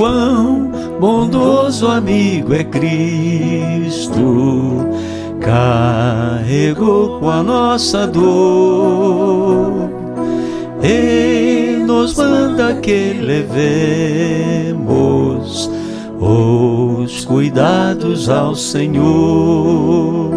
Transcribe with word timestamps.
quão 0.00 0.72
bondoso 0.98 1.86
amigo 1.86 2.54
é 2.54 2.64
Cristo. 2.64 4.18
Carregou 5.40 7.20
com 7.20 7.28
a 7.28 7.42
nossa 7.42 8.06
dor 8.06 9.90
e 10.82 11.82
nos 11.84 12.14
manda 12.16 12.76
que 12.76 13.12
levemos 13.12 14.00
os 16.18 17.26
cuidados 17.26 18.30
ao 18.30 18.54
Senhor. 18.54 20.30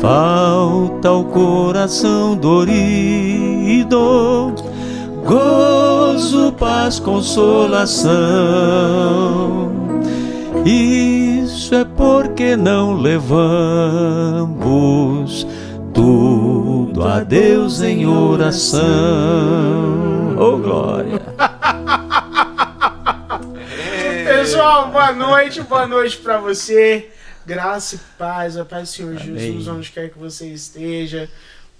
Falta 0.00 1.10
o 1.10 1.24
coração 1.24 2.36
dorido, 2.36 3.88
gozo, 6.18 6.52
paz, 6.52 6.98
consolação. 6.98 8.10
Isso 10.66 11.72
é 11.76 11.84
porque 11.84 12.56
não 12.56 13.00
levamos 13.00 13.46
tudo 15.94 17.04
a 17.04 17.20
Deus 17.20 17.80
em 17.80 18.04
oração. 18.04 18.84
Oh 20.36 20.56
glória! 20.58 21.20
Pessoal, 24.26 24.90
boa 24.90 25.12
noite, 25.12 25.62
boa 25.62 25.86
noite 25.86 26.16
para 26.16 26.38
você. 26.38 27.10
Graça 27.46 27.94
e 27.94 27.98
paz, 28.18 28.56
a 28.56 28.64
paz 28.64 28.88
do 28.88 28.92
Senhor 28.92 29.16
Amém. 29.20 29.38
Jesus, 29.38 29.68
onde 29.68 29.92
quer 29.92 30.10
que 30.10 30.18
você 30.18 30.48
esteja. 30.48 31.30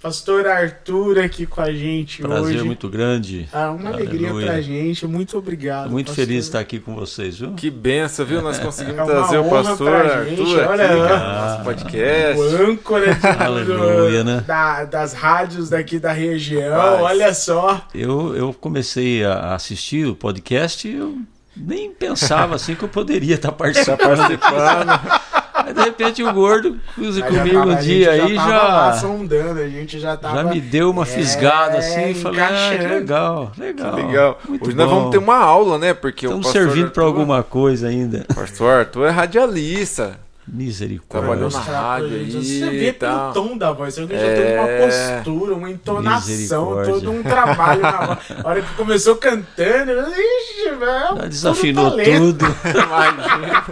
Pastor 0.01 0.47
Arthur 0.47 1.19
aqui 1.19 1.45
com 1.45 1.59
a 1.59 1.73
gente 1.73 2.21
Prazer 2.21 2.55
hoje. 2.55 2.63
muito 2.63 2.87
grande. 2.87 3.49
Ah, 3.51 3.71
uma 3.71 3.89
alegria 3.89 4.29
Aleluia. 4.29 4.45
pra 4.47 4.61
gente. 4.61 5.05
Muito 5.05 5.37
obrigado. 5.37 5.85
Tô 5.87 5.89
muito 5.91 6.07
pastor. 6.07 6.25
feliz 6.25 6.43
de 6.45 6.49
estar 6.49 6.59
aqui 6.61 6.79
com 6.79 6.95
vocês, 6.95 7.37
viu? 7.39 7.51
Que 7.53 7.69
benção, 7.69 8.25
viu? 8.25 8.41
Nós 8.41 8.57
conseguimos 8.57 8.97
É 8.99 9.03
uma 9.03 9.11
trazer 9.11 9.37
o 9.39 9.43
honra 9.45 9.63
pastor 9.63 9.91
pra 9.91 10.23
gente, 10.23 10.41
Arthur 10.41 10.61
aqui, 10.81 10.81
ah. 10.83 11.19
no 11.19 11.47
nosso 11.49 11.63
podcast. 11.65 12.39
O 12.41 12.71
âncora 12.71 13.13
de 13.15 13.27
Aleluia, 13.27 14.23
do- 14.23 14.29
né? 14.29 14.43
da- 14.47 14.85
das 14.85 15.13
rádios 15.13 15.69
daqui 15.69 15.99
da 15.99 16.13
região. 16.13 16.77
Rapaz. 16.77 17.01
Olha 17.01 17.33
só. 17.33 17.85
Eu, 17.93 18.33
eu 18.37 18.53
comecei 18.53 19.25
a 19.25 19.53
assistir 19.53 20.07
o 20.07 20.15
podcast 20.15 20.87
e 20.87 20.95
eu 20.95 21.17
nem 21.57 21.91
pensava 21.91 22.55
assim 22.55 22.73
que 22.73 22.83
eu 22.83 22.89
poderia 22.89 23.35
estar 23.35 23.49
Tá 23.49 23.53
participando. 23.53 24.21
Aí, 25.65 25.73
de 25.73 25.81
repente 25.81 26.23
o 26.23 26.33
gordo 26.33 26.77
cruza 26.95 27.19
Mas 27.21 27.33
já 27.33 27.39
comigo 27.41 27.59
tava- 27.59 27.71
um 27.71 27.75
dia 27.77 28.11
aí 28.11 28.35
já, 28.35 28.93
sondando, 28.93 29.59
a 29.59 29.67
gente 29.69 29.99
já 29.99 30.15
tava. 30.17 30.35
já 30.37 30.43
me 30.43 30.59
deu 30.61 30.89
uma 30.91 31.03
É, 31.03 31.05
fisgada 31.05 31.77
assim 31.77 32.11
e 32.11 32.15
falei, 32.15 32.41
ah, 32.41 32.47
que 32.77 32.87
legal, 32.87 33.51
legal. 33.57 33.95
Legal. 33.95 34.39
Muito 34.47 34.67
Hoje 34.67 34.75
nós 34.77 34.89
bom. 34.89 34.95
vamos 34.95 35.11
ter 35.11 35.17
uma 35.17 35.37
aula, 35.37 35.77
né? 35.77 35.93
Porque 35.93 36.25
o 36.25 36.29
Estamos 36.29 36.47
pastor 36.47 36.63
servindo 36.63 36.91
para 36.91 37.03
alguma 37.03 37.43
coisa 37.43 37.87
ainda. 37.87 38.25
O 38.29 38.35
pastor 38.35 38.79
Arthur 38.79 39.05
é 39.07 39.09
radialista. 39.09 40.17
Misericórdia. 40.51 41.27
Trabalhou 41.27 41.51
na 41.51 41.59
rádio 41.59 42.07
aí 42.07 42.31
Você 42.31 42.69
vê 42.71 42.91
pelo 42.91 43.33
tom 43.33 43.55
da 43.55 43.71
voz, 43.71 43.93
você 43.93 44.01
vê 44.05 44.15
que 44.15 44.19
já 44.19 44.25
É. 44.25 44.35
tem 44.35 44.57
uma 44.57 44.87
postura, 45.23 45.53
uma 45.53 45.69
entonação, 45.69 46.81
todo 46.85 47.11
um 47.11 47.21
trabalho 47.21 47.81
na 47.83 47.91
voz. 48.07 48.17
A 48.43 48.47
hora 48.49 48.61
que 48.63 48.73
começou 48.73 49.15
cantando, 49.17 49.91
eu, 49.91 50.07
ixi, 50.09 50.69
velho. 50.79 51.17
Já 51.17 51.25
desafinou 51.27 51.91
tudo. 51.91 52.45
Imagina. 52.65 53.63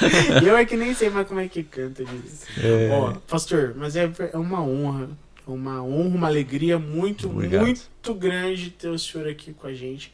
Eu 0.44 0.56
é 0.56 0.64
que 0.64 0.76
nem 0.76 0.94
sei 0.94 1.10
mais 1.10 1.26
como 1.26 1.40
é 1.40 1.48
que 1.48 1.62
canta 1.62 2.04
disso. 2.04 2.46
É. 2.58 2.90
Ó, 2.90 3.12
pastor, 3.26 3.74
mas 3.76 3.96
é, 3.96 4.10
é 4.32 4.36
uma 4.36 4.62
honra, 4.62 5.10
uma 5.46 5.82
honra, 5.82 6.16
uma 6.16 6.26
alegria 6.26 6.78
muito, 6.78 7.28
Obrigado. 7.28 7.62
muito 7.62 8.14
grande 8.14 8.70
ter 8.70 8.88
o 8.88 8.98
senhor 8.98 9.28
aqui 9.28 9.52
com 9.52 9.66
a 9.66 9.74
gente. 9.74 10.12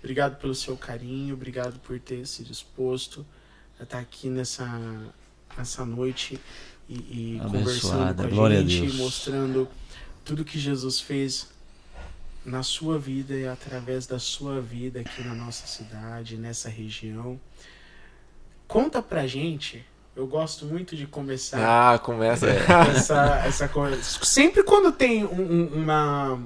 Obrigado 0.00 0.38
pelo 0.38 0.54
seu 0.54 0.76
carinho, 0.76 1.34
obrigado 1.34 1.78
por 1.80 1.98
ter 1.98 2.26
se 2.26 2.42
disposto 2.44 3.26
a 3.78 3.82
estar 3.82 3.98
aqui 3.98 4.28
nessa, 4.28 4.66
nessa 5.56 5.84
noite 5.84 6.38
e, 6.88 7.36
e 7.36 7.40
conversando 7.42 8.28
com 8.28 8.44
a 8.44 8.48
a 8.48 8.62
gente, 8.62 8.80
Deus. 8.80 8.94
mostrando 8.94 9.68
tudo 10.24 10.44
que 10.44 10.58
Jesus 10.58 11.00
fez 11.00 11.48
na 12.44 12.62
sua 12.62 12.98
vida 12.98 13.34
e 13.34 13.46
através 13.46 14.06
da 14.06 14.18
sua 14.18 14.60
vida 14.60 15.00
aqui 15.00 15.22
na 15.22 15.34
nossa 15.34 15.66
cidade, 15.66 16.36
nessa 16.36 16.68
região. 16.68 17.38
Conta 18.68 19.00
pra 19.02 19.26
gente, 19.26 19.82
eu 20.14 20.26
gosto 20.26 20.66
muito 20.66 20.94
de 20.94 21.06
começar 21.06 21.94
Ah, 21.94 21.98
começa. 21.98 22.46
essa, 22.94 23.42
essa 23.46 23.68
coisa. 23.68 24.02
Sempre 24.02 24.62
quando 24.62 24.92
tem 24.92 25.24
um, 25.24 25.40
um- 25.40 25.66
uma, 25.82 26.38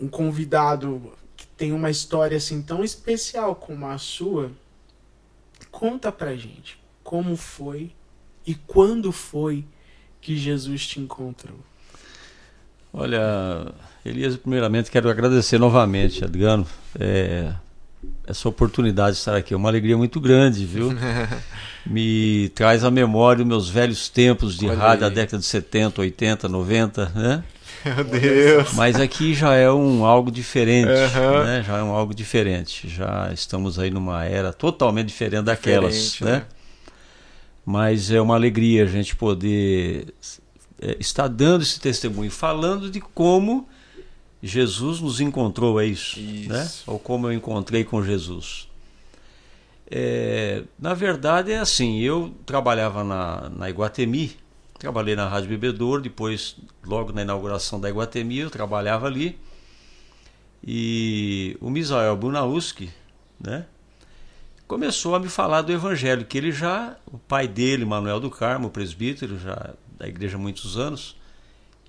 um 0.00 0.06
convidado 0.06 1.12
que 1.36 1.46
tem 1.46 1.72
uma 1.72 1.88
história 1.90 2.36
assim 2.36 2.60
tão 2.62 2.84
especial 2.84 3.54
como 3.54 3.86
a 3.86 3.96
sua, 3.96 4.50
conta 5.70 6.12
pra 6.12 6.34
gente 6.36 6.78
como 7.02 7.36
foi 7.36 7.90
e 8.46 8.54
quando 8.54 9.10
foi 9.12 9.64
que 10.20 10.36
Jesus 10.36 10.86
te 10.86 11.00
encontrou. 11.00 11.58
Olha, 12.92 13.72
Elias, 14.04 14.36
primeiramente 14.36 14.90
quero 14.90 15.08
agradecer 15.08 15.58
novamente, 15.58 16.22
Adriano, 16.24 16.66
é, 17.00 17.52
essa 18.26 18.48
oportunidade 18.48 19.12
de 19.12 19.18
estar 19.18 19.36
aqui. 19.36 19.54
É 19.54 19.56
uma 19.56 19.68
alegria 19.68 19.96
muito 19.96 20.20
grande, 20.20 20.64
viu? 20.64 20.90
Me 21.84 22.48
traz 22.54 22.84
à 22.84 22.90
memória 22.90 23.42
os 23.42 23.48
meus 23.48 23.68
velhos 23.68 24.08
tempos 24.08 24.56
de 24.56 24.66
Olha 24.68 24.78
rádio 24.78 25.00
da 25.00 25.06
aí. 25.08 25.14
década 25.14 25.38
de 25.38 25.44
70, 25.46 26.00
80, 26.00 26.48
90, 26.48 27.12
né? 27.14 27.44
Meu 27.84 28.04
Deus. 28.04 28.72
Mas 28.74 29.00
aqui 29.00 29.34
já 29.34 29.54
é 29.54 29.70
um 29.70 30.04
algo 30.04 30.30
diferente, 30.30 30.88
Aham. 30.88 31.44
né? 31.44 31.64
Já 31.66 31.78
é 31.78 31.82
um 31.82 31.90
algo 31.90 32.14
diferente. 32.14 32.88
Já 32.88 33.30
estamos 33.32 33.78
aí 33.78 33.90
numa 33.90 34.24
era 34.24 34.52
totalmente 34.52 35.08
diferente 35.08 35.44
daquelas, 35.44 35.94
Diferente, 35.94 36.24
né? 36.24 36.32
né? 36.38 36.44
Mas 37.64 38.10
é 38.10 38.20
uma 38.20 38.34
alegria 38.34 38.84
a 38.84 38.86
gente 38.86 39.16
poder 39.16 40.14
é, 40.80 40.96
estar 41.00 41.26
dando 41.28 41.62
esse 41.62 41.80
testemunho, 41.80 42.30
falando 42.30 42.90
de 42.90 43.00
como 43.00 43.68
Jesus 44.42 45.00
nos 45.00 45.20
encontrou, 45.20 45.80
é 45.80 45.86
isso, 45.86 46.18
Isso. 46.18 46.48
né? 46.48 46.68
Ou 46.86 46.98
como 46.98 47.28
eu 47.28 47.32
encontrei 47.32 47.84
com 47.84 48.02
Jesus. 48.02 48.68
É, 49.88 50.64
na 50.78 50.94
verdade 50.94 51.52
é 51.52 51.58
assim, 51.58 52.00
eu 52.00 52.34
trabalhava 52.44 53.04
na, 53.04 53.50
na 53.50 53.70
Iguatemi, 53.70 54.36
trabalhei 54.78 55.14
na 55.14 55.28
Rádio 55.28 55.50
Bebedouro, 55.50 56.02
depois, 56.02 56.56
logo 56.84 57.12
na 57.12 57.22
inauguração 57.22 57.80
da 57.80 57.88
Iguatemi, 57.88 58.38
eu 58.38 58.50
trabalhava 58.50 59.06
ali. 59.06 59.38
E 60.64 61.56
o 61.60 61.70
Misael 61.70 62.16
Bunauski, 62.16 62.90
né? 63.38 63.66
Começou 64.66 65.14
a 65.14 65.20
me 65.20 65.28
falar 65.28 65.62
do 65.62 65.70
evangelho, 65.70 66.24
que 66.24 66.38
ele 66.38 66.50
já, 66.50 66.96
o 67.06 67.18
pai 67.18 67.46
dele, 67.46 67.84
Manuel 67.84 68.18
do 68.18 68.30
Carmo, 68.30 68.70
presbítero, 68.70 69.38
já 69.38 69.74
da 69.98 70.08
igreja 70.08 70.36
há 70.36 70.40
muitos 70.40 70.78
anos, 70.78 71.16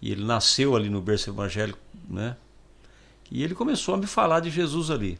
e 0.01 0.11
ele 0.11 0.23
nasceu 0.23 0.75
ali 0.75 0.89
no 0.89 0.99
berço 1.01 1.29
evangélico, 1.29 1.79
né? 2.09 2.35
E 3.31 3.43
ele 3.43 3.55
começou 3.55 3.95
a 3.95 3.97
me 3.97 4.05
falar 4.07 4.39
de 4.39 4.49
Jesus 4.49 4.89
ali. 4.91 5.19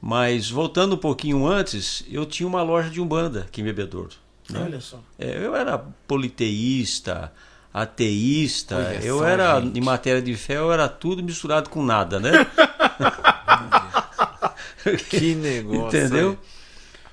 Mas 0.00 0.48
voltando 0.50 0.94
um 0.94 0.98
pouquinho 0.98 1.46
antes, 1.46 2.04
eu 2.10 2.24
tinha 2.24 2.46
uma 2.46 2.62
loja 2.62 2.88
de 2.90 3.00
umbanda 3.00 3.40
aqui 3.42 3.60
em 3.60 3.64
Bebedouro. 3.64 4.10
né? 4.48 4.60
Olha 4.62 4.80
só. 4.80 5.00
É, 5.18 5.44
eu 5.44 5.56
era 5.56 5.78
politeísta, 6.06 7.32
ateísta, 7.72 8.76
Olha 8.76 9.04
eu 9.04 9.18
só, 9.18 9.24
era, 9.26 9.60
gente. 9.60 9.78
em 9.78 9.82
matéria 9.82 10.22
de 10.22 10.36
fé, 10.36 10.56
eu 10.56 10.72
era 10.72 10.88
tudo 10.88 11.22
misturado 11.22 11.68
com 11.70 11.82
nada, 11.84 12.20
né? 12.20 12.32
Que 15.08 15.34
negócio. 15.34 15.98
Entendeu? 15.98 16.38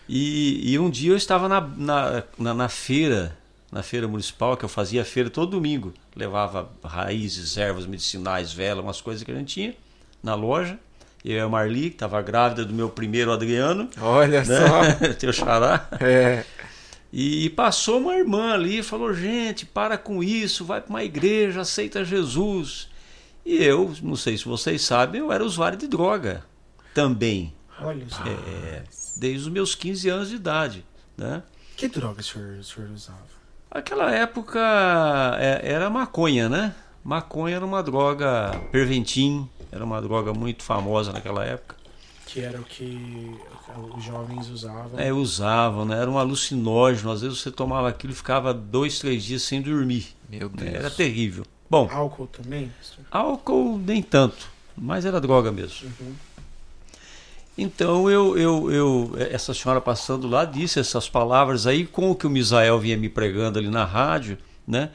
E, 0.08 0.72
e 0.72 0.80
um 0.80 0.90
dia 0.90 1.12
eu 1.12 1.18
estava 1.18 1.50
na, 1.50 1.60
na, 1.62 2.24
na, 2.38 2.54
na 2.54 2.70
feira, 2.70 3.36
na 3.72 3.84
feira 3.84 4.08
municipal, 4.08 4.56
que 4.56 4.64
eu 4.64 4.70
fazia 4.70 5.04
feira 5.04 5.30
todo 5.30 5.52
domingo. 5.52 5.94
Levava 6.16 6.70
raízes, 6.84 7.58
ervas 7.58 7.86
medicinais, 7.86 8.54
vela, 8.54 8.82
umas 8.82 9.02
coisas 9.02 9.24
que 9.24 9.32
a 9.32 9.36
gente 9.36 9.54
tinha 9.54 9.76
na 10.24 10.34
loja. 10.34 10.80
Eu 11.24 11.38
e 11.38 11.40
a 11.40 11.50
Marli, 11.50 11.90
que 11.90 11.96
estava 11.96 12.22
grávida 12.22 12.64
do 12.64 12.74
meu 12.74 12.88
primeiro 12.90 13.32
Adriano, 13.32 13.90
Olha 14.00 14.44
né? 14.44 14.68
só. 14.68 15.14
Teu 15.18 15.34
xará. 15.34 15.90
É. 16.00 16.46
E 17.12 17.50
passou 17.52 18.00
uma 18.00 18.16
irmã 18.16 18.54
ali 18.54 18.80
e 18.80 18.84
falou: 18.84 19.14
gente, 19.14 19.66
para 19.66 19.98
com 19.98 20.24
isso, 20.24 20.64
vai 20.66 20.82
para 20.82 20.90
uma 20.90 21.04
igreja, 21.04 21.62
aceita 21.62 22.06
Jesus. 22.06 22.90
E 23.46 23.64
eu, 23.64 23.94
não 24.02 24.16
sei 24.16 24.38
se 24.38 24.46
vocês 24.46 24.82
sabem, 24.82 25.22
eu 25.22 25.32
era 25.32 25.44
usuário 25.44 25.78
de 25.78 25.88
droga 25.88 26.44
também, 26.94 27.54
Olha 27.80 28.06
só. 28.10 28.24
é, 28.26 28.84
desde 29.18 29.42
os 29.42 29.48
meus 29.50 29.76
15 29.76 30.10
anos 30.10 30.30
de 30.30 30.36
idade. 30.36 30.86
Né? 31.18 31.44
Que 31.76 31.88
droga 31.88 32.22
o 32.22 32.24
senhor, 32.24 32.58
o 32.60 32.64
senhor 32.64 32.90
usava? 32.92 33.35
Aquela 33.76 34.10
época 34.10 34.58
é, 35.38 35.60
era 35.70 35.90
maconha, 35.90 36.48
né? 36.48 36.74
Maconha 37.04 37.58
era 37.58 37.66
uma 37.66 37.84
droga, 37.84 38.58
perventim, 38.72 39.50
era 39.70 39.84
uma 39.84 40.02
droga 40.02 40.34
muito 40.34 40.64
famosa 40.64 41.12
naquela 41.12 41.44
época. 41.44 41.76
Que 42.26 42.40
era 42.40 42.58
o 42.58 42.64
que 42.64 43.36
os 43.98 44.02
jovens 44.02 44.48
usavam. 44.48 44.98
É, 44.98 45.12
usavam, 45.12 45.84
né? 45.84 46.00
Era 46.00 46.10
um 46.10 46.18
alucinógeno. 46.18 47.12
Às 47.12 47.20
vezes 47.20 47.38
você 47.42 47.52
tomava 47.52 47.90
aquilo 47.90 48.14
e 48.14 48.16
ficava 48.16 48.54
dois, 48.54 48.98
três 48.98 49.26
dias 49.26 49.42
sem 49.42 49.62
dormir. 49.62 50.08
Meu 50.30 50.48
Deus. 50.48 50.74
Era 50.74 50.90
terrível. 50.90 51.46
Bom, 51.70 51.90
Álcool 51.92 52.28
também? 52.28 52.72
álcool 53.12 53.78
nem 53.78 54.02
tanto, 54.02 54.50
mas 54.78 55.04
era 55.04 55.20
droga 55.20 55.52
mesmo. 55.52 55.90
Uhum. 56.00 56.16
Então 57.58 58.10
eu, 58.10 58.38
eu, 58.38 58.72
eu, 58.72 59.16
essa 59.32 59.54
senhora 59.54 59.80
passando 59.80 60.28
lá 60.28 60.44
disse 60.44 60.80
essas 60.80 61.08
palavras 61.08 61.66
aí 61.66 61.86
com 61.86 62.12
o 62.12 62.16
que 62.16 62.28
o 62.28 62.30
Misael 62.30 62.78
vinha 62.80 62.98
me 62.98 63.08
pregando 63.08 63.58
ali 63.60 63.70
na 63.70 63.86
rádio, 63.86 64.38
né? 64.68 64.90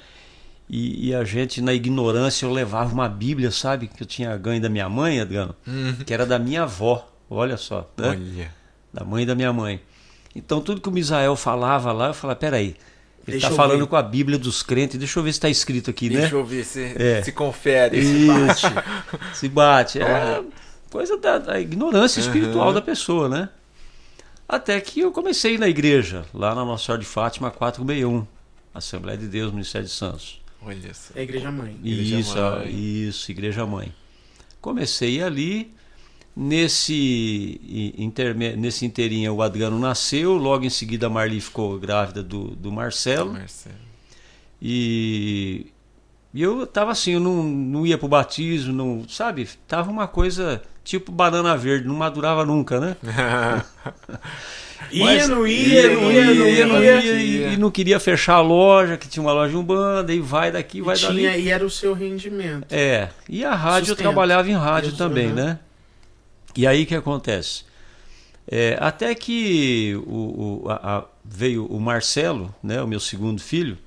E, 0.68 1.08
e, 1.08 1.14
a 1.14 1.24
gente, 1.24 1.60
na 1.60 1.74
ignorância, 1.74 2.46
eu 2.46 2.52
levava 2.52 2.92
uma 2.94 3.08
Bíblia, 3.08 3.50
sabe? 3.50 3.88
Que 3.88 4.04
eu 4.04 4.06
tinha 4.06 4.36
ganho 4.36 4.60
da 4.60 4.68
minha 4.68 4.88
mãe, 4.88 5.18
Adriano, 5.20 5.52
Uhum. 5.66 5.96
que 6.06 6.14
era 6.14 6.24
da 6.24 6.38
minha 6.38 6.62
avó. 6.62 7.08
Olha 7.28 7.56
só, 7.56 7.90
né? 7.96 8.10
Olha. 8.10 8.54
Da 8.92 9.04
mãe 9.04 9.26
da 9.26 9.34
minha 9.34 9.52
mãe. 9.52 9.80
Então 10.36 10.60
tudo 10.60 10.80
que 10.80 10.88
o 10.88 10.92
Misael 10.92 11.34
falava 11.34 11.90
lá, 11.92 12.08
eu 12.08 12.14
falava, 12.14 12.38
peraí, 12.38 12.76
ele 13.26 13.32
Deixa 13.38 13.46
está 13.48 13.56
falando 13.56 13.80
ver. 13.80 13.86
com 13.88 13.96
a 13.96 14.02
Bíblia 14.02 14.38
dos 14.38 14.62
crentes, 14.62 14.96
deixa 14.96 15.18
eu 15.18 15.24
ver 15.24 15.32
se 15.32 15.38
está 15.38 15.48
escrito 15.48 15.90
aqui, 15.90 16.08
Deixa 16.08 16.28
né? 16.36 16.40
eu 16.40 16.44
ver 16.44 16.64
se 16.64 16.94
É. 16.96 17.20
se 17.22 17.32
confere. 17.32 17.98
Isso. 17.98 18.66
Se 19.34 19.48
bate. 19.48 20.00
É 20.00 20.40
coisa 20.90 21.16
da, 21.16 21.38
da 21.38 21.60
ignorância 21.60 22.20
espiritual 22.20 22.68
Uhum. 22.68 22.74
da 22.74 22.82
pessoa, 22.82 23.28
né? 23.28 23.48
Até 24.48 24.80
que 24.80 25.00
eu 25.00 25.12
comecei 25.12 25.56
na 25.56 25.68
igreja, 25.68 26.24
lá 26.34 26.54
na 26.54 26.64
Nossa 26.64 26.84
Senhora 26.86 27.00
de 27.00 27.06
Fátima 27.08 27.50
461, 27.50 28.26
Assembleia 28.74 29.16
de 29.16 29.28
Deus, 29.28 29.52
Ministério 29.52 29.86
de 29.86 29.92
Santos. 29.92 30.40
Olha 30.62 30.92
só. 30.92 31.12
É 31.14 31.20
a 31.20 31.22
igreja 31.22 31.50
mãe. 31.50 31.76
Igreja 31.82 32.18
Isso, 32.18 32.36
Mãe. 32.36 32.68
isso, 33.08 33.30
Igreja 33.30 33.64
Mãe. 33.66 33.94
Comecei 34.60 35.22
ali, 35.22 35.72
nesse, 36.36 37.60
interme- 37.96 38.56
nesse 38.56 38.84
inteirinho 38.84 39.32
o 39.34 39.40
Adriano 39.42 39.78
nasceu, 39.78 40.34
logo 40.34 40.64
em 40.64 40.70
seguida 40.70 41.06
a 41.06 41.10
Marli 41.10 41.40
ficou 41.40 41.78
grávida 41.78 42.22
do, 42.22 42.48
do 42.48 42.70
Marcelo. 42.72 43.32
Marcelo. 43.32 43.76
E, 44.60 45.66
e 46.34 46.42
eu 46.42 46.66
tava 46.66 46.90
assim, 46.92 47.12
eu 47.12 47.20
não, 47.20 47.42
não 47.42 47.86
ia 47.86 47.96
pro 47.96 48.08
batismo, 48.08 48.72
não, 48.72 49.08
sabe? 49.08 49.48
Tava 49.66 49.90
uma 49.90 50.06
coisa 50.06 50.62
tipo 50.90 51.12
banana 51.12 51.56
verde, 51.56 51.86
não 51.86 51.94
madurava 51.94 52.44
nunca, 52.44 52.80
né? 52.80 52.96
Ia, 54.90 55.28
não 55.28 55.46
ia, 55.46 55.94
não 55.94 56.10
ia, 56.10 56.24
não 56.34 56.48
ia, 56.48 56.66
não 56.66 56.82
ia. 56.82 57.00
ia, 57.00 57.48
e, 57.52 57.56
não 57.56 57.70
queria 57.70 58.00
fechar 58.00 58.34
a 58.36 58.40
loja, 58.40 58.96
que 58.96 59.06
tinha 59.06 59.22
uma 59.22 59.32
loja 59.32 59.56
umbanda, 59.56 60.12
e 60.12 60.18
vai 60.18 60.50
daqui, 60.50 60.80
vai 60.80 60.96
E, 60.96 61.00
dali. 61.00 61.18
tinha, 61.18 61.36
e 61.36 61.48
era 61.48 61.64
o 61.64 61.70
seu 61.70 61.92
rendimento. 61.92 62.66
É, 62.72 63.10
e 63.28 63.44
a 63.44 63.54
rádio 63.54 63.82
eu 63.82 63.86
Sustento. 63.94 64.06
trabalhava 64.06 64.48
em 64.50 64.54
rádio 64.54 64.88
Isso, 64.88 64.96
também, 64.98 65.28
uhum. 65.28 65.34
né? 65.34 65.58
E 66.56 66.66
aí 66.66 66.82
o 66.82 66.86
que 66.86 66.94
acontece? 66.96 67.62
É, 68.50 68.76
até 68.80 69.14
que 69.14 69.94
o, 70.06 70.62
o- 70.64 70.70
a- 70.70 70.96
a- 70.98 71.04
veio 71.24 71.66
o 71.66 71.78
Marcelo, 71.78 72.52
né, 72.62 72.82
o 72.82 72.88
meu 72.88 72.98
segundo 72.98 73.40
filho, 73.40 73.78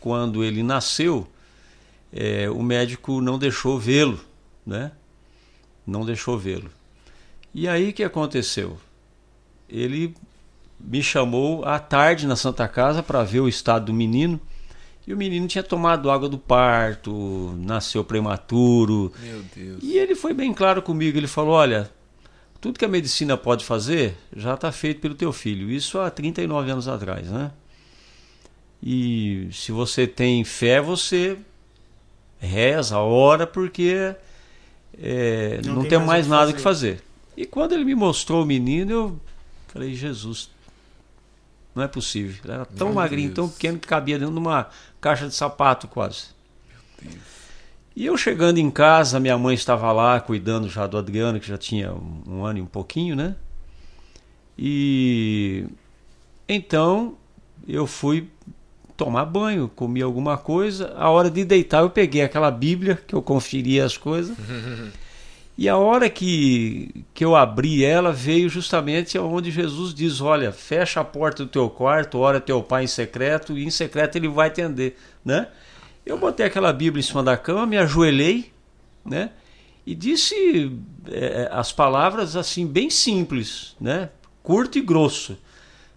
quando 0.00 0.44
ele 0.44 0.62
nasceu, 0.62 1.26
é, 2.12 2.50
o 2.50 2.62
médico 2.62 3.20
não 3.22 3.38
deixou 3.38 3.78
vê-lo, 3.78 4.20
né? 4.66 4.90
Não 5.86 6.04
deixou 6.04 6.38
vê-lo. 6.38 6.70
E 7.54 7.68
aí 7.68 7.90
o 7.90 7.92
que 7.92 8.02
aconteceu? 8.02 8.78
Ele 9.68 10.14
me 10.80 11.02
chamou 11.02 11.64
à 11.64 11.78
tarde 11.78 12.26
na 12.26 12.36
Santa 12.36 12.66
Casa 12.66 13.02
para 13.02 13.22
ver 13.22 13.40
o 13.40 13.48
estado 13.48 13.86
do 13.86 13.94
menino. 13.94 14.40
E 15.06 15.12
o 15.12 15.16
menino 15.16 15.46
tinha 15.46 15.62
tomado 15.62 16.10
água 16.10 16.28
do 16.28 16.38
parto, 16.38 17.54
nasceu 17.58 18.02
prematuro. 18.02 19.12
Meu 19.20 19.42
Deus. 19.54 19.82
E 19.82 19.98
ele 19.98 20.14
foi 20.14 20.32
bem 20.32 20.52
claro 20.52 20.80
comigo. 20.80 21.18
Ele 21.18 21.26
falou: 21.26 21.52
Olha, 21.52 21.90
tudo 22.60 22.78
que 22.78 22.84
a 22.84 22.88
medicina 22.88 23.36
pode 23.36 23.64
fazer 23.64 24.16
já 24.34 24.54
está 24.54 24.72
feito 24.72 25.00
pelo 25.00 25.14
teu 25.14 25.32
filho. 25.32 25.70
Isso 25.70 25.98
há 25.98 26.10
39 26.10 26.70
anos 26.70 26.88
atrás, 26.88 27.28
né? 27.28 27.50
E 28.82 29.48
se 29.52 29.72
você 29.72 30.06
tem 30.06 30.44
fé, 30.44 30.80
você 30.80 31.38
reza, 32.38 32.98
ora, 32.98 33.46
porque 33.46 34.14
é, 35.00 35.60
Não 35.64 35.74
não, 35.74 35.80
tem 35.82 35.90
tem 35.90 35.98
mais 35.98 36.08
mais 36.08 36.28
nada 36.28 36.50
o 36.50 36.54
que 36.54 36.60
fazer. 36.60 37.02
E 37.36 37.44
quando 37.46 37.72
ele 37.72 37.84
me 37.84 37.94
mostrou 37.94 38.42
o 38.42 38.46
menino, 38.46 38.90
eu 38.90 39.20
falei: 39.68 39.94
Jesus, 39.94 40.50
não 41.74 41.82
é 41.82 41.88
possível. 41.88 42.36
Ele 42.44 42.52
era 42.52 42.64
tão 42.64 42.88
Meu 42.88 42.96
magrinho, 42.96 43.32
tão 43.32 43.44
Deus. 43.44 43.54
pequeno 43.54 43.78
que 43.78 43.88
cabia 43.88 44.18
dentro 44.18 44.34
de 44.34 44.40
uma 44.40 44.68
caixa 45.00 45.26
de 45.26 45.34
sapato 45.34 45.88
quase. 45.88 46.26
E 47.96 48.06
eu 48.06 48.16
chegando 48.16 48.58
em 48.58 48.70
casa, 48.70 49.20
minha 49.20 49.38
mãe 49.38 49.54
estava 49.54 49.90
lá 49.92 50.18
cuidando 50.20 50.68
já 50.68 50.86
do 50.86 50.98
Adriano, 50.98 51.38
que 51.38 51.46
já 51.46 51.58
tinha 51.58 51.92
um, 51.92 52.22
um 52.26 52.44
ano 52.44 52.58
e 52.58 52.62
um 52.62 52.66
pouquinho, 52.66 53.14
né? 53.14 53.36
E 54.58 55.66
então 56.48 57.16
eu 57.66 57.86
fui 57.86 58.28
tomar 58.96 59.24
banho, 59.24 59.70
comi 59.74 60.02
alguma 60.02 60.36
coisa. 60.36 60.94
A 60.96 61.10
hora 61.10 61.30
de 61.30 61.44
deitar, 61.44 61.82
eu 61.82 61.90
peguei 61.90 62.22
aquela 62.22 62.50
Bíblia 62.50 62.98
que 63.06 63.14
eu 63.14 63.22
conferia 63.22 63.84
as 63.84 63.96
coisas. 63.96 64.36
E 65.56 65.68
a 65.68 65.76
hora 65.76 66.10
que, 66.10 67.04
que 67.14 67.24
eu 67.24 67.36
abri 67.36 67.84
ela, 67.84 68.12
veio 68.12 68.48
justamente 68.48 69.16
onde 69.16 69.52
Jesus 69.52 69.94
diz: 69.94 70.20
Olha, 70.20 70.50
fecha 70.50 71.00
a 71.00 71.04
porta 71.04 71.44
do 71.44 71.48
teu 71.48 71.70
quarto, 71.70 72.18
ora 72.18 72.40
teu 72.40 72.60
pai 72.60 72.84
em 72.84 72.88
secreto, 72.88 73.56
e 73.56 73.64
em 73.64 73.70
secreto 73.70 74.16
ele 74.16 74.26
vai 74.26 74.48
atender. 74.48 74.98
Né? 75.24 75.46
Eu 76.04 76.18
botei 76.18 76.44
aquela 76.44 76.72
Bíblia 76.72 76.98
em 77.00 77.04
cima 77.04 77.22
da 77.22 77.36
cama, 77.36 77.66
me 77.66 77.78
ajoelhei, 77.78 78.50
né? 79.04 79.30
E 79.86 79.94
disse 79.94 80.72
é, 81.08 81.48
as 81.52 81.70
palavras 81.70 82.34
assim, 82.36 82.66
bem 82.66 82.90
simples, 82.90 83.76
né? 83.80 84.10
Curto 84.42 84.78
e 84.78 84.80
grosso. 84.80 85.38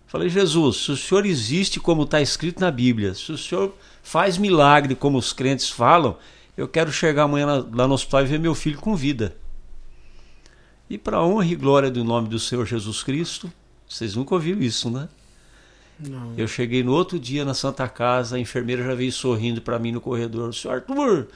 Falei, 0.08 0.30
Jesus, 0.30 0.78
se 0.78 0.92
o 0.92 0.98
Senhor 0.98 1.26
existe 1.26 1.80
como 1.80 2.04
está 2.04 2.22
escrito 2.22 2.62
na 2.62 2.72
Bíblia, 2.72 3.14
se 3.14 3.32
o 3.32 3.38
Senhor 3.38 3.76
faz 4.02 4.38
milagre 4.38 4.96
como 4.96 5.18
os 5.18 5.34
crentes 5.34 5.70
falam, 5.70 6.18
eu 6.56 6.68
quero 6.68 6.92
chegar 6.92 7.24
amanhã 7.24 7.46
lá- 7.72 7.88
no 7.88 7.94
hospital 7.94 8.22
e 8.24 8.26
ver 8.26 8.40
meu 8.40 8.56
filho 8.56 8.80
com 8.80 8.96
vida. 8.96 9.36
E 10.90 10.98
para 10.98 11.22
honra 11.22 11.46
e 11.46 11.56
glória 11.56 11.92
do 11.92 12.04
nome 12.06 12.30
do 12.30 12.40
Senhor 12.40 12.66
Jesus 12.66 13.04
Cristo, 13.04 13.52
vocês 13.88 14.16
nunca 14.16 14.34
ouviram 14.34 14.62
isso, 14.62 14.90
né? 14.90 15.10
Não. 16.00 16.34
Eu 16.38 16.48
cheguei 16.48 16.84
no 16.84 16.94
outro 16.94 17.20
dia 17.20 17.44
na 17.44 17.54
Santa 17.54 17.88
Casa, 17.90 18.38
a 18.38 18.40
enfermeira 18.40 18.84
já 18.84 18.96
veio 18.96 19.12
sorrindo 19.12 19.62
para 19.62 19.78
mim 19.78 19.92
no 19.92 20.00
corredor. 20.00 20.54
Senhor 20.54 20.76
Arthur, 20.76 21.28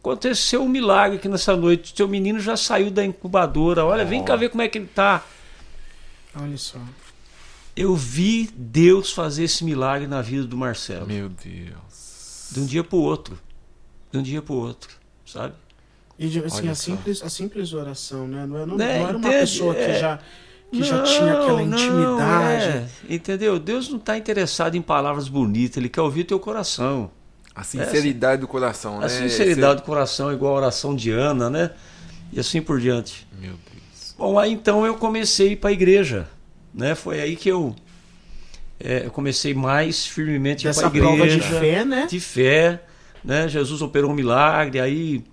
aconteceu 0.00 0.62
um 0.62 0.68
milagre 0.68 1.16
aqui 1.16 1.28
nessa 1.28 1.56
noite. 1.56 1.94
Seu 1.96 2.06
menino 2.06 2.38
já 2.40 2.56
saiu 2.56 2.90
da 2.90 3.02
incubadora. 3.04 3.84
Olha, 3.86 4.04
vem 4.04 4.22
cá 4.22 4.36
ver 4.36 4.50
como 4.50 4.60
é 4.60 4.68
que 4.68 4.76
ele 4.76 4.88
tá. 4.88 5.24
Olha 6.38 6.58
só. 6.58 6.78
Eu 7.80 7.94
vi 7.94 8.50
Deus 8.56 9.12
fazer 9.12 9.44
esse 9.44 9.64
milagre 9.64 10.06
na 10.06 10.20
vida 10.20 10.44
do 10.44 10.56
Marcelo. 10.56 11.06
Meu 11.06 11.28
Deus. 11.28 12.48
De 12.50 12.60
um 12.60 12.66
dia 12.66 12.82
pro 12.82 12.98
outro. 12.98 13.38
De 14.10 14.18
um 14.18 14.22
dia 14.22 14.42
pro 14.42 14.54
outro, 14.54 14.90
sabe? 15.24 15.54
E 16.18 16.26
de- 16.28 16.40
assim, 16.44 16.68
a 16.68 16.74
simples, 16.74 17.22
a 17.22 17.28
simples 17.28 17.72
oração, 17.72 18.26
né? 18.26 18.44
Não, 18.46 18.58
é- 18.58 18.66
não, 18.66 18.76
Né, 18.76 18.98
não 18.98 19.08
era 19.08 19.16
uma 19.16 19.28
entende? 19.28 19.34
pessoa 19.40 19.74
que, 19.74 19.80
É. 19.82 20.00
já, 20.00 20.18
que 20.72 20.82
já 20.82 21.02
tinha 21.04 21.32
aquela 21.34 21.62
Não, 21.64 21.76
intimidade. 21.78 22.64
é. 22.64 22.88
Entendeu? 23.08 23.58
Deus 23.58 23.88
não 23.88 23.98
está 23.98 24.16
interessado 24.18 24.74
em 24.74 24.82
palavras 24.82 25.28
bonitas, 25.28 25.76
ele 25.76 25.88
quer 25.88 26.00
ouvir 26.00 26.24
teu 26.24 26.40
coração. 26.40 27.10
A 27.54 27.62
sinceridade 27.62 28.40
do 28.40 28.48
coração, 28.48 28.98
né? 28.98 29.06
A 29.06 29.08
sinceridade 29.08 29.80
do 29.82 29.84
coração, 29.84 30.32
igual 30.32 30.54
a 30.54 30.56
oração 30.56 30.96
de 30.96 31.10
Ana, 31.10 31.48
né? 31.50 31.70
E 32.32 32.40
assim 32.40 32.60
por 32.62 32.80
diante. 32.80 33.26
Esse- 33.32 33.40
Meu 33.40 33.52
Deus. 33.52 34.14
Bom, 34.18 34.38
aí 34.38 34.52
então 34.52 34.84
eu 34.86 34.94
comecei 34.96 35.50
a 35.50 35.52
ir 35.52 35.56
para 35.56 35.70
a 35.70 35.72
igreja, 35.72 36.28
né? 36.78 36.94
Foi 36.94 37.20
aí 37.20 37.34
que 37.34 37.48
eu, 37.48 37.74
é, 38.78 39.04
eu 39.04 39.10
comecei 39.10 39.52
mais 39.52 40.06
firmemente 40.06 40.64
Dessa 40.64 40.86
a 40.86 40.88
igreja. 40.88 41.06
prova 41.06 41.28
de 41.28 41.40
fé, 41.40 41.84
né? 41.84 42.06
de 42.06 42.20
fé, 42.20 42.80
né? 43.24 43.48
Jesus 43.48 43.82
operou 43.82 44.12
um 44.12 44.14
milagre, 44.14 44.80
aí 44.80 45.24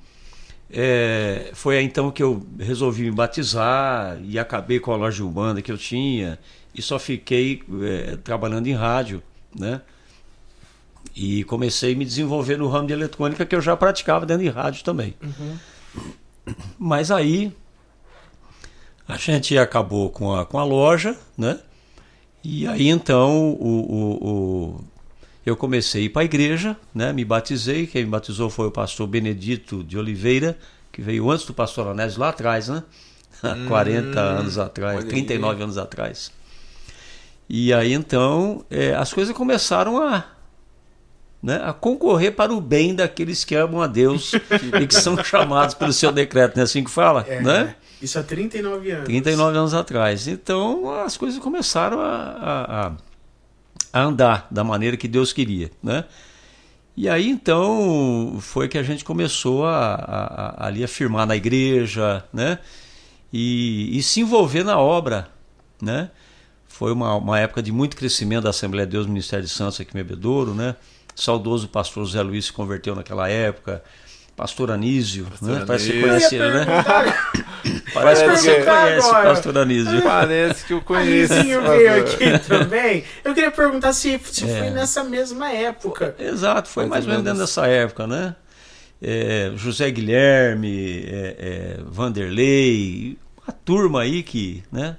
é, 0.71 1.51
foi 1.53 1.77
aí 1.77 1.85
então 1.85 2.09
que 2.09 2.23
eu 2.23 2.43
resolvi 2.59 3.03
me 3.03 3.11
batizar 3.11 4.17
e 4.23 4.39
acabei 4.39 4.79
com 4.79 4.91
a 4.91 4.95
loja 4.95 5.17
de 5.17 5.23
Umbanda 5.23 5.61
que 5.61 5.71
eu 5.71 5.77
tinha 5.77 6.39
e 6.73 6.81
só 6.81 6.97
fiquei 6.97 7.61
é, 7.83 8.17
trabalhando 8.17 8.65
em 8.65 8.73
rádio, 8.73 9.21
né? 9.57 9.81
E 11.15 11.43
comecei 11.43 11.93
a 11.93 11.95
me 11.95 12.03
desenvolver 12.03 12.57
no 12.57 12.67
ramo 12.67 12.87
de 12.87 12.93
eletrônica 12.93 13.45
que 13.45 13.55
eu 13.55 13.61
já 13.61 13.77
praticava 13.77 14.25
dentro 14.25 14.43
de 14.43 14.49
rádio 14.49 14.83
também. 14.83 15.13
Uhum. 15.21 16.55
Mas 16.77 17.11
aí 17.11 17.53
a 19.07 19.17
gente 19.17 19.57
acabou 19.57 20.09
com 20.09 20.33
a, 20.33 20.45
com 20.45 20.57
a 20.59 20.63
loja, 20.63 21.15
né? 21.37 21.59
E 22.43 22.67
aí 22.67 22.87
então 22.89 23.51
o, 23.53 23.65
o, 23.65 24.27
o- 24.29 24.83
eu 25.45 25.55
comecei 25.55 26.03
a 26.03 26.05
ir 26.05 26.09
para 26.09 26.21
a 26.23 26.25
igreja, 26.25 26.75
né? 26.93 27.13
Me 27.13 27.23
batizei. 27.23 27.85
Quem 27.87 28.03
me 28.03 28.09
batizou 28.09 28.49
foi 28.49 28.67
o 28.67 28.71
pastor 28.71 29.07
Benedito 29.07 29.83
de 29.83 29.97
Oliveira, 29.97 30.57
que 30.91 31.01
veio 31.01 31.29
antes 31.29 31.45
do 31.45 31.53
pastor 31.53 31.87
Anésio 31.87 32.19
lá 32.19 32.29
atrás, 32.29 32.67
né? 32.67 32.83
Há 33.43 33.67
40 33.67 34.19
anos 34.19 34.57
atrás, 34.57 34.95
olha 34.97 35.03
aí. 35.05 35.09
39 35.09 35.63
anos 35.63 35.77
atrás. 35.77 36.31
E 37.47 37.71
aí 37.73 37.93
então 37.93 38.65
é, 38.71 38.95
as 38.95 39.13
coisas 39.13 39.35
começaram 39.35 40.01
a, 40.01 40.25
né, 41.43 41.61
a 41.63 41.73
concorrer 41.73 42.31
para 42.33 42.51
o 42.51 42.59
bem 42.59 42.95
daqueles 42.95 43.43
que 43.43 43.53
amam 43.53 43.81
a 43.81 43.87
Deus 43.87 44.31
e 44.81 44.87
que 44.87 44.95
são 44.95 45.21
chamados 45.23 45.75
pelo 45.75 45.93
seu 45.93 46.11
decreto, 46.11 46.55
não 46.55 46.61
é 46.61 46.63
assim 46.63 46.83
que 46.83 46.89
fala? 46.89 47.23
É, 47.27 47.41
né? 47.41 47.75
Isso 48.05 48.19
há 48.19 48.23
39 48.23 48.91
anos. 48.91 49.05
39 49.05 49.57
anos 49.57 49.73
atrás. 49.73 50.27
Então 50.27 50.89
as 51.03 51.17
coisas 51.17 51.39
começaram 51.39 51.99
a, 51.99 52.05
a, 52.05 52.87
a- 52.87 54.03
andar 54.07 54.47
da 54.51 54.63
maneira 54.63 54.95
que 54.97 55.07
Deus 55.07 55.33
queria, 55.33 55.71
né? 55.81 56.05
E 56.97 57.09
aí 57.09 57.29
então 57.29 58.37
foi 58.39 58.67
que 58.69 58.77
a 58.77 58.83
gente 58.83 59.03
começou 59.03 59.65
a, 59.65 59.95
a- 59.95 60.25
a- 60.63 60.67
ali 60.67 60.83
a 60.83 60.87
firmar 60.87 61.25
na 61.27 61.35
igreja, 61.35 62.23
né? 62.31 62.59
e, 63.33 63.97
e 63.97 64.01
se 64.03 64.21
envolver 64.21 64.63
na 64.63 64.79
obra, 64.79 65.27
né? 65.81 66.09
Foi 66.67 66.91
uma, 66.91 67.15
uma 67.15 67.39
época 67.39 67.61
de 67.61 67.71
muito 67.71 67.95
crescimento 67.97 68.43
da 68.43 68.49
Assembleia 68.51 68.85
de 68.85 68.91
Deus 68.93 69.07
Ministério 69.07 69.43
de 69.45 69.51
Santos 69.51 69.79
aqui 69.81 69.91
em 69.91 69.95
Bebedouro, 70.03 70.53
né? 70.53 70.75
Saudoso 71.15 71.67
pastor 71.69 72.05
José 72.05 72.21
Luiz 72.21 72.45
se 72.45 72.53
converteu 72.53 72.95
naquela 72.95 73.27
época. 73.29 73.81
Pastor 74.35 74.69
Anísio, 74.71 75.25
Pastor 75.25 75.49
né? 75.49 75.63
Parece 75.65 75.91
que 75.91 75.99
você 76.01 76.07
Anísio. 76.09 76.29
conhece 76.29 76.35
ele, 76.35 76.51
né? 76.51 76.65
Parece 77.93 78.23
que 78.25 78.29
você 78.31 78.53
conhece 78.63 79.07
o 79.07 79.09
Agora. 79.09 79.29
pastor 79.29 79.57
Anísio. 79.57 80.01
Parece 80.03 80.65
que 80.65 80.73
eu 80.73 80.77
O 80.77 80.81
conheço. 80.81 81.33
Anizinho 81.33 81.59
pastor. 81.61 81.77
veio 81.77 82.01
aqui 82.03 82.39
também. 82.47 83.03
Eu 83.23 83.33
queria 83.33 83.51
perguntar 83.51 83.93
se, 83.93 84.19
se 84.23 84.43
É. 84.49 84.59
foi 84.59 84.69
nessa 84.71 85.03
mesma 85.03 85.49
época. 85.51 86.15
Exato, 86.19 86.67
foi 86.69 86.83
mais 86.85 87.05
Mais 87.05 87.05
ou 87.05 87.09
menos 87.11 87.23
dentro 87.23 87.39
dessa 87.39 87.65
época, 87.67 88.05
né? 88.05 88.35
É, 89.01 89.51
José 89.55 89.89
Guilherme, 89.89 91.05
é, 91.07 91.35
é, 91.39 91.79
Vanderlei, 91.85 93.17
uma 93.45 93.53
turma 93.53 94.01
aí 94.01 94.21
que, 94.23 94.63
né? 94.71 94.97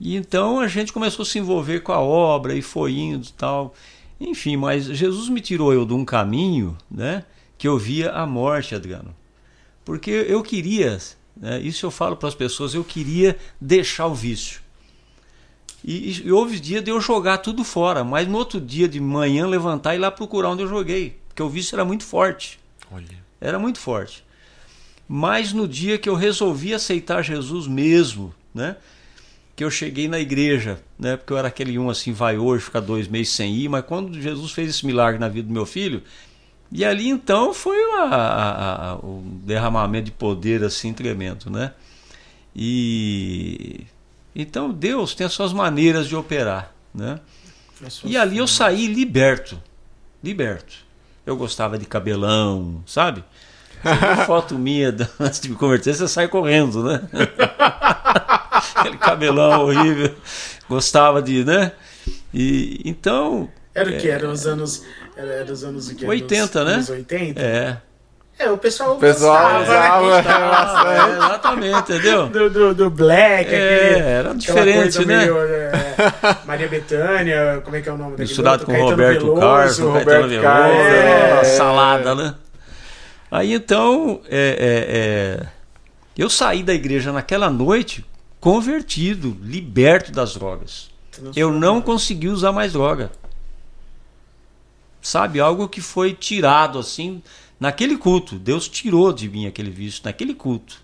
E 0.00 0.16
então 0.16 0.60
a 0.60 0.66
gente 0.68 0.92
começou 0.92 1.22
a 1.22 1.26
se 1.26 1.38
envolver 1.38 1.80
com 1.80 1.92
a 1.92 2.00
obra 2.00 2.54
e 2.54 2.60
foi 2.62 2.92
indo 2.92 3.26
e 3.26 3.32
tal. 3.32 3.72
Enfim, 4.20 4.56
mas 4.56 4.84
Jesus 4.84 5.28
me 5.28 5.40
tirou 5.40 5.72
eu 5.72 5.84
de 5.86 5.94
um 5.94 6.04
caminho, 6.04 6.76
né? 6.90 7.24
Que 7.58 7.68
eu 7.68 7.78
via 7.78 8.10
a 8.12 8.26
morte, 8.26 8.74
Adriano. 8.74 9.14
Porque 9.84 10.10
eu 10.10 10.42
queria, 10.42 10.98
né, 11.36 11.60
isso 11.60 11.86
eu 11.86 11.90
falo 11.90 12.16
para 12.16 12.28
as 12.28 12.34
pessoas, 12.34 12.74
eu 12.74 12.82
queria 12.82 13.38
deixar 13.60 14.06
o 14.06 14.14
vício. 14.14 14.60
E, 15.84 16.22
e 16.24 16.32
houve 16.32 16.58
dia 16.58 16.82
de 16.82 16.90
eu 16.90 17.00
jogar 17.00 17.38
tudo 17.38 17.62
fora, 17.62 18.02
mas 18.02 18.26
no 18.26 18.36
outro 18.36 18.60
dia 18.60 18.88
de 18.88 18.98
manhã 18.98 19.46
levantar 19.46 19.94
e 19.94 19.98
ir 19.98 20.00
lá 20.00 20.10
procurar 20.10 20.50
onde 20.50 20.62
eu 20.62 20.68
joguei, 20.68 21.16
porque 21.28 21.40
o 21.40 21.48
vício 21.48 21.76
era 21.76 21.84
muito 21.84 22.02
forte, 22.02 22.58
Olha. 22.90 23.24
era 23.40 23.56
muito 23.58 23.78
forte. 23.78 24.24
Mas 25.08 25.52
no 25.52 25.68
dia 25.68 25.98
que 25.98 26.08
eu 26.08 26.16
resolvi 26.16 26.74
aceitar 26.74 27.22
Jesus 27.22 27.68
mesmo, 27.68 28.34
né? 28.52 28.76
Que 29.54 29.62
eu 29.62 29.70
cheguei 29.70 30.08
na 30.08 30.18
igreja, 30.18 30.82
né? 30.98 31.16
Porque 31.16 31.32
eu 31.32 31.38
era 31.38 31.46
aquele 31.46 31.78
um 31.78 31.88
assim, 31.88 32.12
vai 32.12 32.36
hoje, 32.36 32.64
fica 32.64 32.80
dois 32.80 33.06
meses 33.06 33.32
sem 33.32 33.54
ir, 33.54 33.68
mas 33.68 33.84
quando 33.84 34.20
Jesus 34.20 34.50
fez 34.50 34.70
esse 34.70 34.84
milagre 34.84 35.20
na 35.20 35.28
vida 35.28 35.46
do 35.46 35.54
meu 35.54 35.64
filho, 35.64 36.02
e 36.70 36.84
ali 36.84 37.08
então 37.08 37.52
foi 37.54 37.76
uma- 37.76 38.04
a- 38.14 38.90
a- 38.92 38.94
um 38.96 39.40
derramamento 39.44 40.06
de 40.06 40.10
poder 40.12 40.64
assim 40.64 40.92
tremendo, 40.92 41.48
né? 41.50 41.72
E 42.54 43.86
então 44.34 44.70
Deus 44.72 45.14
tem 45.14 45.26
as 45.26 45.32
suas 45.32 45.52
maneiras 45.52 46.06
de 46.08 46.16
operar, 46.16 46.72
né? 46.94 47.20
E 48.04 48.16
ali 48.16 48.38
eu 48.38 48.46
saí 48.46 48.86
liberto, 48.86 49.60
liberto. 50.24 50.74
Eu 51.26 51.36
gostava 51.36 51.76
de 51.78 51.84
cabelão, 51.84 52.82
sabe? 52.86 53.22
Foto 54.26 54.58
minha 54.58 54.94
antes 55.20 55.38
de 55.40 55.50
me 55.50 55.56
converter, 55.56 55.94
você 55.94 56.08
sai 56.08 56.28
correndo, 56.28 56.82
né? 56.82 57.02
Aquele 58.74 58.96
cabelão 58.96 59.62
horrível. 59.66 60.14
Gostava 60.68 61.20
de, 61.22 61.44
né? 61.44 61.72
E 62.32 62.80
então, 62.84 63.50
Era 63.74 63.90
o 63.90 63.98
que? 63.98 64.08
Era 64.08 64.28
os 64.28 64.46
anos. 64.46 64.82
Era, 65.16 65.32
era 65.32 65.52
os 65.52 65.64
anos 65.64 65.88
o 65.88 65.94
quê? 65.96 66.06
80, 66.06 66.58
Anos- 66.60 66.68
né? 66.68 66.74
Anos 66.74 66.90
80? 66.90 67.40
é. 67.40 67.76
É, 68.38 68.50
o 68.50 68.58
pessoal. 68.58 68.96
O 68.96 68.98
pessoal 68.98 69.60
gostava, 69.60 70.10
né? 70.10 70.18
usava, 70.20 70.28
Ah, 70.28 71.08
é, 71.08 71.16
exatamente, 71.16 71.78
entendeu? 71.78 72.26
Do, 72.28 72.50
do, 72.50 72.74
do 72.74 72.90
Black, 72.90 73.50
É, 73.50 73.86
aquele- 73.94 74.00
era 74.06 74.34
diferente, 74.34 75.06
né? 75.06 75.16
meio, 75.24 75.38
é, 75.38 75.72
Maria 76.44 76.68
Bethânia, 76.68 77.62
como 77.64 77.76
é 77.76 77.80
que 77.80 77.88
é 77.88 77.92
o 77.92 77.96
nome 77.96 78.10
daquele 78.10 78.28
Misturado 78.28 78.58
outro? 78.60 78.66
com 78.66 78.72
Caetano 78.72 78.90
Roberto 78.90 79.20
Veloso, 79.22 79.40
Carlos, 79.40 79.78
Roberto 79.78 80.04
Caetano 80.06 80.28
Veloso, 80.28 80.42
Carlos, 80.42 80.76
é, 80.76 81.38
é. 81.40 81.44
salada, 81.44 82.14
né? 82.14 82.34
Aí 83.30 83.54
então, 83.54 84.20
é, 84.28 85.38
é, 85.40 85.42
é, 85.42 85.46
eu 86.18 86.28
saí 86.28 86.62
da 86.62 86.74
igreja 86.74 87.12
naquela 87.12 87.48
noite 87.48 88.04
convertido, 88.38 89.34
liberto 89.42 90.12
das 90.12 90.34
drogas. 90.34 90.90
Eu 91.34 91.50
não 91.52 91.80
consegui 91.80 92.28
usar 92.28 92.52
mais 92.52 92.74
droga. 92.74 93.10
Sabe, 95.06 95.38
algo 95.38 95.68
que 95.68 95.80
foi 95.80 96.12
tirado 96.12 96.80
assim 96.80 97.22
naquele 97.60 97.96
culto. 97.96 98.40
Deus 98.40 98.68
tirou 98.68 99.12
de 99.12 99.28
mim 99.28 99.46
aquele 99.46 99.70
vício 99.70 100.00
naquele 100.04 100.34
culto. 100.34 100.80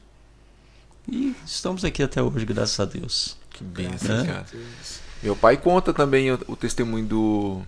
E 1.11 1.35
estamos 1.45 1.85
aqui 1.85 2.05
até 2.05 2.23
hoje, 2.23 2.47
graças 2.47 2.79
a 2.79 2.85
Deus. 2.85 3.37
Que 3.51 3.65
benção, 3.65 4.19
Né? 4.19 4.25
cara. 4.27 4.47
Meu 5.21 5.35
pai 5.35 5.57
conta 5.57 5.93
também 5.93 6.31
o, 6.31 6.39
o 6.47 6.55
testemunho 6.55 7.05
do, 7.05 7.63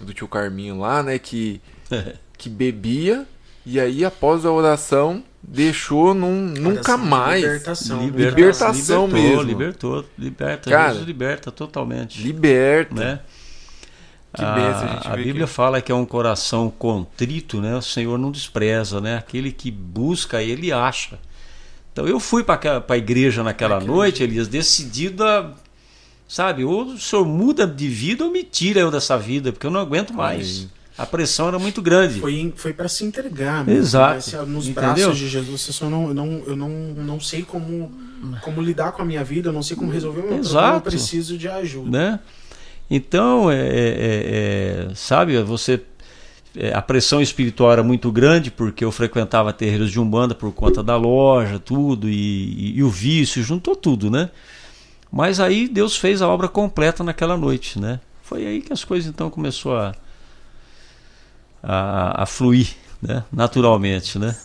do 0.00 0.14
tio 0.14 0.28
Carminho 0.28 0.78
lá, 0.78 1.02
né? 1.02 1.18
Que, 1.18 1.60
que 2.38 2.48
bebia 2.48 3.26
e 3.66 3.80
aí 3.80 4.04
após 4.04 4.44
a 4.44 4.52
oração 4.52 5.24
deixou 5.42 6.14
num, 6.14 6.46
nunca 6.50 6.96
mais. 6.96 7.42
Libertação. 7.42 8.04
Libertação 8.06 9.06
libertou, 9.06 9.08
mesmo. 9.08 9.42
Libertou, 9.42 10.04
liberta, 10.16 10.70
Cara, 10.70 10.88
Jesus 10.90 11.06
liberta 11.06 11.50
totalmente. 11.50 12.22
Liberta. 12.22 12.94
né? 12.94 13.20
Que 14.34 14.42
a 14.42 14.86
gente 14.94 15.16
vê 15.16 15.24
Bíblia 15.24 15.46
que- 15.46 15.52
fala 15.52 15.80
que 15.80 15.92
é 15.92 15.94
um 15.94 16.04
coração 16.04 16.68
contrito, 16.76 17.60
né? 17.60 17.76
O 17.76 17.82
Senhor 17.82 18.18
não 18.18 18.30
despreza, 18.30 19.00
né? 19.00 19.16
Aquele 19.16 19.52
que 19.52 19.70
busca, 19.70 20.42
ele 20.42 20.72
acha. 20.72 21.18
Então 21.92 22.06
eu 22.08 22.18
fui 22.18 22.42
para 22.42 22.82
a 22.88 22.96
igreja 22.96 23.42
naquela 23.44 23.78
noite, 23.78 24.22
Elias, 24.22 24.48
decidido 24.48 25.22
a, 25.24 25.52
sabe, 26.26 26.64
ou 26.64 26.86
o 26.86 26.98
senhor 26.98 27.24
muda 27.24 27.66
de 27.66 27.86
vida 27.88 28.24
ou 28.24 28.32
me 28.32 28.42
tira 28.42 28.80
eu 28.80 28.90
dessa 28.90 29.16
vida, 29.16 29.52
porque 29.52 29.64
eu 29.66 29.70
não 29.70 29.78
aguento 29.80 30.12
mais. 30.12 30.62
aí. 30.62 30.68
A 30.98 31.04
pressão 31.06 31.48
era 31.48 31.58
muito 31.58 31.80
grande. 31.82 32.20
Foi, 32.20 32.52
foi 32.56 32.72
para 32.72 32.88
se 32.88 33.04
entregar. 33.04 33.64
mesmo, 33.64 33.80
Exato. 33.80 34.14
né? 34.14 34.20
Se- 34.20 34.36
Nos 34.38 34.66
Entendeu? 34.68 34.94
braços 34.94 35.18
de 35.18 35.28
Jesus. 35.28 35.66
Eu, 35.68 35.72
só 35.72 35.88
não, 35.90 36.12
não, 36.14 36.42
eu 36.46 36.56
não, 36.56 36.68
não 36.68 37.20
sei 37.20 37.42
como, 37.42 37.92
como 38.42 38.60
lidar 38.60 38.90
com 38.92 39.02
a 39.02 39.04
minha 39.04 39.22
vida, 39.24 39.48
eu 39.48 39.52
não 39.52 39.62
sei 39.62 39.76
como 39.76 39.90
resolver 39.92 40.20
o 40.20 40.22
meu 40.22 40.32
problema, 40.40 40.58
eu 40.58 40.60
Exato. 40.72 40.90
preciso 40.90 41.36
de 41.38 41.48
ajuda. 41.48 41.90
né? 41.90 42.20
Então, 42.94 43.50
é, 43.50 43.56
é- 43.56 44.88
é- 44.90 44.94
sabe, 44.94 45.40
você 45.42 45.80
é, 46.56 46.72
a 46.72 46.80
pressão 46.80 47.20
espiritual 47.20 47.72
era 47.72 47.82
muito 47.82 48.12
grande 48.12 48.48
porque 48.50 48.84
eu 48.84 48.92
frequentava 48.92 49.52
terreiros 49.52 49.90
de 49.90 49.98
umbanda 49.98 50.34
por 50.36 50.52
conta 50.52 50.82
da 50.84 50.96
loja, 50.96 51.58
tudo 51.58 52.08
e, 52.08 52.14
e- 52.14 52.76
e 52.78 52.82
o 52.84 52.88
vício 52.88 53.42
juntou 53.42 53.74
tudo, 53.74 54.08
né? 54.10 54.30
Mas 55.10 55.40
aí 55.40 55.66
Deus 55.66 55.96
fez 55.96 56.22
a 56.22 56.28
obra 56.28 56.46
completa 56.48 57.02
naquela 57.02 57.36
noite, 57.36 57.80
né? 57.80 57.98
Foi 58.22 58.46
aí 58.46 58.62
que 58.62 58.72
as 58.72 58.84
coisas 58.84 59.08
então 59.10 59.28
começou 59.30 59.76
a 59.76 59.92
a, 61.62 62.22
a 62.22 62.26
fluir, 62.26 62.68
né? 63.02 63.24
Naturalmente, 63.32 64.18
né? 64.18 64.36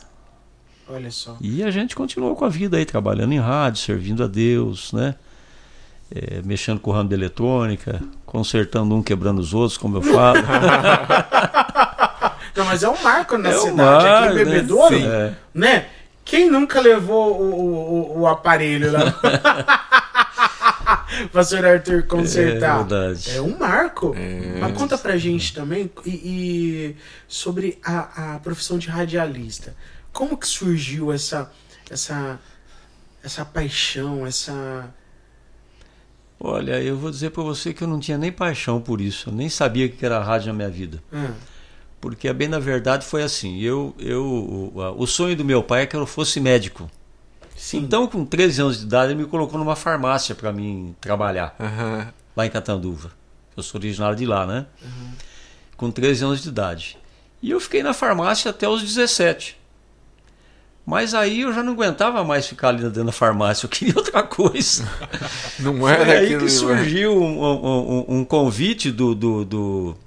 Olha 0.87 1.11
só. 1.11 1.37
E 1.39 1.61
a 1.61 1.69
gente 1.69 1.95
continuou 1.95 2.35
com 2.35 2.45
a 2.45 2.49
vida 2.49 2.77
aí, 2.77 2.85
trabalhando 2.85 3.33
em 3.33 3.39
rádio, 3.39 3.81
servindo 3.81 4.23
a 4.23 4.27
Deus, 4.27 4.91
né? 4.93 5.13
É, 6.13 6.41
mexendo 6.43 6.79
com 6.79 6.89
o 6.89 6.93
ramo 6.93 7.09
de 7.09 7.15
eletrônica, 7.15 8.01
consertando 8.25 8.95
um, 8.95 9.03
quebrando 9.03 9.39
os 9.39 9.53
outros, 9.53 9.77
como 9.77 9.97
eu 9.97 10.01
falo. 10.01 10.39
Não, 12.55 12.65
mas 12.65 12.81
é 12.83 12.89
um 12.89 13.01
marco 13.03 13.37
na 13.37 13.49
É 13.51 13.57
um 13.57 13.61
cidade. 13.61 14.07
Aqui 14.07 14.23
em 14.23 14.27
né? 14.29 14.43
Bebedouro, 14.43 14.97
Sim. 14.97 15.05
É. 15.07 15.33
né? 15.53 15.85
Quem 16.25 16.49
nunca 16.49 16.79
levou 16.81 17.39
o, 17.39 17.43
o, 17.53 18.17
o- 18.17 18.19
o 18.21 18.27
aparelho 18.27 18.91
lá? 18.91 18.99
pra 21.31 21.43
senhor 21.43 21.65
Arthur 21.65 22.03
consertar. 22.03 22.75
É 22.75 22.77
verdade. 22.83 23.37
É 23.37 23.41
um 23.41 23.57
marco. 23.57 24.15
É. 24.17 24.59
Mas 24.59 24.73
conta 24.77 24.97
pra 24.97 25.17
gente 25.17 25.53
também 25.53 25.89
e, 26.05 26.09
e 26.09 26.95
sobre 27.27 27.79
a, 27.83 28.35
a 28.35 28.39
profissão 28.39 28.77
de 28.77 28.89
radialista. 28.89 29.75
Como 30.11 30.37
que 30.37 30.47
surgiu 30.47 31.11
essa 31.13 31.49
essa 31.89 32.39
essa 33.23 33.43
paixão, 33.45 34.25
essa 34.25 34.85
Olha, 36.39 36.81
eu 36.81 36.97
vou 36.97 37.11
dizer 37.11 37.31
para 37.31 37.43
você 37.43 37.73
que 37.73 37.83
eu 37.83 37.87
não 37.87 37.99
tinha 37.99 38.17
nem 38.17 38.31
paixão 38.31 38.79
por 38.79 39.01
isso, 39.01 39.29
eu 39.29 39.33
nem 39.33 39.49
sabia 39.49 39.85
o 39.85 39.89
que 39.89 40.05
era 40.05 40.23
rádio 40.23 40.47
na 40.47 40.53
minha 40.53 40.69
vida. 40.69 41.03
ah, 41.11 41.31
Porque, 41.99 42.31
bem 42.31 42.47
na 42.47 42.59
verdade, 42.59 43.05
foi 43.05 43.23
assim: 43.23 43.59
eu, 43.59 43.93
eu, 43.99 44.23
o, 44.73 44.81
a- 44.81 44.91
o 44.91 45.05
sonho 45.05 45.35
do 45.35 45.43
meu 45.43 45.61
pai 45.61 45.81
é 45.81 45.85
que 45.85 45.95
eu 45.97 46.05
fosse 46.05 46.39
médico. 46.39 46.89
sim. 47.57 47.79
Então, 47.79 48.07
com 48.07 48.23
13 48.25 48.61
anos 48.61 48.77
de 48.79 48.85
idade, 48.85 49.11
ele 49.11 49.21
me 49.23 49.27
colocou 49.27 49.59
numa 49.59 49.75
farmácia 49.75 50.33
para 50.33 50.53
mim 50.53 50.95
trabalhar. 51.01 51.53
Aham. 51.59 52.07
lá 52.37 52.45
em 52.45 52.49
Catanduva. 52.49 53.11
Eu 53.57 53.61
sou 53.61 53.77
originário 53.81 54.15
de 54.15 54.25
lá, 54.25 54.47
né? 54.47 54.65
Com 55.75 55.91
13 55.91 56.23
anos 56.23 56.41
de 56.41 56.47
idade. 56.47 56.97
E 57.41 57.51
eu 57.51 57.59
fiquei 57.59 57.83
na 57.83 57.93
farmácia 57.93 58.49
até 58.51 58.67
os 58.69 58.81
17. 58.81 59.58
Mas 60.85 61.13
aí 61.13 61.41
eu 61.41 61.53
já 61.53 61.61
não 61.61 61.73
aguentava 61.73 62.23
mais 62.23 62.47
ficar 62.47 62.69
ali 62.69 62.81
dentro 62.83 63.03
da 63.05 63.11
farmácia, 63.11 63.65
eu 63.65 63.69
queria 63.69 63.93
outra 63.97 64.23
coisa. 64.23 64.89
Não 65.59 65.77
Foi 65.77 65.91
era 65.91 66.11
aí 66.13 66.25
aquilo. 66.25 66.41
que 66.45 66.49
surgiu 66.49 67.15
um, 67.21 67.43
um- 67.43 67.91
um- 67.91 68.05
um 68.19 68.25
convite 68.25 68.89
do, 68.91 69.13
do- 69.13 69.45
do- 69.45 69.97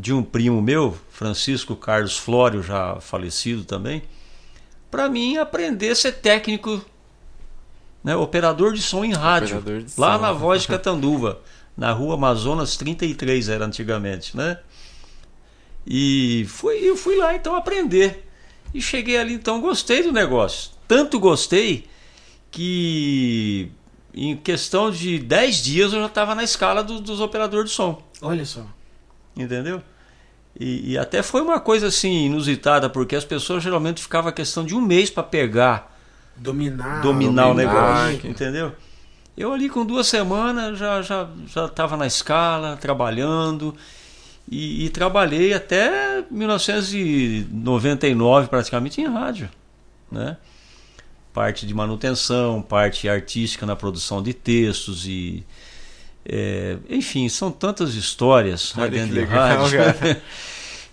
de 0.00 0.12
um 0.12 0.22
primo 0.22 0.60
meu, 0.60 0.96
Francisco 1.10 1.76
Carlos 1.76 2.16
Flório, 2.18 2.62
já 2.62 2.96
falecido 3.00 3.62
também, 3.64 4.02
para 4.90 5.08
mim 5.08 5.36
aprender 5.36 5.90
a 5.90 5.94
ser 5.94 6.12
técnico, 6.12 6.84
né, 8.02 8.16
operador 8.16 8.72
de 8.72 8.82
som 8.82 9.04
em 9.04 9.12
rádio, 9.12 9.62
lá 9.96 10.16
som. 10.16 10.22
na 10.22 10.32
Voz 10.32 10.62
de 10.62 10.68
Catanduva, 10.68 11.40
na 11.76 11.92
rua 11.92 12.14
Amazonas 12.14 12.76
33 12.76 13.48
era 13.48 13.64
antigamente, 13.64 14.36
né? 14.36 14.58
E 15.86 16.44
fui, 16.48 16.76
eu 16.78 16.96
fui 16.96 17.16
lá 17.16 17.34
então 17.34 17.54
aprender. 17.56 18.21
E 18.74 18.80
cheguei 18.80 19.18
ali 19.18 19.34
então, 19.34 19.60
gostei 19.60 20.02
do 20.02 20.12
negócio. 20.12 20.70
Tanto 20.88 21.18
gostei 21.18 21.86
que 22.50 23.70
em 24.14 24.36
questão 24.36 24.90
de 24.90 25.18
10 25.18 25.56
dias 25.62 25.92
eu 25.92 26.00
já 26.00 26.06
estava 26.06 26.34
na 26.34 26.42
escala 26.42 26.82
do, 26.82 27.00
dos 27.00 27.20
operadores 27.20 27.70
de 27.70 27.76
som. 27.76 28.02
Olha 28.20 28.44
só. 28.44 28.64
Entendeu? 29.36 29.82
E, 30.58 30.92
e, 30.92 30.98
até 30.98 31.22
foi 31.22 31.40
uma 31.40 31.58
coisa 31.58 31.86
assim 31.86 32.26
inusitada, 32.26 32.90
porque 32.90 33.16
as 33.16 33.24
pessoas 33.24 33.62
geralmente 33.62 34.02
ficavam 34.02 34.28
a 34.28 34.32
questão 34.32 34.64
de 34.64 34.74
um 34.74 34.82
mês 34.82 35.08
para 35.08 35.22
pegar, 35.22 35.98
dominar, 36.36 37.00
dominar, 37.00 37.00
dominar 37.00 37.48
o 37.48 37.54
negócio, 37.54 38.28
entendeu? 38.28 38.72
Eu 39.34 39.50
ali 39.50 39.70
com 39.70 39.84
duas 39.84 40.06
semanas 40.06 40.78
já 40.78 41.00
já 41.00 41.26
já 41.46 41.64
estava 41.64 41.96
na 41.96 42.06
escala, 42.06 42.76
trabalhando 42.76 43.74
e, 44.50 44.84
e, 44.84 44.88
trabalhei 44.90 45.54
até 45.54 46.22
1999 46.30 48.48
praticamente 48.48 49.00
em 49.00 49.06
rádio, 49.06 49.48
né? 50.10 50.36
Parte 51.32 51.66
de 51.66 51.72
manutenção, 51.72 52.60
parte 52.60 53.08
artística 53.08 53.64
na 53.64 53.74
produção 53.74 54.22
de 54.22 54.34
textos 54.34 55.06
e 55.06 55.42
é, 56.24 56.76
enfim, 56.88 57.28
são 57.28 57.50
tantas 57.50 57.94
histórias 57.94 58.72
lá 58.76 58.86
dentro 58.86 59.14
de 59.14 59.24
rádio. 59.24 59.80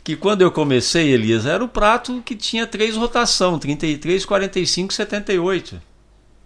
que 0.04 0.16
quando 0.16 0.42
eu 0.42 0.52
comecei, 0.52 1.12
Elias, 1.12 1.46
era 1.46 1.64
o 1.64 1.68
prato 1.68 2.22
que 2.26 2.36
tinha 2.36 2.66
três 2.66 2.96
rotação, 2.96 3.60
33, 3.60 4.26
45, 4.26 4.94
78. 4.94 5.82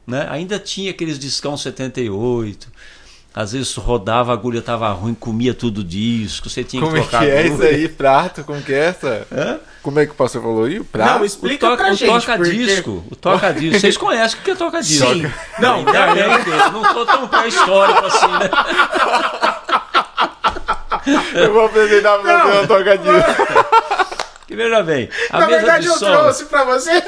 Né? 0.06 0.28
Ainda 0.30 0.60
tinha 0.60 0.92
aqueles 0.92 1.18
discão 1.18 1.56
78. 1.56 2.70
Às 3.36 3.54
vezes 3.54 3.74
rodava, 3.76 4.32
a 4.32 4.36
agulha 4.36 4.62
tava 4.62 4.88
ruim, 4.92 5.16
comia 5.16 5.56
tudo 5.56 5.84
disco, 5.84 6.50
você 6.50 6.64
tinha 6.64 6.82
Como 6.84 6.94
que 6.94 7.02
trocar 7.02 7.20
Como 7.26 7.32
é 7.32 7.36
que 7.36 7.40
é 7.42 7.48
isso 7.48 7.64
aí, 7.64 7.90
prato? 7.90 8.44
Como 8.44 8.62
que 8.62 8.72
é 8.72 8.78
essa? 8.86 9.28
Hã? 9.32 9.60
Como 9.82 10.00
é 10.00 10.06
que 10.06 10.12
o 10.12 10.16
pastor 10.16 10.42
falou 10.42 10.66
aí? 10.66 10.80
O 10.80 10.86
prato? 10.86 11.18
Não, 11.18 11.26
explica 11.26 11.66
o 11.66 11.70
toca, 11.72 11.84
pra 11.84 11.94
o 11.94 11.96
gente. 11.96 12.10
Toca-disco. 12.10 12.92
Porque... 13.02 13.14
O 13.14 13.16
toca-disco. 13.18 13.80
Vocês 13.80 13.98
conhecem 13.98 14.40
o 14.40 14.44
que 14.44 14.52
é 14.52 14.56
toca-disco? 14.56 15.08
Sim. 15.14 15.32
Não, 15.60 15.78
Ainda 15.78 16.14
bem 16.14 16.44
que 16.44 16.50
eu 16.52 16.72
não 16.72 16.94
tô 16.94 17.06
tão 17.08 17.28
pré-histórico 17.28 18.06
assim, 18.06 18.28
né? 18.28 18.50
Eu 21.34 21.54
vou 21.54 21.66
apresentar 21.66 22.20
pra 22.20 22.44
você 22.46 22.60
um 22.60 22.68
toca-disco. 22.68 24.14
Que 24.48 24.56
veja 24.56 24.84
bem, 24.84 25.10
a 25.32 25.40
Na 25.40 25.48
mesa 25.48 25.58
verdade, 25.60 25.84
de 25.84 25.90
eu 25.90 25.98
som. 25.98 26.06
trouxe 26.06 26.46
pra 26.46 26.64
você. 26.66 26.92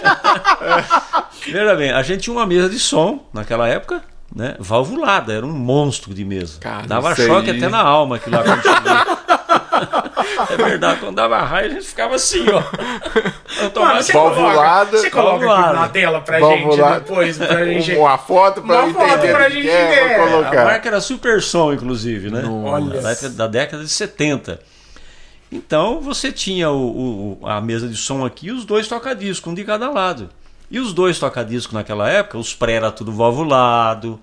Veja 1.47 1.75
bem, 1.75 1.91
a 1.91 2.01
gente 2.01 2.21
tinha 2.23 2.35
uma 2.35 2.45
mesa 2.45 2.67
de 2.67 2.79
som 2.79 3.23
naquela 3.31 3.67
época, 3.67 4.01
né? 4.33 4.55
Valvulada, 4.59 5.33
era 5.33 5.45
um 5.45 5.51
monstro 5.51 6.13
de 6.13 6.23
mesa. 6.23 6.59
Cara, 6.59 6.87
dava 6.87 7.15
choque 7.15 7.49
aí- 7.51 7.57
até 7.57 7.67
na 7.69 7.81
alma 7.81 8.15
aquilo 8.17 8.37
lá. 8.37 8.45
É 10.49 10.57
verdade, 10.57 10.99
quando 10.99 11.15
dava 11.15 11.39
raio 11.41 11.67
a 11.67 11.73
gente 11.73 11.85
ficava 11.85 12.15
assim, 12.15 12.45
ó. 12.49 12.61
Eu 13.61 13.69
tomava 13.71 13.93
Mano, 13.93 14.03
você 14.03 14.13
Valvulada, 14.13 14.55
coloca, 14.85 14.97
você 14.97 15.09
coloca 15.09 15.35
aqui 15.35 15.45
valvulada. 15.45 15.79
na 15.79 15.89
tela 15.89 16.21
pra 16.21 16.39
Valvulada. 16.39 16.93
gente 16.95 17.03
depois, 17.07 17.37
pra 17.37 17.65
gente... 17.65 17.95
Uma 17.95 18.17
foto 18.17 18.61
pra 18.61 18.75
Uma 18.79 18.87
eu 18.87 18.93
foto 18.93 19.05
entender. 19.17 19.33
pra 19.33 19.49
gente 19.49 19.69
é, 19.69 20.15
entender. 20.15 20.57
A 20.59 20.65
marca 20.65 20.87
era 20.87 21.01
Super 21.01 21.41
Som, 21.41 21.73
inclusive, 21.73 22.29
né? 22.31 22.43
Olha. 22.45 23.01
Da 23.01 23.09
década, 23.09 23.29
da 23.35 23.47
década 23.47 23.83
de 23.83 23.89
70. 23.89 24.59
Então 25.51 25.99
você 26.01 26.31
tinha 26.31 26.69
o, 26.71 27.37
o- 27.41 27.47
a 27.47 27.61
mesa 27.61 27.87
de 27.87 27.95
som 27.97 28.25
aqui 28.25 28.47
e 28.47 28.51
os 28.51 28.65
dois 28.65 28.87
toca-disco, 28.87 29.49
um 29.49 29.53
de 29.53 29.63
cada 29.63 29.89
lado. 29.89 30.29
E 30.69 30.79
os 30.79 30.93
dois 30.93 31.19
toca-disco 31.19 31.73
naquela 31.73 32.09
época, 32.09 32.37
os 32.37 32.53
pré 32.55 32.73
era 32.73 32.91
tudo 32.91 33.11
valvulado, 33.11 34.19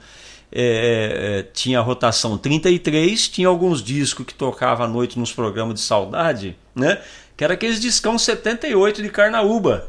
é, 0.51 1.39
é, 1.39 1.43
tinha 1.55 1.79
a 1.79 1.83
rotação 1.83 2.37
33, 2.37 3.29
tinha 3.29 3.49
alguns 3.49 3.83
discos 3.83 4.27
que 4.27 4.35
tocava 4.35 4.85
à 4.85 4.89
noite 4.89 5.19
nos 5.19 5.33
programas 5.33 5.75
de 5.75 5.81
saudade, 5.81 6.57
né? 6.75 7.01
Que 7.37 7.45
era 7.45 7.55
aqueles 7.55 7.81
discão 7.81 8.19
78 8.19 9.03
de 9.03 9.09
Carnaúba. 9.09 9.89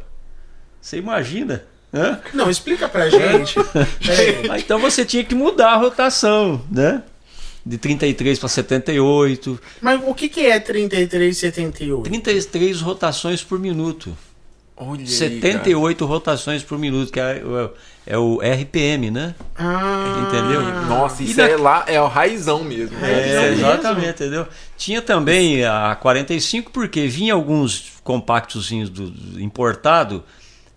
Você 0.79 0.98
imagina? 0.98 1.63
Hã? 1.93 2.19
Não, 2.33 2.50
explica 2.50 2.88
pra 2.89 3.10
gente. 3.10 3.55
Peraí. 4.05 4.48
Ah, 4.50 4.57
Então 4.57 4.79
você 4.79 5.05
tinha 5.05 5.24
que 5.24 5.36
mudar 5.36 5.74
a 5.74 5.77
rotação, 5.77 6.62
né? 6.72 7.03
De 7.65 7.77
33 7.77 8.39
para 8.39 8.50
78, 8.50 9.60
Mas 9.81 10.01
o 10.05 10.13
que, 10.13 10.27
que 10.27 10.45
é 10.45 10.59
3378? 10.59 12.03
33 12.03 12.81
rotações 12.81 13.42
por 13.44 13.57
minuto, 13.59 14.18
Olha 14.85 15.01
aí, 15.01 15.07
78 15.07 16.05
rotações 16.05 16.63
por 16.63 16.77
minuto, 16.77 17.11
que 17.11 17.19
é, 17.19 17.41
o- 17.46 17.69
é 18.05 18.17
o 18.17 18.39
RPM, 18.41 19.09
né? 19.11 19.33
Ah, 19.57 20.27
Entendeu? 20.27 20.61
Nossa, 20.87 21.22
E 21.24 21.25
isso 21.27 21.37
da- 21.37 21.48
é 21.50 21.55
lá, 21.57 21.83
é 21.87 22.01
o 22.01 22.07
raizão 22.07 22.63
mesmo. 22.63 22.98
né? 22.98 23.11
É, 23.11 23.37
aí. 23.37 23.50
mesmo? 23.51 23.65
exatamente, 23.65 24.09
entendeu? 24.24 24.48
Tinha 24.77 25.01
também 25.01 25.63
a 25.65 25.96
45, 25.96 26.72
porque 26.72 27.07
vinha 27.07 27.33
alguns 27.33 27.93
compactozinhos 28.03 28.89
do, 28.89 29.09
do 29.09 29.41
importado 29.41 30.24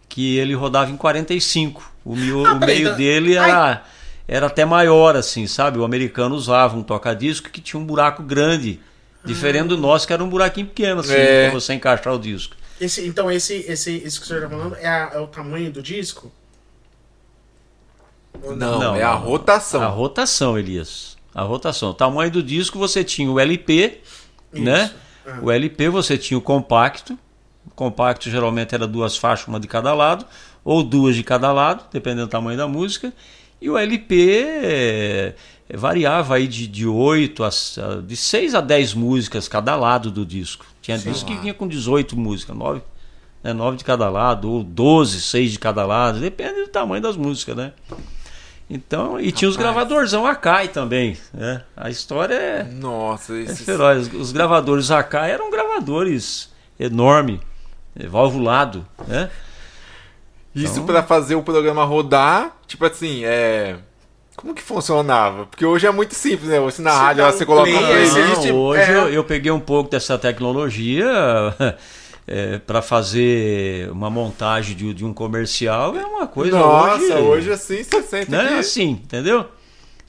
que 0.09 0.37
ele 0.37 0.55
rodava 0.55 0.91
em 0.91 0.97
45. 0.97 1.83
O, 2.05 2.15
mio- 2.15 2.47
Ah, 2.47 2.53
o 2.55 2.61
meio 2.61 2.83
então- 2.89 2.97
dele 2.97 3.35
era, 3.35 3.83
era 4.29 4.47
até 4.47 4.65
maior, 4.65 5.17
assim, 5.17 5.47
sabe? 5.47 5.79
O 5.79 5.85
americano 5.85 6.35
usava 6.35 6.77
um 6.77 6.83
toca-disco 6.83 7.51
que 7.51 7.61
tinha 7.61 7.81
um 7.81 7.85
buraco 7.85 8.23
grande. 8.23 8.79
Diferente 9.25 9.67
do 9.69 9.77
nosso, 9.77 10.07
que 10.07 10.13
era 10.13 10.23
um 10.23 10.29
buraquinho 10.29 10.69
pequeno, 10.69 11.01
assim, 11.01 11.13
É. 11.15 11.51
pra 11.51 11.59
você 11.59 11.75
encaixar 11.75 12.15
o 12.15 12.19
disco. 12.19 12.55
Esse, 12.81 13.07
então, 13.07 13.31
esse, 13.31 13.55
esse, 13.69 13.97
esse 13.99 14.19
que 14.19 14.25
o 14.25 14.29
senhor 14.29 14.43
tá 14.43 14.49
falando 14.51 14.77
é, 14.77 14.87
a- 14.87 15.11
é 15.15 15.19
o 15.19 15.27
tamanho 15.27 15.73
do 15.73 15.83
disco? 15.83 16.31
Não, 18.57 18.79
Não, 18.79 18.95
é 18.97 19.03
a 19.03 19.15
rotação. 19.15 19.83
A 19.83 19.87
rotação, 19.89 20.59
Elias. 20.59 21.17
A 21.35 21.43
rotação. 21.43 21.91
O 21.91 21.95
tamanho 21.95 22.31
do 22.31 22.43
disco 22.43 22.79
você 22.79 23.03
tinha 23.03 23.31
o 23.31 23.41
LP, 23.41 24.01
né? 24.53 24.85
Isso. 24.85 24.95
Ah. 25.27 25.39
O 25.43 25.51
LP 25.51 25.89
você 25.89 26.17
tinha 26.19 26.37
o 26.37 26.41
compacto. 26.43 27.19
O 27.67 27.71
compacto 27.71 28.31
geralmente 28.31 28.75
era 28.75 28.87
duas 28.87 29.17
faixas, 29.17 29.49
uma 29.49 29.59
de 29.59 29.67
cada 29.67 29.93
lado, 29.93 30.25
ou 30.65 30.83
duas 30.83 31.17
de 31.17 31.23
cada 31.25 31.53
lado, 31.53 31.85
dependendo 31.93 32.27
do 32.27 32.31
tamanho 32.31 32.57
da 32.57 32.69
música. 32.69 33.13
E 33.61 33.69
o 33.69 33.77
LP 33.77 34.43
é, 34.63 35.35
é, 35.69 35.77
variava 35.77 36.37
aí 36.37 36.47
de, 36.47 36.67
de 36.67 36.87
8 36.87 37.43
a, 37.43 37.49
a- 37.49 38.01
de 38.07 38.17
6 38.17 38.55
a 38.55 38.61
10 38.61 38.95
músicas 38.95 39.49
cada 39.49 39.75
lado 39.77 40.11
do 40.11 40.25
disco. 40.25 40.65
Tinha 40.87 40.99
disco 40.99 41.27
que 41.29 41.37
vinha 41.37 41.53
com 41.53 41.67
18 41.67 42.17
músicas, 42.17 42.57
9, 42.57 42.81
né, 43.43 43.53
9 43.53 43.77
de 43.77 43.85
cada 43.85 44.09
lado, 44.09 44.51
ou 44.51 44.63
12, 44.63 45.21
6 45.21 45.53
de 45.53 45.59
cada 45.59 45.85
lado, 45.85 46.21
depende 46.21 46.63
do 46.63 46.69
tamanho 46.69 47.03
das 47.03 47.17
músicas, 47.17 47.57
né? 47.57 47.73
Então, 48.69 49.21
e 49.21 49.31
tinha 49.31 49.49
os 49.49 49.57
Rapaz. 49.57 49.75
gravadorzão 49.75 50.27
Akai 50.27 50.69
também, 50.69 51.17
né? 51.33 51.63
A 51.77 51.89
história 51.91 52.35
é, 52.35 52.63
Nossa, 52.65 53.37
é 53.37 53.47
feroz. 53.55 54.13
Os 54.13 54.33
gravadores 54.33 54.91
Akai 54.91 55.31
eram 55.31 55.51
gravadores 55.51 56.53
enormes, 56.79 57.41
eh, 57.99 58.07
valvulado, 58.09 58.85
né? 59.07 59.31
Isso 60.55 60.75
Então- 60.75 60.87
pra 60.87 61.03
fazer 61.03 61.35
o 61.37 61.43
programa 61.43 61.85
rodar, 61.85 62.57
tipo 62.67 62.85
assim, 62.87 63.25
é. 63.25 63.77
Como 64.37 64.55
que 64.55 64.63
funcionava? 64.63 65.47
Porque 65.47 65.65
hoje 65.65 65.87
é 65.87 65.91
muito 65.91 66.15
simples, 66.15 66.49
né? 66.51 66.61
Hoje 66.61 66.83
na 66.83 66.91
Você 66.91 66.97
rádio 66.99 67.25
um 67.25 67.33
você 67.33 67.47
coloca 67.47 67.71
uma 67.71 67.81
play, 67.81 68.11
playlist. 68.11 68.45
Não, 68.45 68.57
hoje 68.57 68.83
é. 68.83 68.95
eu, 68.95 69.09
eu 69.09 69.25
peguei 69.25 69.51
um 69.51 69.61
pouco 69.61 69.91
dessa 69.91 70.19
tecnologia 70.19 71.07
para 72.67 72.83
fazer 72.83 73.89
uma 73.91 74.11
montagem 74.11 74.77
de, 74.77 74.93
de 74.93 75.05
um 75.05 75.15
comercial, 75.15 75.97
é 75.97 76.05
uma 76.05 76.27
coisa 76.27 76.59
Nossa, 76.59 77.01
hoje, 77.01 77.13
hoje 77.15 77.53
assim 77.53 77.83
você 77.85 78.03
sente 78.03 78.31
né? 78.31 78.49
que... 78.49 78.55
Assim, 78.55 78.91
entendeu? 78.91 79.47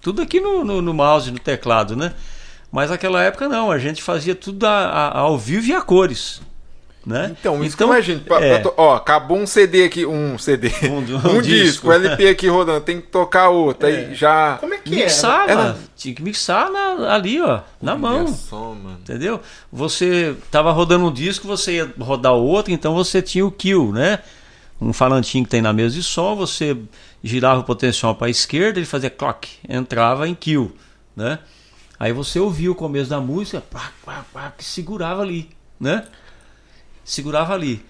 Tudo 0.02 0.22
aqui 0.22 0.40
no, 0.40 0.64
no, 0.64 0.82
no 0.82 0.94
mouse, 0.94 1.32
no 1.32 1.40
teclado, 1.40 1.96
né? 1.96 2.14
Mas 2.72 2.90
naquela 2.90 3.24
época 3.24 3.48
não, 3.48 3.72
a 3.72 3.78
gente 3.78 4.02
fazia 4.04 4.36
tudo 4.36 4.66
a- 4.66 4.70
a- 4.88 5.20
ao 5.20 5.38
vivo 5.38 5.68
e 5.68 5.74
a 5.74 5.82
cores, 5.82 6.42
né? 7.08 7.34
Então, 7.40 7.64
isso 7.64 7.78
que 7.78 7.82
eu 7.84 7.88
imagino. 7.88 8.20
Pra- 8.20 8.42
é. 8.44 8.60
pra 8.60 8.70
to- 8.70 8.74
Ó, 8.76 8.94
acabou 8.96 9.38
um 9.38 9.48
CD 9.48 9.86
aqui, 9.86 10.06
um 10.06 10.38
CD, 10.38 10.70
Um- 10.84 10.98
um, 10.98 11.38
um 11.38 11.42
disco, 11.42 11.88
disco. 11.88 11.92
LP 11.92 12.28
aqui 12.28 12.48
rodando, 12.50 12.82
tem 12.82 13.00
que 13.00 13.08
tocar 13.08 13.48
outro, 13.50 13.88
aí 13.88 14.14
já... 14.14 14.58
Como 14.60 14.74
é 14.74 14.78
que? 14.78 14.90
Mixava, 14.90 15.52
Era- 15.52 15.78
tinha 15.96 16.14
que 16.14 16.22
mixar 16.22 16.70
na- 16.70 17.14
ali, 17.14 17.40
ó, 17.42 17.62
na 17.82 17.96
mão. 17.96 18.26
Olha 18.26 18.28
só, 18.28 18.74
mano. 18.74 18.98
Entendeu? 19.02 19.40
Você 19.72 20.36
tava 20.52 20.72
rodando 20.72 21.06
um 21.06 21.12
disco, 21.14 21.48
você 21.48 21.78
ia 21.78 21.94
rodar 21.98 22.34
o 22.34 22.44
outro, 22.44 22.74
então 22.74 22.94
você 22.94 23.22
tinha 23.22 23.46
o 23.46 23.52
kill, 23.52 23.94
né? 23.94 24.20
Um 24.80 24.92
falantinho 24.92 25.44
que 25.46 25.50
tem 25.50 25.62
na 25.62 25.72
mesa 25.74 25.96
de 25.96 26.04
som, 26.04 26.36
você 26.36 26.78
girava 27.24 27.62
o 27.62 27.64
potencial 27.64 28.14
para 28.16 28.28
a 28.28 28.30
esquerda, 28.30 28.78
ele 28.80 28.86
fazia 28.86 29.10
clock, 29.10 29.48
entrava 29.68 30.28
em 30.28 30.36
kill, 30.36 30.76
né? 31.16 31.40
Aí 32.00 32.14
você 32.14 32.38
ouvia 32.40 32.72
o 32.72 32.76
começo 32.76 33.10
da 33.10 33.20
música, 33.20 33.60
pá, 33.72 33.92
pá, 34.06 34.24
pá, 34.32 34.54
que 34.56 34.64
segurava 34.64 35.24
ali, 35.24 35.50
né? 35.80 36.04
Segurava 37.08 37.54
ali. 37.54 37.82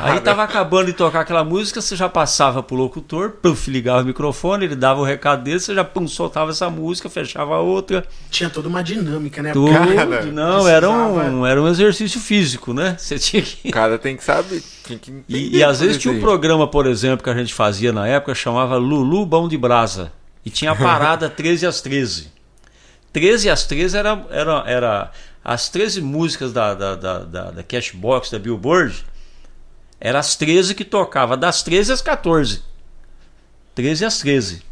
Aí 0.00 0.18
tava 0.20 0.42
acabando 0.42 0.86
de 0.86 0.94
tocar 0.94 1.20
aquela 1.20 1.44
música, 1.44 1.82
você 1.82 1.94
já 1.94 2.08
passava 2.08 2.62
pro 2.62 2.74
locutor, 2.74 3.32
puf, 3.32 3.70
ligava 3.70 4.00
o 4.00 4.04
microfone, 4.06 4.64
ele 4.64 4.74
dava 4.76 5.00
o 5.00 5.04
recado 5.04 5.42
dele, 5.44 5.60
você 5.60 5.74
já 5.74 5.84
pum, 5.84 6.08
soltava 6.08 6.52
essa 6.52 6.70
música, 6.70 7.10
fechava 7.10 7.54
a 7.54 7.60
outra. 7.60 8.06
Tinha 8.30 8.48
toda 8.48 8.68
uma 8.68 8.82
dinâmica, 8.82 9.42
né? 9.42 9.52
Tudo, 9.52 9.72
Cara, 9.94 10.24
não, 10.24 10.66
era 10.66 10.88
um, 10.88 11.44
era 11.44 11.60
um 11.60 11.68
exercício 11.68 12.18
físico, 12.18 12.72
né? 12.72 12.96
Você 12.98 13.18
tinha 13.18 13.42
que. 13.42 13.68
O 13.68 13.72
cara 13.72 13.98
tem 13.98 14.16
que 14.16 14.24
saber. 14.24 14.62
Tem 14.88 14.96
que 14.96 15.22
E, 15.28 15.58
e 15.58 15.62
às 15.62 15.80
vezes 15.80 15.98
tinha 15.98 16.14
um 16.14 16.20
programa, 16.20 16.66
por 16.66 16.86
exemplo, 16.86 17.22
que 17.22 17.30
a 17.30 17.36
gente 17.36 17.52
fazia 17.52 17.92
na 17.92 18.06
época, 18.06 18.34
chamava 18.34 18.76
Lulu 18.78 19.26
Bom 19.26 19.48
de 19.48 19.58
Brasa. 19.58 20.10
E 20.46 20.48
tinha 20.48 20.70
a 20.70 20.76
parada 20.76 21.28
13 21.30 21.66
às 21.66 21.82
13. 21.82 22.32
13 23.12 23.50
às 23.50 23.66
13 23.66 23.98
era, 23.98 24.26
era, 24.30 24.64
era 24.66 25.10
as 25.44 25.68
13 25.68 26.00
músicas 26.00 26.52
da, 26.52 26.74
da, 26.74 26.94
da, 26.94 27.18
da, 27.20 27.50
da 27.50 27.62
Cashbox, 27.62 28.30
da 28.30 28.38
Billboard, 28.38 29.04
eram 30.00 30.18
as 30.18 30.36
13 30.36 30.74
que 30.74 30.84
tocava, 30.84 31.36
das 31.36 31.62
13 31.62 31.92
às 31.92 32.02
14. 32.02 32.62
13 33.74 34.04
às 34.04 34.18
13. 34.18 34.62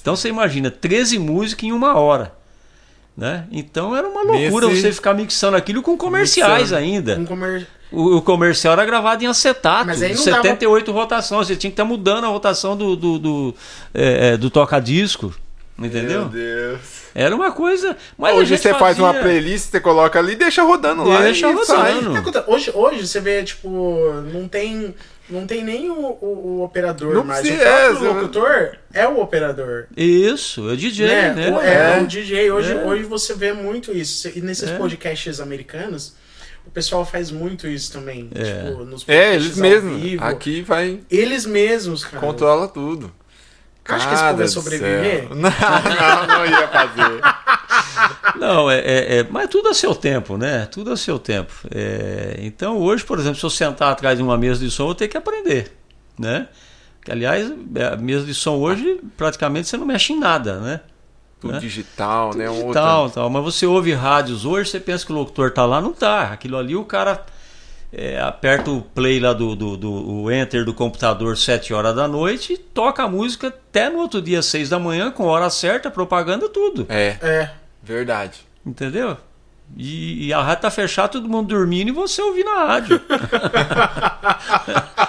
Então 0.00 0.14
você 0.14 0.28
imagina, 0.28 0.70
13 0.70 1.18
músicas 1.18 1.64
em 1.64 1.72
uma 1.72 1.98
hora. 1.98 2.32
Né? 3.16 3.46
Então 3.50 3.96
era 3.96 4.06
uma 4.06 4.22
loucura 4.22 4.68
Nesse- 4.68 4.82
você 4.82 4.92
ficar 4.92 5.14
mixando 5.14 5.56
aquilo 5.56 5.80
com 5.80 5.96
comerciais 5.96 6.70
Mixando. 6.70 6.80
ainda. 6.80 7.18
Um 7.18 7.24
comer... 7.24 7.66
O, 7.90 8.16
o 8.16 8.22
comercial 8.22 8.74
era 8.74 8.84
gravado 8.84 9.24
em 9.24 9.26
acetato, 9.26 9.86
Mas 9.86 10.02
aí 10.02 10.14
não 10.14 10.22
78 10.22 10.92
rotações. 10.92 11.46
Você 11.46 11.56
tinha 11.56 11.70
que 11.70 11.74
estar 11.74 11.84
mudando 11.84 12.24
a 12.24 12.28
rotação 12.28 12.76
do, 12.76 12.94
do, 12.94 13.18
do, 13.18 13.54
é, 13.94 14.32
é, 14.32 14.36
do 14.36 14.50
toca-disco. 14.50 15.34
Entendeu? 15.78 16.20
Meu 16.22 16.28
Deus. 16.30 16.80
Era 17.14 17.34
uma 17.34 17.52
coisa. 17.52 17.96
Mas 18.16 18.32
a 18.32 18.36
Hoje 18.36 18.48
gente 18.54 18.62
você 18.62 18.74
faz 18.74 18.98
uma 18.98 19.08
fazia- 19.08 19.22
playlist, 19.22 19.70
você 19.70 19.80
coloca 19.80 20.18
ali 20.18 20.32
e 20.32 20.36
deixa 20.36 20.62
rodando 20.62 21.04
lá. 21.04 21.20
Deixa 21.22 21.48
e 21.48 21.52
rodando. 21.52 21.66
sai. 21.66 22.44
Hoje, 22.46 22.70
hoje 22.74 23.06
você 23.06 23.20
vê, 23.20 23.42
tipo, 23.42 23.68
não 24.32 24.48
tem. 24.48 24.94
Não 25.28 25.44
tem 25.44 25.64
nem 25.64 25.90
o, 25.90 25.94
o- 25.94 26.58
o 26.60 26.62
operador 26.62 27.12
Não 27.14 27.24
mais. 27.24 27.40
precisa, 27.40 27.64
o 27.64 27.96
próprio 27.96 28.06
é, 28.06 28.12
locutor 28.12 28.76
é 28.94 29.08
o 29.08 29.20
operador. 29.20 29.86
Isso, 29.96 30.70
é 30.70 30.72
o 30.74 30.76
DJ, 30.76 31.06
né? 31.08 31.32
né? 31.34 31.50
O- 31.50 31.60
É, 31.60 31.98
É. 31.98 32.00
o 32.00 32.06
DJ. 32.06 32.50
Hoje, 32.52 32.72
É. 32.72 32.84
hoje 32.84 33.02
você 33.02 33.34
vê 33.34 33.52
muito 33.52 33.90
isso. 33.90 34.30
E 34.36 34.40
nesses 34.40 34.70
É. 34.70 34.76
podcasts 34.76 35.40
americanos, 35.40 36.14
o 36.64 36.70
pessoal 36.70 37.04
faz 37.04 37.32
muito 37.32 37.66
isso 37.66 37.92
também. 37.92 38.30
É. 38.36 38.44
Tipo, 38.68 38.84
nos 38.84 39.02
É, 39.08 39.30
podcasts 39.32 39.58
eles 39.58 39.82
ao 39.82 39.82
mesmos. 39.90 40.22
Aqui 40.22 40.62
vai, 40.62 41.00
Eles 41.10 41.44
mesmos, 41.44 42.04
cara. 42.04 42.24
controla 42.24 42.68
tudo. 42.68 43.12
Acho 43.94 44.08
que 44.08 44.14
esse 44.14 44.22
povo 44.22 44.34
Cara 44.36 44.44
do 44.44 44.48
sobreviver. 44.48 45.28
Não, 45.34 45.40
não, 45.40 46.26
não 46.26 46.46
ia 46.46 46.68
fazer. 46.68 47.20
Não, 48.38 48.70
é, 48.70 48.78
é, 48.80 49.16
é- 49.18 49.26
mas 49.30 49.48
tudo 49.48 49.68
a 49.68 49.74
seu 49.74 49.94
tempo, 49.94 50.36
né? 50.36 50.66
Tudo 50.66 50.92
a 50.92 50.96
seu 50.96 51.18
tempo. 51.18 51.52
É, 51.74 52.36
então 52.40 52.78
hoje, 52.78 53.02
por 53.04 53.18
exemplo, 53.18 53.38
se 53.38 53.44
eu 53.46 53.50
sentar 53.50 53.92
atrás 53.92 54.16
de 54.18 54.22
uma 54.22 54.36
mesa 54.36 54.60
de 54.60 54.70
som, 54.70 54.82
eu 54.82 54.86
vou 54.88 54.94
ter 54.94 55.08
que 55.08 55.16
aprender, 55.16 55.72
né? 56.18 56.48
Que, 57.04 57.10
aliás, 57.12 57.50
a 57.92 57.96
mesa 57.96 58.26
de 58.26 58.34
som 58.34 58.56
hoje 58.56 59.00
praticamente 59.16 59.68
você 59.68 59.76
não 59.76 59.86
mexe 59.86 60.12
em 60.12 60.18
nada, 60.18 60.58
né? 60.60 60.80
Tudo 61.40 61.54
Né? 61.54 61.58
digital, 61.60 62.34
né? 62.34 62.48
Um 62.50 62.72
tal, 62.72 63.02
outro... 63.04 63.14
tal. 63.20 63.30
Mas 63.30 63.42
você 63.44 63.64
ouve 63.66 63.92
rádios 63.94 64.44
hoje, 64.44 64.70
você 64.70 64.80
pensa 64.80 65.06
que 65.06 65.12
o 65.12 65.14
locutor 65.14 65.50
tá 65.52 65.64
lá, 65.64 65.80
não 65.80 65.92
tá. 65.92 66.32
Aquilo 66.32 66.56
ali 66.58 66.74
o 66.76 66.84
cara 66.84 67.24
é, 67.98 68.20
aperta 68.20 68.70
o 68.70 68.82
play 68.82 69.18
lá 69.18 69.32
do, 69.32 69.56
do, 69.56 69.74
do- 69.76 70.10
o 70.22 70.30
enter 70.30 70.64
do 70.66 70.74
computador 70.74 71.34
7 71.36 71.72
horas 71.72 71.96
da 71.96 72.06
noite 72.06 72.52
e 72.52 72.58
toca 72.58 73.04
a 73.04 73.08
música 73.08 73.48
até 73.48 73.88
no 73.88 73.98
outro 74.00 74.20
dia, 74.20 74.42
6 74.42 74.68
da 74.68 74.78
manhã, 74.78 75.10
com 75.10 75.24
hora 75.24 75.48
certa, 75.48 75.90
propaganda, 75.90 76.46
tudo. 76.48 76.84
É, 76.90 77.16
É. 77.22 77.50
verdade. 77.82 78.40
Entendeu? 78.66 79.16
E, 79.76 80.26
e 80.26 80.32
a 80.32 80.40
rádio 80.42 80.62
tá 80.62 80.70
fechada, 80.70 81.08
todo 81.08 81.28
mundo 81.28 81.48
dormindo 81.48 81.88
e 81.88 81.92
você 81.92 82.20
ouvindo 82.22 82.50
a 82.50 82.66
rádio. 82.66 83.00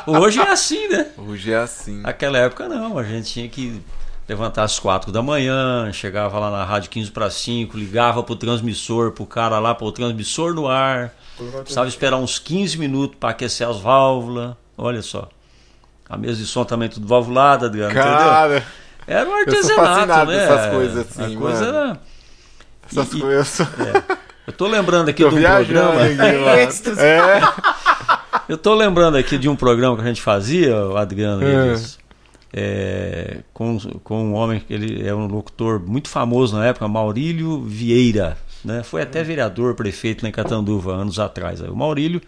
Hoje 0.08 0.40
é 0.40 0.50
assim, 0.50 0.88
né? 0.88 1.08
Hoje 1.18 1.52
é 1.52 1.58
assim. 1.58 2.02
Naquela 2.02 2.38
época 2.38 2.68
não, 2.68 2.98
a 2.98 3.04
gente 3.04 3.32
tinha 3.32 3.48
que 3.50 3.82
levantar 4.28 4.64
às 4.64 4.80
4 4.80 5.12
da 5.12 5.22
manhã, 5.22 5.92
chegava 5.94 6.40
lá 6.40 6.50
na 6.50 6.64
rádio 6.64 6.90
15 6.90 7.12
para 7.12 7.30
5, 7.30 7.78
ligava 7.78 8.24
pro 8.24 8.36
transmissor, 8.36 9.12
pro 9.12 9.26
cara 9.26 9.60
lá, 9.60 9.76
pro 9.76 9.92
transmissor 9.92 10.54
no 10.54 10.68
ar. 10.68 11.14
Precisava 11.62 11.88
esperar 11.88 12.18
uns 12.18 12.40
15 12.40 12.78
minutos 12.78 13.18
para 13.20 13.30
aquecer 13.30 13.68
as 13.68 13.80
válvulas. 13.80 14.56
Olha 14.78 15.02
só. 15.02 15.30
A 16.10 16.18
mesa 16.18 16.36
de 16.36 16.46
som 16.46 16.64
também 16.64 16.88
tudo 16.90 17.06
valvulada, 17.08 17.66
Adriano, 17.68 17.92
entendeu? 17.92 18.10
Cara, 18.10 18.64
Era 19.06 19.30
um 19.30 19.34
artesanato, 19.34 20.32
né? 20.32 20.38
dessas 20.38 20.72
coisas 20.74 20.98
assim, 21.10 21.36
A 21.36 21.40
coisa 21.40 21.66
mano. 21.66 21.78
era... 21.78 22.00
essas 22.90 23.14
E- 23.14 23.18
e- 23.18 23.22
coisas. 23.22 23.60
Eu 24.48 24.54
tô 24.54 24.68
lembrando 24.68 25.10
aqui 25.10 25.22
Tô 25.24 25.30
de 25.30 25.36
um 25.36 25.42
programa... 25.42 26.02
aqui. 26.04 26.18
É. 27.02 27.42
Eu 28.48 28.58
tô 28.58 28.74
lembrando 28.74 29.18
aqui 29.18 29.38
de 29.38 29.50
um 29.50 29.56
programa 29.58 29.98
que 29.98 30.02
a 30.04 30.06
gente 30.08 30.22
fazia, 30.22 30.74
o 30.86 30.96
Adriano, 30.96 31.44
É. 31.46 31.68
eles, 31.68 32.00
é, 32.54 33.38
com, 33.54 33.78
com 34.04 34.24
um 34.30 34.34
homem 34.34 34.62
que 34.62 34.74
ele 34.74 35.06
é 35.06 35.14
um 35.14 35.28
locutor 35.28 35.82
muito 35.82 36.08
famoso 36.08 36.56
na 36.58 36.66
época, 36.66 36.88
Maurílio 36.88 37.62
Vieira. 37.64 38.38
Né? 38.68 38.84
Foi 38.84 39.02
até 39.02 39.24
vereador, 39.24 39.76
prefeito 39.76 40.24
lá 40.24 40.30
em 40.30 40.32
Catanduva, 40.32 40.94
anos 40.94 41.20
atrás. 41.20 41.62
Aí 41.62 41.70
O 41.70 41.76
Maurílio, 41.76 42.22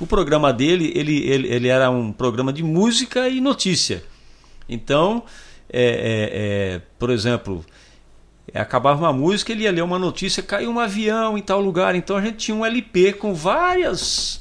o 0.00 0.06
programa 0.06 0.52
dele, 0.52 0.92
ele, 0.96 1.18
ele, 1.28 1.48
ele 1.48 1.68
era 1.68 1.88
um 1.90 2.10
programa 2.12 2.52
de 2.52 2.62
música 2.62 3.28
e 3.28 3.40
notícia. 3.40 4.02
Então, 4.68 5.22
é, 5.72 5.82
é, 5.82 6.74
é, 6.74 6.80
por 6.98 7.10
exemplo, 7.10 7.64
é, 8.52 8.58
acabava 8.60 8.98
uma 9.04 9.12
música, 9.12 9.52
ele 9.52 9.62
ia 9.62 9.70
ler 9.70 9.82
uma 9.82 9.98
notícia, 9.98 10.42
caiu 10.42 10.70
um 10.70 10.80
avião 10.80 11.38
em 11.38 11.42
tal 11.42 11.60
lugar. 11.60 11.94
Então 11.94 12.16
a 12.16 12.20
gente 12.20 12.36
tinha 12.38 12.54
um 12.56 12.64
LP 12.66 13.12
com 13.12 13.32
várias. 13.32 14.40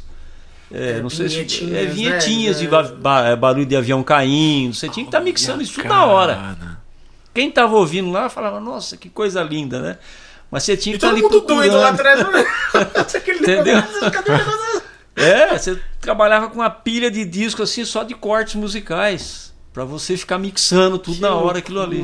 é, 0.71 0.93
É, 0.97 1.01
não 1.01 1.11
sei 1.11 1.29
se. 1.29 1.35
vinhetinhas, 1.35 1.75
É, 1.77 1.85
vinhetinhas 1.85 2.55
né? 2.57 2.61
de 2.63 2.67
ba- 2.67 2.83
ba- 2.83 3.35
barulho 3.35 3.67
de 3.67 3.75
avião 3.75 4.01
caindo. 4.03 4.73
Você 4.73 4.89
tinha 4.89 5.03
que 5.05 5.09
estar 5.09 5.21
mixando 5.21 5.61
isso 5.61 5.75
tudo 5.75 5.87
na 5.89 6.05
hora. 6.05 6.55
Quem 7.35 7.49
estava 7.49 7.75
ouvindo 7.75 8.09
lá 8.11 8.29
falava, 8.29 8.59
nossa, 8.59 8.97
que 8.97 9.09
coisa 9.09 9.43
linda, 9.43 9.79
né? 9.81 9.97
Mas 10.55 10.63
você 10.63 10.77
tinha 10.77 10.95
E 10.95 10.97
que 10.97 11.05
estar 11.05 11.09
todo 11.09 11.17
ali 11.17 11.21
mundo 11.35 11.45
doido 11.45 11.75
lá 11.75 11.89
atrás. 11.89 12.21
Aquele 13.13 13.39
Entendeu? 13.39 13.75
É, 15.13 15.57
você 15.57 15.77
trabalhava 15.99 16.47
com 16.47 16.55
uma 16.55 16.69
pilha 16.69 17.11
de 17.11 17.25
disco 17.25 17.61
assim, 17.61 17.83
só 17.83 18.03
de 18.03 18.13
cortes 18.15 18.55
musicais. 18.55 19.53
Pra 19.73 19.83
você 19.83 20.15
ficar 20.15 20.37
mixando 20.37 20.97
tudo 20.97 21.15
Que 21.15 21.21
na 21.21 21.35
hora 21.35 21.59
aquilo 21.59 21.81
ali. 21.81 22.01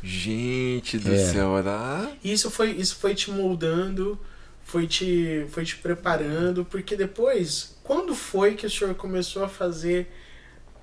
Gente 0.00 0.96
do 0.96 1.12
É. 1.12 1.18
céu, 1.18 1.58
era. 1.58 2.08
E 2.22 2.32
Isso 2.32 2.52
foi, 2.52 2.70
isso 2.70 2.94
foi 3.00 3.16
te 3.16 3.32
moldando, 3.32 4.16
foi 4.62 4.86
te, 4.86 5.44
foi 5.50 5.64
te 5.64 5.74
preparando, 5.76 6.64
porque 6.64 6.94
depois, 6.94 7.76
quando 7.82 8.14
foi 8.14 8.54
que 8.54 8.64
o 8.64 8.70
senhor 8.70 8.94
começou 8.94 9.42
a 9.42 9.48
fazer 9.48 10.08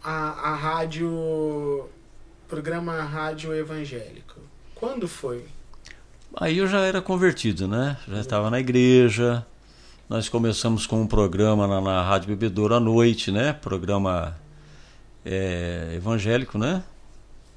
a, 0.03 0.51
a 0.51 0.53
rádio, 0.53 1.89
programa 2.49 3.01
rádio 3.03 3.53
evangélico? 3.55 4.41
Quando 4.75 5.07
foi? 5.07 5.45
Aí 6.37 6.57
eu 6.57 6.67
já 6.67 6.81
era 6.81 7.01
convertido, 7.01 7.65
né? 7.65 7.95
Já 8.05 8.19
estava 8.19 8.49
na 8.49 8.59
igreja. 8.59 9.45
Nós 10.09 10.27
começamos 10.27 10.85
com 10.85 11.01
um 11.01 11.07
programa 11.07 11.65
na, 11.65 11.79
na 11.79 12.03
Rádio 12.03 12.27
Bebedouro 12.27 12.75
à 12.75 12.79
noite, 12.79 13.31
né? 13.31 13.53
Programa 13.53 14.35
é, 15.25 15.93
evangélico, 15.95 16.57
né? 16.57 16.83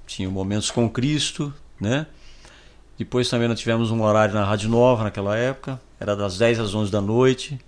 Tinha 0.06 0.30
Momentos 0.30 0.70
com 0.70 0.88
Cristo, 0.88 1.52
né? 1.80 2.06
Depois 2.96 3.28
também 3.28 3.48
nós 3.48 3.58
tivemos 3.58 3.90
um 3.90 4.00
horário 4.00 4.32
na 4.32 4.44
Rádio 4.44 4.70
Nova 4.70 5.02
naquela 5.02 5.36
época. 5.36 5.80
Era 5.98 6.14
das 6.14 6.38
10 6.38 6.60
às 6.60 6.72
11 6.72 6.92
da 6.92 7.00
noite. 7.00 7.60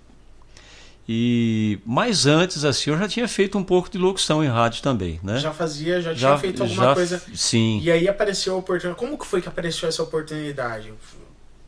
E 1.09 1.79
mais 1.85 2.25
antes, 2.25 2.63
assim, 2.63 2.91
eu 2.91 2.97
já 2.97 3.07
tinha 3.07 3.27
feito 3.27 3.57
um 3.57 3.63
pouco 3.63 3.89
de 3.89 3.97
locução 3.97 4.43
em 4.43 4.47
rádio 4.47 4.81
também, 4.81 5.19
né? 5.23 5.37
Já 5.39 5.51
fazia, 5.51 5.99
já, 6.01 6.13
tinha 6.13 6.37
feito 6.37 6.63
alguma 6.63 6.83
já- 6.85 6.93
coisa. 6.93 7.21
Sim. 7.33 7.79
E 7.83 7.91
aí 7.91 8.07
apareceu 8.07 8.53
a 8.53 8.57
oportunidade. 8.57 8.99
Como 8.99 9.17
que 9.17 9.25
foi 9.25 9.41
que 9.41 9.47
apareceu 9.49 9.89
essa 9.89 10.03
oportunidade? 10.03 10.93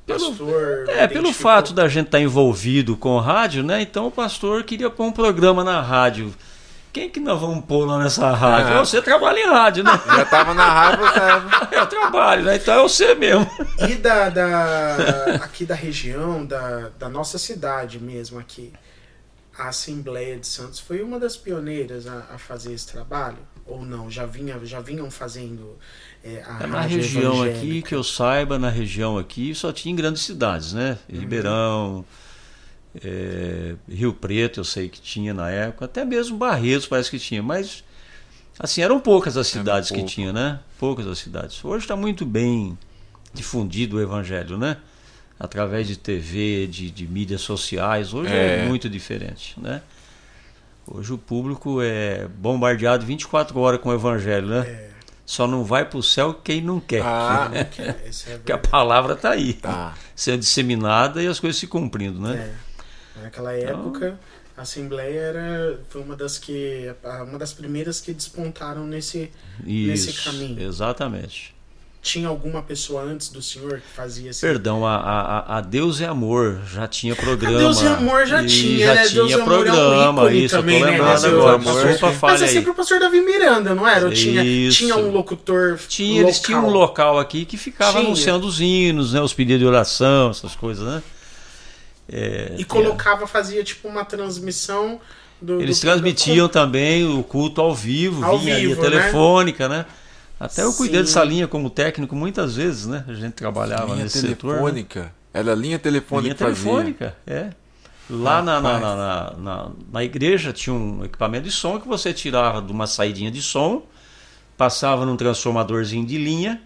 Pelo- 0.06 0.30
Pastor. 0.30 0.86
É, 0.89 1.08
pelo 1.08 1.34
fato 1.34 1.74
da 1.74 1.88
gente 1.88 2.08
estar 2.08 2.19
envolvido 2.19 2.96
com 2.96 3.17
rádio, 3.19 3.63
né? 3.63 3.82
Então 3.82 4.08
o 4.08 4.12
pastor 4.12 4.63
queria 4.63 4.89
pôr 4.89 5.06
um 5.06 5.12
programa 5.12 5.63
na 5.63 5.82
rádio. 5.82 6.34
Quem 6.91 7.10
que 7.10 7.19
nós 7.19 7.41
vamos 7.41 7.65
pôr 7.65 7.86
lá 7.88 7.98
nessa 7.98 8.32
rádio? 8.34 8.76
Ah. 8.78 8.86
Você 8.86 9.02
trabalha 9.02 9.39
em 9.39 9.48
rádio, 9.48 9.84
né? 9.84 10.00
Já 10.06 10.26
tava 10.26 10.54
na 10.54 10.69
rádio, 10.69 11.00
você... 11.06 11.19
Eu 11.76 11.86
trabalho, 11.88 12.43
né? 12.43 12.56
Então 12.58 12.76
é 12.80 12.82
você 12.84 13.15
mesmo. 13.15 13.50
E 13.89 13.96
da, 13.96 14.30
da 14.30 14.96
aqui 15.41 15.65
da 15.65 15.74
região, 15.74 16.46
da, 16.46 16.91
da 17.00 17.10
nossa 17.10 17.39
cidade 17.39 18.00
mesmo 18.00 18.38
aqui, 18.39 18.72
a 19.57 19.69
Assembleia 19.69 20.37
de 20.37 20.47
Santos 20.47 20.79
foi 20.79 21.01
uma 21.01 21.19
das 21.19 21.37
pioneiras 21.37 22.07
a, 22.07 22.27
a 22.31 22.37
fazer 22.37 22.73
esse 22.73 22.87
trabalho? 22.87 23.37
Ou 23.65 23.85
não? 23.85 24.09
Já, 24.09 24.25
vinha, 24.25 24.59
já 24.63 24.81
vinham 24.81 25.09
fazendo 25.09 25.77
é, 26.23 26.43
a 26.45 26.63
É 26.63 26.67
na 26.67 26.81
rádio 26.81 26.97
região 26.97 27.41
aqui, 27.41 27.49
evangélica? 27.49 27.87
que 27.87 27.95
eu 27.95 28.03
saiba, 28.03 28.59
na 28.59 28.69
região 28.69 29.17
aqui, 29.17 29.55
só 29.55 29.71
tinha 29.71 29.93
em 29.93 29.95
grandes 29.95 30.23
cidades, 30.23 30.73
né? 30.73 30.97
Ribeirão, 31.07 32.03
é, 33.01 33.75
Rio 33.87 34.13
Preto, 34.13 34.59
eu 34.59 34.63
sei 34.63 34.89
que 34.89 34.99
tinha 34.99 35.33
na 35.33 35.49
época, 35.49 35.85
até 35.85 36.03
mesmo 36.03 36.37
Barretos 36.37 36.87
parece 36.87 37.09
que 37.09 37.19
tinha, 37.19 37.41
mas 37.41 37.83
assim, 38.59 38.81
eram 38.81 38.99
poucas 38.99 39.37
as 39.37 39.47
cidades 39.47 39.89
que 39.89 40.03
tinha, 40.03 40.33
né? 40.33 40.59
Poucas 40.77 41.07
as 41.07 41.19
cidades. 41.19 41.63
Hoje 41.63 41.85
está 41.85 41.95
muito 41.95 42.25
bem 42.25 42.77
difundido 43.33 43.97
o 43.97 44.01
evangelho, 44.01 44.57
né? 44.57 44.77
Através 45.39 45.88
de 45.88 45.98
TV, 45.98 46.67
de, 46.67 46.89
de 46.91 47.08
mídias 47.08 47.41
sociais, 47.41 48.13
hoje 48.13 48.32
é. 48.34 48.60
É. 48.60 48.65
muito 48.65 48.89
diferente, 48.89 49.60
né? 49.60 49.82
Hoje 50.88 51.13
o 51.13 51.17
público 51.17 51.82
é 51.82 52.28
bombardeado 52.38 53.06
24 53.06 53.58
horas 53.60 53.80
com 53.80 53.89
o 53.89 53.93
evangelho, 53.93 54.48
né? 54.48 54.60
É, 54.67 54.89
Só 55.26 55.48
não 55.48 55.63
vai 55.63 55.86
para 55.86 55.98
o 55.98 56.04
céu 56.04 56.34
quem 56.34 56.62
não 56.62 56.80
quer. 56.80 57.02
Ah, 57.02 57.50
que 57.72 57.82
é- 57.82 58.04
esse 58.08 58.30
é 58.32 58.36
Porque 58.38 58.52
a 58.52 58.58
palavra 58.58 59.13
está 59.13 59.32
aí, 59.32 59.54
tá. 59.54 59.96
sendo 60.15 60.39
disseminada 60.39 61.24
e 61.24 61.28
as 61.28 61.39
coisas 61.39 61.58
se 61.60 61.67
cumprindo, 61.67 62.19
né? 62.22 62.54
É. 63.17 63.22
Naquela 63.24 63.54
época, 63.54 64.19
a 64.58 64.62
Assembleia 64.63 65.19
era, 65.19 65.80
foi 65.89 66.02
uma 66.02 66.15
das 66.15 66.38
que 66.38 66.93
uma 67.28 67.38
das 67.39 67.54
primeiras 67.54 68.02
que 68.02 68.13
despontaram 68.13 68.86
nesse 68.86 69.32
Isso, 69.65 70.08
nesse 70.08 70.24
caminho. 70.24 70.62
exatamente. 70.62 71.52
Tinha 72.03 72.27
alguma 72.27 72.61
pessoa 72.61 73.01
antes 73.01 73.29
do 73.29 73.41
senhor 73.41 73.79
que 73.79 73.87
fazia 73.95 74.29
assim? 74.31 74.41
Perdão, 74.41 74.85
a, 74.85 74.95
a, 74.97 75.57
a 75.57 75.61
Deus 75.61 76.01
é 76.01 76.05
Amor 76.05 76.59
já 76.71 76.85
tinha 76.85 77.15
programa. 77.15 77.55
A 77.55 77.59
Deus 77.59 77.81
é 77.81 77.87
Amor 77.87 78.25
já 78.27 78.45
tinha, 78.45 78.87
já 78.87 78.93
né? 78.95 79.03
tinha 79.07 79.25
Deus 79.25 79.31
é 79.31 79.43
programa, 79.45 80.07
Amor 80.09 80.29
é 80.29 80.33
um 80.35 80.37
isso, 80.37 80.55
também, 80.57 80.75
eu 80.75 80.81
tô 80.81 80.85
né? 80.85 80.91
lembrando 80.97 81.25
agora. 81.27 81.51
outro 81.53 81.59
Desculpa, 81.63 81.89
pastor. 81.99 82.13
falha 82.13 82.33
Mas 82.33 82.41
é 82.41 82.47
sempre 82.47 82.69
o 82.71 82.75
pastor 82.75 82.99
Davi 82.99 83.21
Miranda, 83.21 83.73
não 83.73 83.87
era? 83.87 84.11
Tinha, 84.11 84.43
tinha 84.69 84.97
um 84.97 85.11
locutor 85.11 85.79
Tinha, 85.87 86.21
eles 86.21 86.35
local. 86.35 86.45
tinham 86.45 86.67
um 86.67 86.69
local 86.71 87.17
aqui 87.19 87.45
que 87.45 87.55
ficava 87.55 87.93
Tinha. 87.93 88.03
anunciando 88.05 88.45
os 88.45 88.59
hinos, 88.59 89.13
né, 89.13 89.21
os 89.21 89.33
pedidos 89.33 89.61
de 89.61 89.65
oração, 89.65 90.29
essas 90.29 90.53
coisas, 90.55 90.85
né? 90.85 91.01
É, 92.11 92.51
E 92.57 92.65
colocava, 92.65 93.25
fazia 93.25 93.63
tipo 93.63 93.87
uma 93.87 94.03
transmissão 94.03 94.99
do. 95.41 95.61
Eles 95.61 95.79
do- 95.79 95.81
transmitiam 95.83 96.49
também 96.49 97.05
o 97.05 97.23
culto 97.23 97.61
ao 97.61 97.73
vivo, 97.73 98.23
Ao 98.25 98.37
vinha 98.37 98.57
vivo, 98.57 98.81
né? 98.81 98.89
telefônica, 98.89 99.69
né? 99.69 99.85
Até 100.39 100.63
eu 100.63 100.74
cuidei 100.74 101.00
Sim. 101.00 101.06
dessa 101.06 101.24
linha 101.24 101.48
como 101.48 101.69
técnico 101.69 102.15
muitas 102.15 102.56
vezes, 102.56 102.86
né? 102.86 103.06
A 103.08 103.13
gente 103.13 103.34
trabalhava 103.34 103.93
linha 103.93 104.04
nesse 104.04 104.19
setor. 104.19 104.50
né? 104.56 104.58
telefônica. 104.60 105.13
Era 105.34 105.56
linha 105.56 105.80
telefônica 105.80 106.24
Linha 106.28 106.36
telefônica, 106.36 107.15
é. 107.26 107.52
Lá 108.10 108.41
na, 108.41 108.60
na, 108.60 108.80
na, 108.80 109.34
na, 109.38 109.72
na- 109.91 110.04
igreja 110.04 110.52
tinha 110.52 110.74
um 110.74 111.06
equipamento 111.06 111.46
de 111.46 111.52
som 111.52 111.80
que 111.80 111.88
você 111.88 112.13
tirava 112.13 112.62
de 112.62 112.72
uma 112.72 112.86
saidinha 112.86 113.32
de 113.32 113.41
som, 113.41 113.84
passava 114.58 115.06
num 115.06 115.15
transformadorzinho 115.15 116.06
de 116.06 116.17
linha, 116.17 116.62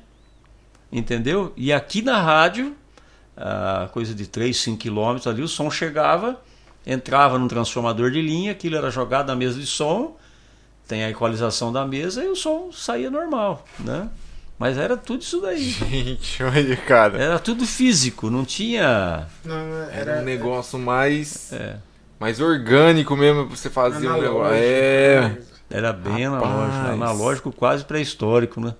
entendeu? 0.91 1.53
E 1.55 1.71
aqui 1.71 2.01
na 2.01 2.19
rádio, 2.19 2.75
ah, 3.37 3.87
coisa 3.93 4.15
de 4.15 4.25
3, 4.25 4.57
5 4.57 4.77
quilômetros 4.77 5.27
ali, 5.27 5.41
o 5.43 5.47
som 5.47 5.69
chegava, 5.69 6.41
entrava 6.85 7.37
num 7.37 7.47
transformador 7.47 8.09
de 8.11 8.21
linha, 8.21 8.51
aquilo 8.51 8.75
era 8.75 8.89
jogado 8.89 9.27
na 9.27 9.35
mesa 9.35 9.59
de 9.59 9.65
som, 9.67 10.17
tem 10.87 11.03
a 11.03 11.09
equalização 11.09 11.71
da 11.71 11.85
mesa 11.85 12.23
e 12.23 12.27
o 12.29 12.35
som 12.35 12.71
saía 12.71 13.09
normal, 13.11 13.65
né? 13.79 14.09
Mas 14.59 14.77
era 14.77 14.97
tudo 14.97 15.21
isso 15.21 15.39
daí. 15.41 15.69
Gente, 15.69 16.41
olha, 16.41 16.75
cara. 16.77 17.21
Era 17.21 17.37
tudo 17.39 17.65
físico, 17.65 18.29
não 18.29 18.43
tinha. 18.43 19.27
Não, 19.45 19.55
Era 19.91 20.13
era 20.13 20.21
um 20.21 20.23
negócio 20.23 20.79
mais, 20.79 21.53
É. 21.53 21.75
mais 22.19 22.39
orgânico 22.39 23.15
mesmo, 23.15 23.45
pra 23.47 23.55
você 23.55 23.69
fazer 23.69 24.09
um 24.09 24.19
negócio. 24.19 24.55
É, 24.55 25.21
né? 25.21 25.37
Era 25.69 25.93
bem 25.93 26.27
Rapaz. 26.27 26.43
analógico, 26.51 26.87
analógico 26.93 27.51
quase 27.51 27.83
pré-histórico, 27.85 28.59
né? 28.61 28.73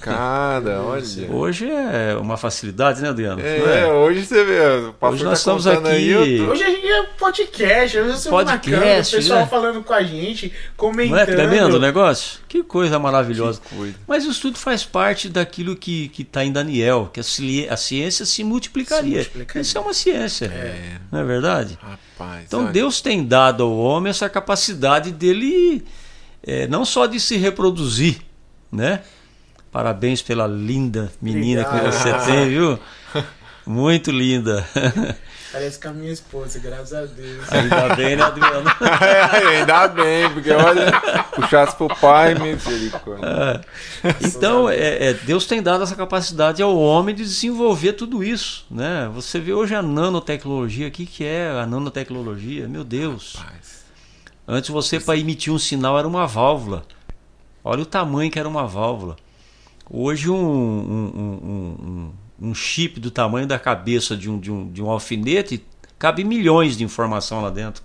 Cara, 0.00 0.82
olha. 0.84 1.02
Hoje 1.30 1.68
é 1.70 2.16
uma 2.16 2.36
facilidade, 2.36 3.00
né, 3.02 3.08
Adriano? 3.08 3.42
Não 3.42 3.48
É, 3.48 3.86
hoje 3.92 4.24
você 4.24 4.44
vê, 4.44 4.58
Hoje 5.00 5.24
nós 5.24 5.42
tá 5.44 5.54
estamos 5.56 5.66
aí, 5.66 6.14
aqui- 6.14 6.38
eu 6.38 6.46
tô- 6.46 6.52
Hoje 6.52 6.62
a 6.64 6.70
gente 6.70 6.86
é 6.86 7.02
podcast, 7.18 7.98
hoje 7.98 8.26
é 8.28 8.30
Podcast, 8.30 9.14
o 9.14 9.18
pessoal 9.18 9.40
né? 9.40 9.46
falando 9.46 9.82
com 9.82 9.92
a 9.92 10.02
gente, 10.02 10.52
comentando. 10.76 11.10
Não 11.12 11.18
é 11.18 11.26
tremendo 11.26 11.76
o 11.76 11.80
negócio? 11.80 12.40
Que 12.48 12.62
coisa 12.62 12.98
maravilhosa. 12.98 13.60
Que 13.68 13.74
coisa. 13.76 13.94
Mas 14.06 14.24
isso 14.24 14.40
tudo 14.42 14.58
faz 14.58 14.84
parte 14.84 15.28
daquilo 15.28 15.74
que 15.76 16.10
está 16.18 16.44
em 16.44 16.52
Daniel, 16.52 17.10
que 17.12 17.20
a 17.20 17.76
ciência 17.76 18.26
se 18.26 18.44
multiplicaria. 18.44 19.10
Se 19.10 19.16
multiplicaria. 19.16 19.62
Isso 19.62 19.78
é 19.78 19.80
uma 19.80 19.94
ciência, 19.94 20.46
É, 20.46 20.98
não 21.10 21.20
é 21.20 21.24
verdade? 21.24 21.78
rapaz. 21.80 22.44
Então 22.46 22.64
olha. 22.64 22.72
Deus 22.72 23.00
tem 23.00 23.24
dado 23.24 23.62
ao 23.62 23.76
homem 23.76 24.10
essa 24.10 24.28
capacidade 24.28 25.10
dele 25.10 25.84
é, 26.44 26.66
não 26.66 26.84
só 26.84 27.06
de 27.06 27.18
se 27.20 27.36
reproduzir, 27.36 28.18
né? 28.70 29.00
Parabéns 29.72 30.20
pela 30.20 30.46
linda 30.46 31.10
menina 31.20 31.64
que 31.64 31.70
Obrigado. 31.70 31.92
você 31.92 32.12
tem, 32.30 32.48
viu? 32.50 32.78
Muito 33.66 34.10
linda. 34.10 34.66
Parece 35.50 35.80
com 35.80 35.88
a 35.88 35.92
minha 35.92 36.12
esposa, 36.12 36.58
graças 36.58 36.92
a 36.92 37.06
Deus. 37.06 37.50
Ainda 37.50 37.94
bem, 37.94 38.16
né, 38.16 38.22
Adriano? 38.22 38.70
É, 39.00 39.58
ainda 39.58 39.88
bem, 39.88 40.30
porque 40.30 40.50
olha, 40.50 40.92
puxasse 41.34 41.76
pro 41.76 41.88
pai, 41.88 42.34
misericórdia. 42.34 43.60
Então, 44.20 44.68
é, 44.68 45.10
é, 45.10 45.14
Deus 45.14 45.46
tem 45.46 45.62
dado 45.62 45.84
essa 45.84 45.94
capacidade 45.94 46.62
ao 46.62 46.76
homem 46.76 47.14
de 47.14 47.22
desenvolver 47.22 47.94
tudo 47.94 48.22
isso, 48.22 48.66
né? 48.70 49.10
Você 49.14 49.38
vê 49.38 49.52
hoje 49.52 49.74
a 49.74 49.82
nanotecnologia, 49.82 50.88
o 50.88 50.90
que, 50.90 51.06
que 51.06 51.24
é 51.24 51.50
a 51.50 51.66
nanotecnologia? 51.66 52.68
Meu 52.68 52.84
Deus! 52.84 53.36
Rapaz, 53.36 53.82
Antes 54.46 54.70
você, 54.70 54.98
para 54.98 55.18
emitir 55.18 55.52
um 55.52 55.58
sinal, 55.58 55.98
era 55.98 56.08
uma 56.08 56.26
válvula. 56.26 56.84
Olha 57.62 57.82
o 57.82 57.86
tamanho 57.86 58.30
que 58.30 58.38
era 58.38 58.48
uma 58.48 58.66
válvula. 58.66 59.16
Hoje, 59.90 60.30
um, 60.30 60.36
um, 60.36 61.12
um, 61.14 61.86
um- 62.42 62.48
um 62.50 62.54
chip 62.54 62.98
do 62.98 63.10
tamanho 63.10 63.46
da 63.46 63.58
cabeça 63.58 64.16
de 64.16 64.28
um, 64.30 64.38
de, 64.38 64.50
um, 64.50 64.70
de 64.70 64.82
um 64.82 64.90
alfinete 64.90 65.64
cabe 65.98 66.24
milhões 66.24 66.76
de 66.76 66.82
informação 66.84 67.40
lá 67.40 67.50
dentro. 67.50 67.82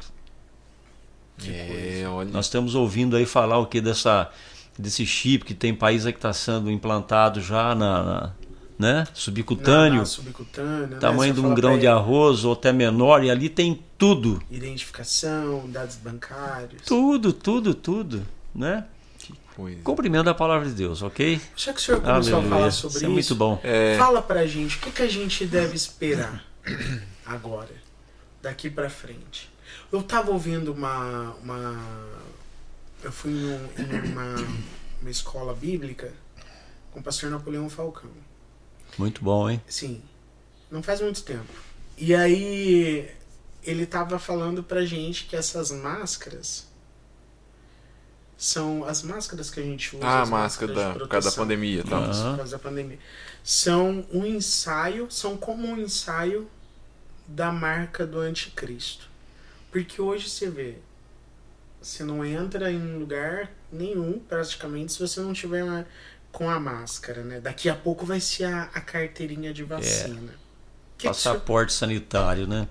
é, 1.46 2.04
olha. 2.08 2.32
Nós 2.32 2.46
estamos 2.46 2.74
ouvindo 2.74 3.16
aí 3.16 3.26
falar 3.26 3.60
o 3.60 3.68
que 3.68 3.80
dessa 3.80 4.30
desse 4.80 5.06
chip 5.06 5.44
que 5.44 5.54
tem 5.56 5.74
país 5.74 6.06
aí 6.06 6.14
que 6.14 6.20
está 6.20 6.32
sendo 6.34 6.70
implantado 6.72 7.42
já 7.42 7.74
na, 7.76 8.04
na- 8.04 8.32
né 8.78 9.08
subcutâneo, 9.14 9.94
Na- 9.94 10.00
na 10.00 10.06
subcutânea, 10.06 10.88
né? 10.88 10.98
tamanho 11.00 11.34
Você 11.34 11.42
de 11.42 11.48
um 11.48 11.54
grão 11.56 11.78
de 11.80 11.88
arroz 11.88 12.44
ou 12.46 12.54
até 12.54 12.72
menor 12.72 13.24
e 13.24 13.30
ali 13.32 13.50
tem 13.50 13.80
tudo, 13.98 14.40
Identificação, 14.52 15.68
dados 15.70 15.96
bancários. 15.96 16.82
tudo, 16.86 17.34
tudo, 17.34 17.74
tudo, 17.74 18.24
né? 18.54 18.86
Coisa. 19.58 19.82
Cumprimento 19.84 20.30
a 20.30 20.34
palavra 20.34 20.68
de 20.70 20.74
Deus, 20.76 21.02
ok? 21.02 21.42
Já 21.56 21.74
que 21.74 21.80
o 21.80 21.82
senhor 21.84 22.00
começou 22.02 22.36
Aleluia. 22.36 22.56
a 22.56 22.58
falar 22.60 22.72
sobre 22.72 22.88
isso 22.90 22.98
isso, 22.98 23.06
é 23.06 23.10
muito 23.10 23.36
bom. 23.36 23.60
É, 23.64 23.98
fala 23.98 24.22
pra 24.22 24.46
gente 24.46 24.78
o 24.78 24.80
que, 24.80 24.92
que 24.92 25.02
a 25.02 25.10
gente 25.10 25.46
deve 25.46 25.76
esperar 25.76 26.46
agora, 27.26 27.74
daqui 28.42 28.70
pra 28.70 28.90
frente. 28.90 29.52
Eu 29.92 30.02
tava 30.04 30.32
ouvindo 30.32 30.72
uma. 30.72 31.34
uma 31.44 31.84
eu 33.04 33.12
fui 33.12 33.32
em, 33.32 33.46
um- 33.46 33.70
em 33.78 34.12
uma, 34.12 34.36
uma 35.02 35.10
escola 35.10 35.54
bíblica 35.54 36.14
com 36.92 37.00
o 37.00 37.04
pastor 37.04 37.30
Napoleão 37.30 37.70
Falcão. 37.70 38.10
Muito 38.98 39.24
bom, 39.24 39.50
hein? 39.50 39.62
Sim, 39.68 40.02
não 40.72 40.82
faz 40.84 41.02
muito 41.02 41.22
tempo. 41.24 41.52
E 41.98 42.14
aí 42.16 43.10
ele 43.64 43.86
tava 43.86 44.18
falando 44.20 44.64
pra 44.64 44.86
gente 44.86 45.26
que 45.26 45.36
essas 45.36 45.72
máscaras 45.72 46.68
são 48.38 48.84
as 48.86 49.02
máscaras 49.02 49.50
que 49.50 49.60
a 49.60 49.64
gente 49.64 49.96
usa. 49.96 50.06
ah, 50.08 50.26
máscara 50.26 50.74
da, 50.74 50.94
por 50.94 51.08
causa 51.08 51.30
da 51.32 51.36
pandemia, 51.36 51.84
tá? 51.84 52.08
Isso, 52.10 52.24
por 52.24 52.38
causa 52.38 52.52
da 52.52 52.60
pandemia. 52.60 53.00
São 53.44 54.06
um 54.12 54.26
ensaio, 54.26 55.10
são 55.10 55.36
como 55.38 55.68
um 55.68 55.78
ensaio 55.78 56.48
da 57.28 57.52
marca 57.52 58.06
do 58.06 58.20
anticristo. 58.20 59.08
Porque 59.72 60.02
hoje 60.02 60.30
você 60.30 60.50
vê, 60.50 60.76
você 61.82 62.04
não 62.04 62.24
entra 62.24 62.72
em 62.72 62.98
lugar 62.98 63.52
nenhum, 63.72 64.20
praticamente, 64.20 64.94
se 64.94 65.00
você 65.00 65.20
não 65.20 65.34
tiver 65.34 65.64
uma- 65.64 65.86
com 66.32 66.50
a 66.50 66.60
máscara, 66.60 67.24
né? 67.24 67.40
Daqui 67.40 67.70
a 67.70 67.76
pouco 67.76 68.06
vai 68.06 68.20
ser 68.20 68.44
a, 68.46 68.64
a 68.74 68.82
carteirinha 68.82 69.52
de 69.54 69.64
vacina. 69.64 70.32
O 70.32 70.98
que, 70.98 71.08
que 71.08 71.10
o 71.10 71.14
senhor, 71.14 71.34
Passaporte 71.36 71.74
sanitário, 71.74 72.46
né? 72.48 72.68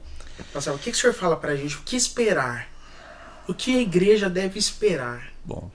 Passava, 0.52 0.76
o 0.76 0.79
que, 0.81 0.90
que 0.92 0.96
o 0.96 1.00
senhor 1.00 1.12
fala 1.14 1.37
pra 1.37 1.57
gente? 1.57 1.76
O 1.76 1.83
que 1.83 1.96
esperar? 1.96 2.68
O 3.48 3.55
que 3.55 3.76
a 3.76 3.81
igreja 3.81 4.29
deve 4.29 4.59
esperar? 4.59 5.33
Bom, 5.47 5.71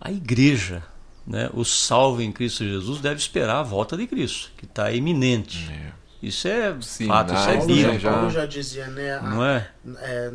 a 0.00 0.10
igreja, 0.10 0.82
né, 1.26 1.50
o 1.52 1.64
salvo 1.64 2.22
em 2.22 2.32
Cristo 2.32 2.64
Jesus 2.64 3.00
deve 3.00 3.16
esperar 3.16 3.56
a 3.56 3.62
volta 3.62 3.96
de 3.96 4.06
Cristo, 4.06 4.50
que 4.56 4.64
está 4.64 4.90
iminente. 4.90 5.70
É. 5.70 5.92
Isso 6.22 6.48
é 6.48 6.74
Sim, 6.80 7.06
fato, 7.06 7.32
isso 7.34 7.48
é 7.50 7.56
bíblico, 7.66 7.98
já- 7.98 8.10
Paulo 8.10 8.30
já 8.30 8.46
dizia, 8.46 8.86
né? 8.88 9.14
a- 9.16 9.22
não 9.22 9.44
é? 9.44 9.68
é, 9.98 10.32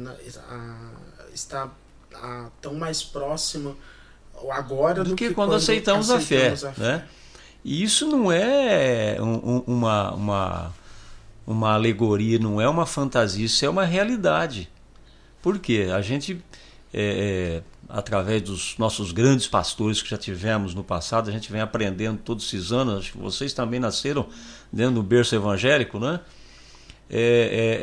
a- 0.49 0.91
está 1.33 1.69
a- 2.13 2.49
tão 2.61 2.75
mais 2.75 3.03
próximo 3.03 3.75
agora 4.51 5.03
do, 5.03 5.09
do 5.11 5.15
que, 5.15 5.33
quando, 5.33 5.55
aceitamos, 5.55 6.09
a 6.09 6.19
fé, 6.19 6.49
aceitamos 6.51 6.79
a 6.79 6.83
né? 6.83 7.05
E 7.65 7.81
isso 7.83 8.07
não 8.07 8.31
é 8.31 9.17
um- 9.19 9.55
um- 9.57 9.63
uma, 9.67 10.11
uma, 10.13 10.73
uma 11.47 11.73
alegoria, 11.73 12.37
não 12.39 12.61
é 12.61 12.67
uma 12.69 12.85
fantasia, 12.85 13.45
isso 13.45 13.65
é 13.65 13.69
uma 13.69 13.85
realidade. 13.85 14.69
Por 15.41 15.59
quê? 15.59 15.89
A 15.93 16.01
gente, 16.01 16.41
é, 16.93 17.61
é, 17.61 17.63
através 17.95 18.41
dos 18.41 18.75
nossos 18.79 19.11
grandes 19.11 19.45
pastores 19.45 20.01
que 20.01 20.09
já 20.09 20.17
tivemos 20.17 20.73
no 20.73 20.83
passado, 20.83 21.29
a 21.29 21.31
gente 21.31 21.51
vem 21.51 21.61
aprendendo 21.61 22.17
todos 22.17 22.43
esses 22.47 22.71
anos, 22.71 22.97
acho 22.97 23.11
que 23.11 23.19
vocês 23.19 23.53
também 23.53 23.79
nasceram 23.79 24.25
dentro 24.71 24.95
do 24.95 25.03
berço 25.03 25.35
evangélico, 25.35 25.99
né? 25.99 26.19
É, 27.07 27.19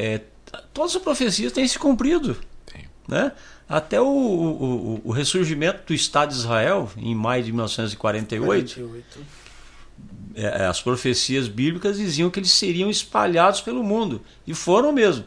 é, 0.03 0.15
é, 0.15 0.61
todas 0.75 0.97
as 0.97 1.01
profecias 1.03 1.53
têm 1.53 1.67
se 1.69 1.79
cumprido. 1.79 2.37
Né? 3.07 3.31
Até 3.69 4.01
o, 4.01 4.07
o, 4.07 5.01
o- 5.05 5.13
ressurgimento 5.13 5.83
do 5.87 5.95
Estado 5.95 6.31
de 6.31 6.37
Israel, 6.37 6.91
em 6.97 7.15
maio 7.15 7.45
de 7.45 7.53
1948, 7.53 8.75
48. 8.75 9.19
é, 10.35 10.67
as 10.67 10.81
profecias 10.81 11.47
bíblicas 11.47 11.99
diziam 11.99 12.31
que 12.31 12.41
eles 12.41 12.51
seriam 12.51 12.91
espalhados 12.91 13.61
pelo 13.61 13.83
mundo. 13.85 14.23
E 14.47 14.55
foram 14.55 14.93
mesmo. 14.93 15.25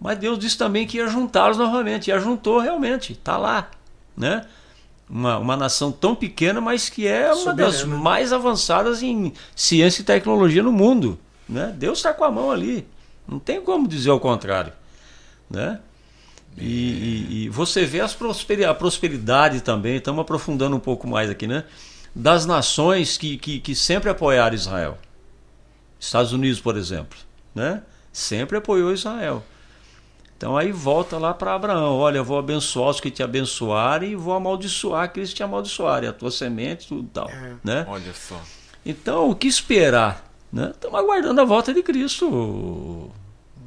Mas 0.00 0.18
Deus 0.18 0.38
disse 0.38 0.56
também 0.56 0.86
que 0.86 0.98
ia 0.98 1.08
juntá-los 1.08 1.56
novamente. 1.56 2.08
E 2.08 2.12
ajuntou 2.12 2.58
realmente. 2.60 3.12
Está 3.12 3.36
lá. 3.36 3.70
Né? 4.20 4.44
Uma, 5.08 5.38
uma 5.38 5.56
nação 5.56 5.90
tão 5.90 6.14
pequena, 6.14 6.60
mas 6.60 6.88
que 6.88 7.06
é 7.06 7.32
uma 7.32 7.54
das 7.54 7.76
Soberana. 7.76 8.02
mais 8.02 8.32
avançadas 8.32 9.02
em 9.02 9.32
ciência 9.56 10.02
e 10.02 10.04
tecnologia 10.04 10.62
no 10.62 10.70
mundo. 10.70 11.18
Né? 11.48 11.74
Deus 11.76 11.98
está 11.98 12.12
com 12.12 12.22
a 12.22 12.30
mão 12.30 12.50
ali. 12.50 12.86
Não 13.26 13.38
tem 13.38 13.60
como 13.60 13.88
dizer 13.88 14.10
o 14.10 14.20
contrário. 14.20 14.72
Né? 15.50 15.80
E, 16.58 16.64
e- 16.64 17.44
e 17.44 17.48
você 17.48 17.84
vê 17.84 18.00
as 18.00 18.16
a 18.68 18.74
prosperidade 18.74 19.60
também, 19.62 19.96
estamos 19.96 20.20
aprofundando 20.20 20.76
um 20.76 20.80
pouco 20.80 21.08
mais 21.08 21.30
aqui, 21.30 21.46
né? 21.46 21.64
das 22.14 22.44
nações 22.44 23.16
que, 23.16 23.36
que, 23.38 23.58
que 23.60 23.74
sempre 23.74 24.10
apoiaram 24.10 24.54
Israel. 24.54 24.98
Estados 25.98 26.32
Unidos, 26.32 26.60
por 26.60 26.76
exemplo, 26.76 27.18
né? 27.54 27.82
sempre 28.12 28.58
apoiou 28.58 28.92
Israel. 28.92 29.42
Então 30.40 30.56
aí 30.56 30.72
volta 30.72 31.18
lá 31.18 31.34
para 31.34 31.54
Abraão: 31.54 31.98
olha, 31.98 32.16
eu 32.16 32.24
vou 32.24 32.38
abençoar 32.38 32.88
os 32.88 32.98
que 32.98 33.10
te 33.10 33.22
abençoarem 33.22 34.12
e 34.12 34.16
vou 34.16 34.32
amaldiçoar 34.32 35.02
aqueles 35.02 35.28
que 35.28 35.36
te 35.36 35.42
amaldiçoarem, 35.42 36.08
a 36.08 36.14
tua 36.14 36.30
semente, 36.30 36.88
tudo 36.88 37.06
tal. 37.12 37.28
É. 37.28 37.56
Né? 37.62 37.84
Olha 37.86 38.14
só. 38.14 38.40
Então, 38.84 39.28
o 39.28 39.34
que 39.34 39.46
esperar? 39.46 40.24
Né? 40.50 40.70
Estamos 40.70 40.98
aguardando 40.98 41.42
a 41.42 41.44
volta 41.44 41.74
de 41.74 41.82
Cristo, 41.82 43.10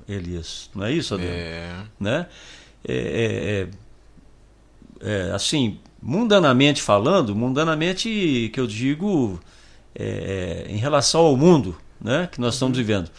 Elias. 0.09 0.71
Não 0.73 0.83
é 0.83 0.91
isso, 0.91 1.13
Adriano? 1.13 1.37
É. 1.37 1.75
Né? 1.99 2.25
É, 2.83 3.69
é, 5.03 5.07
é, 5.07 5.27
é 5.27 5.31
assim, 5.31 5.79
mundanamente 6.01 6.81
falando, 6.81 7.35
mundanamente 7.35 8.49
que 8.51 8.59
eu 8.59 8.65
digo 8.65 9.39
é, 9.93 10.65
em 10.67 10.77
relação 10.77 11.21
ao 11.21 11.37
mundo 11.37 11.77
né, 12.01 12.27
que 12.31 12.41
nós 12.41 12.55
estamos 12.55 12.75
uhum. 12.75 12.83
vivendo 12.83 13.11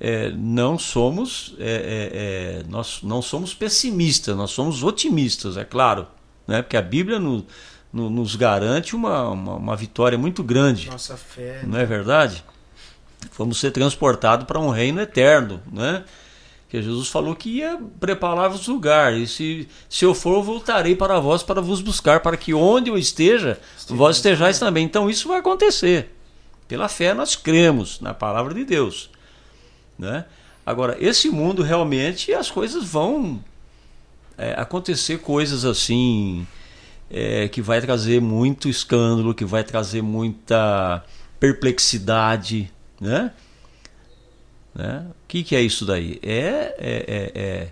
é, 0.00 0.30
não 0.30 0.78
somos 0.78 1.54
é, 1.58 1.64
é, 1.64 2.60
é, 2.60 2.62
nós 2.70 3.00
não 3.02 3.20
somos 3.20 3.52
pessimistas, 3.52 4.34
nós 4.34 4.50
somos 4.50 4.82
otimistas, 4.82 5.58
é 5.58 5.64
claro, 5.64 6.06
né? 6.48 6.62
Porque 6.62 6.76
a 6.76 6.82
Bíblia 6.82 7.18
no, 7.18 7.44
no, 7.92 8.08
nos 8.08 8.34
garante 8.34 8.96
uma, 8.96 9.28
uma, 9.28 9.54
uma, 9.56 9.76
vitória 9.76 10.16
muito 10.16 10.42
grande. 10.42 10.88
Nossa 10.88 11.18
fé. 11.18 11.60
Não 11.66 11.78
é 11.78 11.84
verdade? 11.84 12.42
Vamos 13.36 13.60
ser 13.60 13.72
transportados 13.72 14.46
para 14.46 14.58
um 14.58 14.70
reino 14.70 15.02
eterno, 15.02 15.60
né? 15.70 16.02
Que 16.70 16.80
Jesus 16.80 17.08
falou 17.08 17.34
que 17.34 17.56
ia 17.58 17.78
preparar-vos 17.98 18.66
lugar. 18.68 19.12
E 19.14 19.26
se, 19.26 19.68
se 19.88 20.04
eu 20.04 20.14
for, 20.14 20.36
eu 20.36 20.42
voltarei 20.42 20.96
para 20.96 21.18
vós 21.18 21.42
para 21.42 21.60
vos 21.60 21.82
buscar, 21.82 22.20
para 22.20 22.36
que 22.36 22.54
onde 22.54 22.88
eu 22.88 22.96
esteja, 22.96 23.60
Esteja 23.76 23.98
vós 23.98 24.16
estejais 24.16 24.58
também. 24.58 24.84
Então 24.84 25.10
isso 25.10 25.28
vai 25.28 25.40
acontecer. 25.40 26.14
Pela 26.66 26.88
fé 26.88 27.12
nós 27.12 27.36
cremos 27.36 28.00
na 28.00 28.14
palavra 28.14 28.54
de 28.54 28.64
Deus. 28.64 29.10
Né? 30.00 30.24
Agora, 30.64 30.96
esse 30.98 31.28
mundo 31.28 31.62
realmente 31.62 32.32
as 32.32 32.50
coisas 32.50 32.84
vão 32.84 33.44
é, 34.38 34.54
acontecer 34.56 35.18
coisas 35.18 35.66
assim 35.66 36.46
é, 37.10 37.48
que 37.48 37.60
vai 37.60 37.82
trazer 37.82 38.18
muito 38.20 38.66
escândalo, 38.66 39.34
que 39.34 39.44
vai 39.44 39.62
trazer 39.62 40.00
muita 40.00 41.04
perplexidade, 41.38 42.72
né? 42.98 43.30
né? 44.74 45.04
O 45.10 45.28
que, 45.28 45.42
que 45.42 45.54
é 45.54 45.60
isso 45.60 45.84
daí? 45.84 46.18
É, 46.22 46.74
é, 46.78 47.04
é, 47.06 47.32
é, 47.34 47.68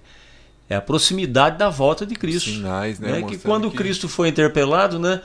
é 0.68 0.76
a 0.76 0.80
proximidade 0.82 1.56
da 1.56 1.70
volta 1.70 2.04
de 2.04 2.14
Cristo. 2.14 2.50
Sinais, 2.50 2.98
né? 2.98 3.20
né? 3.20 3.22
Que 3.22 3.38
quando 3.38 3.70
que... 3.70 3.76
Cristo 3.78 4.06
foi 4.06 4.28
interpelado, 4.28 4.98
né? 4.98 5.22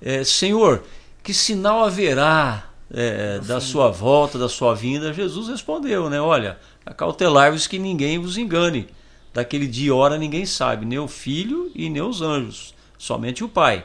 É, 0.00 0.24
Senhor, 0.24 0.84
que 1.22 1.34
sinal 1.34 1.84
haverá 1.84 2.70
é, 2.92 3.38
da 3.40 3.60
sua 3.60 3.90
volta, 3.90 4.38
da 4.38 4.48
sua 4.48 4.74
vinda, 4.74 5.12
Jesus 5.12 5.48
respondeu, 5.48 6.08
né? 6.08 6.20
Olha, 6.20 6.58
acautelai-vos 6.84 7.66
que 7.66 7.78
ninguém 7.78 8.18
vos 8.18 8.38
engane. 8.38 8.88
Daquele 9.34 9.66
dia 9.66 9.88
e 9.88 9.90
hora 9.90 10.16
ninguém 10.16 10.46
sabe, 10.46 10.86
nem 10.86 10.98
o 10.98 11.08
filho 11.08 11.70
e 11.74 11.90
nem 11.90 12.00
os 12.00 12.22
anjos, 12.22 12.74
somente 12.96 13.44
o 13.44 13.48
pai. 13.48 13.84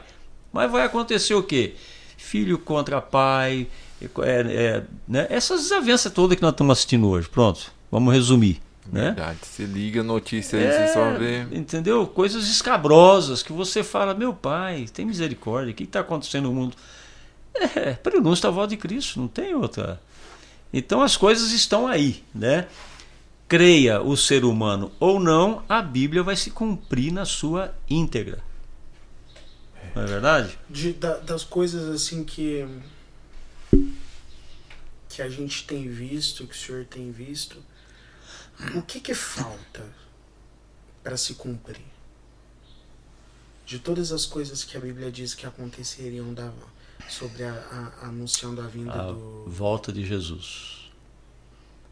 Mas 0.52 0.70
vai 0.70 0.84
acontecer 0.84 1.34
o 1.34 1.42
quê? 1.42 1.74
Filho 2.16 2.58
contra 2.58 3.02
pai, 3.02 3.66
é, 4.00 4.08
é, 4.24 4.82
né? 5.06 5.26
essas 5.28 5.62
desavenças 5.62 6.12
todas 6.12 6.36
que 6.36 6.42
nós 6.42 6.52
estamos 6.52 6.72
assistindo 6.72 7.08
hoje. 7.08 7.28
Pronto, 7.28 7.70
vamos 7.90 8.14
resumir. 8.14 8.62
Né? 8.90 9.12
Verdade. 9.12 9.38
Você 9.42 9.64
liga 9.64 10.00
a 10.00 10.04
notícia 10.04 10.58
aí, 10.58 10.64
é, 10.64 10.86
você 10.86 10.92
só 10.92 11.18
vê. 11.18 11.42
Entendeu? 11.52 12.06
Coisas 12.06 12.48
escabrosas 12.48 13.42
que 13.42 13.52
você 13.52 13.82
fala, 13.82 14.14
meu 14.14 14.32
pai, 14.34 14.86
tem 14.92 15.04
misericórdia, 15.04 15.72
o 15.72 15.74
que 15.74 15.84
está 15.84 16.00
acontecendo 16.00 16.44
no 16.44 16.54
mundo? 16.54 16.76
É, 17.54 17.92
prenúncio 17.94 18.42
da 18.42 18.50
voz 18.50 18.68
de 18.68 18.76
Cristo, 18.76 19.20
não 19.20 19.28
tem 19.28 19.54
outra. 19.54 20.00
Então 20.72 21.02
as 21.02 21.16
coisas 21.16 21.52
estão 21.52 21.86
aí, 21.86 22.24
né? 22.34 22.66
Creia 23.46 24.00
o 24.00 24.16
ser 24.16 24.44
humano 24.44 24.90
ou 24.98 25.20
não, 25.20 25.62
a 25.68 25.82
Bíblia 25.82 26.22
vai 26.22 26.34
se 26.34 26.50
cumprir 26.50 27.12
na 27.12 27.26
sua 27.26 27.74
íntegra. 27.88 28.42
Não 29.94 30.02
é 30.02 30.06
verdade? 30.06 30.58
De, 30.70 30.92
da, 30.94 31.18
das 31.18 31.44
coisas 31.44 31.88
assim 31.94 32.24
que 32.24 32.66
que 35.10 35.20
a 35.20 35.28
gente 35.28 35.66
tem 35.66 35.90
visto, 35.90 36.46
que 36.46 36.54
o 36.54 36.58
senhor 36.58 36.86
tem 36.86 37.12
visto, 37.12 37.62
o 38.74 38.80
que 38.80 38.98
que 38.98 39.12
falta 39.12 39.84
para 41.02 41.18
se 41.18 41.34
cumprir? 41.34 41.84
De 43.66 43.78
todas 43.78 44.10
as 44.10 44.24
coisas 44.24 44.64
que 44.64 44.74
a 44.74 44.80
Bíblia 44.80 45.12
diz 45.12 45.34
que 45.34 45.44
aconteceriam 45.44 46.32
da 46.32 46.50
sobre 47.08 47.44
a, 47.44 47.52
a, 47.52 48.06
anunciando 48.06 48.60
a 48.60 48.66
vinda 48.66 48.92
a 48.92 49.12
do. 49.12 49.44
Volta 49.46 49.92
de 49.92 50.04
Jesus. 50.04 50.90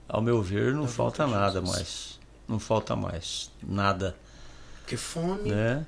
Ao 0.09 0.21
meu 0.21 0.43
ver, 0.43 0.75
não 0.75 0.89
falta 0.89 1.27
nada 1.27 1.61
mais. 1.61 2.19
Não 2.49 2.59
falta 2.59 2.97
mais. 2.97 3.51
Nada. 3.63 4.17
Porque 4.81 4.97
fome. 4.97 5.51
Né? 5.51 5.87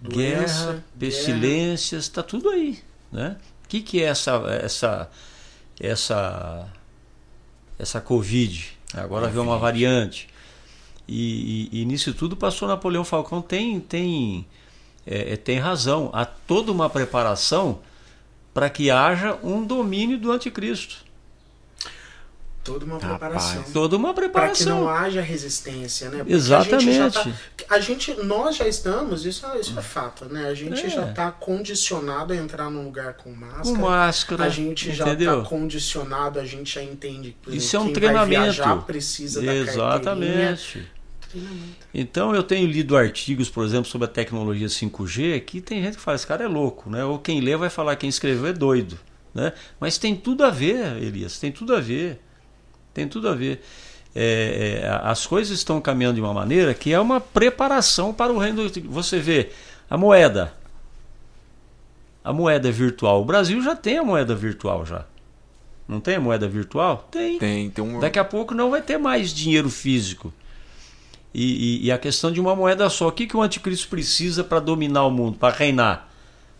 Doença, 0.00 0.66
guerra, 0.66 0.84
pestilências, 0.98 2.04
está 2.04 2.22
tudo 2.22 2.50
aí. 2.50 2.82
Né? 3.10 3.38
O 3.64 3.68
que, 3.68 3.80
que 3.80 4.02
é 4.02 4.06
essa, 4.06 4.32
essa, 4.60 5.10
essa, 5.80 6.68
essa 7.78 8.00
Covid? 8.02 8.76
Agora 8.92 9.28
veio 9.28 9.42
uma 9.42 9.58
variante. 9.58 10.28
E, 11.08 11.68
e, 11.72 11.80
e, 11.80 11.84
nisso 11.84 12.12
tudo 12.14 12.36
passou 12.36 12.66
Napoleão 12.66 13.04
Falcão 13.04 13.42
tem 13.42 13.78
tem 13.78 14.46
é, 15.06 15.34
é 15.34 15.36
tem 15.36 15.58
razão 15.58 16.08
há 16.14 16.24
toda 16.24 16.72
uma 16.72 16.88
preparação 16.88 17.80
para 18.54 18.70
que 18.70 18.90
haja 18.90 19.36
um 19.42 19.64
domínio 19.64 20.16
do 20.16 20.30
anticristo. 20.30 21.04
Toda 22.62 22.86
uma 22.86 22.98
preparação. 22.98 23.56
Rapaz. 23.56 23.72
Toda 23.74 23.94
uma 23.94 24.14
preparação. 24.14 24.54
Para 24.54 24.56
que 24.56 24.64
não 24.64 24.88
haja 24.88 25.20
resistência, 25.20 26.08
né? 26.08 26.18
Porque 26.18 26.32
Exatamente. 26.32 26.98
A 26.98 27.10
gente, 27.10 27.34
tá, 27.58 27.74
a 27.74 27.78
gente, 27.78 28.14
nós 28.22 28.56
já 28.56 28.66
estamos, 28.66 29.26
isso, 29.26 29.44
isso 29.60 29.78
é 29.78 29.82
fato, 29.82 30.24
né? 30.32 30.46
A 30.48 30.54
gente 30.54 30.86
é. 30.86 30.88
já 30.88 31.10
está 31.10 31.30
condicionado 31.30 32.32
a 32.32 32.36
entrar 32.36 32.70
num 32.70 32.84
lugar 32.84 33.14
com 33.14 33.30
máscara. 33.32 33.64
Com 33.64 33.74
máscara. 33.74 34.44
A 34.44 34.48
gente 34.48 34.94
já 34.94 35.12
está 35.12 35.42
condicionado, 35.42 36.40
a 36.40 36.44
gente 36.46 36.76
já 36.76 36.82
entende. 36.82 37.36
Exemplo, 37.42 37.54
isso 37.54 37.76
é 37.76 37.80
um 37.80 37.92
treinamento. 37.92 38.44
Viajar 38.44 38.76
precisa 38.86 39.44
Exatamente. 39.44 40.78
da 40.78 41.03
então 41.92 42.34
eu 42.34 42.42
tenho 42.42 42.66
lido 42.66 42.96
artigos, 42.96 43.48
por 43.48 43.64
exemplo, 43.64 43.86
sobre 43.86 44.06
a 44.06 44.10
tecnologia 44.10 44.66
5G, 44.66 45.40
que 45.44 45.60
tem 45.60 45.82
gente 45.82 45.96
que 45.96 46.02
fala, 46.02 46.14
esse 46.14 46.26
cara 46.26 46.44
é 46.44 46.48
louco, 46.48 46.90
né? 46.90 47.04
Ou 47.04 47.18
quem 47.18 47.40
lê 47.40 47.56
vai 47.56 47.70
falar, 47.70 47.96
quem 47.96 48.08
escreveu 48.08 48.46
é 48.46 48.52
doido. 48.52 48.98
Né? 49.34 49.52
Mas 49.80 49.98
tem 49.98 50.14
tudo 50.14 50.44
a 50.44 50.50
ver, 50.50 51.02
Elias, 51.02 51.38
tem 51.38 51.50
tudo 51.50 51.74
a 51.74 51.80
ver. 51.80 52.20
Tem 52.92 53.08
tudo 53.08 53.28
a 53.28 53.34
ver. 53.34 53.60
É, 54.14 54.82
é, 54.84 54.88
as 55.02 55.26
coisas 55.26 55.58
estão 55.58 55.80
caminhando 55.80 56.14
de 56.14 56.20
uma 56.20 56.32
maneira 56.32 56.72
que 56.72 56.92
é 56.92 57.00
uma 57.00 57.20
preparação 57.20 58.14
para 58.14 58.32
o 58.32 58.38
reino. 58.38 58.70
Você 58.84 59.18
vê 59.18 59.50
a 59.90 59.98
moeda. 59.98 60.54
A 62.22 62.32
moeda 62.32 62.70
virtual. 62.70 63.20
O 63.20 63.24
Brasil 63.24 63.60
já 63.60 63.74
tem 63.74 63.98
a 63.98 64.04
moeda 64.04 64.34
virtual 64.34 64.86
já. 64.86 65.04
Não 65.86 66.00
tem 66.00 66.14
a 66.14 66.20
moeda 66.20 66.48
virtual? 66.48 67.08
Tem. 67.10 67.38
Tem, 67.38 67.68
tem 67.68 67.84
um... 67.84 67.98
Daqui 67.98 68.18
a 68.18 68.24
pouco 68.24 68.54
não 68.54 68.70
vai 68.70 68.80
ter 68.80 68.96
mais 68.96 69.34
dinheiro 69.34 69.68
físico. 69.68 70.32
E, 71.34 71.82
e, 71.82 71.86
e, 71.86 71.92
a 71.92 71.98
questão 71.98 72.30
de 72.30 72.40
uma 72.40 72.54
moeda 72.54 72.88
só. 72.88 73.08
O 73.08 73.12
que, 73.12 73.26
que 73.26 73.36
o 73.36 73.42
anticristo 73.42 73.88
precisa 73.88 74.44
para 74.44 74.60
dominar 74.60 75.04
o 75.04 75.10
mundo, 75.10 75.36
para 75.36 75.52
reinar, 75.52 76.08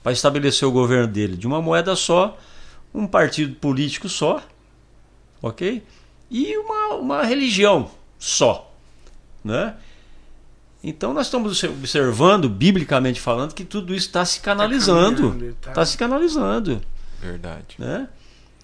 para 0.03 0.11
estabelecer 0.11 0.67
o 0.67 0.73
governo 0.73 1.07
dele? 1.07 1.37
De 1.37 1.47
uma 1.47 1.63
moeda 1.63 1.95
só, 1.95 2.37
um 2.93 3.07
partido 3.07 3.55
político 3.55 4.09
só, 4.09 4.43
ok? 5.41 5.81
E 6.29 6.57
uma, 6.59 6.95
uma 6.95 7.23
religião 7.23 7.89
só, 8.19 8.73
né? 9.45 9.77
Então 10.83 11.15
nós 11.15 11.29
estamos 11.29 11.63
observando, 11.65 12.49
biblicamente 12.49 13.21
falando, 13.21 13.55
que 13.55 13.65
tudo 13.65 13.95
isso 13.95 14.09
está 14.09 14.25
se 14.25 14.41
canalizando. 14.41 15.51
Está 15.51 15.73
tá 15.73 15.87
se 15.87 15.97
canalizando. 15.97 16.83
Verdade. 17.21 17.77
Né? 17.79 18.07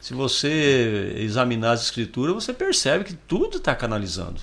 Se 0.00 0.12
você 0.12 1.14
examinar 1.16 1.72
as 1.72 1.82
escrituras, 1.82 2.34
você 2.34 2.52
percebe 2.52 3.04
que 3.04 3.14
tudo 3.14 3.56
está 3.56 3.74
canalizando. 3.74 4.40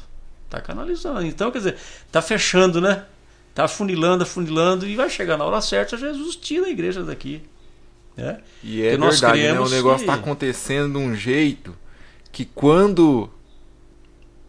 Está 0.48 0.62
canalizando. 0.62 1.26
Então, 1.26 1.52
quer 1.52 1.58
dizer, 1.58 1.78
está 2.06 2.22
fechando, 2.22 2.80
né? 2.80 3.04
Está 3.50 3.66
afunilando, 3.66 4.24
afunilando 4.24 4.88
e 4.88 4.96
vai 4.96 5.10
chegar 5.10 5.38
na 5.38 5.44
hora 5.44 5.60
certa, 5.62 5.98
Jesus 5.98 6.36
tira 6.36 6.68
a 6.68 6.70
igreja 6.70 7.04
daqui. 7.04 7.41
Né? 8.16 8.39
E 8.64 8.82
é 8.82 8.98
Porque 8.98 9.12
verdade, 9.12 9.43
né? 9.43 9.60
o 9.60 9.70
negócio 9.70 10.04
está 10.04 10.14
que... 10.14 10.20
acontecendo 10.20 10.98
de 10.98 11.06
um 11.06 11.14
jeito 11.14 11.76
que 12.32 12.45
quando 12.45 13.30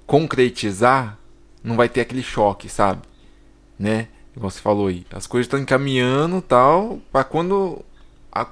concretizar, 0.06 1.18
não 1.62 1.76
vai 1.76 1.88
ter 1.88 2.00
aquele 2.00 2.22
choque, 2.22 2.68
sabe? 2.68 3.02
Né? 3.78 4.08
Como 4.34 4.50
você 4.50 4.60
falou 4.60 4.86
aí. 4.86 5.04
As 5.10 5.26
coisas 5.26 5.46
estão 5.46 5.58
encaminhando 5.58 6.40
tal, 6.40 7.00
para 7.10 7.24
quando 7.24 7.84
a... 8.30 8.46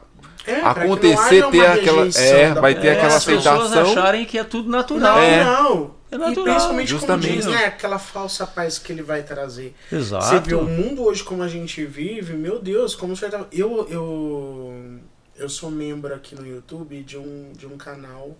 é, 0.46 0.60
acontecer 0.62 1.48
ter 1.50 1.66
aquela. 1.66 2.08
É, 2.08 2.54
vai 2.54 2.74
ter 2.74 2.88
é, 2.88 2.92
aquela 2.92 3.16
aceitação. 3.16 3.60
As 3.60 3.68
pessoas 3.68 3.88
acharem 3.88 4.24
que 4.24 4.36
é 4.38 4.44
tudo 4.44 4.68
natural. 4.68 5.16
Não, 5.16 5.22
é. 5.22 5.44
não. 5.44 5.95
É 6.10 6.16
natural. 6.16 6.46
E 6.46 6.50
principalmente 6.50 6.88
Justamente. 6.88 7.28
como 7.28 7.36
diz, 7.36 7.46
né? 7.46 7.64
Aquela 7.66 7.98
falsa 7.98 8.46
paz 8.46 8.78
que 8.78 8.92
ele 8.92 9.02
vai 9.02 9.22
trazer. 9.22 9.74
Exato. 9.90 10.24
Você 10.26 10.40
vê 10.40 10.54
o 10.54 10.64
mundo 10.64 11.02
hoje 11.02 11.24
como 11.24 11.42
a 11.42 11.48
gente 11.48 11.84
vive, 11.84 12.34
meu 12.34 12.60
Deus, 12.60 12.94
como 12.94 13.16
você 13.16 13.28
tá... 13.28 13.46
Eu, 13.52 13.88
eu, 13.88 15.00
eu 15.36 15.48
sou 15.48 15.70
membro 15.70 16.14
aqui 16.14 16.34
no 16.34 16.46
YouTube 16.46 17.02
de 17.02 17.18
um, 17.18 17.52
de 17.56 17.66
um 17.66 17.76
canal 17.76 18.36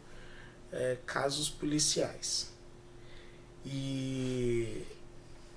é, 0.73 0.97
Casos 1.05 1.49
Policiais. 1.51 2.53
E 3.65 4.83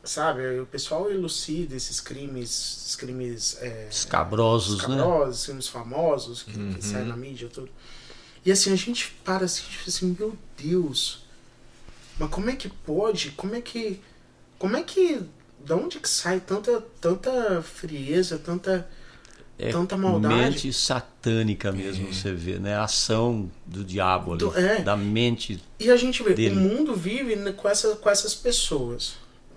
sabe, 0.04 0.60
o 0.60 0.66
pessoal 0.66 1.12
elucida 1.12 1.76
esses 1.76 2.00
crimes, 2.02 2.50
esses 2.50 2.96
crimes 2.96 3.58
é, 3.62 3.88
escabrosos, 3.92 4.80
escabrosos, 4.80 5.42
né? 5.42 5.46
crimes 5.46 5.68
famosos 5.68 6.44
que, 6.44 6.58
Uhum. 6.58 6.74
que 6.74 6.84
saem 6.84 7.06
na 7.06 7.16
mídia 7.16 7.48
tudo. 7.54 7.70
E 8.44 8.52
assim, 8.52 8.72
a 8.74 8.76
gente 8.76 9.12
para 9.24 9.46
assim, 9.46 9.64
tipo 9.70 9.88
assim, 9.88 10.16
meu 10.18 10.36
Deus. 10.58 11.26
Mas 12.20 12.30
como 12.30 12.50
é 12.50 12.56
que 12.56 12.68
pode? 12.70 13.32
Como 13.32 13.56
é 13.56 13.62
que 13.62 14.02
como 14.58 14.76
é 14.76 14.84
que 14.84 15.22
da 15.66 15.76
onde 15.76 16.00
que 16.00 16.10
sai 16.10 16.40
tanta 16.40 16.82
tanta 17.00 17.62
frieza, 17.62 18.38
tanta 18.38 18.88
É 19.58 19.72
tanta 19.72 19.98
maldade? 19.98 20.36
mente 20.36 20.74
satânica 20.74 21.72
mesmo, 21.72 22.08
É. 22.10 22.14
você 22.14 22.32
vê, 22.34 22.60
né? 22.60 22.76
A 22.76 22.84
ação 22.84 23.50
do 23.66 23.84
diabo 23.84 24.32
ali, 24.34 24.40
Do- 24.40 24.58
é. 24.58 24.82
da 24.82 24.96
mente. 24.98 25.62
E 25.80 25.90
a 25.90 25.98
gente 25.98 26.22
vê, 26.24 26.34
dele. 26.34 26.56
o 26.56 26.60
mundo 26.60 26.96
vive 26.96 27.36
com, 27.54 27.68
essa, 27.68 27.96
com 27.96 28.10
essas 28.10 28.34
pessoas. 28.36 29.16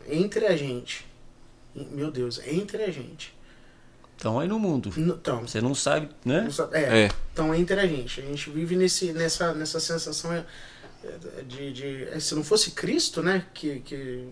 Entre 0.09 0.47
a 0.47 0.57
gente. 0.57 1.05
Meu 1.75 2.11
Deus, 2.11 2.41
entre 2.47 2.83
a 2.83 2.91
gente. 2.91 3.33
Então 4.17 4.39
aí 4.39 4.47
no 4.47 4.59
mundo. 4.59 4.93
Então, 4.97 5.41
Você 5.47 5.61
não 5.61 5.75
sabe, 5.75 6.09
né? 6.25 6.43
não 6.43 6.51
sabe- 6.51 6.77
é, 6.77 7.05
É. 7.07 7.11
então 7.33 7.53
entre 7.55 7.79
a 7.81 7.87
gente. 7.87 8.21
A 8.21 8.25
gente 8.25 8.51
vive 8.51 8.77
nesse, 8.77 9.13
nessa, 9.13 9.53
nessa 9.55 9.81
sensação 9.81 10.33
é, 10.33 10.39
é, 10.39 10.45
de, 11.47 11.73
de. 11.73 12.05
é, 12.05 12.21
Se 12.21 12.35
não 12.35 12.45
fosse 12.45 12.73
Cristo, 12.73 13.23
né? 13.23 13.47
Que, 13.55 13.81
que, 13.81 14.29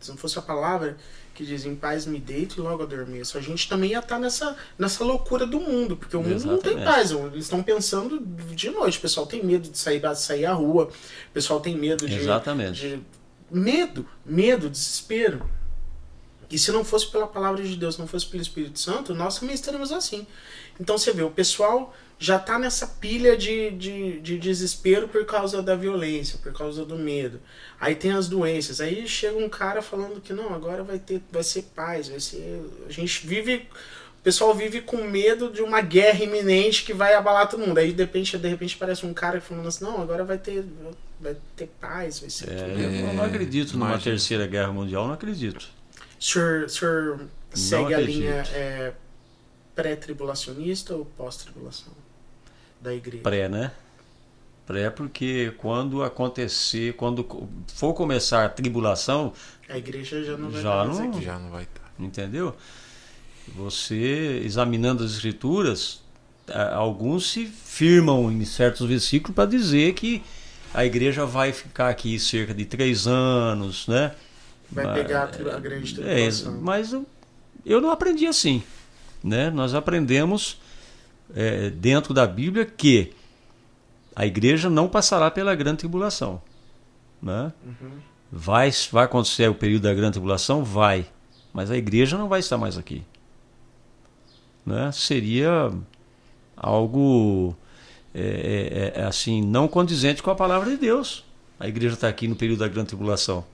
se 0.00 0.10
não 0.10 0.16
fosse 0.16 0.38
a 0.38 0.42
palavra 0.42 0.96
que 1.34 1.44
diz 1.44 1.66
em 1.66 1.76
paz 1.76 2.06
me 2.06 2.18
deito 2.18 2.58
e 2.58 2.62
logo 2.62 2.82
adormeço. 2.82 3.36
A 3.36 3.40
gente 3.42 3.68
também 3.68 3.90
ia 3.90 3.98
estar 3.98 4.18
nessa, 4.18 4.56
nessa 4.78 5.04
loucura 5.04 5.46
do 5.46 5.60
mundo, 5.60 5.94
porque 5.94 6.16
o 6.16 6.22
mundo 6.22 6.44
não 6.46 6.58
tem 6.58 6.72
Exatamente. 6.72 6.84
paz. 6.84 7.10
Eles 7.10 7.44
estão 7.44 7.62
pensando 7.62 8.18
de 8.54 8.70
noite. 8.70 8.96
O 8.96 9.00
pessoal 9.02 9.26
tem 9.26 9.44
medo 9.44 9.68
de 9.68 9.76
sair, 9.76 10.00
sair 10.16 10.46
à 10.46 10.54
rua. 10.54 10.84
O 10.84 11.32
pessoal 11.34 11.60
tem 11.60 11.76
medo 11.76 12.08
de. 12.08 12.14
Exatamente. 12.16 12.80
de 12.80 13.00
medo, 13.50 14.06
medo, 14.24 14.70
desespero. 14.70 15.46
E 16.50 16.58
se 16.58 16.70
não 16.70 16.84
fosse 16.84 17.10
pela 17.10 17.26
palavra 17.26 17.62
de 17.62 17.74
Deus, 17.76 17.98
não 17.98 18.06
fosse 18.06 18.26
pelo 18.26 18.42
Espírito 18.42 18.78
Santo, 18.78 19.14
nós 19.14 19.38
também 19.38 19.54
estaríamos 19.54 19.90
assim. 19.92 20.26
Então 20.80 20.96
você 20.96 21.12
vê, 21.12 21.22
o 21.22 21.30
pessoal 21.30 21.94
já 22.18 22.36
está 22.36 22.58
nessa 22.58 22.86
pilha 22.86 23.36
de, 23.36 23.70
de, 23.72 24.20
de 24.20 24.38
desespero 24.38 25.06
por 25.08 25.24
causa 25.26 25.60
da 25.62 25.74
violência, 25.74 26.38
por 26.42 26.52
causa 26.52 26.84
do 26.84 26.96
medo. 26.96 27.40
Aí 27.80 27.94
tem 27.94 28.12
as 28.12 28.28
doenças. 28.28 28.80
Aí 28.80 29.06
chega 29.08 29.36
um 29.36 29.48
cara 29.48 29.82
falando 29.82 30.20
que 30.20 30.32
não, 30.32 30.54
agora 30.54 30.82
vai 30.82 30.98
ter, 30.98 31.20
vai 31.30 31.42
ser 31.42 31.62
paz, 31.74 32.08
vai 32.08 32.20
ser. 32.20 32.62
A 32.88 32.92
gente 32.92 33.26
vive. 33.26 33.68
O 34.20 34.22
pessoal 34.26 34.52
vive 34.54 34.80
com 34.80 34.96
medo 35.04 35.50
de 35.52 35.62
uma 35.62 35.80
guerra 35.80 36.24
iminente 36.24 36.84
que 36.84 36.92
vai 36.92 37.14
abalar 37.14 37.48
todo 37.48 37.64
mundo. 37.64 37.78
Aí 37.78 37.92
de 37.92 38.02
repente, 38.02 38.36
de 38.36 38.48
repente 38.48 38.76
parece 38.76 39.06
um 39.06 39.14
cara 39.14 39.40
falando 39.40 39.68
assim, 39.68 39.84
não, 39.84 40.02
agora 40.02 40.24
vai 40.24 40.36
ter, 40.36 40.64
vai 41.20 41.36
ter 41.54 41.68
paz, 41.80 42.18
vai 42.18 42.28
ser 42.30 42.50
É, 42.50 42.56
tudo. 42.56 42.80
eu 42.80 43.14
não 43.14 43.22
acredito 43.24 43.74
numa 43.74 43.90
Imagina. 43.90 44.10
terceira 44.12 44.46
guerra 44.48 44.72
mundial, 44.72 45.06
não 45.06 45.14
acredito. 45.14 45.68
O 46.18 46.22
senhor, 46.24 46.64
o 46.64 46.68
senhor 46.68 47.20
segue 47.52 47.94
a 47.94 47.98
linha 48.00 48.42
é, 48.52 48.92
pré-tribulacionista 49.74 50.94
ou 50.94 51.04
pós-tribulação 51.04 51.92
da 52.80 52.94
igreja? 52.94 53.22
Pré, 53.22 53.48
né? 53.48 53.72
Pré 54.66 54.90
porque 54.90 55.52
quando 55.58 56.02
acontecer, 56.02 56.94
quando 56.94 57.26
for 57.68 57.94
começar 57.94 58.44
a 58.44 58.48
tribulação, 58.48 59.32
A 59.68 59.78
igreja 59.78 60.22
já 60.24 60.36
não 60.36 60.50
vai 60.50 60.62
Já 60.62 60.84
não- 60.84 61.10
aqui. 61.10 61.24
Já 61.24 61.38
não 61.38 61.50
vai 61.50 61.62
estar. 61.64 61.92
entendeu? 61.98 62.54
Você 63.54 64.42
examinando 64.44 65.04
as 65.04 65.12
escrituras, 65.12 66.02
alguns 66.74 67.30
se 67.30 67.46
firmam 67.46 68.30
em 68.30 68.44
certos 68.44 68.86
versículos 68.88 69.34
para 69.34 69.48
dizer 69.48 69.94
que 69.94 70.22
a 70.74 70.84
igreja 70.84 71.24
vai 71.24 71.52
ficar 71.52 71.88
aqui 71.88 72.18
cerca 72.18 72.52
de 72.52 72.64
três 72.64 73.06
anos, 73.06 73.86
né? 73.86 74.14
Vai 74.70 74.84
Mas- 74.86 74.94
pegar 74.94 75.22
a, 75.24 75.60
grande 75.60 75.92
É, 75.92 75.94
tribulação. 75.94 76.58
mas 76.60 76.92
eu, 76.92 77.06
eu 77.64 77.80
não 77.80 77.90
aprendi 77.90 78.26
assim. 78.26 78.62
Né? 79.22 79.50
Nós 79.50 79.74
aprendemos 79.74 80.60
é, 81.34 81.70
dentro 81.70 82.12
da 82.14 82.26
Bíblia 82.26 82.64
que 82.64 83.12
a 84.14 84.26
igreja 84.26 84.68
não 84.70 84.88
passará 84.88 85.30
pela 85.30 85.54
grande 85.54 85.78
tribulação. 85.78 86.40
Né? 87.22 87.52
Uhum. 87.64 87.90
Vai, 88.30 88.70
vai 88.90 89.04
acontecer 89.04 89.48
o 89.48 89.54
período 89.54 89.82
da 89.82 89.94
grande 89.94 90.12
tribulação? 90.12 90.64
Vai. 90.64 91.06
Mas 91.52 91.70
a 91.70 91.76
igreja 91.76 92.18
não 92.18 92.28
vai 92.28 92.40
estar 92.40 92.58
mais 92.58 92.76
aqui. 92.76 93.02
Né? 94.64 94.90
Seria 94.92 95.72
algo 96.56 97.56
é, 98.14 98.92
é, 98.94 99.00
é, 99.00 99.04
assim 99.04 99.42
não 99.42 99.68
condizente 99.68 100.22
com 100.22 100.30
a 100.30 100.34
palavra 100.34 100.70
de 100.70 100.76
Deus. 100.76 101.24
A 101.58 101.68
igreja 101.68 101.94
está 101.94 102.08
aqui 102.08 102.26
no 102.28 102.36
período 102.36 102.60
da 102.60 102.68
grande 102.68 102.88
tribulação. 102.88 103.44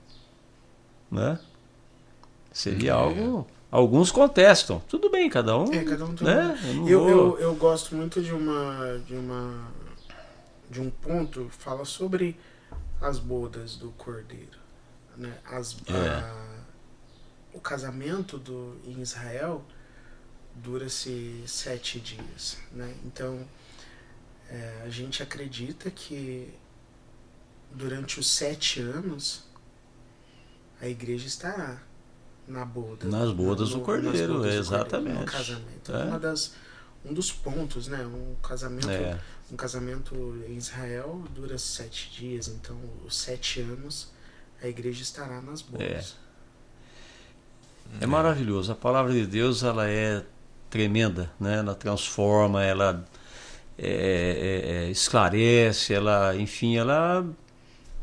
Né? 1.13 1.39
Seria 2.51 2.91
É. 2.91 2.93
algo. 2.93 3.47
Alguns 3.71 4.11
contestam. 4.11 4.79
Tudo 4.87 5.09
bem, 5.09 5.29
cada 5.29 5.57
um. 5.57 5.71
É, 5.73 5.83
cada 5.83 6.05
um 6.05 6.13
né? 6.21 6.59
Eu 6.63 6.87
Eu, 6.87 6.99
vou- 6.99 7.09
eu, 7.09 7.39
eu 7.39 7.55
gosto 7.55 7.95
muito 7.95 8.21
de 8.21 8.31
uma 8.33 8.99
de 9.05 9.15
uma 9.15 9.67
de 10.69 10.81
um 10.81 10.89
ponto 10.89 11.45
que 11.45 11.55
fala 11.63 11.85
sobre 11.85 12.35
as 13.01 13.19
bodas 13.19 13.75
do 13.75 13.89
cordeiro, 13.91 14.57
né? 15.17 15.33
As, 15.45 15.75
É. 15.87 15.93
a- 16.09 16.63
o 17.53 17.59
casamento 17.59 18.37
do 18.37 18.75
em 18.85 19.01
Israel 19.01 19.63
dura-se 20.55 21.43
sete 21.47 21.99
dias, 21.99 22.57
né? 22.71 22.93
Então 23.05 23.39
é, 24.49 24.83
a 24.85 24.89
gente 24.89 25.21
acredita 25.23 25.89
que 25.89 26.53
durante 27.71 28.19
os 28.19 28.29
sete 28.29 28.79
anos 28.81 29.43
a 30.83 30.87
igreja 30.89 31.25
estará 31.27 31.81
na 32.47 32.65
boda 32.65 33.07
Nas 33.07 33.31
bodas 33.31 33.69
do 33.69 33.77
no- 33.77 33.83
cordeiro, 33.83 34.33
nas 34.33 34.37
bodas 34.41 34.53
do 34.53 34.59
exatamente. 34.59 35.19
no 35.19 35.25
casamento 35.25 35.91
É. 35.95 36.03
uma 36.03 36.19
das 36.19 36.53
um 37.05 37.13
dos 37.13 37.31
pontos 37.31 37.87
né 37.87 38.05
um 38.05 38.35
casamento 38.41 38.89
É, 38.89 39.17
um 39.51 39.55
casamento 39.55 40.13
em 40.47 40.55
Israel 40.57 41.23
dura 41.33 41.57
sete 41.57 42.11
dias 42.11 42.47
então 42.49 42.77
os 43.05 43.15
sete 43.15 43.61
anos 43.61 44.11
a 44.61 44.67
igreja 44.67 45.01
estará 45.03 45.41
nas 45.41 45.61
bodas 45.61 46.15
é 48.01 48.05
maravilhoso. 48.07 48.71
A 48.71 48.75
palavra 48.75 49.13
de 49.13 49.25
Deus 49.27 49.61
ela 49.61 49.87
é 49.87 50.23
tremenda, 50.69 51.29
né? 51.39 51.57
Ela 51.59 51.75
transforma, 51.75 52.63
ela 52.63 53.05
é, 53.77 53.87
é, 53.87 54.85
é, 54.87 54.89
esclarece, 54.89 55.93
ela, 55.93 56.35
enfim, 56.35 56.75
ela 56.75 57.23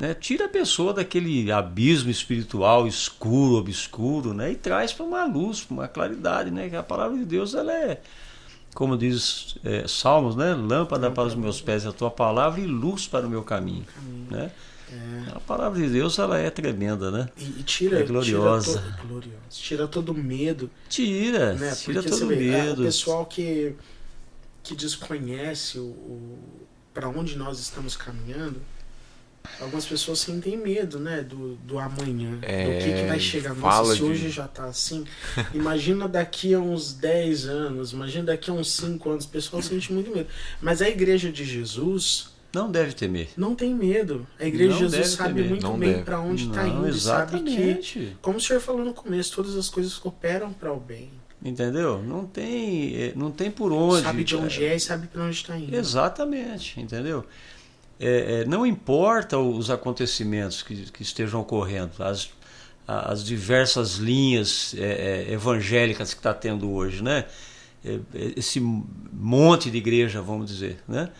né, 0.00 0.14
tira 0.14 0.46
a 0.46 0.48
pessoa 0.48 0.94
daquele 0.94 1.52
abismo 1.52 2.10
espiritual 2.10 2.86
escuro, 2.86 3.56
obscuro, 3.56 4.32
né? 4.32 4.52
E 4.52 4.56
traz 4.56 4.92
para 4.92 5.04
uma 5.04 5.24
luz, 5.26 5.60
para 5.62 5.74
uma 5.74 5.88
claridade, 5.88 6.50
né? 6.50 6.68
Que 6.70 6.76
a 6.76 6.82
palavra 6.82 7.18
de 7.18 7.24
Deus 7.24 7.54
ela 7.54 7.72
é 7.72 8.00
como 8.74 8.96
diz 8.96 9.56
é, 9.64 9.86
Salmos, 9.88 10.36
né? 10.36 10.54
Lâmpada 10.54 11.10
para 11.10 11.24
os 11.24 11.34
meus 11.34 11.60
pés 11.60 11.84
é 11.84 11.88
a 11.88 11.92
tua 11.92 12.10
palavra 12.10 12.60
e 12.60 12.66
luz 12.66 13.06
para 13.08 13.26
o 13.26 13.30
meu 13.30 13.42
caminho, 13.42 13.84
Caminho. 13.84 14.26
né? 14.30 14.50
É, 14.92 15.32
A 15.36 15.40
palavra 15.40 15.80
de 15.80 15.88
Deus 15.88 16.18
ela 16.18 16.38
é 16.38 16.50
tremenda, 16.50 17.10
né? 17.10 17.28
e, 17.36 17.62
tira 17.62 18.00
É 18.00 18.02
gloriosa. 18.04 18.78
tira, 18.80 18.96
to, 18.96 19.06
gloriosa. 19.06 19.36
tira 19.50 19.86
todo 19.88 20.14
medo 20.14 20.70
Tira, 20.88 21.52
né? 21.54 21.74
tira 21.74 22.00
Porque 22.02 22.10
todo 22.10 22.26
vê, 22.28 22.36
medo. 22.36 22.82
o 22.82 22.84
pessoal 22.84 23.26
que 23.26 23.74
que 24.62 24.74
desconhece 24.76 25.78
o, 25.78 25.82
o 25.84 26.38
para 26.92 27.08
onde 27.08 27.36
nós 27.36 27.58
estamos 27.60 27.96
caminhando 27.96 28.60
algumas 29.60 29.86
pessoas 29.86 30.18
sentem 30.20 30.56
medo 30.56 30.98
né 30.98 31.22
do, 31.22 31.56
do 31.56 31.78
amanhã 31.78 32.38
É, 32.42 32.64
do 32.78 32.84
que, 32.84 32.92
que 33.00 33.06
vai 33.08 33.18
chegar 33.20 33.54
fala 33.54 33.78
Nossa, 33.88 33.92
se 33.94 33.98
de- 33.98 34.04
hoje 34.04 34.30
já 34.30 34.46
tá 34.48 34.64
assim 34.64 35.04
imagina 35.54 36.06
daqui 36.08 36.54
a 36.54 36.58
uns 36.60 36.92
10 36.92 37.46
anos 37.46 37.92
imagina 37.92 38.24
daqui 38.26 38.50
a 38.50 38.54
uns 38.54 38.70
5 38.72 39.10
anos 39.10 39.24
o 39.24 39.28
pessoal 39.28 39.62
sente 39.62 39.92
muito 39.92 40.10
medo 40.10 40.28
mas 40.60 40.80
a 40.82 40.88
igreja 40.88 41.30
de 41.32 41.44
Jesus 41.44 42.30
Não 42.54 42.70
deve 42.70 42.92
temer. 42.92 43.28
não 43.36 43.54
tem 43.54 43.74
medo 43.74 44.26
a 44.38 44.44
igreja 44.46 44.70
Não 44.80 44.86
de 44.88 44.96
Jesus 44.96 45.08
sabe 45.16 45.34
temer. 45.34 45.48
muito 45.50 45.62
Não 45.62 45.78
bem 45.78 46.02
para 46.04 46.20
onde 46.20 46.46
está 46.48 46.66
indo 46.68 46.88
e 46.88 47.00
sabe 47.00 47.40
que 47.42 47.48
exatamente. 47.50 48.16
como 48.22 48.38
o 48.38 48.40
senhor 48.40 48.60
falou 48.60 48.84
no 48.84 48.92
começo 48.94 49.34
todas 49.34 49.56
as 49.56 49.68
coisas 49.68 49.94
cooperam 49.94 50.52
para 50.52 50.72
o 50.72 50.78
bem 50.80 51.10
Entendeu? 51.42 52.02
Não 52.02 52.26
tem, 52.26 52.94
eh, 52.94 53.12
não 53.16 53.30
tem 53.30 53.50
por 53.50 53.72
onde. 53.72 54.02
sabe 54.02 54.24
de 54.24 54.36
onde 54.36 54.62
é 54.62 54.76
e 54.76 54.80
sabe 54.80 55.06
para 55.06 55.22
onde 55.22 55.34
está 55.36 55.56
indo 55.56 55.74
Exatamente, 55.74 56.78
entendeu? 56.78 57.24
É, 58.02 58.40
é, 58.40 58.44
não 58.46 58.64
importa 58.64 59.36
os 59.36 59.70
acontecimentos 59.70 60.62
que, 60.62 60.90
que 60.90 61.02
estejam 61.02 61.42
ocorrendo, 61.42 62.02
as, 62.02 62.30
as 62.88 63.22
diversas 63.22 63.96
linhas 63.96 64.74
é, 64.78 65.26
é, 65.28 65.32
evangélicas 65.32 66.14
que 66.14 66.20
está 66.20 66.32
tendo 66.32 66.70
hoje, 66.72 67.02
né? 67.02 67.26
É, 67.84 68.00
é, 68.14 68.32
esse 68.36 68.58
monte 68.58 69.70
de 69.70 69.76
igreja, 69.76 70.22
vamos 70.22 70.50
dizer, 70.50 70.82
né? 70.88 71.10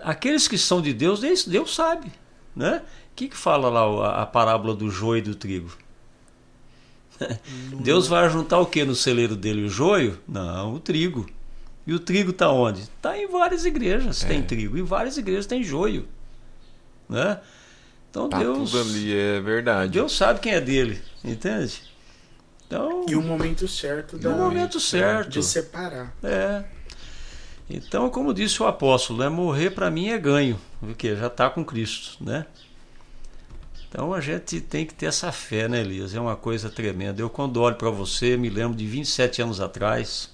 Aqueles 0.00 0.46
que 0.46 0.56
são 0.56 0.80
de 0.80 0.92
Deus, 0.94 1.20
Deus, 1.20 1.44
Deus 1.44 1.74
sabe, 1.74 2.12
né? 2.54 2.82
O 3.12 3.14
que, 3.16 3.28
que 3.28 3.36
fala 3.36 3.68
lá 3.68 3.80
a, 3.82 4.22
a 4.22 4.26
parábola 4.26 4.76
do 4.76 4.88
joio 4.88 5.18
e 5.18 5.22
do 5.22 5.34
trigo? 5.34 5.76
Deus 7.82 8.06
vai 8.06 8.30
juntar 8.30 8.60
o 8.60 8.66
que 8.66 8.84
no 8.84 8.94
celeiro 8.94 9.34
dele? 9.34 9.64
O 9.64 9.68
joio? 9.68 10.20
Não, 10.26 10.74
o 10.74 10.78
trigo. 10.80 11.26
E 11.86 11.92
o 11.94 11.98
trigo 11.98 12.30
está 12.30 12.50
onde? 12.50 12.82
Está 12.82 13.18
em 13.18 13.26
várias 13.26 13.64
igrejas 13.64 14.22
É. 14.24 14.28
tem 14.28 14.42
trigo, 14.42 14.76
em 14.78 14.82
várias 14.82 15.16
igrejas 15.16 15.46
tem 15.46 15.62
joio. 15.62 16.06
Né? 17.08 17.40
Então 18.10 18.28
Tá 18.28 18.38
Deus, 18.38 18.70
tudo 18.70 18.82
ali, 18.82 19.16
é 19.16 19.40
verdade. 19.40 19.92
Deus 19.92 20.16
sabe 20.16 20.40
quem 20.40 20.52
é 20.52 20.60
dele, 20.60 21.00
entende? 21.24 21.82
Então, 22.66 23.04
E 23.08 23.16
o 23.16 23.22
momento 23.22 23.66
certo 23.66 24.16
da, 24.16 24.30
no 24.30 24.36
momento 24.36 24.78
certo. 24.78 25.30
de 25.30 25.42
separar. 25.42 26.14
É. 26.22 26.62
Então, 27.68 28.10
como 28.10 28.34
disse 28.34 28.62
o 28.62 28.66
apóstolo, 28.66 29.20
né, 29.20 29.28
morrer 29.28 29.70
para 29.70 29.90
mim 29.90 30.08
é 30.10 30.18
ganho, 30.18 30.60
porque 30.80 31.14
já 31.16 31.26
está 31.28 31.48
com 31.50 31.64
Cristo, 31.64 32.16
né? 32.22 32.46
Então 33.88 34.14
a 34.14 34.20
gente 34.20 34.60
tem 34.60 34.86
que 34.86 34.94
ter 34.94 35.06
essa 35.06 35.32
fé, 35.32 35.66
né, 35.68 35.80
Elias? 35.80 36.14
É 36.14 36.20
uma 36.20 36.36
coisa 36.36 36.70
tremenda. 36.70 37.20
Eu 37.20 37.28
quando 37.30 37.60
olho 37.60 37.74
para 37.74 37.90
você, 37.90 38.36
me 38.36 38.48
lembro 38.48 38.76
de 38.76 38.86
27 38.86 39.42
anos 39.42 39.60
atrás, 39.60 40.29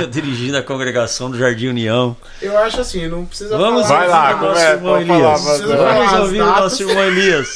eu 0.00 0.06
dirigindo 0.10 0.56
a 0.56 0.62
congregação 0.62 1.30
do 1.30 1.38
Jardim 1.38 1.68
União. 1.68 2.16
Eu 2.42 2.56
acho 2.58 2.80
assim, 2.80 3.06
não 3.08 3.24
precisa 3.26 3.56
Vamos 3.56 3.86
falar. 3.86 3.98
Vai 3.98 4.08
lá, 4.08 4.30
ouvir 4.30 4.40
o 4.40 4.48
nosso 4.48 4.52
começa, 4.54 4.72
irmão 4.72 5.06
falar, 5.06 5.18
Elias. 5.18 5.60
vai. 5.60 5.76
Vamos 6.06 6.12
ouvir 6.20 6.40
o 6.42 6.46
nosso 6.46 6.82
irmão 6.82 7.04
Elias. 7.04 7.48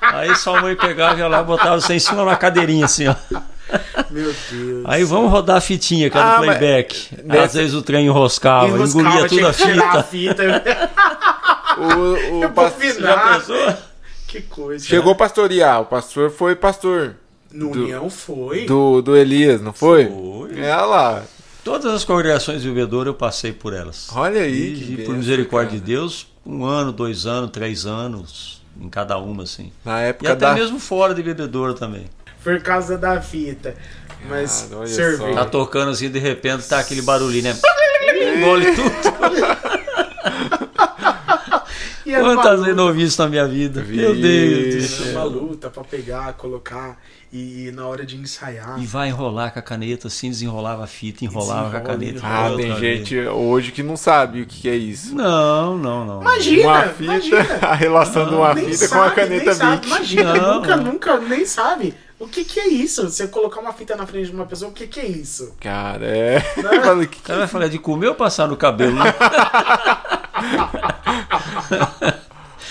Aí 0.00 0.36
sua 0.36 0.60
mãe 0.60 0.76
pegava 0.76 1.18
ia 1.18 1.28
lá 1.28 1.40
e 1.40 1.44
botava 1.44 1.80
você 1.80 1.94
em 1.94 1.98
cima 1.98 2.24
na 2.24 2.36
cadeirinha 2.36 2.84
assim, 2.84 3.08
ó. 3.08 3.14
Meu 4.10 4.32
Deus. 4.50 4.84
Aí 4.86 5.02
vamos 5.04 5.30
rodar 5.30 5.56
a 5.56 5.60
fitinha, 5.60 6.08
que 6.10 6.16
é 6.16 6.20
Ah, 6.20 6.36
do 6.36 6.44
playback. 6.44 7.08
Às 7.42 7.54
vezes 7.54 7.74
o 7.74 7.82
trem 7.82 8.06
enroscava, 8.06 8.68
Enroscava, 8.68 9.08
engolia 9.08 9.28
tudo 9.28 9.46
a 9.48 9.52
fita. 9.52 9.98
a 9.98 10.02
fita. 10.02 10.42
O, 11.78 12.36
o 12.38 12.42
Eu 12.44 12.50
pas- 12.50 12.72
vou 12.74 12.92
Já 13.00 13.16
pensou? 13.34 13.74
que 14.28 14.40
coisa. 14.42 14.84
Chegou 14.84 15.14
pastorear, 15.16 15.80
o 15.80 15.86
pastor 15.86 16.30
foi 16.30 16.54
pastor 16.54 17.14
No 17.52 17.70
do- 17.70 17.82
União 17.82 18.10
foi. 18.10 18.66
do, 18.66 19.00
do 19.02 19.16
Elias, 19.16 19.60
não 19.60 19.72
foi? 19.72 20.06
Foi. 20.06 20.12
É 20.58 20.74
lá. 20.76 21.22
Todas 21.62 21.92
as 21.94 22.04
congregações 22.04 22.62
de 22.62 22.68
bebedouro 22.68 23.10
eu 23.10 23.14
passei 23.14 23.52
por 23.52 23.72
elas. 23.72 24.08
Olha 24.14 24.42
aí. 24.42 24.74
E, 24.74 24.76
que 24.76 24.92
e 25.02 25.04
por 25.04 25.14
misericórdia 25.16 25.70
cara. 25.70 25.80
de 25.80 25.86
Deus, 25.92 26.26
um 26.44 26.64
ano, 26.64 26.92
dois 26.92 27.24
anos, 27.26 27.50
três 27.50 27.86
anos, 27.86 28.62
em 28.78 28.88
cada 28.88 29.16
uma, 29.18 29.44
assim. 29.44 29.72
Na 29.84 30.02
E 30.02 30.08
época 30.08 30.32
até 30.32 30.46
da. 30.46 30.54
mesmo 30.54 30.78
fora 30.78 31.14
de 31.14 31.22
bebedouro 31.22 31.72
também. 31.74 32.04
Por 32.42 32.60
causa 32.60 32.98
da 32.98 33.20
fita. 33.22 33.74
Mas 34.28 34.70
olha 34.72 34.86
cerveja. 34.86 35.34
Tá 35.34 35.44
tocando 35.46 35.90
assim, 35.90 36.10
de 36.10 36.18
repente 36.18 36.66
tá 36.68 36.78
aquele 36.78 37.02
barulhinho, 37.02 37.44
né? 37.44 37.56
Engole 38.36 38.66
tudo. 38.74 38.90
E 42.06 42.12
Quantas 42.12 42.60
vezes 42.60 42.76
não 42.76 42.88
ouvi 42.88 43.04
isso 43.04 43.20
na 43.22 43.28
minha 43.28 43.46
vida? 43.48 43.80
Vi. 43.82 43.96
Meu 43.96 44.14
Deus 44.14 44.98
do 44.98 45.10
uma 45.12 45.24
luta 45.24 45.70
pra 45.70 45.82
pegar, 45.82 46.34
colocar 46.34 47.00
e, 47.36 47.72
na 47.72 47.86
hora 47.88 48.06
de 48.06 48.16
ensaiar. 48.16 48.80
E 48.80 48.86
vai 48.86 49.08
enrolar 49.08 49.52
com 49.52 49.58
a 49.58 49.62
caneta, 49.62 50.06
assim, 50.06 50.30
desenrolava 50.30 50.84
a 50.84 50.86
fita, 50.86 51.24
enrolava 51.24 51.70
com 51.70 51.76
a 51.76 51.80
caneta. 51.80 52.20
Ah, 52.22 52.52
tem 52.56 52.72
vez. 52.74 52.78
gente 52.78 53.18
hoje 53.26 53.72
que 53.72 53.82
não 53.82 53.96
sabe 53.96 54.42
o 54.42 54.46
que 54.46 54.68
é 54.68 54.76
isso. 54.76 55.12
Não, 55.14 55.76
não, 55.76 56.04
não. 56.04 56.20
Imagina, 56.20 56.68
uma 56.68 56.82
fita, 56.82 57.02
imagina. 57.04 57.58
a 57.60 57.74
relação 57.74 58.28
de 58.28 58.34
uma 58.36 58.54
fita 58.54 58.88
com 58.88 58.94
sabe, 58.94 59.08
a 59.08 59.10
caneta 59.10 59.44
nem 59.46 59.54
sabe. 59.54 59.76
Bic. 59.78 59.86
Imagina, 59.88 60.34
Não, 60.34 60.54
nunca, 60.60 60.76
não. 60.76 60.84
nunca, 60.84 61.18
nem 61.18 61.44
sabe. 61.44 61.94
O 62.20 62.28
que 62.28 62.44
que 62.44 62.60
é 62.60 62.68
isso? 62.68 63.10
Você 63.10 63.26
colocar 63.26 63.60
uma 63.60 63.72
fita 63.72 63.96
na 63.96 64.06
frente 64.06 64.26
de 64.28 64.32
uma 64.32 64.46
pessoa, 64.46 64.70
o 64.70 64.74
que 64.74 64.86
que 64.86 65.00
é 65.00 65.06
isso? 65.06 65.54
Cara, 65.60 66.06
é. 66.06 66.38
Né? 66.56 66.76
Eu 66.76 66.82
falei, 66.82 67.06
que 67.08 67.18
O 67.18 67.22
cara 67.22 67.38
vai 67.40 67.48
falar 67.48 67.66
de 67.68 67.78
comer 67.80 68.06
ou 68.06 68.14
passar 68.14 68.46
no 68.46 68.56
cabelo? 68.56 68.94
né? 68.94 69.12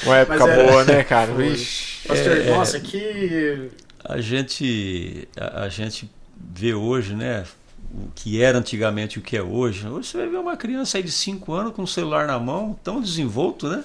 Uma 0.06 0.18
época 0.18 0.40
Mas 0.48 0.58
é- 0.58 0.68
boa, 0.68 0.84
né, 0.86 1.04
cara? 1.04 1.34
Vixe. 1.34 2.08
Pastor, 2.08 2.38
É, 2.38 2.50
nossa, 2.52 2.80
que. 2.80 3.70
A 4.04 4.20
gente, 4.20 5.28
a, 5.38 5.64
a 5.64 5.70
gente 5.70 6.10
vê 6.54 6.74
hoje, 6.74 7.16
né? 7.16 7.46
O 7.94 8.10
que 8.16 8.42
era 8.42 8.58
antigamente 8.58 9.18
e 9.18 9.20
o 9.20 9.22
que 9.24 9.38
é 9.38 9.42
hoje. 9.42 9.88
Hoje 9.88 10.08
você 10.10 10.18
vai 10.18 10.28
ver 10.28 10.38
uma 10.38 10.58
criança 10.58 10.98
aí 10.98 11.04
de 11.04 11.12
5 11.12 11.54
anos 11.54 11.74
com 11.74 11.84
o 11.84 11.88
celular 11.88 12.26
na 12.28 12.40
mão, 12.40 12.78
tão 12.84 13.00
desenvolto, 13.00 13.68
né? 13.68 13.84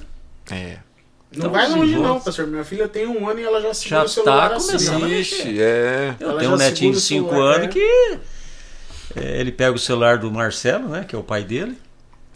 É. 0.50 0.78
Não 1.36 1.50
vai 1.50 1.68
longe, 1.68 1.94
não, 1.96 2.18
pastor. 2.18 2.46
Minha 2.46 2.64
filha 2.64 2.88
tem 2.88 3.06
um 3.06 3.28
ano 3.28 3.38
e 3.38 3.44
ela 3.44 3.60
já 3.60 3.74
segura 3.74 4.00
Já 4.00 4.04
o 4.06 4.08
celular 4.08 4.48
tá 4.50 4.56
assim. 4.56 4.66
começando 4.68 5.02
ó. 5.02 5.04
a 5.04 5.08
Vixe, 5.08 5.60
é. 5.60 6.14
Eu 6.18 6.30
Ela 6.30 6.38
tenho 6.38 6.50
já 6.50 6.56
um 6.56 6.58
netinho 6.58 6.92
de 6.94 7.00
segura 7.02 7.26
o 7.26 7.28
5 7.28 7.28
celular, 7.30 7.54
anos 7.56 7.66
né? 7.66 7.72
que 7.72 8.18
é, 9.20 9.40
ele 9.40 9.52
pega 9.52 9.72
o 9.76 9.78
celular 9.78 10.16
do 10.18 10.30
Marcelo, 10.32 10.88
né? 10.88 11.04
Que 11.06 11.14
é 11.14 11.18
o 11.18 11.22
pai 11.22 11.44
dele, 11.44 11.76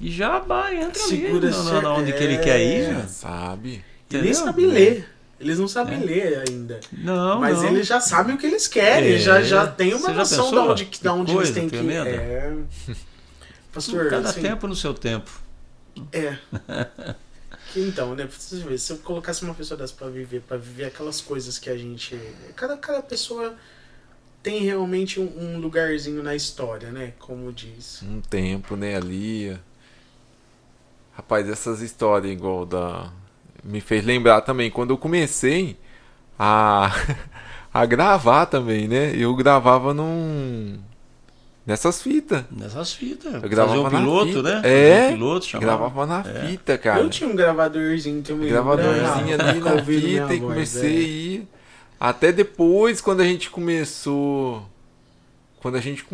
e 0.00 0.10
já 0.10 0.38
vai, 0.40 0.76
entra 0.82 1.00
Segura 1.00 1.48
ali, 1.48 1.56
na- 1.56 1.80
na 1.82 1.94
onde 1.94 2.12
que 2.12 2.22
ele 2.22 2.34
é. 2.34 2.38
quer 2.38 2.60
ir. 2.60 2.92
já. 2.92 3.06
Sabe? 3.06 3.68
E 4.10 4.14
nem 4.14 4.20
Entendeu? 4.30 4.34
sabe 4.34 4.66
ler. 4.66 5.08
Eles 5.42 5.58
não 5.58 5.66
sabem 5.68 6.00
É. 6.00 6.04
ler 6.04 6.44
ainda. 6.48 6.80
Não, 6.92 7.40
Mas 7.40 7.58
não. 7.62 7.68
eles 7.68 7.86
já 7.86 8.00
sabem 8.00 8.34
o 8.36 8.38
que 8.38 8.46
eles 8.46 8.66
querem. 8.68 9.14
É. 9.14 9.18
Já, 9.18 9.42
já 9.42 9.66
tem 9.66 9.90
uma 9.92 9.98
Você 10.00 10.06
já 10.06 10.14
noção 10.14 10.44
pensou? 10.50 10.74
de 10.74 10.84
onde, 10.84 10.98
de 11.00 11.08
onde 11.08 11.32
Que 11.32 11.38
eles 11.38 11.50
têm 11.50 11.68
que 11.68 11.74
ir. 11.76 11.78
tremenda. 11.78 12.08
É. 12.10 12.56
Pastor, 13.74 14.08
Cada 14.08 14.28
assim, 14.28 14.40
tempo 14.42 14.66
no 14.68 14.76
seu 14.76 14.94
tempo. 14.94 15.30
É. 16.12 16.36
Que 17.72 17.80
então, 17.80 18.14
né? 18.14 18.28
Você 18.30 18.56
vê, 18.58 18.76
se 18.76 18.92
eu 18.92 18.98
colocasse 18.98 19.42
uma 19.44 19.54
pessoa 19.54 19.78
dessa 19.78 19.94
pra 19.94 20.08
viver, 20.08 20.40
pra 20.42 20.58
viver 20.58 20.84
aquelas 20.84 21.22
coisas 21.22 21.58
que 21.58 21.70
a 21.70 21.76
gente. 21.78 22.14
Cada, 22.54 22.76
cada 22.76 23.00
pessoa 23.00 23.54
tem 24.42 24.60
realmente 24.62 25.18
um, 25.18 25.32
um 25.38 25.58
lugarzinho 25.58 26.22
na 26.22 26.34
história, 26.34 26.90
né? 26.90 27.14
Como 27.18 27.50
diz. 27.50 28.02
Um 28.02 28.20
tempo, 28.20 28.76
né, 28.76 28.94
ali. 28.96 29.56
Rapaz, 31.14 31.48
essas 31.48 31.80
histórias 31.80 32.30
igual 32.32 32.66
da. 32.66 33.10
Me 33.64 33.80
fez 33.80 34.04
lembrar 34.04 34.40
também 34.40 34.70
quando 34.70 34.90
eu 34.90 34.98
comecei 34.98 35.76
a, 36.38 36.92
a 37.72 37.86
gravar 37.86 38.46
também, 38.46 38.88
né? 38.88 39.12
Eu 39.16 39.34
gravava 39.36 39.94
num. 39.94 40.78
Nessas 41.64 42.02
fitas. 42.02 42.42
Nessas 42.50 42.92
fitas. 42.92 43.34
Eu 43.34 43.48
gravava 43.48 43.82
Fazer 43.84 43.96
um 43.96 44.00
piloto, 44.00 44.26
fita. 44.32 44.42
né? 44.42 44.60
É, 44.64 45.06
um 45.10 45.12
piloto, 45.12 45.46
chamava. 45.46 45.66
Gravava 45.78 46.06
na 46.06 46.28
É. 46.28 46.46
fita, 46.48 46.76
cara. 46.76 47.00
Eu 47.00 47.08
tinha 47.08 47.30
um 47.30 47.36
gravadorzinho 47.36 48.20
também. 48.22 48.48
gravadorzinho 48.48 49.36
né? 49.38 49.44
ali 49.48 49.60
na 49.60 49.78
fita 49.84 50.34
e 50.34 50.38
voz, 50.38 50.40
comecei 50.40 50.90
a 50.90 50.92
é. 50.92 51.02
ir. 51.02 51.48
Até 52.00 52.32
depois, 52.32 53.00
quando 53.00 53.20
a 53.20 53.24
gente 53.24 53.48
começou. 53.48 54.68
Quando 55.60 55.76
a 55.76 55.80
gente 55.80 56.04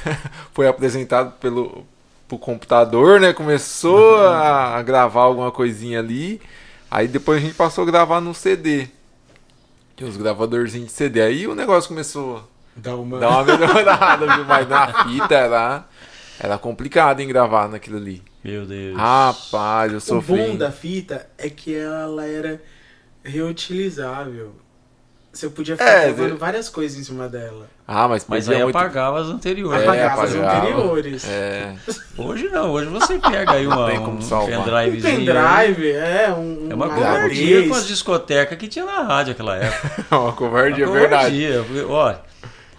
foi 0.52 0.68
apresentado 0.68 1.32
pelo 1.40 1.86
pro 2.28 2.36
computador, 2.36 3.18
né? 3.18 3.32
Começou 3.32 3.98
Uhum. 4.18 4.26
a, 4.26 4.76
a 4.76 4.82
gravar 4.82 5.22
alguma 5.22 5.50
coisinha 5.50 6.00
ali. 6.00 6.38
Aí 6.90 7.06
depois 7.08 7.38
a 7.42 7.44
gente 7.44 7.54
passou 7.54 7.82
a 7.82 7.86
gravar 7.86 8.20
no 8.20 8.34
CD. 8.34 8.88
Tinha 9.96 10.08
uns 10.08 10.16
gravadorzinhos 10.16 10.88
de 10.88 10.92
CD. 10.92 11.20
Aí 11.20 11.46
o 11.46 11.54
negócio 11.54 11.88
começou 11.88 12.48
Dá 12.76 12.94
uma. 12.96 13.16
a 13.18 13.20
dar 13.20 13.28
uma 13.30 13.44
melhorada, 13.58 14.36
viu? 14.36 14.44
Mas 14.44 14.68
na 14.68 15.04
fita 15.04 15.34
era, 15.34 15.84
era 16.38 16.56
complicado 16.58 17.20
em 17.20 17.28
gravar 17.28 17.68
naquilo 17.68 17.96
ali. 17.98 18.22
Meu 18.42 18.64
Deus. 18.64 18.96
Rapaz, 18.96 19.90
eu 19.92 19.98
O 19.98 20.00
sofri. 20.00 20.36
bom 20.36 20.56
da 20.56 20.70
fita 20.70 21.28
é 21.36 21.50
que 21.50 21.74
ela 21.74 22.24
era 22.24 22.62
reutilizável. 23.24 24.54
Você 25.32 25.48
podia 25.50 25.76
ficar 25.76 25.88
É, 25.90 26.04
gravando 26.06 26.30
você- 26.30 26.34
várias 26.38 26.68
coisas 26.68 26.98
em 26.98 27.04
cima 27.04 27.28
dela. 27.28 27.68
Ah, 27.86 28.08
mas, 28.08 28.24
Mas 28.26 28.48
aí 28.48 28.62
muito... 28.62 28.76
apagava 28.76 29.20
as 29.20 29.28
anteriores. 29.28 29.80
É, 29.80 29.84
Apagava 29.84 30.22
as 30.24 30.34
apagava. 30.34 30.58
anteriores. 30.68 31.24
É, 31.28 31.74
Hoje 32.16 32.48
não, 32.48 32.70
hoje 32.70 32.88
você 32.88 33.18
pega 33.18 33.52
aí 33.52 33.66
uma, 33.66 33.92
um 33.92 34.20
salvar. 34.22 34.58
Um 34.60 34.64
pendrive, 35.00 35.90
é, 35.92 36.32
um. 36.36 36.68
É 36.70 36.74
uma 36.74 36.86
um 36.86 36.94
covardia 36.94 37.68
com 37.68 37.74
as 37.74 37.86
discotecas 37.86 38.58
que 38.58 38.66
tinha 38.68 38.84
na 38.84 39.02
rádio 39.02 39.32
naquela 39.32 39.56
época. 39.56 40.06
uma 40.16 40.32
covardia, 40.32 40.84
é 40.84 40.88
Uma 40.88 40.98
verdade. 40.98 41.24
covardia. 41.46 41.64
Porque, 41.64 41.82
Olha, 41.92 42.20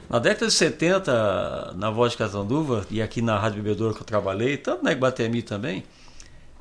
na 0.09 0.19
década 0.19 0.47
de 0.47 0.53
70, 0.53 1.73
na 1.77 1.89
Voz 1.91 2.11
de 2.13 2.17
Catanduva, 2.17 2.85
e 2.89 3.01
aqui 3.01 3.21
na 3.21 3.37
Rádio 3.37 3.61
Bebedouro 3.61 3.93
que 3.93 4.01
eu 4.01 4.05
trabalhei, 4.05 4.57
tanto 4.57 4.83
na 4.83 4.91
Iguatemi 4.91 5.41
também, 5.43 5.83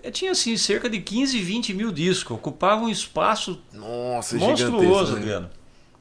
eh, 0.03 0.11
tinha 0.11 0.31
assim 0.33 0.57
cerca 0.57 0.89
de 0.89 1.01
15, 1.01 1.39
20 1.41 1.75
mil 1.75 1.91
discos. 1.91 2.37
Ocupava 2.37 2.83
um 2.83 2.89
espaço 2.89 3.61
Nossa, 3.73 4.37
monstruoso, 4.37 5.13
né? 5.15 5.19
Adriano. 5.21 5.51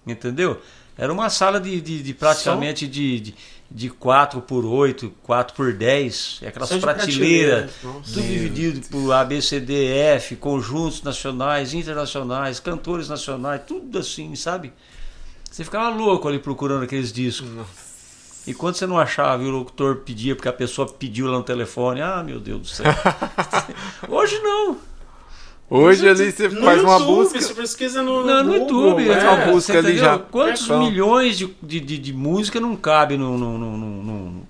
Entendeu? 0.08 0.62
Era 0.98 1.14
uma 1.14 1.30
sala 1.30 1.60
de, 1.60 1.80
de, 1.80 2.02
de 2.02 2.14
praticamente 2.14 2.88
de, 2.88 3.20
de, 3.20 3.36
de 3.70 3.90
4 3.90 4.42
por 4.42 4.66
8, 4.66 5.14
4 5.22 5.56
por 5.56 5.72
10, 5.74 6.42
aquelas 6.48 6.70
Só 6.70 6.76
de 6.76 6.82
prateleiras, 6.82 7.72
prateleira. 7.72 7.98
Nossa. 8.00 8.14
tudo 8.14 8.28
dividido 8.28 8.88
por 8.90 9.12
A, 9.14 9.24
B, 9.24 9.40
C, 9.40 9.60
D, 9.60 9.86
F, 10.16 10.36
conjuntos 10.38 11.04
nacionais, 11.04 11.74
internacionais, 11.76 12.60
cantores 12.60 13.08
nacionais, 13.08 13.62
tudo 13.68 14.00
assim, 14.00 14.36
sabe? 14.36 14.74
Você 15.52 15.64
ficava 15.64 15.90
louco 15.90 16.28
ali 16.28 16.40
procurando 16.40 16.84
aqueles 16.84 17.14
discos. 17.14 17.48
E 18.48 18.54
quando 18.54 18.76
você 18.76 18.88
não 18.88 18.98
achava, 18.98 19.44
e 19.44 19.46
o 19.46 19.50
locutor 19.50 19.98
pedia, 19.98 20.36
porque 20.36 20.48
a 20.48 20.54
pessoa 20.54 20.88
pediu 20.88 21.28
lá 21.28 21.38
no 21.38 21.44
telefone, 21.44 22.02
ah, 22.02 22.24
meu 22.24 22.40
Deus 22.40 22.62
do 22.62 22.68
céu. 22.68 22.86
Hoje 24.08 24.40
não. 24.40 24.78
Hoje 25.70 26.08
ali 26.08 26.32
você 26.32 26.48
No 26.48 26.62
faz 26.64 26.82
uma 26.82 26.94
YouTube, 26.94 27.16
busca. 27.16 27.42
Você 27.42 27.54
pesquisa 27.54 28.02
no, 28.02 28.26
Não, 28.26 28.44
no 28.44 28.54
Google, 28.60 28.60
YouTube, 29.00 29.10
é. 29.10 29.20
faz 29.20 29.24
uma 29.24 29.46
busca 29.52 29.74
você 29.74 29.78
ali 29.80 29.98
já. 29.98 30.18
Quantos 30.18 30.64
Então. 30.64 30.80
milhões 30.80 31.38
de, 31.38 31.54
de, 31.62 31.80
de, 31.82 31.98
de 31.98 32.14
música 32.14 32.60
não 32.60 32.76
cabe 32.76 33.18
no, 33.18 33.38
no, 33.38 33.58
no, 33.58 33.78
no- 33.78 34.04
no- 34.04 34.48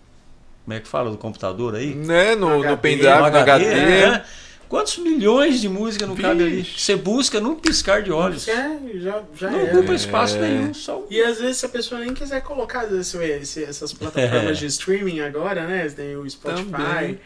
Como 0.65 0.77
é 0.77 0.79
que 0.79 0.87
fala 0.87 1.09
do 1.09 1.17
computador 1.17 1.73
aí? 1.75 1.95
Né, 1.95 2.35
no, 2.35 2.63
no 2.63 2.77
pendrive, 2.77 3.07
no 3.17 3.25
HD. 3.25 3.65
né? 3.65 4.23
Quantos 4.69 4.97
milhões 4.97 5.61
de 5.61 5.69
música 5.69 6.05
não 6.05 6.13
cabe 6.13 6.43
ali? 6.43 6.63
Você 6.77 6.95
busca 6.97 7.39
num 7.39 7.55
piscar 7.55 8.03
de 8.03 8.11
olhos. 8.11 8.45
É, 8.49 8.77
já, 8.95 9.21
já 9.33 9.49
Não 9.49 9.59
é. 9.61 9.63
ocupa 9.63 9.93
espaço 9.93 10.37
nenhum. 10.37 10.73
Só 10.73 11.03
E 11.09 11.21
às 11.21 11.39
vezes 11.39 11.55
se 11.57 11.65
a 11.65 11.69
pessoa 11.69 12.01
nem 12.01 12.13
quiser 12.13 12.41
colocar 12.43 12.83
esse- 12.93 13.17
esse- 13.17 13.63
essas 13.63 13.93
plataformas 13.93 14.51
É. 14.51 14.51
de 14.59 14.65
streaming 14.65 15.21
agora, 15.21 15.65
né? 15.65 15.87
Tem 15.89 16.17
o 16.17 16.29
Spotify, 16.29 16.69
Também. 16.69 17.19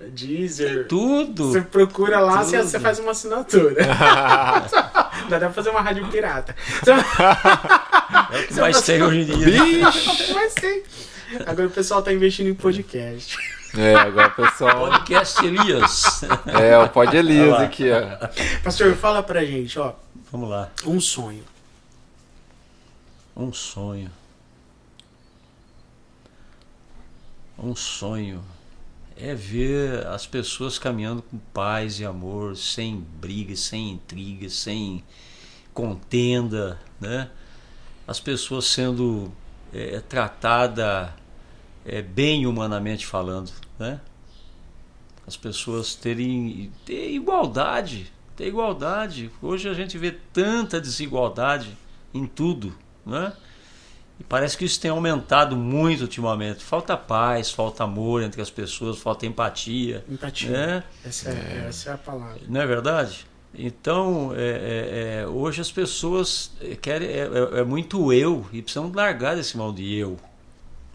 Deezer. 0.00 0.86
tudo. 0.88 1.52
Você 1.52 1.60
procura 1.62 2.20
lá, 2.20 2.42
você, 2.42 2.58
Tudo. 2.58 2.68
você 2.68 2.80
faz 2.80 2.98
uma 2.98 3.12
assinatura. 3.12 3.76
Dá 5.28 5.38
pra 5.38 5.52
fazer 5.52 5.70
uma 5.70 5.80
rádio 5.80 6.06
pirata. 6.08 6.54
É 8.32 8.40
o 8.42 8.46
que 8.48 8.54
mais 8.60 8.82
tem 8.82 9.02
hoje 9.02 9.20
em 9.20 9.24
dia. 9.38 9.84
mas 10.34 10.54
tem. 10.54 10.82
Agora 11.46 11.68
o 11.68 11.70
pessoal 11.70 12.02
tá 12.02 12.12
investindo 12.12 12.48
em 12.48 12.54
podcast. 12.54 13.36
É, 13.76 13.94
agora 13.94 14.28
o 14.28 14.30
pessoal. 14.32 14.88
Podcast 14.90 15.44
Elias. 15.44 16.22
É, 16.46 16.78
o 16.78 16.88
Pod 16.88 17.16
Elias 17.16 17.60
aqui, 17.60 17.84
ó. 17.90 18.28
Pastor, 18.62 18.94
fala 18.94 19.22
pra 19.22 19.44
gente, 19.44 19.78
ó, 19.78 19.94
Vamos 20.30 20.48
lá. 20.50 20.70
um 20.84 21.00
sonho. 21.00 21.42
Um 23.36 23.52
sonho. 23.52 24.10
Um 27.58 27.74
sonho 27.74 28.44
é 29.16 29.34
ver 29.34 30.06
as 30.06 30.26
pessoas 30.26 30.78
caminhando 30.78 31.22
com 31.22 31.38
paz 31.52 32.00
e 32.00 32.04
amor, 32.04 32.56
sem 32.56 32.96
brigas, 33.20 33.60
sem 33.60 33.92
intrigas, 33.92 34.52
sem 34.54 35.04
contenda, 35.72 36.80
né? 37.00 37.30
As 38.06 38.20
pessoas 38.20 38.66
sendo 38.66 39.32
é, 39.72 40.00
tratadas 40.00 41.10
é, 41.84 42.02
bem 42.02 42.46
humanamente 42.46 43.06
falando, 43.06 43.52
né? 43.78 44.00
As 45.26 45.36
pessoas 45.36 45.94
terem 45.94 46.70
ter 46.84 47.10
igualdade, 47.12 48.12
ter 48.36 48.48
igualdade. 48.48 49.30
Hoje 49.40 49.68
a 49.68 49.74
gente 49.74 49.96
vê 49.96 50.10
tanta 50.10 50.80
desigualdade 50.80 51.76
em 52.12 52.26
tudo, 52.26 52.76
né? 53.06 53.32
E 54.18 54.22
parece 54.24 54.56
que 54.56 54.64
isso 54.64 54.80
tem 54.80 54.90
aumentado 54.90 55.56
muito 55.56 56.02
ultimamente. 56.02 56.62
Falta 56.62 56.96
paz, 56.96 57.50
falta 57.50 57.82
amor 57.82 58.22
entre 58.22 58.40
as 58.40 58.48
pessoas, 58.50 58.98
falta 58.98 59.26
empatia, 59.26 60.04
Empatia. 60.08 60.50
né? 60.50 60.84
Essa, 61.04 61.30
é, 61.30 61.64
essa 61.68 61.90
é 61.90 61.92
a 61.94 61.98
palavra. 61.98 62.40
Não 62.48 62.60
é 62.60 62.66
verdade? 62.66 63.26
Então, 63.56 64.32
é, 64.36 64.40
é, 64.40 65.20
é, 65.22 65.26
hoje 65.26 65.60
as 65.60 65.70
pessoas 65.70 66.52
querem 66.82 67.08
é, 67.08 67.20
é- 67.56 67.60
é 67.60 67.64
muito 67.64 68.12
eu 68.12 68.44
e 68.52 68.60
precisam 68.62 68.90
largar 68.92 69.36
desse 69.36 69.56
mal 69.56 69.72
de 69.72 69.94
eu, 69.96 70.16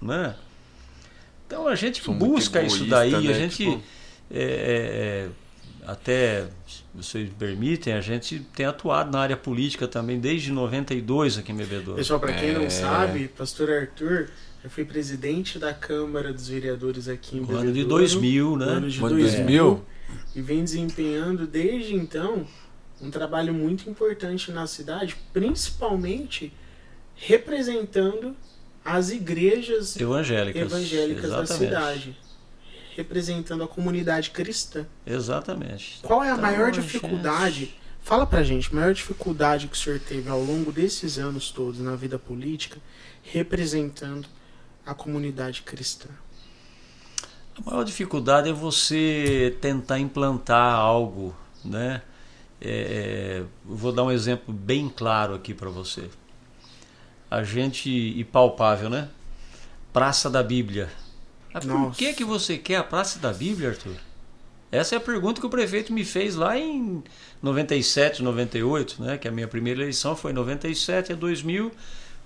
né? 0.01 0.35
Então 1.47 1.67
a 1.67 1.75
gente 1.75 2.05
muito 2.09 2.25
busca 2.25 2.61
isso 2.61 2.83
egoísta, 2.83 2.95
daí, 2.95 3.11
né? 3.11 3.17
a 3.31 3.33
gente 3.33 3.55
Tipo- 3.55 3.81
é, 4.31 4.41
é, 4.41 5.25
é, 5.25 5.29
até, 5.91 6.47
vocês 6.93 7.29
permitem, 7.37 7.93
a 7.93 8.01
gente 8.01 8.39
tem 8.55 8.65
atuado 8.65 9.11
na 9.11 9.19
área 9.19 9.37
política 9.37 9.87
também 9.87 10.19
desde 10.19 10.51
92 10.51 11.37
aqui 11.37 11.51
em 11.51 11.55
Bebedouro. 11.55 11.97
Pessoal, 11.97 12.19
pra 12.19 12.33
quem 12.33 12.49
É. 12.49 12.53
não 12.59 12.69
sabe, 12.69 13.27
pastor 13.27 13.69
Arthur, 13.69 14.29
eu 14.63 14.69
fui 14.69 14.83
presidente 14.83 15.57
da 15.59 15.73
Câmara 15.73 16.33
dos 16.33 16.47
Vereadores 16.49 17.07
aqui 17.07 17.37
em 17.37 17.41
No 17.41 17.51
ano 17.51 17.59
de 17.67 17.79
Bebedouro, 17.79 18.03
2000, 18.03 18.49
no 18.51 18.55
né? 18.57 18.65
ano 18.71 18.89
de 18.89 18.99
Ano 18.99 19.09
de 19.09 19.21
2000, 19.21 19.45
2000? 19.45 19.85
e 20.35 20.41
vem 20.41 20.63
desempenhando 20.63 21.45
desde 21.47 21.95
então 21.95 22.45
um 23.01 23.09
trabalho 23.09 23.53
muito 23.53 23.89
importante 23.89 24.51
na 24.51 24.67
cidade, 24.67 25.15
principalmente 25.31 26.51
representando 27.15 28.35
as 28.83 29.11
igrejas 29.11 29.95
Evangélicas. 29.99 30.61
evangélicas 30.71 31.29
da 31.29 31.41
Exatamente. 31.43 31.65
cidade, 31.75 32.17
representando 32.99 33.63
a 33.63 33.67
comunidade 33.67 34.31
cristã. 34.31 34.85
Exatamente. 35.05 35.99
Qual 36.03 36.23
é 36.23 36.29
a 36.29 36.33
Então, 36.33 36.41
maior 36.41 36.73
gente, 36.73 36.83
dificuldade? 36.83 37.75
Fala 38.01 38.25
pra 38.25 38.43
gente, 38.43 38.73
maior 38.73 38.93
dificuldade 38.93 39.67
que 39.67 39.75
o 39.75 39.79
senhor 39.79 39.99
teve 39.99 40.29
ao 40.29 40.41
longo 40.41 40.71
desses 40.71 41.17
anos 41.17 41.51
todos 41.51 41.79
na 41.79 41.95
vida 41.95 42.19
política, 42.19 42.77
representando 43.23 44.27
a 44.85 44.93
comunidade 44.93 45.61
cristã. 45.61 46.09
A 47.57 47.69
maior 47.69 47.83
dificuldade 47.83 48.49
é 48.49 48.53
você 48.53 49.55
tentar 49.61 49.99
implantar 49.99 50.75
algo, 50.75 51.35
né? 51.63 52.01
É, 52.61 53.43
eu 53.69 53.75
vou 53.75 53.91
dar 53.93 54.03
um 54.03 54.11
exemplo 54.11 54.53
bem 54.53 54.89
claro 54.89 55.33
aqui 55.35 55.53
para 55.53 55.69
você. 55.69 56.09
A 57.31 57.43
gente 57.43 57.89
e 57.89 58.23
palpável, 58.23 58.89
né? 58.89 59.09
Praça 59.93 60.29
da 60.29 60.43
Bíblia. 60.43 60.89
Ah, 61.53 61.59
por 61.59 61.95
que 61.95 62.13
que 62.13 62.23
você 62.23 62.57
quer 62.57 62.77
a 62.77 62.83
Praça 62.83 63.19
da 63.19 63.33
Bíblia, 63.33 63.69
Arthur? 63.69 63.95
Essa 64.71 64.95
é 64.95 64.97
a 64.97 65.01
pergunta 65.01 65.41
que 65.41 65.47
o 65.47 65.49
prefeito 65.49 65.91
me 65.91 66.05
fez 66.05 66.35
lá 66.35 66.57
em 66.57 67.03
97, 67.41 68.21
98, 68.21 69.01
né? 69.01 69.17
Que 69.17 69.27
a 69.27 69.31
minha 69.31 69.47
primeira 69.47 69.81
eleição 69.81 70.15
foi 70.15 70.31
em 70.31 70.35
97 70.35 71.13
a 71.13 71.15
2000, 71.15 71.71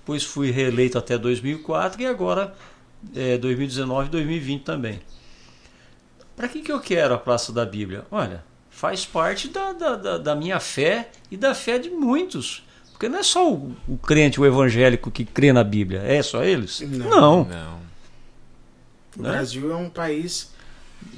depois 0.00 0.24
fui 0.24 0.50
reeleito 0.50 0.98
até 0.98 1.16
2004 1.16 2.02
e 2.02 2.06
agora 2.06 2.54
é, 3.14 3.38
2019 3.38 4.08
e 4.08 4.10
2020 4.10 4.62
também. 4.62 5.00
Para 6.36 6.48
que, 6.48 6.60
que 6.60 6.70
eu 6.70 6.80
quero 6.80 7.14
a 7.14 7.18
Praça 7.18 7.50
da 7.50 7.64
Bíblia? 7.64 8.04
Olha, 8.10 8.44
faz 8.68 9.06
parte 9.06 9.48
da, 9.48 9.72
da, 9.72 9.96
da, 9.96 10.18
da 10.18 10.34
minha 10.34 10.60
fé 10.60 11.10
e 11.30 11.36
da 11.38 11.54
fé 11.54 11.78
de 11.78 11.88
muitos. 11.88 12.62
Porque 12.90 13.08
não 13.08 13.20
é 13.20 13.22
só 13.22 13.50
o, 13.50 13.74
o 13.88 13.96
crente, 13.96 14.38
o 14.38 14.44
evangélico 14.44 15.10
que 15.10 15.24
crê 15.24 15.52
na 15.52 15.64
Bíblia. 15.64 16.00
É 16.00 16.22
só 16.22 16.44
eles? 16.44 16.80
Não. 16.80 17.08
Não. 17.08 17.44
Não. 17.44 17.83
O 19.18 19.22
Né? 19.22 19.30
Brasil 19.30 19.72
é 19.72 19.76
um 19.76 19.88
país 19.88 20.52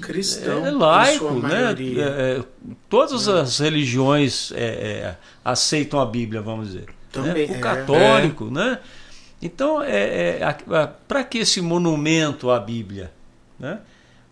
cristão, 0.01 0.67
É 0.67 0.71
em 0.71 0.75
laico, 0.75 1.31
né? 1.35 1.73
É, 1.73 2.39
é, 2.39 2.45
todas 2.89 3.29
as 3.29 3.59
religiões 3.59 4.53
é, 4.53 4.65
é, 4.65 5.17
aceitam 5.45 6.01
a 6.01 6.07
Bíblia, 6.07 6.41
vamos 6.41 6.69
dizer. 6.69 6.87
Também, 7.13 7.49
né? 7.49 7.55
é. 7.55 7.59
O 7.59 7.61
católico, 7.61 8.51
né? 8.51 8.79
Então, 9.41 9.83
é, 9.83 10.41
para 11.07 11.23
que 11.25 11.39
esse 11.39 11.61
monumento 11.61 12.51
à 12.51 12.59
Bíblia? 12.59 13.13
Né? 13.59 13.79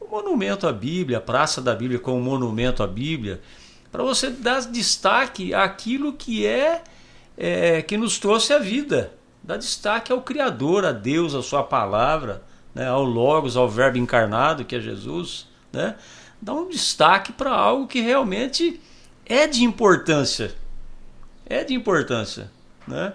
O 0.01 0.07
monumento 0.07 0.67
à 0.67 0.73
Bíblia, 0.73 1.19
a 1.19 1.21
Praça 1.21 1.61
da 1.61 1.75
Bíblia 1.75 1.99
como 1.99 2.21
monumento 2.21 2.83
à 2.83 2.87
Bíblia, 2.87 3.41
para 3.93 4.03
você 4.03 4.31
dar 4.31 4.61
destaque 4.63 5.55
àquilo 5.55 6.13
que 6.13 6.47
é, 6.47 6.83
é 7.37 7.83
que 7.83 7.97
nos 7.97 8.19
trouxe 8.19 8.53
a 8.53 8.59
vida. 8.59 9.13
Dar 9.43 9.57
destaque 9.59 10.11
ao 10.11 10.23
Criador, 10.23 10.85
a 10.85 10.93
Deus, 10.93 11.35
a 11.35 11.43
sua 11.43 11.63
palavra, 11.63 12.43
né? 12.75 12.89
ao 12.89 13.05
Logos, 13.05 13.57
ao 13.57 13.69
Verbo 13.69 13.99
encarnado, 13.99 14.65
que 14.65 14.77
é 14.77 14.81
Jesus. 14.81 15.47
Né? 15.73 15.95
Dá 16.41 16.53
um 16.53 16.69
destaque 16.69 17.33
para 17.33 17.51
algo 17.51 17.87
que 17.87 18.01
realmente 18.01 18.81
é 19.25 19.47
de 19.47 19.65
importância. 19.65 20.55
É 21.47 21.63
de 21.63 21.75
importância. 21.75 22.51
Né? 22.87 23.13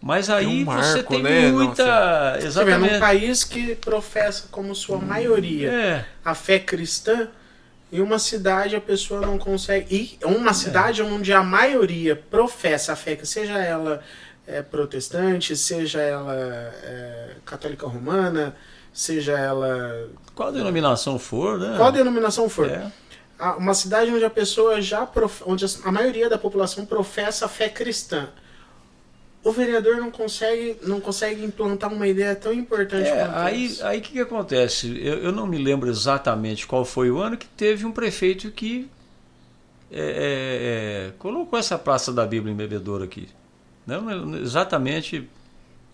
Mas 0.00 0.30
aí 0.30 0.62
um 0.62 0.64
você 0.64 0.94
marco, 0.94 1.12
tem 1.12 1.22
né? 1.22 1.50
muita. 1.50 2.34
Você 2.34 2.40
vê, 2.40 2.46
Exatamente. 2.46 2.92
num 2.94 3.00
país 3.00 3.44
que 3.44 3.74
professa 3.74 4.46
como 4.50 4.74
sua 4.74 4.98
maioria 4.98 5.72
É, 5.72 6.04
a 6.24 6.34
fé 6.34 6.58
cristã, 6.58 7.28
em 7.92 8.00
uma 8.00 8.18
cidade 8.18 8.76
a 8.76 8.80
pessoa 8.80 9.20
não 9.20 9.38
consegue. 9.38 10.18
E 10.22 10.24
uma 10.24 10.54
cidade 10.54 11.02
onde 11.02 11.32
a 11.32 11.42
maioria 11.42 12.14
professa 12.14 12.92
a 12.92 12.96
fé, 12.96 13.18
seja 13.24 13.58
ela 13.58 14.00
é, 14.46 14.62
protestante, 14.62 15.56
seja 15.56 16.00
ela 16.00 16.34
é, 16.34 17.36
católica 17.44 17.86
romana, 17.86 18.54
seja 19.00 19.38
ela. 19.38 20.08
qual 20.34 20.50
denominação 20.52 21.18
for, 21.18 21.58
né? 21.58 21.76
qual 21.76 21.92
denominação 21.92 22.48
for. 22.48 22.68
É. 22.68 22.90
Uma 23.56 23.72
cidade 23.74 24.10
onde 24.10 24.24
a 24.24 24.30
pessoa 24.30 24.80
já. 24.82 25.06
prof- 25.06 25.42
onde 25.46 25.64
a 25.84 25.92
maioria 25.92 26.28
da 26.28 26.36
população 26.36 26.84
professa 26.84 27.44
a 27.46 27.48
fé 27.48 27.68
cristã. 27.68 28.28
O 29.44 29.52
vereador 29.52 29.96
não 29.98 30.10
consegue, 30.10 30.76
não 30.82 31.00
consegue 31.00 31.44
implantar 31.44 31.92
uma 31.92 32.08
ideia 32.08 32.34
tão 32.34 32.52
importante 32.52 33.06
É, 33.08 33.24
quanto 33.24 33.36
aí 33.36 33.66
essa. 33.66 33.88
aí 33.88 33.98
o 33.98 34.02
que, 34.02 34.12
que 34.12 34.20
acontece? 34.20 34.88
Eu, 35.00 35.18
eu 35.22 35.32
não 35.32 35.46
me 35.46 35.56
lembro 35.56 35.88
exatamente 35.88 36.66
qual 36.66 36.84
foi 36.84 37.08
o 37.10 37.18
ano 37.18 37.36
que 37.36 37.46
teve 37.46 37.86
um 37.86 37.92
prefeito 37.92 38.50
que 38.50 38.90
é, 39.90 40.00
é, 40.00 41.06
é, 41.08 41.12
colocou 41.18 41.56
essa 41.58 41.78
Praça 41.78 42.12
da 42.12 42.26
Bíblia 42.26 42.52
em 42.52 42.56
Bebedouro 42.56 43.04
aqui. 43.04 43.28
Não- 43.86 44.36
exatamente, 44.36 45.30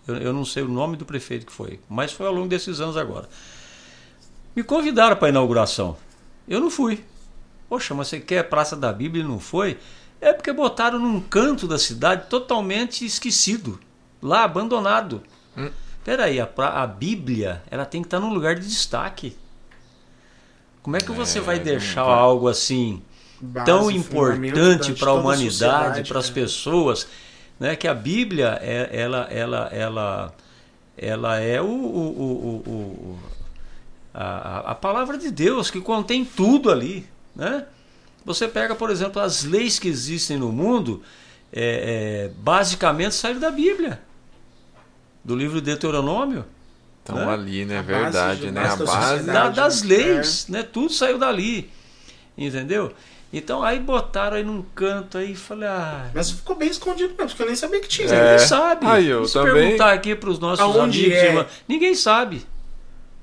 eu, 0.07 0.15
eu 0.17 0.33
não 0.33 0.45
sei 0.45 0.63
o 0.63 0.67
nome 0.67 0.97
do 0.97 1.05
prefeito 1.05 1.45
que 1.45 1.51
foi, 1.51 1.79
mas 1.89 2.11
foi 2.11 2.25
ao 2.27 2.33
longo 2.33 2.47
desses 2.47 2.79
anos 2.79 2.97
agora. 2.97 3.27
Me 4.55 4.63
convidaram 4.63 5.15
para 5.15 5.27
a 5.27 5.29
inauguração. 5.29 5.97
Eu 6.47 6.59
não 6.59 6.69
fui. 6.69 7.03
Poxa, 7.67 7.93
mas 7.93 8.07
você 8.07 8.19
quer 8.19 8.39
a 8.39 8.43
Praça 8.43 8.75
da 8.75 8.93
Bíblia 8.93 9.23
e 9.23 9.27
não 9.27 9.39
foi? 9.39 9.77
É 10.21 10.31
porque 10.31 10.53
botaram 10.53 10.99
num 10.99 11.19
canto 11.19 11.67
da 11.67 11.77
cidade 11.77 12.29
totalmente 12.29 13.05
esquecido, 13.05 13.79
lá 14.21 14.43
abandonado. 14.43 15.21
Peraí, 16.03 16.39
a, 16.39 16.47
a 16.57 16.87
Bíblia 16.87 17.63
ela 17.69 17.85
tem 17.85 18.01
que 18.01 18.07
estar 18.07 18.19
num 18.19 18.31
lugar 18.33 18.55
de 18.55 18.65
destaque. 18.67 19.35
Como 20.83 20.95
é 20.95 20.99
que 21.01 21.11
você 21.11 21.39
É, 21.39 21.41
vai 21.41 21.59
deixar 21.59 22.03
vai. 22.03 22.13
algo 22.13 22.47
assim 22.47 23.01
Base, 23.41 23.65
tão 23.65 23.89
importante 23.89 24.93
para 24.93 25.09
a 25.09 25.13
humanidade, 25.13 26.07
para 26.07 26.19
as 26.19 26.29
né? 26.29 26.35
pessoas, 26.35 27.07
né? 27.59 27.75
Que 27.75 27.87
a 27.87 27.93
Bíblia 27.93 28.59
é, 28.61 28.89
ela, 28.91 29.27
ela, 29.31 29.69
ela, 29.71 30.35
ela 30.97 31.39
é 31.39 31.61
o, 31.61 31.65
o, 31.65 31.69
o- 31.69 32.63
o- 32.65 32.71
o- 32.71 33.19
a, 34.13 34.71
a- 34.71 34.75
palavra 34.75 35.17
de 35.17 35.29
Deus 35.29 35.69
que 35.69 35.81
contém 35.81 36.23
tudo 36.23 36.71
ali, 36.71 37.05
né? 37.35 37.65
Você 38.25 38.47
pega, 38.47 38.73
por 38.73 38.89
exemplo, 38.89 39.21
as 39.21 39.43
leis 39.43 39.77
que 39.77 39.87
existem 39.87 40.37
no 40.37 40.51
mundo, 40.51 41.03
é, 41.53 42.25
é, 42.25 42.31
basicamente 42.39 43.13
saíram 43.13 43.39
da 43.39 43.51
Bíblia, 43.51 44.01
do 45.23 45.35
livro 45.35 45.59
de 45.59 45.65
Deuteronômio. 45.65 46.45
Estão 46.99 47.17
né? 47.17 47.33
ali, 47.33 47.65
né? 47.65 47.77
A 47.79 47.81
Verdade, 47.83 48.49
base 48.49 48.51
né? 48.51 48.61
A 48.67 48.75
base 48.77 49.25
da 49.25 49.49
das 49.49 49.83
É. 49.83 49.85
leis, 49.85 50.47
né? 50.47 50.63
Tudo 50.63 50.91
saiu 50.91 51.19
dali. 51.19 51.69
Entendeu? 52.37 52.93
Então 53.33 53.61
aí 53.63 53.79
botaram 53.79 54.37
aí 54.37 54.43
num 54.43 54.61
canto 54.73 55.17
aí 55.17 55.31
e 55.33 55.35
falei, 55.35 55.67
ah, 55.67 56.09
Mas 56.13 56.31
ficou 56.31 56.55
bem 56.55 56.69
escondido 56.69 57.09
mesmo, 57.09 57.27
porque 57.29 57.41
eu 57.43 57.47
nem 57.47 57.55
sabia 57.55 57.81
que 57.81 57.87
tinha. 57.87 58.07
ninguém 58.07 58.21
É. 58.35 58.37
sabe. 58.37 58.85
Aí, 58.85 59.07
eu 59.07 59.25
se 59.25 59.33
também. 59.33 59.53
perguntar 59.53 59.91
aqui 59.93 60.15
para 60.15 60.29
os 60.29 60.39
nossos 60.39 60.63
Aonde 60.63 60.99
amigos, 61.01 61.17
é? 61.17 61.25
irmãos, 61.27 61.47
ninguém 61.67 61.95
sabe. 61.95 62.45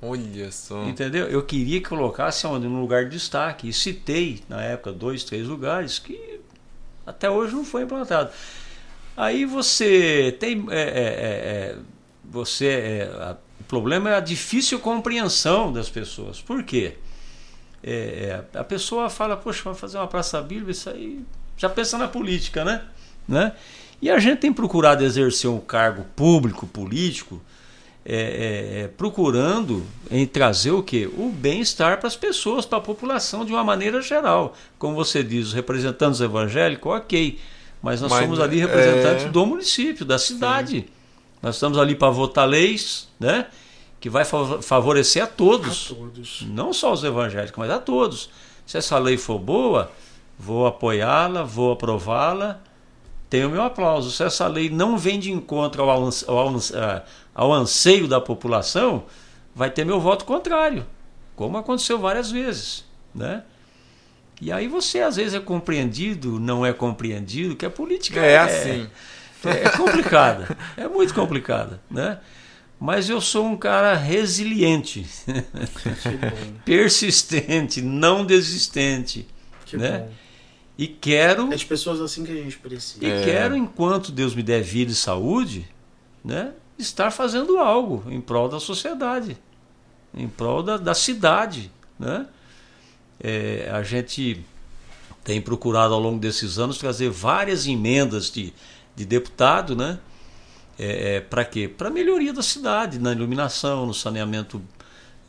Olha 0.02 0.50
só. 0.50 0.82
Entendeu? 0.84 1.26
Eu 1.28 1.42
queria 1.42 1.80
que 1.80 1.88
colocasse 1.88 2.46
onde? 2.46 2.66
Num 2.66 2.80
lugar 2.80 3.04
de 3.04 3.10
destaque. 3.12 3.68
E 3.68 3.72
citei, 3.72 4.42
na 4.48 4.60
época, 4.60 4.92
dois, 4.92 5.22
três 5.24 5.46
lugares 5.46 5.98
que 6.00 6.40
até 7.06 7.30
hoje 7.30 7.54
não 7.54 7.64
foi 7.64 7.82
implantado. 7.82 8.30
Aí 9.16 9.44
você 9.44 10.36
tem. 10.40 10.66
é, 10.70 10.74
é, 10.80 10.82
é, 10.82 10.90
é, 10.90 11.76
você, 12.24 12.66
é, 12.66 13.02
a- 13.18 13.36
o 13.60 13.64
problema 13.64 14.10
é 14.10 14.16
a 14.16 14.20
difícil 14.20 14.78
compreensão 14.80 15.72
das 15.72 15.88
pessoas. 15.88 16.40
Por 16.40 16.62
quê? 16.64 16.96
É, 17.82 18.44
é, 18.54 18.58
a 18.58 18.64
pessoa 18.64 19.10
fala, 19.10 19.36
poxa, 19.36 19.62
vai 19.64 19.74
fazer 19.74 19.98
uma 19.98 20.06
praça 20.06 20.40
bíblica, 20.40 20.70
isso 20.70 20.88
aí. 20.88 21.20
Já 21.56 21.68
pensa 21.68 21.98
na 21.98 22.08
política, 22.08 22.64
né? 22.64 22.82
né? 23.28 23.52
E 24.00 24.10
a 24.10 24.18
gente 24.18 24.38
tem 24.38 24.52
procurado 24.52 25.04
exercer 25.04 25.48
um 25.50 25.60
cargo 25.60 26.04
público, 26.16 26.66
político, 26.66 27.40
é, 28.04 28.14
é, 28.14 28.80
é, 28.80 28.88
procurando 28.88 29.86
em 30.10 30.26
trazer 30.26 30.72
o 30.72 30.82
que? 30.82 31.06
O 31.06 31.30
bem-estar 31.30 31.98
para 31.98 32.08
as 32.08 32.16
pessoas, 32.16 32.66
para 32.66 32.78
a 32.78 32.80
população 32.80 33.44
de 33.44 33.52
uma 33.52 33.62
maneira 33.62 34.02
geral. 34.02 34.56
Como 34.76 34.94
você 34.94 35.22
diz, 35.22 35.48
os 35.48 35.52
representantes 35.52 36.20
evangélicos, 36.20 36.92
ok. 36.92 37.38
Mas 37.80 38.00
nós 38.00 38.10
Mas, 38.10 38.22
somos 38.22 38.40
ali 38.40 38.58
é, 38.58 38.62
representantes 38.62 39.30
do 39.30 39.46
município, 39.46 40.04
da 40.04 40.18
cidade. 40.18 40.86
Nós 41.40 41.56
estamos 41.56 41.78
ali 41.78 41.94
para 41.94 42.10
votar 42.10 42.48
leis, 42.48 43.08
né? 43.18 43.46
Que 44.02 44.10
vai 44.10 44.24
fa- 44.24 44.60
favorecer 44.60 45.22
a 45.22 45.26
A 45.26 45.28
todos. 45.28 45.84
todos. 45.88 46.42
Não 46.48 46.72
só 46.72 46.92
os 46.92 47.02
evangélicos, 47.04 47.56
mas 47.56 47.70
a 47.70 47.78
todos. 47.78 48.28
Se 48.66 48.76
essa 48.76 48.98
lei 48.98 49.16
for 49.16 49.38
boa, 49.38 49.90
vou 50.38 50.66
apoiá-la, 50.66 51.44
vou 51.44 51.72
aprová-la, 51.72 52.60
tenho 53.30 53.48
meu 53.48 53.62
aplauso. 53.62 54.10
Se 54.10 54.24
essa 54.24 54.46
lei 54.48 54.68
não 54.68 54.98
vem 54.98 55.18
de 55.20 55.30
encontro 55.30 55.82
ao, 55.84 56.10
ao 56.26 56.54
ao 57.34 57.52
anseio 57.52 58.06
da 58.08 58.20
população, 58.20 59.04
vai 59.54 59.70
ter 59.70 59.86
meu 59.86 59.98
voto 60.00 60.24
contrário, 60.26 60.84
como 61.36 61.56
aconteceu 61.56 61.98
várias 61.98 62.30
vezes. 62.30 62.84
Né? 63.14 63.42
E 64.40 64.50
aí 64.52 64.66
você 64.68 65.00
às 65.00 65.14
vezes 65.16 65.32
é 65.34 65.40
compreendido, 65.40 66.38
não 66.40 66.66
é 66.66 66.72
compreendido, 66.72 67.54
que 67.56 67.64
a 67.64 67.70
política 67.70 68.20
É 68.20 68.38
assim. 68.38 68.88
é 69.44 69.68
complicada, 69.70 70.56
é 70.76 70.88
muito 70.88 71.14
complicada, 71.14 71.80
né? 71.90 72.18
Mas 72.84 73.08
eu 73.08 73.20
sou 73.20 73.46
um 73.46 73.56
cara 73.56 73.94
resiliente, 73.94 75.06
persistente, 76.64 77.80
não 77.80 78.24
desistente, 78.26 79.24
Que 79.66 79.76
Né? 79.76 79.98
bom. 80.00 80.10
e 80.76 80.86
quero 80.88 81.52
É 81.52 81.56
de 81.56 81.64
pessoas 81.64 82.00
assim 82.00 82.24
que 82.24 82.32
a 82.32 82.34
gente 82.34 82.58
precisa. 82.58 83.04
e 83.04 83.08
É. 83.08 83.22
quero 83.24 83.56
enquanto 83.56 84.10
Deus 84.10 84.34
me 84.34 84.42
der 84.42 84.62
vida 84.62 84.90
e 84.90 84.94
saúde, 84.96 85.64
né, 86.24 86.52
estar 86.76 87.12
fazendo 87.12 87.58
algo 87.58 88.02
em 88.10 88.20
prol 88.20 88.48
da 88.48 88.58
sociedade, 88.58 89.36
em 90.12 90.26
prol 90.28 90.62
da, 90.62 90.76
da 90.76 90.92
cidade, 90.94 91.70
né? 91.98 92.26
É, 93.22 93.70
a 93.72 93.84
gente 93.84 94.44
tem 95.22 95.40
procurado 95.40 95.94
ao 95.94 96.00
longo 96.00 96.18
desses 96.18 96.58
anos 96.58 96.78
trazer 96.78 97.08
várias 97.10 97.68
emendas 97.68 98.28
de, 98.28 98.52
de 98.96 99.04
deputado, 99.04 99.76
né? 99.76 100.00
É, 100.84 101.20
para 101.20 101.44
quê? 101.44 101.68
Para 101.68 101.90
melhoria 101.90 102.32
da 102.32 102.42
cidade, 102.42 102.98
na 102.98 103.12
iluminação, 103.12 103.86
no 103.86 103.94
saneamento 103.94 104.62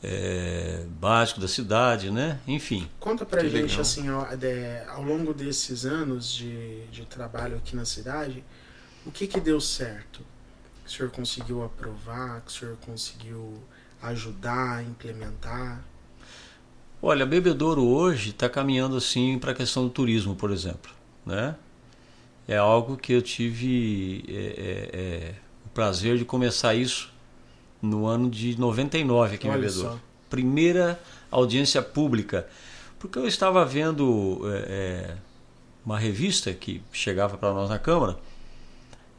é, 0.04 0.86
básico 1.00 1.40
da 1.42 1.48
cidade, 1.48 2.12
né? 2.12 2.40
Enfim. 2.48 2.90
Conta 3.00 3.26
pra 3.26 3.42
Que 3.42 3.50
gente, 3.50 3.80
legal. 3.80 3.82
assim, 3.82 4.10
ó, 4.10 4.24
de- 4.36 4.84
ao 4.88 5.02
longo 5.04 5.34
desses 5.34 5.86
anos 5.86 6.32
de, 6.32 6.86
de 6.88 7.06
trabalho 7.06 7.58
aqui 7.58 7.76
na 7.76 7.86
cidade, 7.86 8.44
o 9.06 9.12
que 9.12 9.28
que 9.28 9.40
deu 9.42 9.60
certo? 9.62 10.22
Que 10.84 10.90
o 10.90 10.92
senhor 10.92 11.12
conseguiu 11.12 11.64
aprovar, 11.64 12.42
que 12.42 12.52
o 12.52 12.54
senhor 12.54 12.78
conseguiu 12.78 13.64
ajudar, 14.02 14.84
implementar? 14.84 15.84
Olha, 17.02 17.26
Bebedouro 17.26 17.84
hoje 17.84 18.30
está 18.30 18.48
caminhando 18.50 18.96
assim 18.96 19.38
para 19.38 19.52
a 19.52 19.56
questão 19.56 19.84
do 19.84 19.90
turismo, 19.90 20.36
por 20.36 20.52
exemplo, 20.52 20.92
né? 21.26 21.56
É 22.48 22.58
algo 22.58 22.98
que 22.98 23.14
eu 23.14 23.22
tive 23.22 24.26
é, 24.30 24.34
é, 24.36 25.00
é, 25.30 25.36
prazer 25.74 26.18
de 26.18 26.26
começar 26.26 26.74
isso 26.76 27.12
no 27.82 28.06
ano 28.06 28.30
de 28.30 28.60
99 28.60 29.36
aqui 29.36 29.48
em 29.48 29.52
Bebedouro. 29.82 30.02
Primeira 30.30 31.00
audiência 31.32 31.82
pública, 31.82 32.48
porque 33.00 33.18
eu 33.20 33.28
estava 33.28 33.64
vendo 33.66 34.42
é, 34.46 34.58
é, 34.68 35.16
uma 35.86 35.98
revista 36.00 36.54
que 36.54 36.82
chegava 36.92 37.38
para 37.38 37.54
nós 37.54 37.70
na 37.70 37.78
Câmara 37.80 38.18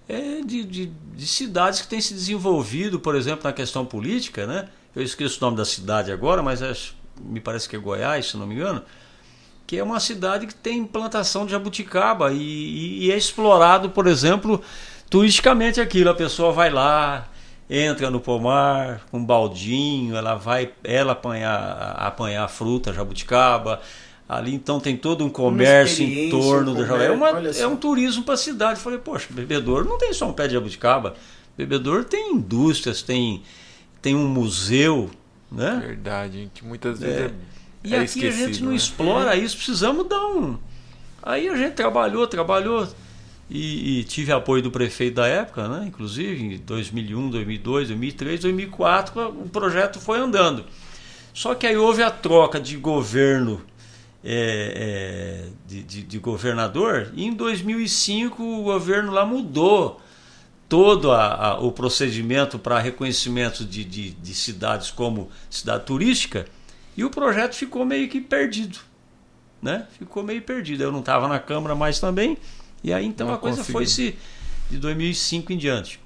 é, 0.09 0.41
de, 0.43 0.65
de, 0.65 0.87
de 0.87 1.27
cidades 1.27 1.81
que 1.81 1.89
têm 1.89 2.01
se 2.01 2.15
desenvolvido, 2.15 2.99
por 3.01 3.15
exemplo, 3.15 3.45
na 3.45 3.53
questão 3.53 3.85
política, 3.87 4.47
né? 4.47 4.69
Eu 4.95 5.03
esqueço 5.03 5.39
o 5.39 5.41
nome 5.45 5.57
da 5.57 5.65
cidade 5.65 6.13
agora, 6.13 6.43
mas 6.43 6.63
acho- 6.63 6.95
me 7.21 7.41
parece 7.41 7.69
que 7.69 7.75
é 7.77 7.79
Goiás, 7.79 8.27
se 8.31 8.37
não 8.37 8.47
me 8.47 8.55
engano, 8.55 8.83
que 9.67 9.77
é 9.79 9.83
uma 9.83 9.99
cidade 9.99 10.47
que 10.47 10.55
tem 10.55 10.85
plantação 10.85 11.47
de 11.47 11.53
jabuticaba 11.53 12.33
e, 12.33 12.37
e- 12.39 13.07
e 13.07 13.13
é 13.13 13.17
explorado, 13.17 13.91
por 13.91 14.07
exemplo, 14.07 14.61
turisticamente 15.09 15.81
aquilo. 15.81 16.11
A 16.11 16.15
pessoa 16.15 16.53
vai 16.53 16.71
lá, 16.71 17.29
entra 17.69 18.11
no 18.11 18.21
pomar 18.21 19.03
com 19.11 19.19
um 19.19 19.25
baldinho, 19.25 20.17
ela 20.17 20.35
vai 20.35 20.73
ela 20.83 21.13
apanhar, 21.13 21.95
apanhar 21.99 22.49
fruta, 22.49 22.93
jabuticaba. 22.93 23.81
Ali 24.29 24.55
então 24.55 24.81
tem 24.81 24.97
todo 24.97 25.25
um 25.25 25.29
comércio 25.29 26.05
em 26.05 26.31
torno 26.31 26.73
um 26.73 26.75
da 26.75 26.85
jabuticaba. 26.85 27.29
É, 27.29 27.33
comércio, 27.33 27.63
é 27.63 27.67
um 27.67 27.77
turismo 27.77 28.25
para 28.25 28.35
a 28.35 28.39
cidade. 28.39 28.81
Falei, 28.81 28.99
poxa, 28.99 29.29
Bebedouro 29.31 29.85
não 29.85 29.99
tem 29.99 30.13
só 30.13 30.29
um 30.29 30.33
pé 30.33 30.47
de 30.47 30.55
jabuticaba. 30.55 31.15
Bebedouro 31.57 32.05
tem 32.05 32.33
indústrias, 32.33 33.03
tem, 33.03 33.43
tem 34.03 34.15
um 34.15 34.27
museu, 34.27 35.11
né? 35.51 35.81
Verdade, 35.87 36.41
hein, 36.41 36.51
que 36.53 36.65
muitas 36.65 36.99
vezes 36.99 37.21
é, 37.21 37.31
E 37.85 37.95
é 37.95 37.99
aqui 38.01 38.27
a 38.27 38.31
gente 38.31 38.31
esquecido, 38.31 38.65
não 38.65 38.71
né? 38.71 38.77
explora 38.77 39.37
isso, 39.37 39.57
precisamos 39.57 40.09
dar 40.09 40.27
um. 40.27 40.59
Aí 41.23 41.49
a 41.49 41.57
gente 41.57 41.75
trabalhou, 41.75 42.27
trabalhou 42.27 42.89
e, 43.51 44.01
e 44.01 44.05
tive 44.05 44.33
apoio 44.33 44.63
do 44.63 44.71
prefeito 44.71 45.15
da 45.17 45.27
época, 45.27 45.69
né? 45.69 45.85
Inclusive 45.87 46.43
em 46.43 46.59
2001, 46.59 47.31
2002, 47.31 47.89
2003, 47.89 48.41
2004 48.41 49.29
o 49.29 49.49
projeto 49.49 50.01
foi 50.01 50.19
andando. 50.19 50.65
Só 51.33 51.55
que 51.55 51.67
aí 51.67 51.77
houve 51.77 52.03
a 52.03 52.11
troca 52.11 52.61
de 52.61 52.77
governo 52.77 53.61
é, 54.27 55.45
é, 55.47 55.49
de, 55.69 55.83
de- 55.83 56.03
de 56.03 56.19
governador 56.19 57.11
e 57.15 57.25
em 57.27 57.35
2005 57.35 58.43
o 58.43 58.63
governo 58.63 59.13
lá 59.13 59.27
mudou 59.27 60.01
todo 60.69 61.13
a- 61.13 61.35
a- 61.35 61.59
o 61.61 61.71
procedimento 61.71 62.59
para 62.59 62.79
reconhecimento 62.79 63.65
de, 63.65 63.85
de- 63.85 64.11
de 64.13 64.35
cidades 64.35 64.91
como 64.91 65.29
cidade 65.51 65.85
turística 65.85 66.47
e 66.97 67.05
o 67.05 67.11
projeto 67.11 67.55
ficou 67.55 67.85
meio 67.85 68.09
que 68.09 68.21
perdido. 68.21 68.79
Né? 69.61 69.87
Ficou 69.99 70.23
meio 70.23 70.41
perdido. 70.43 70.83
Eu 70.83 70.93
não 70.93 71.01
estava 71.01 71.27
na 71.29 71.39
Câmara 71.39 71.75
mais 71.75 71.99
também. 71.99 72.39
E 72.85 72.93
aí 72.93 73.05
então 73.07 73.27
Não 73.29 73.35
a 73.35 73.39
coisa 73.39 73.57
conseguiu. 73.59 73.73
foi 73.73 73.87
se 73.87 74.17
de 74.71 74.79
2005 74.79 75.53
em 75.53 75.57
diante. 75.59 75.99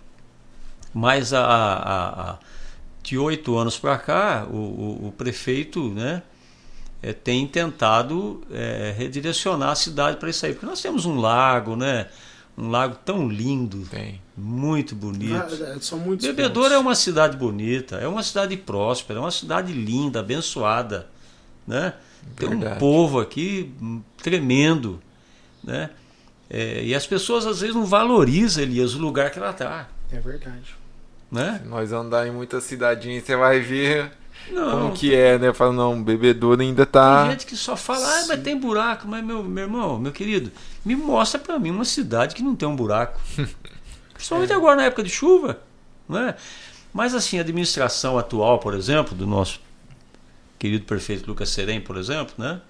Mas 0.94 1.32
a, 1.34 1.44
a- 1.44 2.30
a- 2.32 2.38
de 3.02 3.18
oito 3.18 3.56
anos 3.56 3.78
para 3.78 3.98
cá, 3.98 4.46
o, 4.50 4.56
o- 4.56 5.08
o 5.08 5.12
prefeito 5.12 5.88
né, 5.90 6.22
eh, 7.02 7.12
tem 7.12 7.46
tentado 7.46 8.42
eh, 8.50 8.94
redirecionar 8.96 9.70
a 9.70 9.74
cidade 9.74 10.16
para 10.18 10.30
isso 10.30 10.44
aí. 10.46 10.52
Porque 10.52 10.66
nós 10.66 10.80
temos 10.80 11.04
um 11.04 11.16
lago, 11.20 11.74
né? 11.76 12.08
Um 12.56 12.70
lago 12.70 12.96
tão 13.04 13.28
lindo, 13.28 13.86
Tem. 13.88 14.20
muito 14.36 14.94
bonito. 14.96 15.34
Ah, 15.36 15.78
São 15.80 15.98
muitos 15.98 16.26
Bebedouro 16.26 16.74
é 16.74 16.78
uma 16.78 16.94
cidade 16.96 17.36
bonita, 17.36 17.96
é 17.96 18.08
uma 18.08 18.22
cidade 18.22 18.56
próspera, 18.56 19.20
é 19.20 19.22
uma 19.22 19.30
cidade 19.30 19.72
linda, 19.72 20.18
abençoada, 20.20 21.08
né? 21.66 21.94
Tem 22.34 22.48
um 22.48 22.60
povo 22.78 23.20
aqui 23.20 23.72
hum, 23.80 24.02
tremendo, 24.16 25.00
né? 25.62 25.90
É, 26.50 26.82
e 26.82 26.94
as 26.94 27.06
pessoas 27.06 27.46
às 27.46 27.60
vezes 27.60 27.74
não 27.74 27.84
valorizam, 27.84 28.62
Elias, 28.62 28.94
o 28.94 28.98
lugar 28.98 29.30
que 29.30 29.38
ela 29.38 29.50
está, 29.50 29.88
É 30.10 30.18
verdade. 30.18 30.74
né? 31.30 31.60
Se 31.62 31.68
nós 31.68 31.92
andar 31.92 32.26
em 32.26 32.30
muitas 32.30 32.64
cidadinhas, 32.64 33.24
você 33.24 33.36
vai 33.36 33.60
ver 33.60 34.10
Não, 34.50 34.70
como 34.70 34.92
que 34.94 35.14
é, 35.14 35.38
né? 35.38 35.52
Fala, 35.52 35.72
não, 35.74 36.02
bebedouro 36.02 36.62
ainda 36.62 36.86
tá. 36.86 37.22
Tem 37.22 37.32
gente 37.32 37.46
que 37.46 37.56
só 37.56 37.76
fala, 37.76 38.06
ah, 38.06 38.24
mas 38.28 38.40
tem 38.42 38.56
buraco, 38.58 39.06
mas 39.06 39.22
meu, 39.22 39.42
meu 39.42 39.64
irmão, 39.64 39.98
meu 39.98 40.10
querido, 40.10 40.50
me 40.84 40.96
mostra 40.96 41.38
pra 41.38 41.58
mim 41.58 41.70
uma 41.70 41.84
cidade 41.84 42.34
que 42.34 42.42
não 42.42 42.56
tem 42.56 42.66
um 42.66 42.76
buraco. 42.76 43.20
Principalmente 44.14 44.52
agora 44.52 44.76
na 44.76 44.84
época 44.84 45.02
de 45.02 45.10
chuva, 45.10 45.60
né? 46.08 46.34
Mas 46.94 47.14
assim, 47.14 47.36
a 47.38 47.42
administração 47.42 48.18
atual, 48.18 48.58
por 48.58 48.74
exemplo, 48.74 49.14
do 49.14 49.26
nosso 49.26 49.60
querido 50.58 50.84
prefeito 50.86 51.28
Lucas 51.28 51.50
Serem, 51.50 51.80
por 51.80 51.96
exemplo, 51.98 52.34
né? 52.38 52.60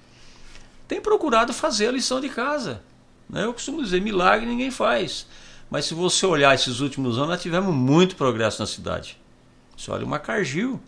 tem 0.88 1.00
procurado 1.00 1.52
fazer 1.52 1.88
a 1.88 1.92
lição 1.92 2.20
de 2.20 2.28
casa. 2.28 2.82
Né? 3.28 3.44
Eu 3.44 3.52
costumo 3.52 3.82
dizer, 3.82 4.00
milagre 4.00 4.46
ninguém 4.46 4.70
faz. 4.70 5.26
Mas 5.70 5.84
se 5.84 5.94
você 5.94 6.24
olhar 6.24 6.54
esses 6.54 6.80
últimos 6.80 7.16
anos, 7.18 7.28
nós 7.30 7.42
tivemos 7.42 7.74
muito 7.74 8.16
progresso 8.16 8.60
na 8.60 8.66
cidade. 8.66 9.18
Você 9.76 9.90
olha 9.90 10.04
o 10.04 10.08
Macargil, 10.08 10.80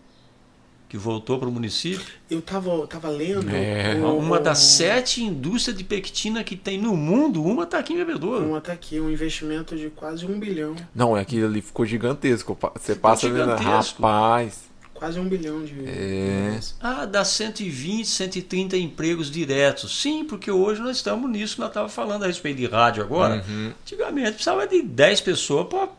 que 0.89 0.97
voltou 0.97 1.37
para 1.39 1.47
o 1.47 1.51
município. 1.51 2.05
Eu 2.29 2.41
tava, 2.41 2.85
tava 2.87 3.07
lendo. 3.09 3.47
É. 3.49 3.95
o- 4.01 4.17
Uma 4.17 4.39
das 4.39 4.57
sete 4.57 5.23
indústrias 5.23 5.77
de 5.77 5.83
pectina 5.83 6.43
que 6.43 6.55
tem 6.57 6.77
no 6.81 6.97
mundo, 6.97 7.43
uma 7.43 7.63
está 7.63 7.77
aqui 7.77 7.93
em 7.93 7.97
Bebedouro. 7.97 8.43
Uma 8.45 8.59
tá 8.59 8.73
aqui, 8.73 8.99
um 8.99 9.09
investimento 9.09 9.77
de 9.77 9.89
quase 9.91 10.25
um 10.25 10.37
bilhão. 10.39 10.75
Não, 10.93 11.15
é 11.15 11.21
aquilo 11.21 11.45
ali 11.45 11.61
ficou 11.61 11.85
gigantesco. 11.85 12.57
Você 12.75 12.95
passa 12.95 13.29
vendo, 13.29 13.51
gigantesco. 13.57 14.01
rapaz. 14.01 14.70
Quase 15.01 15.19
um 15.19 15.27
bilhão 15.27 15.65
de. 15.65 15.73
É. 15.89 16.59
Ah, 16.79 17.05
dá 17.07 17.25
120, 17.25 18.05
130 18.07 18.77
empregos 18.77 19.31
diretos. 19.31 19.99
Sim, 19.99 20.23
porque 20.23 20.51
hoje 20.51 20.79
nós 20.79 20.97
estamos 20.97 21.27
nisso 21.27 21.55
que 21.55 21.61
nós 21.61 21.71
estávamos 21.71 21.91
falando 21.95 22.21
a 22.23 22.27
respeito 22.27 22.57
de 22.57 22.67
rádio 22.67 23.01
agora. 23.01 23.43
Uhum. 23.49 23.73
Antigamente 23.81 24.33
precisava 24.33 24.67
de 24.67 24.83
10 24.83 25.21
pessoas 25.21 25.65
para. 25.67 25.89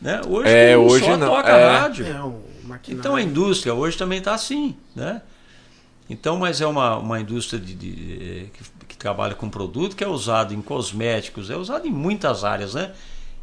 Né? 0.00 0.20
Hoje, 0.24 0.48
É, 0.48 0.78
um 0.78 0.86
hoje 0.86 1.04
só 1.04 1.16
não. 1.16 1.26
toca 1.26 1.48
É. 1.50 1.78
rádio. 1.78 2.06
É, 2.06 2.12
maquinário. 2.68 2.80
Então 3.00 3.16
a 3.16 3.20
indústria 3.20 3.74
hoje 3.74 3.98
também 3.98 4.18
está 4.20 4.34
assim, 4.34 4.76
né? 4.94 5.20
Então, 6.08 6.36
mas 6.36 6.60
é 6.60 6.66
uma, 6.68 6.98
uma 6.98 7.20
indústria 7.20 7.58
de, 7.58 7.74
de- 7.74 8.18
eh, 8.22 8.46
que, 8.52 8.86
que 8.86 8.96
trabalha 8.96 9.34
com 9.34 9.50
produto 9.50 9.96
que 9.96 10.04
é 10.04 10.08
usado 10.08 10.54
em 10.54 10.62
cosméticos, 10.62 11.50
é 11.50 11.56
usado 11.56 11.88
em 11.88 11.90
muitas 11.90 12.44
áreas, 12.44 12.74
né? 12.74 12.92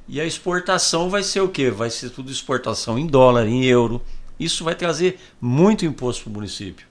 E 0.08 0.22
a 0.22 0.26
exportação 0.26 1.10
vai 1.10 1.22
ser 1.22 1.42
o 1.42 1.50
quê? 1.50 1.70
Vai 1.70 1.90
ser 1.90 2.12
tudo 2.12 2.32
exportação 2.32 2.98
em 2.98 3.06
dólar, 3.06 3.46
em 3.46 3.66
euro. 3.66 4.02
Isso 4.44 4.64
vai 4.64 4.76
trazer 4.76 5.20
muito 5.40 5.86
imposto 5.86 6.24
para 6.24 6.30
o 6.32 6.34
município. 6.34 6.86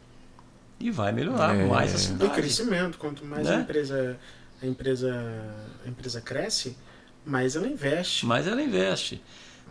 E 0.81 0.91
vai 0.91 1.13
melhorar 1.13 1.55
É. 1.55 1.67
mais 1.67 1.93
a 1.93 1.97
E 1.97 1.99
cidade. 1.99 2.35
crescimento. 2.35 2.99
Quanto 2.99 3.25
mais 3.25 3.47
Né? 3.47 3.57
a, 3.57 3.61
empresa, 3.61 4.19
a, 4.63 4.67
empresa, 4.67 5.45
a 5.85 5.89
empresa 5.89 6.21
cresce, 6.21 6.77
mais 7.25 7.55
ela 7.55 7.69
investe. 7.69 8.27
Mas 8.27 8.47
ela 8.47 8.61
investe. 8.63 9.23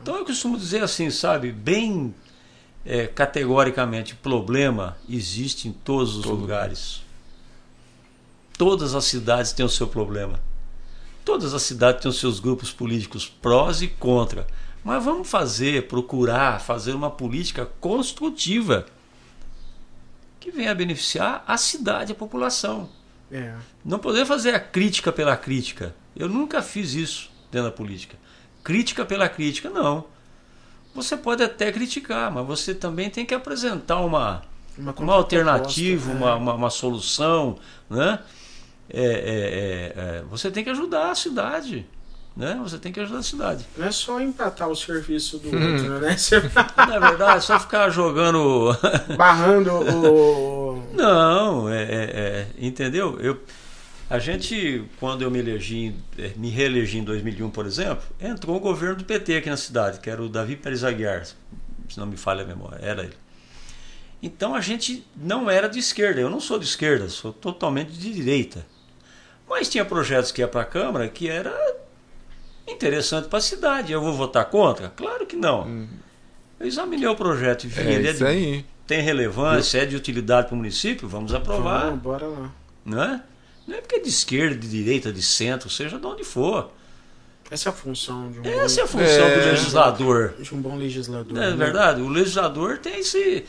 Então 0.01 0.15
eu 0.15 0.25
costumo 0.25 0.57
dizer 0.57 0.81
assim, 0.83 1.09
sabe, 1.09 1.51
bem 1.51 2.15
é, 2.85 3.05
categoricamente, 3.07 4.15
problema 4.15 4.97
existe 5.07 5.67
em 5.67 5.71
todos 5.73 6.15
os 6.15 6.23
Todo 6.23 6.39
lugares. 6.39 7.01
Todas 8.57 8.95
as 8.95 9.05
cidades 9.05 9.51
têm 9.53 9.65
o 9.65 9.69
seu 9.69 9.87
problema. 9.87 10.39
Todas 11.25 11.53
as 11.53 11.61
cidades 11.61 12.01
têm 12.01 12.09
os 12.09 12.19
seus 12.19 12.39
grupos 12.39 12.71
políticos 12.71 13.27
prós 13.27 13.81
e 13.81 13.87
contra. 13.87 14.47
Mas 14.83 15.03
vamos 15.03 15.29
fazer, 15.29 15.87
procurar 15.87 16.59
fazer 16.59 16.93
uma 16.93 17.09
política 17.09 17.67
construtiva 17.79 18.85
que 20.39 20.49
venha 20.49 20.71
a 20.71 20.75
beneficiar 20.75 21.43
a 21.47 21.55
cidade, 21.55 22.11
a 22.11 22.15
população. 22.15 22.89
É. 23.31 23.53
Não 23.85 23.99
poder 23.99 24.25
fazer 24.25 24.55
a 24.55 24.59
crítica 24.59 25.11
pela 25.11 25.37
crítica. 25.37 25.95
Eu 26.15 26.27
nunca 26.27 26.61
fiz 26.61 26.93
isso 26.93 27.31
dentro 27.51 27.69
da 27.69 27.75
política. 27.75 28.17
Crítica 28.63 29.05
pela 29.05 29.29
crítica, 29.29 29.69
não. 29.69 30.05
Você 30.93 31.15
pode 31.15 31.41
até 31.43 31.71
criticar, 31.71 32.31
mas 32.31 32.45
você 32.45 32.73
também 32.75 33.09
tem 33.09 33.25
que 33.25 33.33
apresentar 33.33 34.01
uma, 34.01 34.41
Uma, 34.77 34.93
uma 34.93 35.13
alternativa, 35.13 36.11
contraproposta, 36.11 36.17
uma, 36.17 36.31
é. 36.31 36.35
uma, 36.35 36.53
uma 36.55 36.69
solução. 36.69 37.57
Né? 37.89 38.19
É, 38.89 39.03
é, 39.03 39.05
é, 39.05 40.17
é, 40.17 40.23
você 40.29 40.51
tem 40.51 40.63
que 40.63 40.69
ajudar 40.69 41.11
a 41.11 41.15
cidade. 41.15 41.85
Né? 42.41 42.59
Você 42.63 42.79
tem 42.79 42.91
que 42.91 42.99
ajudar 42.99 43.19
a 43.19 43.23
cidade. 43.23 43.67
Não 43.77 43.85
é 43.85 43.91
só 43.91 44.19
empatar 44.19 44.67
o 44.67 44.75
serviço 44.75 45.37
do 45.37 45.55
Hum. 45.55 45.73
outro, 45.73 45.99
né? 45.99 46.17
Você 46.17 46.39
Não 46.39 46.93
é 46.95 46.99
verdade? 46.99 47.45
Só 47.45 47.59
ficar 47.59 47.87
jogando. 47.91 48.75
barrando 49.15 49.69
o. 49.71 50.83
Não, 50.97 51.69
é, 51.69 51.83
é- 51.83 51.87
é, 51.87 52.47
entendeu? 52.57 53.19
Eu, 53.21 53.39
a 54.09 54.17
gente, 54.17 54.83
quando 54.99 55.21
eu 55.21 55.29
me 55.29 55.37
elegi, 55.37 55.95
eh, 56.17 56.31
me 56.35 56.49
reelegi 56.49 56.97
em 56.97 57.03
2001, 57.03 57.49
por 57.51 57.67
exemplo, 57.67 58.03
entrou 58.19 58.57
o 58.57 58.59
governo 58.59 58.95
do 58.95 59.05
PT 59.05 59.35
aqui 59.37 59.49
na 59.51 59.55
cidade, 59.55 59.99
que 59.99 60.09
era 60.09 60.21
o 60.21 60.27
Davi 60.27 60.55
Pérez 60.55 60.83
Aguiar, 60.83 61.23
se 61.25 61.35
não 61.99 62.07
me 62.07 62.17
falha 62.17 62.41
a 62.43 62.45
memória, 62.47 62.79
era 62.83 63.03
ele. 63.03 63.13
Então 64.23 64.55
a 64.55 64.61
gente 64.61 65.05
não 65.15 65.47
era 65.47 65.69
de 65.69 65.77
esquerda, 65.77 66.19
eu 66.19 66.29
não 66.29 66.39
sou 66.39 66.57
de 66.57 66.65
esquerda, 66.65 67.07
sou 67.07 67.31
totalmente 67.31 67.91
de 67.91 68.11
direita. 68.11 68.65
Mas 69.47 69.69
tinha 69.69 69.85
projetos 69.85 70.31
que 70.31 70.41
ia 70.41 70.47
para 70.47 70.61
a 70.61 70.65
Câmara 70.65 71.07
que 71.07 71.27
era 71.29 71.51
interessante 72.71 73.27
para 73.27 73.39
a 73.39 73.41
cidade. 73.41 73.91
Eu 73.91 74.01
vou 74.01 74.13
votar 74.13 74.45
contra? 74.45 74.89
Claro 74.89 75.25
que 75.25 75.35
não. 75.35 75.87
Eu 76.59 76.67
examinei 76.67 77.07
o 77.07 77.15
projeto 77.15 77.63
e 77.65 77.67
vi, 77.67 77.81
É 77.81 77.93
ele 77.93 78.07
é 78.09 78.13
de 78.13 78.25
aí. 78.25 78.65
tem 78.85 79.01
relevância, 79.01 79.79
é 79.79 79.85
de 79.85 79.95
utilidade 79.95 80.47
para 80.47 80.53
o 80.53 80.57
município, 80.57 81.07
vamos 81.07 81.33
aprovar. 81.33 81.85
Vamos, 81.85 82.01
bora 82.01 82.27
lá. 82.27 82.51
Não 82.85 83.01
é? 83.03 83.21
Não 83.67 83.75
é 83.77 83.81
porque 83.81 83.95
é 83.95 83.99
de 83.99 84.09
esquerda, 84.09 84.55
de 84.55 84.67
direita, 84.69 85.11
de 85.13 85.21
centro, 85.21 85.69
seja 85.69 85.97
de 85.99 86.05
onde 86.05 86.23
for. 86.23 86.71
Essa 87.49 87.67
é 87.67 87.71
a 87.71 87.73
função 87.73 88.31
de 88.31 88.39
um, 88.39 88.45
Essa 88.45 88.79
é 88.81 88.83
a 88.83 88.85
bom, 88.87 88.91
função 88.93 89.25
É. 89.25 89.39
do 89.39 89.45
legislador. 89.51 90.33
de 90.39 90.55
um 90.55 90.61
bom 90.61 90.75
legislador. 90.77 91.33
Não 91.33 91.43
é 91.43 91.49
né? 91.51 91.55
verdade? 91.57 92.01
O 92.01 92.07
legislador 92.07 92.77
tem 92.77 92.99
esse. 92.99 93.43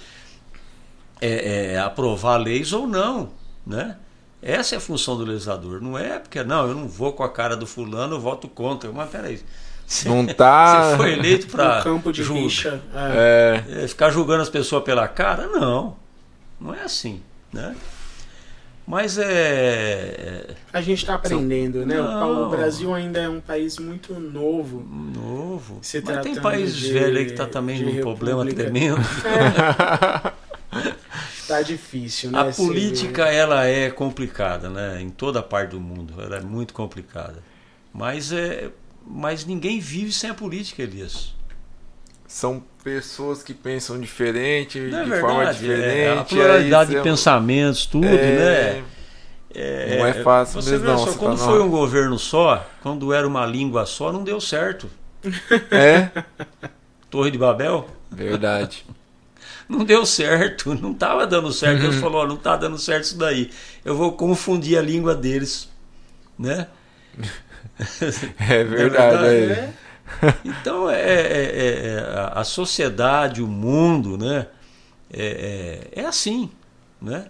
É, 1.20 1.74
é, 1.74 1.78
aprovar 1.78 2.36
leis 2.38 2.72
ou 2.72 2.86
não. 2.86 3.30
Né? 3.64 3.96
Essa 4.42 4.74
é 4.74 4.78
a 4.78 4.80
função 4.80 5.16
do 5.16 5.24
legislador. 5.24 5.80
Não 5.80 5.96
é 5.96 6.18
porque, 6.18 6.42
não, 6.42 6.66
eu 6.66 6.74
não 6.74 6.88
vou 6.88 7.12
com 7.12 7.22
a 7.22 7.28
cara 7.28 7.56
do 7.56 7.64
fulano, 7.66 8.16
eu 8.16 8.20
voto 8.20 8.48
contra. 8.48 8.90
Mas 8.90 9.08
peraí. 9.08 9.40
Você, 9.86 10.08
Não 10.08 10.26
tá. 10.26 10.90
você 10.92 10.96
foi 10.96 11.12
eleito 11.12 11.46
para 11.46 11.78
No 11.78 11.84
campo 11.84 12.12
de 12.12 12.22
rixa. 12.22 12.80
É. 12.94 13.62
É. 13.84 13.88
ficar 13.88 14.10
julgando 14.10 14.42
as 14.42 14.48
pessoas 14.48 14.82
pela 14.82 15.06
cara? 15.06 15.46
Não. 15.46 15.96
Não 16.60 16.74
é 16.74 16.82
assim. 16.82 17.20
Né? 17.52 17.76
Mas 18.84 19.16
é. 19.16 20.54
A 20.72 20.80
gente 20.80 20.98
está 20.98 21.14
aprendendo, 21.14 21.86
né? 21.86 21.94
Não. 21.96 22.46
O 22.46 22.50
Brasil 22.50 22.92
ainda 22.92 23.20
é 23.20 23.28
um 23.28 23.40
país 23.40 23.78
muito 23.78 24.12
novo. 24.18 24.84
Novo. 25.14 25.78
Se 25.82 26.02
Mas 26.04 26.20
tem 26.20 26.34
países 26.34 26.76
de- 26.76 26.92
velhos 26.92 27.18
aí 27.18 27.26
que 27.26 27.32
tá 27.32 27.46
também 27.46 27.80
num 27.80 28.00
problema 28.00 28.44
tremendo. 28.44 28.96
Tá 31.56 31.62
difícil, 31.62 32.30
né? 32.30 32.40
A 32.40 32.44
política 32.46 33.26
ela 33.26 33.66
é 33.66 33.90
complicada, 33.90 34.68
né? 34.70 35.00
Em 35.00 35.10
toda 35.10 35.42
parte 35.42 35.70
do 35.70 35.80
mundo, 35.80 36.14
ela 36.20 36.36
é 36.36 36.40
muito 36.40 36.72
complicada. 36.72 37.42
Mas 37.92 38.32
é, 38.32 38.70
mas 39.06 39.44
ninguém 39.44 39.78
vive 39.80 40.12
sem 40.12 40.30
a 40.30 40.34
política, 40.34 40.82
Elias. 40.82 41.34
São 42.26 42.62
pessoas 42.82 43.42
que 43.42 43.52
pensam 43.52 44.00
diferente, 44.00 44.78
Não 44.78 45.00
é 45.00 45.04
de 45.04 45.10
verdade? 45.10 45.20
forma 45.34 45.52
diferente. 45.52 45.98
É, 45.98 46.18
a 46.18 46.24
pluralidade 46.24 46.90
de 46.90 46.96
você- 46.96 47.02
pensamentos, 47.02 47.84
tudo, 47.86 48.06
É, 48.06 48.80
né? 48.80 48.84
Não 49.98 50.06
é 50.06 50.14
fácil 50.14 50.62
Você 50.62 50.70
mesmo, 50.70 50.86
vê 50.86 50.92
não, 50.92 50.98
só, 50.98 51.06
você 51.12 51.18
quando 51.18 51.38
tá 51.38 51.44
foi 51.44 51.58
na- 51.58 51.64
um 51.66 51.70
governo 51.70 52.18
só, 52.18 52.66
quando 52.82 53.12
era 53.12 53.28
uma 53.28 53.44
língua 53.44 53.84
só, 53.84 54.10
não 54.10 54.24
deu 54.24 54.40
certo. 54.40 54.88
É, 55.70 56.08
Torre 57.10 57.30
de 57.30 57.36
Babel, 57.36 57.86
verdade. 58.10 58.86
Não 59.78 59.84
deu 59.84 60.04
certo, 60.06 60.74
não 60.80 60.92
estava 60.92 61.26
dando 61.26 61.52
certo. 61.52 61.76
Uhum. 61.82 61.90
Deus 61.90 61.96
falou, 62.00 62.22
ó, 62.22 62.26
não 62.26 62.36
está 62.36 62.56
dando 62.56 62.78
certo 62.78 63.04
isso 63.04 63.18
daí. 63.18 63.50
Eu 63.84 63.96
vou 63.96 64.12
confundir 64.12 64.78
a 64.78 64.82
língua 64.82 65.14
deles, 65.14 65.68
né? 66.38 66.66
É 68.38 68.64
verdade. 68.64 68.66
verdade, 68.66 69.52
é. 69.52 69.72
Então 70.44 70.90
é, 70.90 71.00
é- 71.00 71.86
é- 71.86 71.98
a- 72.18 72.40
a 72.40 72.44
sociedade, 72.44 73.42
o 73.42 73.46
mundo, 73.46 74.16
né? 74.18 74.46
É, 75.12 75.88
é- 75.94 76.00
é 76.02 76.06
assim, 76.06 76.50
né? 77.00 77.26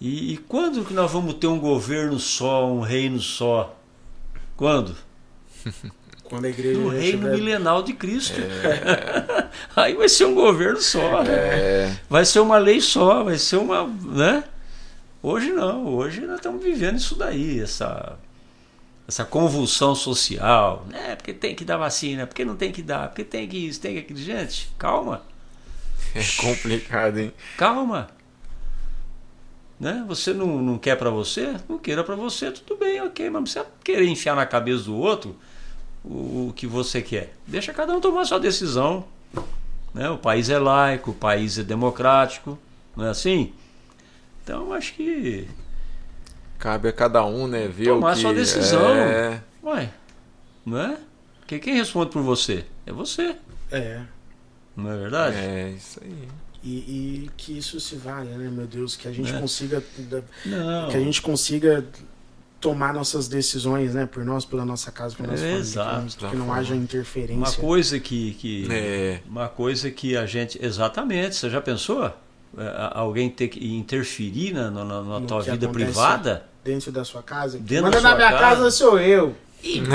E, 0.00 0.34
e 0.34 0.36
quando 0.36 0.84
que 0.84 0.94
nós 0.94 1.10
vamos 1.10 1.34
ter 1.34 1.46
um 1.46 1.58
governo 1.58 2.18
só, 2.18 2.66
um 2.70 2.80
reino 2.80 3.18
só? 3.20 3.76
Quando? 4.56 4.94
Quando 6.28 6.44
a 6.44 6.48
igreja 6.48 6.78
No 6.80 6.88
reino 6.88 7.18
tiver- 7.20 7.32
milenal 7.36 7.82
de 7.82 7.92
Cristo. 7.92 8.40
Aí 9.76 9.94
vai 9.94 10.08
ser 10.08 10.24
um 10.26 10.34
governo 10.34 10.80
só, 10.80 11.22
né? 11.22 11.32
É, 11.34 11.96
vai 12.08 12.24
ser 12.24 12.40
uma 12.40 12.58
lei 12.58 12.80
só, 12.80 13.22
vai 13.24 13.38
ser 13.38 13.56
uma, 13.56 13.86
né? 13.86 14.44
Hoje 15.22 15.52
não, 15.52 15.86
hoje 15.86 16.20
nós 16.22 16.36
estamos 16.36 16.62
vivendo 16.62 16.96
isso 16.98 17.14
daí, 17.16 17.60
essa 17.60 18.16
essa 19.08 19.24
convulsão 19.24 19.94
social, 19.94 20.84
né? 20.88 21.14
Porque 21.14 21.32
tem 21.32 21.54
que 21.54 21.64
dar 21.64 21.76
vacina, 21.76 22.26
porque 22.26 22.44
não 22.44 22.56
tem 22.56 22.72
que 22.72 22.82
dar, 22.82 23.08
porque 23.08 23.22
tem 23.22 23.46
que 23.48 23.56
isso, 23.56 23.80
tem 23.80 23.94
que 23.94 24.00
aquilo. 24.00 24.18
Gente, 24.18 24.68
calma, 24.76 25.22
é 26.14 26.20
complicado, 26.42 27.18
hein? 27.18 27.32
calma. 27.56 28.08
Né? 29.78 30.04
Você 30.08 30.32
não, 30.32 30.60
não 30.62 30.78
quer 30.78 30.96
para 30.96 31.10
você? 31.10 31.54
Não 31.68 31.78
queira 31.78 32.02
para 32.02 32.16
você, 32.16 32.50
tudo 32.50 32.78
bem, 32.78 33.00
ok, 33.02 33.26
mas 33.26 33.34
não 33.34 33.42
precisa 33.42 33.66
querer 33.84 34.06
enfiar 34.08 34.34
na 34.34 34.46
cabeça 34.46 34.84
do 34.84 34.96
outro 34.96 35.36
o, 36.06 36.48
o 36.48 36.52
que 36.54 36.66
você 36.66 37.02
quer. 37.02 37.34
Deixa 37.46 37.72
cada 37.72 37.94
um 37.94 38.00
tomar 38.00 38.24
sua 38.24 38.38
decisão. 38.40 39.04
Né? 39.92 40.08
O 40.10 40.18
país 40.18 40.48
é 40.50 40.58
laico, 40.58 41.10
o 41.10 41.14
país 41.14 41.58
é 41.58 41.62
democrático, 41.62 42.58
não 42.96 43.06
é 43.06 43.10
assim? 43.10 43.52
Então 44.44 44.72
acho 44.72 44.94
que. 44.94 45.48
Cabe 46.58 46.88
a 46.88 46.92
cada 46.92 47.24
um, 47.24 47.46
né? 47.46 47.66
Ver 47.68 47.86
Tomar 47.86 48.12
o 48.12 48.14
que... 48.14 48.20
sua 48.20 48.32
decisão. 48.32 48.88
É, 48.94 49.42
Ué, 49.62 49.90
não 50.64 50.78
é? 50.78 50.96
Porque 51.40 51.58
quem 51.58 51.74
responde 51.74 52.10
por 52.10 52.22
você? 52.22 52.64
É 52.86 52.92
você, 52.92 53.36
É. 53.70 54.00
não 54.76 54.90
é 54.90 54.96
verdade? 54.96 55.36
é 55.36 55.70
isso 55.76 56.00
aí. 56.02 56.28
E, 56.64 56.70
e 57.26 57.30
que 57.36 57.56
isso 57.56 57.78
se 57.78 57.94
valha, 57.96 58.36
né, 58.36 58.48
meu 58.50 58.66
Deus? 58.66 58.96
Que 58.96 59.06
a 59.06 59.12
gente 59.12 59.32
É. 59.32 59.38
consiga. 59.38 59.82
Não. 60.44 60.88
Que 60.88 60.96
a 60.96 61.00
gente 61.00 61.22
consiga 61.22 61.84
tomar 62.66 62.92
nossas 62.92 63.28
decisões, 63.28 63.94
né? 63.94 64.06
Por 64.06 64.24
nós, 64.24 64.44
pela 64.44 64.64
nossa 64.64 64.90
casa, 64.90 65.14
pela 65.14 65.28
nossa 65.28 65.42
É, 65.44 65.46
família. 65.46 65.60
exato. 65.62 66.16
Que, 66.16 66.24
não- 66.24 66.30
que 66.30 66.36
não 66.36 66.52
haja 66.52 66.74
Uma 66.74 66.82
interferência. 66.82 67.60
coisa 67.60 68.00
que, 68.00 68.32
que 68.32 68.66
É. 68.70 69.20
uma 69.28 69.46
coisa 69.48 69.88
que 69.90 70.16
a 70.16 70.26
gente 70.26 70.58
exatamente. 70.60 71.36
Você 71.36 71.48
já 71.48 71.60
pensou? 71.60 72.06
É, 72.58 72.90
alguém 72.94 73.30
ter 73.30 73.46
que 73.48 73.76
interferir 73.76 74.52
na, 74.52 74.68
na, 74.70 74.84
na 74.84 75.20
No 75.20 75.26
tua 75.26 75.42
vida 75.42 75.68
privada? 75.68 76.44
Dentro 76.64 76.90
da 76.90 77.04
sua 77.04 77.22
casa. 77.22 77.58
Dentro 77.58 77.84
Manda 77.84 78.00
da 78.00 78.10
na 78.10 78.16
minha 78.16 78.30
casa? 78.32 78.44
casa 78.56 78.70
sou 78.72 78.98
eu. 78.98 79.36
Ih. 79.62 79.82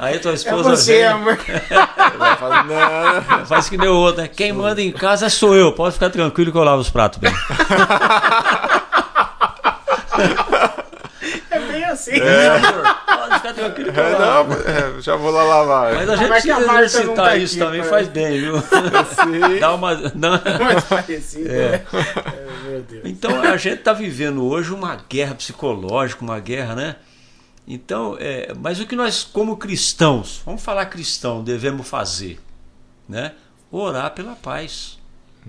Aí 0.00 0.18
tua 0.18 0.32
É 0.32 0.34
esposa 0.34 0.70
você, 0.70 0.92
vem, 0.98 1.06
amor. 1.06 1.38
Não, 3.38 3.46
faz 3.46 3.68
que 3.68 3.76
nem 3.76 3.88
o 3.88 3.94
outro, 3.94 4.22
né? 4.22 4.28
Quem 4.28 4.52
manda 4.52 4.82
em 4.82 4.90
casa 4.90 5.28
sou 5.30 5.54
eu. 5.54 5.70
Pode 5.72 5.94
ficar 5.94 6.10
tranquilo 6.10 6.50
que 6.50 6.58
eu 6.58 6.64
lavo 6.64 6.80
os 6.82 6.90
pratos 6.90 7.20
bem. 7.20 7.32
É 12.08 12.48
assim. 12.48 12.72
Pode 13.18 13.34
ficar 13.34 13.54
tranquilo 13.54 13.90
é, 13.90 14.18
não, 14.18 14.52
é, 14.98 15.00
já 15.00 15.16
vou 15.16 15.30
lá 15.30 15.42
lavar. 15.42 15.94
Mas 15.94 16.08
a 16.08 16.16
gente 16.16 16.22
é 16.22 16.52
a 16.52 16.56
precisa 16.56 16.60
não 16.66 16.78
exercitar 16.80 17.16
tá 17.26 17.36
isso 17.36 17.54
aqui, 17.54 17.64
também, 17.64 17.80
pai? 17.80 17.90
faz 17.90 18.08
bem, 18.08 18.40
viu? 18.40 18.60
Sim. 18.60 19.58
Dá 19.60 19.74
uma. 19.74 19.94
dá- 19.94 20.42
Mais 20.60 20.84
parecido, 20.84 21.48
É. 21.50 21.68
né? 21.70 21.84
É, 21.92 22.68
meu 22.68 22.82
Deus. 22.82 23.02
Então 23.04 23.40
a 23.42 23.56
gente 23.56 23.78
está 23.78 23.92
vivendo 23.92 24.44
hoje 24.44 24.72
uma 24.72 24.96
guerra 25.08 25.34
psicológica, 25.34 26.22
uma 26.22 26.38
guerra, 26.38 26.74
né? 26.74 26.96
Então, 27.66 28.16
é, 28.18 28.52
mas 28.58 28.80
o 28.80 28.86
que 28.86 28.96
nós, 28.96 29.24
como 29.24 29.56
cristãos, 29.56 30.40
vamos 30.46 30.62
falar 30.62 30.86
cristão, 30.86 31.44
devemos 31.44 31.86
fazer, 31.86 32.40
né? 33.08 33.32
Orar 33.70 34.10
pela 34.12 34.34
paz. 34.34 34.98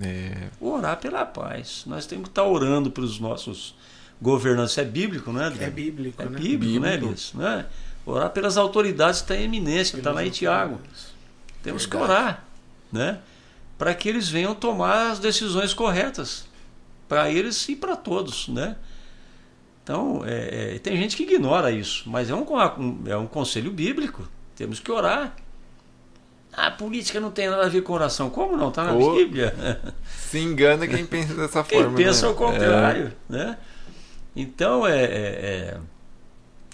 É, 0.02 0.48
Orar 0.60 0.96
pela 0.98 1.24
paz. 1.24 1.82
Nós 1.86 2.04
temos 2.06 2.24
que 2.24 2.30
estar 2.30 2.44
orando 2.44 2.90
pelos 2.90 3.18
nossos 3.18 3.74
governantes. 4.20 4.76
É 4.78 4.84
bíblico, 4.84 5.32
né, 5.32 5.46
Adriano? 5.46 5.66
É 5.66 5.70
bíblico, 5.70 6.22
É 6.22 6.24
né? 6.26 6.38
bíblico, 6.38 6.80
né, 6.80 6.90
Bíblico. 6.92 7.06
Elias? 7.06 7.32
Né? 7.34 7.66
Orar 8.04 8.30
pelas 8.30 8.56
autoridades 8.56 9.20
que 9.20 9.24
está 9.24 9.36
em 9.36 9.44
eminência, 9.44 9.92
que 9.92 10.00
está 10.00 10.12
lá 10.12 10.24
em 10.24 10.30
Tiago. 10.30 10.80
Temos 11.62 11.86
que 11.86 11.96
Verdade. 11.96 12.12
orar, 12.20 12.44
né? 12.92 13.18
Para 13.78 13.94
que 13.94 14.08
eles 14.08 14.28
venham 14.28 14.54
tomar 14.54 15.10
as 15.10 15.18
decisões 15.18 15.72
corretas, 15.74 16.46
para 17.08 17.30
eles 17.30 17.68
e 17.68 17.76
para 17.76 17.96
todos, 17.96 18.48
né? 18.48 18.76
Então, 19.82 20.22
é, 20.24 20.74
é, 20.76 20.78
tem 20.78 20.96
gente 20.96 21.16
que 21.16 21.22
ignora 21.24 21.70
isso, 21.70 22.08
mas 22.08 22.30
é 22.30 22.34
um, 22.34 22.46
é 23.06 23.16
um 23.16 23.26
conselho 23.26 23.70
bíblico. 23.70 24.26
Temos 24.54 24.78
que 24.78 24.90
orar. 24.92 25.34
Ah, 26.52 26.66
a 26.66 26.70
política 26.70 27.20
não 27.20 27.30
tem 27.30 27.48
nada 27.48 27.64
a 27.64 27.68
ver 27.68 27.82
com 27.82 27.92
oração. 27.92 28.28
Como 28.28 28.56
não? 28.56 28.68
Está 28.68 28.84
na 28.84 28.92
Bíblia. 28.92 29.54
se 30.16 30.38
engana 30.38 30.86
quem 30.86 31.06
pensa 31.06 31.34
dessa 31.34 31.62
Quem 31.64 31.80
forma. 31.82 31.96
pensa 31.96 32.22
né? 32.22 32.28
ao 32.28 32.34
contrário, 32.34 33.12
né? 33.28 33.56
Então, 34.34 34.86
é, 34.86 35.04
é- 35.04 35.78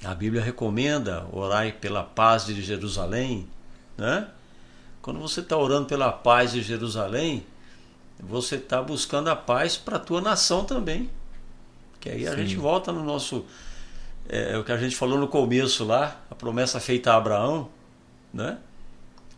é, 0.02 0.06
a 0.06 0.14
Bíblia 0.14 0.42
recomenda 0.42 1.26
orar 1.32 1.72
pela 1.74 2.02
paz 2.02 2.46
de 2.46 2.60
Jerusalém, 2.62 3.48
né? 3.96 4.28
Quando 5.00 5.20
você 5.20 5.40
está 5.40 5.56
orando 5.56 5.86
pela 5.86 6.12
paz 6.12 6.52
de 6.52 6.62
Jerusalém, 6.62 7.44
você 8.18 8.56
está 8.56 8.82
buscando 8.82 9.28
a 9.28 9.36
paz 9.36 9.76
para 9.76 9.96
a 9.96 10.00
tua 10.00 10.20
nação 10.20 10.64
também. 10.64 11.08
Que 12.00 12.10
aí 12.10 12.26
a 12.26 12.32
Sim. 12.32 12.38
gente 12.38 12.56
volta 12.56 12.92
no 12.92 13.02
nosso. 13.04 13.44
É, 14.28 14.52
é 14.52 14.58
o 14.58 14.64
que 14.64 14.72
a 14.72 14.76
gente 14.76 14.96
falou 14.96 15.18
no 15.18 15.28
começo 15.28 15.84
lá, 15.84 16.20
a 16.30 16.34
promessa 16.34 16.80
feita 16.80 17.12
a 17.12 17.16
Abraão, 17.16 17.68
né? 18.32 18.58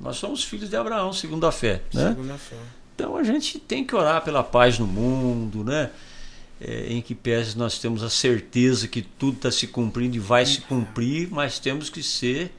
Nós 0.01 0.17
somos 0.17 0.45
filhos 0.45 0.71
de 0.71 0.77
Abraão, 0.77 1.13
segundo 1.13 1.47
a 1.47 1.53
fé, 1.53 1.83
né? 1.93 2.09
Segunda 2.09 2.39
fé. 2.39 2.57
Então 2.95 3.17
a 3.17 3.23
gente 3.23 3.59
tem 3.59 3.85
que 3.85 3.95
orar 3.95 4.23
pela 4.25 4.43
paz 4.43 4.79
no 4.79 4.87
mundo, 4.87 5.63
né? 5.65 5.91
É, 6.61 6.93
em 6.93 7.01
que 7.01 7.15
pese 7.15 7.57
nós 7.57 7.79
temos 7.79 8.03
a 8.03 8.11
certeza 8.11 8.89
que 8.89 9.01
tudo 9.01 9.37
está 9.37 9.51
se 9.51 9.69
cumprindo 9.69 10.17
e 10.17 10.19
vai 10.19 10.45
se 10.45 10.61
cumprir, 10.63 11.29
mas 11.31 11.61
temos 11.61 11.89
que 11.89 12.03
ser 12.03 12.53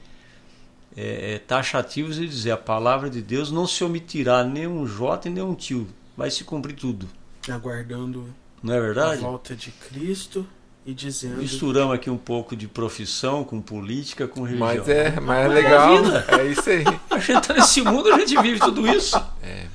é, 0.96 1.34
é, 1.34 1.38
taxativos 1.38 2.18
e 2.18 2.26
dizer 2.26 2.52
a 2.52 2.56
palavra 2.56 3.10
de 3.10 3.20
Deus 3.20 3.50
não 3.50 3.66
se 3.66 3.84
omitirá 3.84 4.42
nem 4.42 4.66
um 4.66 4.86
jota 4.86 5.28
e 5.28 5.30
nem 5.30 5.42
um 5.42 5.54
tio, 5.54 5.86
vai 6.16 6.30
se 6.30 6.44
cumprir 6.44 6.76
tudo, 6.76 7.06
Aguardando 7.48 8.34
não 8.62 8.74
é 8.74 8.78
a 8.78 8.80
verdade? 8.80 9.20
volta 9.20 9.54
de 9.54 9.70
Cristo 9.70 10.46
e 10.84 10.94
dizendo. 10.94 11.36
Misturamos 11.36 11.94
aqui 11.94 12.10
um 12.10 12.16
pouco 12.16 12.56
de 12.56 12.66
profissão 12.66 13.44
com 13.44 13.60
política, 13.60 14.26
com 14.26 14.42
religião. 14.42 14.76
Mas 14.76 14.88
é, 14.88 15.20
mas 15.20 15.38
é 15.38 15.44
é 15.44 15.48
legal. 15.48 15.96
a 15.96 16.02
vida. 16.02 16.26
É 16.28 16.46
isso 16.46 16.70
aí. 16.70 16.84
A 17.10 17.18
gente 17.18 17.38
está 17.38 17.54
nesse 17.54 17.82
mundo, 17.82 18.12
a 18.12 18.18
gente 18.18 18.40
vive 18.40 18.60
tudo 18.60 18.86
isso. 18.86 19.16
É. 19.42 19.66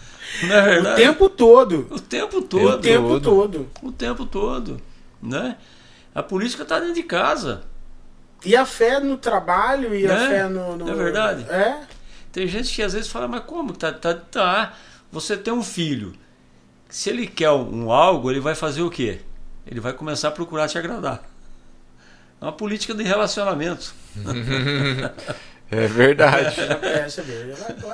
Não 0.43 0.55
é 0.55 0.61
O 0.61 0.65
verdade? 0.65 1.01
tempo 1.01 1.29
todo. 1.29 1.87
o 1.91 1.99
tempo 1.99 2.37
O 2.37 2.41
todo. 2.41 2.81
tempo 2.81 3.19
todo. 3.19 3.69
o 3.81 3.91
tempo 3.91 4.25
todo, 4.25 4.81
né? 5.21 5.57
A 6.13 6.21
política 6.23 6.63
está 6.63 6.79
dentro 6.79 6.95
de 6.95 7.03
casa. 7.03 7.63
E 8.43 8.55
a 8.55 8.65
fé 8.65 8.99
no 8.99 9.17
trabalho 9.17 9.95
e 9.95 10.05
a 10.05 10.13
Né? 10.15 10.27
fé 10.29 10.47
no, 10.49 10.75
no- 10.77 10.89
É 10.89 10.93
verdade. 10.93 11.45
É. 11.49 11.81
Tem 12.31 12.47
gente 12.47 12.73
que 12.73 12.81
às 12.83 12.93
vezes 12.93 13.09
fala, 13.09 13.27
mas 13.27 13.43
como? 13.45 13.73
Tá, 13.73 13.91
tá, 13.91 14.13
tá. 14.13 14.73
Você 15.11 15.35
tem 15.37 15.53
um 15.53 15.63
filho. 15.63 16.13
Se 16.89 17.09
ele 17.09 17.25
quer 17.27 17.49
um 17.51 17.91
algo, 17.91 18.29
ele 18.29 18.39
vai 18.39 18.53
fazer 18.55 18.81
o 18.81 18.89
quê? 18.89 19.19
Ele 19.65 19.79
vai 19.79 19.93
começar 19.93 20.27
a 20.27 20.31
procurar 20.31 20.67
te 20.67 20.77
agradar. 20.77 21.23
É 22.39 22.45
uma 22.45 22.51
política 22.51 22.93
de 22.93 23.03
relacionamento. 23.03 23.93
É 25.71 25.87
verdade. 25.87 26.55
É. 26.61 27.07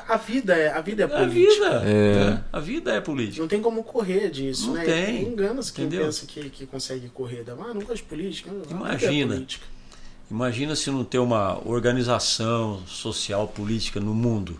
A 0.07 0.17
vida 0.17 0.53
é, 0.55 0.72
a 0.72 0.82
vida 0.82 1.03
é 1.03 1.05
É 1.05 1.15
a 1.15 1.19
política. 1.19 1.80
vida. 1.80 1.89
É. 1.89 2.26
né? 2.32 2.43
A 2.51 2.59
vida 2.59 2.91
é 2.93 3.01
política. 3.01 3.41
Não 3.41 3.47
tem 3.47 3.61
como 3.61 3.84
correr 3.84 4.30
disso, 4.30 4.67
Não 4.67 4.74
né? 4.74 4.84
tem. 4.84 5.24
Engana-se 5.24 5.72
quem 5.72 5.86
Entendeu? 5.86 6.05
pensa 6.05 6.26
que, 6.26 6.49
que 6.49 6.65
consegue 6.65 7.07
correr. 7.09 7.43
da- 7.43 7.53
Ah, 7.53 7.74
não 7.74 7.82
gosto 7.82 7.95
de 7.97 8.03
política. 8.03 8.51
Vida 8.51 8.65
Imagina. 8.72 9.34
É 9.34 9.38
política. 9.38 9.65
Imagina 10.30 10.76
se 10.76 10.89
não 10.91 11.03
ter 11.03 11.19
uma 11.19 11.65
organização 11.67 12.82
social, 12.88 13.47
política 13.47 13.99
no 13.99 14.13
mundo. 14.13 14.59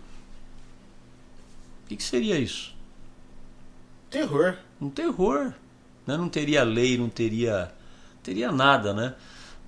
O 1.84 1.88
que, 1.88 1.96
que 1.96 2.02
seria 2.02 2.38
isso? 2.38 2.74
Terror. 4.10 4.56
um 4.80 4.88
terror. 4.90 5.52
Né? 6.06 6.16
Não 6.16 6.28
teria 6.28 6.62
lei, 6.64 6.98
não 6.98 7.08
teria, 7.08 7.70
teria 8.22 8.50
nada, 8.50 8.92
né? 8.92 9.14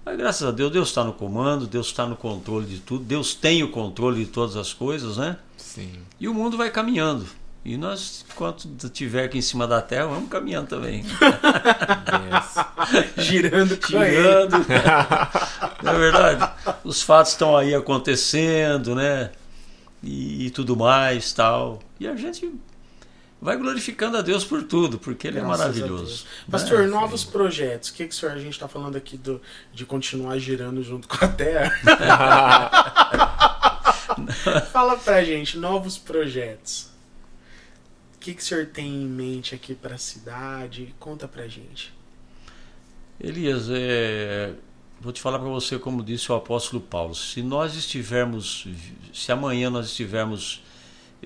Mas 0.05 0.19
graças 0.19 0.47
a 0.47 0.51
Deus, 0.51 0.71
Deus 0.71 0.89
está 0.89 1.03
no 1.03 1.13
comando, 1.13 1.67
Deus 1.67 1.87
está 1.87 2.07
no 2.07 2.15
controle 2.15 2.67
de 2.67 2.79
tudo, 2.79 3.05
Deus 3.05 3.35
tem 3.35 3.63
o 3.63 3.71
controle 3.71 4.25
de 4.25 4.31
todas 4.31 4.57
as 4.57 4.73
coisas, 4.73 5.17
né? 5.17 5.39
Sim. 5.57 5.93
E 6.21 6.29
o 6.29 6.35
mundo 6.35 6.57
vai 6.57 6.71
caminhando. 6.71 7.27
E 7.65 7.79
nós, 7.79 8.27
enquanto 8.31 8.69
tiver 8.91 9.25
aqui 9.25 9.39
em 9.39 9.43
cima 9.43 9.67
da 9.67 9.81
terra, 9.81 10.09
vamos 10.09 10.29
caminhando 10.29 10.69
também. 10.69 11.05
Yes. 12.25 13.27
Girando. 13.27 13.77
Tirando. 13.77 14.67
Não 15.83 15.93
é 15.93 15.99
verdade? 15.99 16.53
Os 16.85 17.03
fatos 17.03 17.33
estão 17.33 17.57
aí 17.57 17.75
acontecendo, 17.75 18.95
né? 18.95 19.31
E, 20.03 20.47
e 20.47 20.51
tudo 20.51 20.77
mais, 20.77 21.33
tal. 21.33 21.81
E 21.99 22.07
a 22.07 22.15
gente 22.15 22.53
vai 23.45 23.59
glorificando 23.59 24.17
a 24.17 24.23
Deus 24.23 24.43
por 24.43 24.63
tudo, 24.63 24.99
porque 24.99 25.29
Ele 25.29 25.39
é 25.39 25.43
Graças 25.43 25.61
a 25.61 25.65
maravilhoso. 25.65 26.05
Deus. 26.05 26.25
né? 26.25 26.31
Pastor, 26.51 26.89
novos 26.89 27.25
projetos. 27.25 27.91
O 27.91 27.93
que, 27.93 28.07
que 28.07 28.15
o 28.15 28.17
senhor, 28.17 28.35
a 28.35 28.39
gente 28.39 28.55
está 28.55 28.67
falando 28.67 28.97
aqui 28.97 29.19
do, 29.19 29.39
de 29.71 29.85
continuar 29.85 30.39
girando 30.39 30.83
junto 30.83 31.07
com 31.07 31.23
a 31.23 31.29
Terra? 31.29 31.71
Fala 34.73 34.97
pra 34.97 35.23
gente, 35.23 35.59
novos 35.59 35.99
projetos. 35.99 36.89
O 38.17 38.19
que, 38.19 38.33
que 38.33 38.41
o 38.41 38.45
senhor 38.45 38.65
tem 38.65 38.87
em 38.87 39.07
mente 39.07 39.55
aqui 39.55 39.75
pra 39.75 39.99
cidade? 39.99 40.95
Conta 40.99 41.29
pra 41.29 41.47
gente. 41.47 41.93
Elias, 43.21 43.67
é, 43.71 44.55
vou 44.99 45.13
te 45.13 45.21
falar 45.21 45.39
para 45.39 45.51
você 45.51 45.79
como 45.79 46.03
disse 46.03 46.33
o 46.33 46.35
apóstolo 46.35 46.81
Paulo. 46.81 47.15
Se 47.15 47.43
nós 47.43 47.77
estivermos, 47.77 48.67
se 49.13 49.31
amanhã 49.31 49.69
nós 49.69 49.85
estivermos 49.89 50.64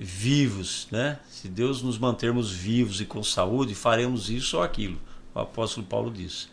vivos, 0.01 0.87
né? 0.91 1.19
Se 1.29 1.47
Deus 1.47 1.81
nos 1.81 1.97
mantermos 1.97 2.51
vivos 2.51 3.01
e 3.01 3.05
com 3.05 3.21
saúde, 3.21 3.75
faremos 3.75 4.29
isso 4.29 4.57
ou 4.57 4.63
aquilo. 4.63 4.99
O 5.35 5.39
apóstolo 5.39 5.85
Paulo 5.85 6.09
disse. 6.09 6.47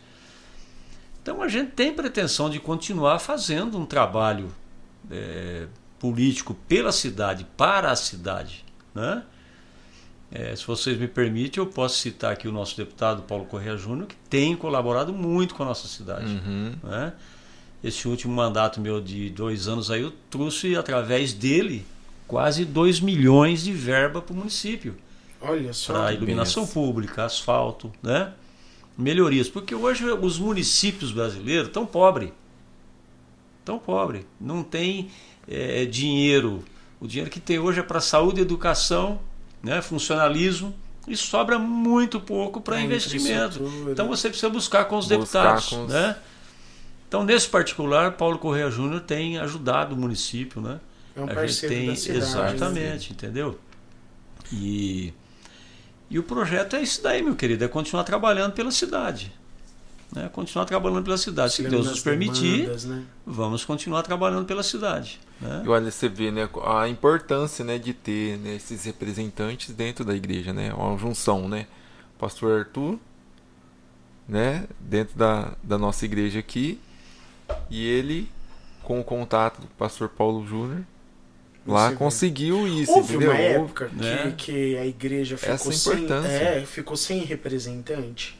Então 1.21 1.41
a 1.41 1.47
gente 1.47 1.71
tem 1.71 1.93
pretensão 1.93 2.49
de 2.49 2.59
continuar 2.59 3.19
fazendo 3.19 3.77
um 3.77 3.85
trabalho 3.85 4.53
é, 5.09 5.67
político 5.99 6.53
pela 6.67 6.91
cidade, 6.91 7.45
para 7.55 7.91
a 7.91 7.95
cidade, 7.95 8.65
né? 8.93 9.23
É, 10.29 10.53
se 10.53 10.67
vocês 10.67 10.97
me 10.97 11.07
permitem, 11.07 11.63
eu 11.63 11.67
posso 11.67 11.97
citar 11.99 12.33
aqui 12.33 12.49
o 12.49 12.51
nosso 12.51 12.75
deputado 12.75 13.21
Paulo 13.21 13.45
Correa 13.45 13.77
Júnior, 13.77 14.07
que 14.07 14.15
tem 14.29 14.57
colaborado 14.57 15.13
muito 15.13 15.55
com 15.55 15.63
a 15.63 15.67
nossa 15.67 15.87
cidade. 15.87 16.25
Uhum. 16.25 16.75
né? 16.83 17.13
Esse 17.81 18.09
último 18.09 18.33
mandato 18.33 18.81
meu 18.81 18.99
de 18.99 19.29
dois 19.29 19.69
anos 19.69 19.89
aí, 19.89 20.01
eu 20.01 20.11
trouxe 20.29 20.75
através 20.75 21.31
dele 21.31 21.85
quase 22.27 22.65
2 22.65 22.99
milhões 22.99 23.63
de 23.63 23.71
verba 23.71 24.21
para 24.21 24.33
o 24.33 24.35
município, 24.37 24.95
Olha 25.41 25.71
só. 25.73 25.93
para 25.93 26.13
iluminação 26.13 26.63
benção. 26.63 26.73
pública, 26.83 27.23
asfalto, 27.25 27.91
né? 28.03 28.33
melhorias. 28.97 29.47
Porque 29.47 29.73
hoje 29.75 30.03
os 30.05 30.37
municípios 30.39 31.11
brasileiros 31.11 31.67
estão 31.67 31.85
pobres. 31.85 32.31
Estão 33.59 33.77
pobres. 33.79 34.23
Não 34.39 34.63
tem 34.63 35.09
eh, 35.47 35.85
dinheiro. 35.85 36.63
O 36.99 37.07
dinheiro 37.07 37.29
que 37.29 37.39
tem 37.39 37.59
hoje 37.59 37.79
é 37.79 37.83
para 37.83 37.99
saúde, 38.01 38.41
educação 38.41 39.19
né, 39.61 39.81
funcionalismo, 39.81 40.73
e 41.07 41.15
sobra 41.15 41.57
muito 41.59 42.19
pouco 42.19 42.59
para 42.59 42.75
Pra 42.75 42.83
investimento. 42.83 43.61
Então 43.91 44.07
você 44.07 44.29
precisa 44.29 44.49
buscar 44.49 44.85
com 44.85 44.97
os 44.97 45.05
Buscar 45.07 45.17
deputados. 45.17 45.69
com 45.69 45.85
os- 45.85 45.91
Né? 45.93 46.15
Então, 47.07 47.23
nesse 47.23 47.47
particular, 47.47 48.11
Paulo 48.13 48.37
Correia 48.37 48.69
Júnior 48.69 48.99
tem 49.01 49.37
ajudado 49.37 49.95
o 49.95 49.97
município. 49.97 50.59
Né? 50.61 50.79
É 51.17 51.21
um 51.21 51.23
a 51.23 51.27
gente 51.27 51.35
parceiro 51.35 51.75
tem 51.75 51.87
da 51.87 51.95
cidade. 51.95 52.19
né? 52.19 52.53
exatamente, 52.53 53.11
entendeu? 53.11 53.59
E, 54.53 55.13
e 56.09 56.19
o 56.19 56.23
projeto 56.23 56.75
é 56.75 56.81
isso 56.81 57.01
daí, 57.01 57.23
meu 57.23 57.35
querido, 57.35 57.65
é 57.65 57.67
continuar 57.67 58.03
trabalhando 58.03 58.53
pela 58.53 58.69
cidade. 58.71 59.33
Né? 60.13 60.29
Continuar 60.31 60.65
trabalhando 60.65 61.03
pela 61.03 61.17
cidade. 61.17 61.53
Se 61.53 61.63
Deus 61.63 61.87
nos 61.87 62.01
permitir, 62.01 62.61
demandas, 62.61 62.85
né? 62.85 63.03
vamos 63.25 63.65
continuar 63.65 64.03
trabalhando 64.03 64.45
pela 64.45 64.63
cidade. 64.63 65.19
Né? 65.41 65.63
E 65.65 65.67
olha, 65.67 65.91
você 65.91 66.07
vê 66.07 66.31
né, 66.31 66.47
a 66.63 66.87
importância 66.87 67.65
né, 67.65 67.77
de 67.77 67.93
ter 67.93 68.37
né, 68.37 68.55
esses 68.55 68.85
representantes 68.85 69.73
dentro 69.73 70.05
da 70.05 70.15
igreja, 70.15 70.53
né? 70.53 70.73
Uma 70.73 70.97
junção, 70.97 71.49
né? 71.49 71.67
Pastor 72.17 72.59
Arthur, 72.59 72.97
né? 74.27 74.67
Dentro 74.79 75.17
da, 75.17 75.53
da 75.61 75.77
nossa 75.77 76.05
igreja 76.05 76.39
aqui. 76.39 76.79
E 77.69 77.85
ele, 77.85 78.29
com 78.83 78.99
o 78.99 79.03
contato 79.03 79.59
do 79.59 79.67
pastor 79.67 80.09
Paulo 80.09 80.45
Júnior, 80.47 80.83
lá 81.67 81.89
vê. 81.89 81.95
conseguiu 81.95 82.67
isso, 82.67 82.91
Houve 82.91 83.15
entendeu? 83.15 83.31
uma 83.31 83.39
época 83.39 83.89
Né? 83.93 84.33
que, 84.37 84.45
que 84.45 84.77
a 84.77 84.85
igreja 84.85 85.37
ficou 85.37 85.53
Essa 85.55 85.71
sem, 85.71 86.05
é, 86.25 86.65
ficou 86.65 86.95
sem 86.97 87.23
representante. 87.23 88.37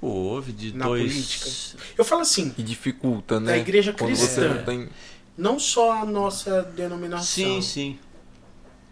Houve 0.00 0.52
de 0.52 0.74
Na 0.76 0.84
dois. 0.86 1.12
política. 1.12 1.82
Eu 1.96 2.04
falo 2.04 2.20
assim, 2.22 2.52
E 2.58 2.62
dificulta, 2.62 3.40
né? 3.40 3.52
Da 3.52 3.58
igreja 3.58 3.92
Quando 3.92 4.14
você 4.14 4.40
cristã. 4.42 4.54
não 4.54 4.64
tem. 4.64 4.88
não 5.36 5.58
só 5.58 5.92
a 6.02 6.04
nossa 6.06 6.62
denominação. 6.62 7.24
Sim, 7.24 7.62
sim. 7.62 7.98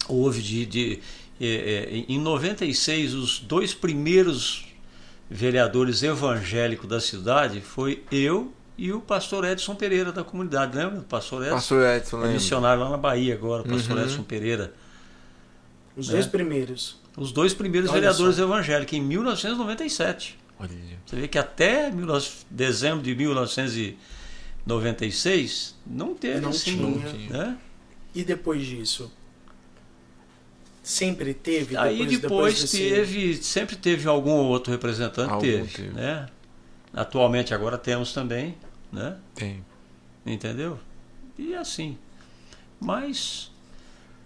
Houve 0.08 0.40
de. 0.42 0.66
de 0.66 1.00
é, 1.40 1.46
é, 1.90 2.04
em 2.08 2.18
96, 2.18 3.12
os 3.14 3.38
dois 3.40 3.74
primeiros 3.74 4.66
vereadores 5.28 6.02
evangélicos 6.02 6.88
da 6.88 7.00
cidade 7.00 7.60
foi 7.60 8.02
eu 8.10 8.52
e 8.76 8.92
o 8.92 9.00
pastor 9.00 9.44
Edson 9.44 9.74
Pereira 9.74 10.10
da 10.12 10.24
comunidade. 10.24 10.76
Lembra? 10.76 10.96
do 10.98 11.04
pastor 11.04 11.42
Edson? 11.42 11.54
Pastor 11.54 11.86
Edson, 11.96 12.24
é 12.24 12.32
missionário 12.32 12.82
lá 12.82 12.90
na 12.90 12.96
Bahia 12.96 13.34
agora, 13.34 13.62
o 13.62 13.68
pastor 13.68 13.96
Uhum. 13.98 14.04
Edson 14.04 14.22
Pereira. 14.22 14.72
Os 15.96 16.08
Né? 16.08 16.14
dois 16.14 16.26
primeiros. 16.26 16.96
Os 17.16 17.30
dois 17.30 17.54
primeiros 17.54 17.88
Olha 17.90 18.00
vereadores 18.00 18.36
só. 18.36 18.42
evangélicos, 18.42 18.98
em 18.98 19.02
1997. 19.02 20.36
Olha. 20.58 20.70
Você 21.06 21.16
vê 21.16 21.28
que 21.28 21.38
até 21.38 21.88
19 21.90 22.28
dezembro 22.50 23.02
de 23.02 23.14
1996 23.14 25.76
não 25.86 26.14
teve 26.14 26.40
Não 26.40 26.50
assim, 26.50 26.76
tinha. 26.76 27.28
né? 27.30 27.56
E 28.14 28.24
depois 28.24 28.66
disso? 28.66 29.12
Sempre 30.82 31.32
teve? 31.32 31.76
Aí 31.76 32.04
depois, 32.18 32.60
desse- 32.60 32.76
teve, 32.78 33.34
sempre 33.36 33.76
teve 33.76 34.08
algum 34.08 34.32
outro 34.32 34.72
representante, 34.72 35.30
Algum 35.30 35.40
teve, 35.40 35.68
teve. 35.68 35.88
né? 35.90 36.26
Atualmente 36.92 37.54
agora 37.54 37.78
temos 37.78 38.12
também, 38.12 38.56
né? 38.94 39.18
Tem. 39.34 39.64
Entendeu? 40.24 40.78
E 41.38 41.54
assim. 41.54 41.98
Mas 42.80 43.50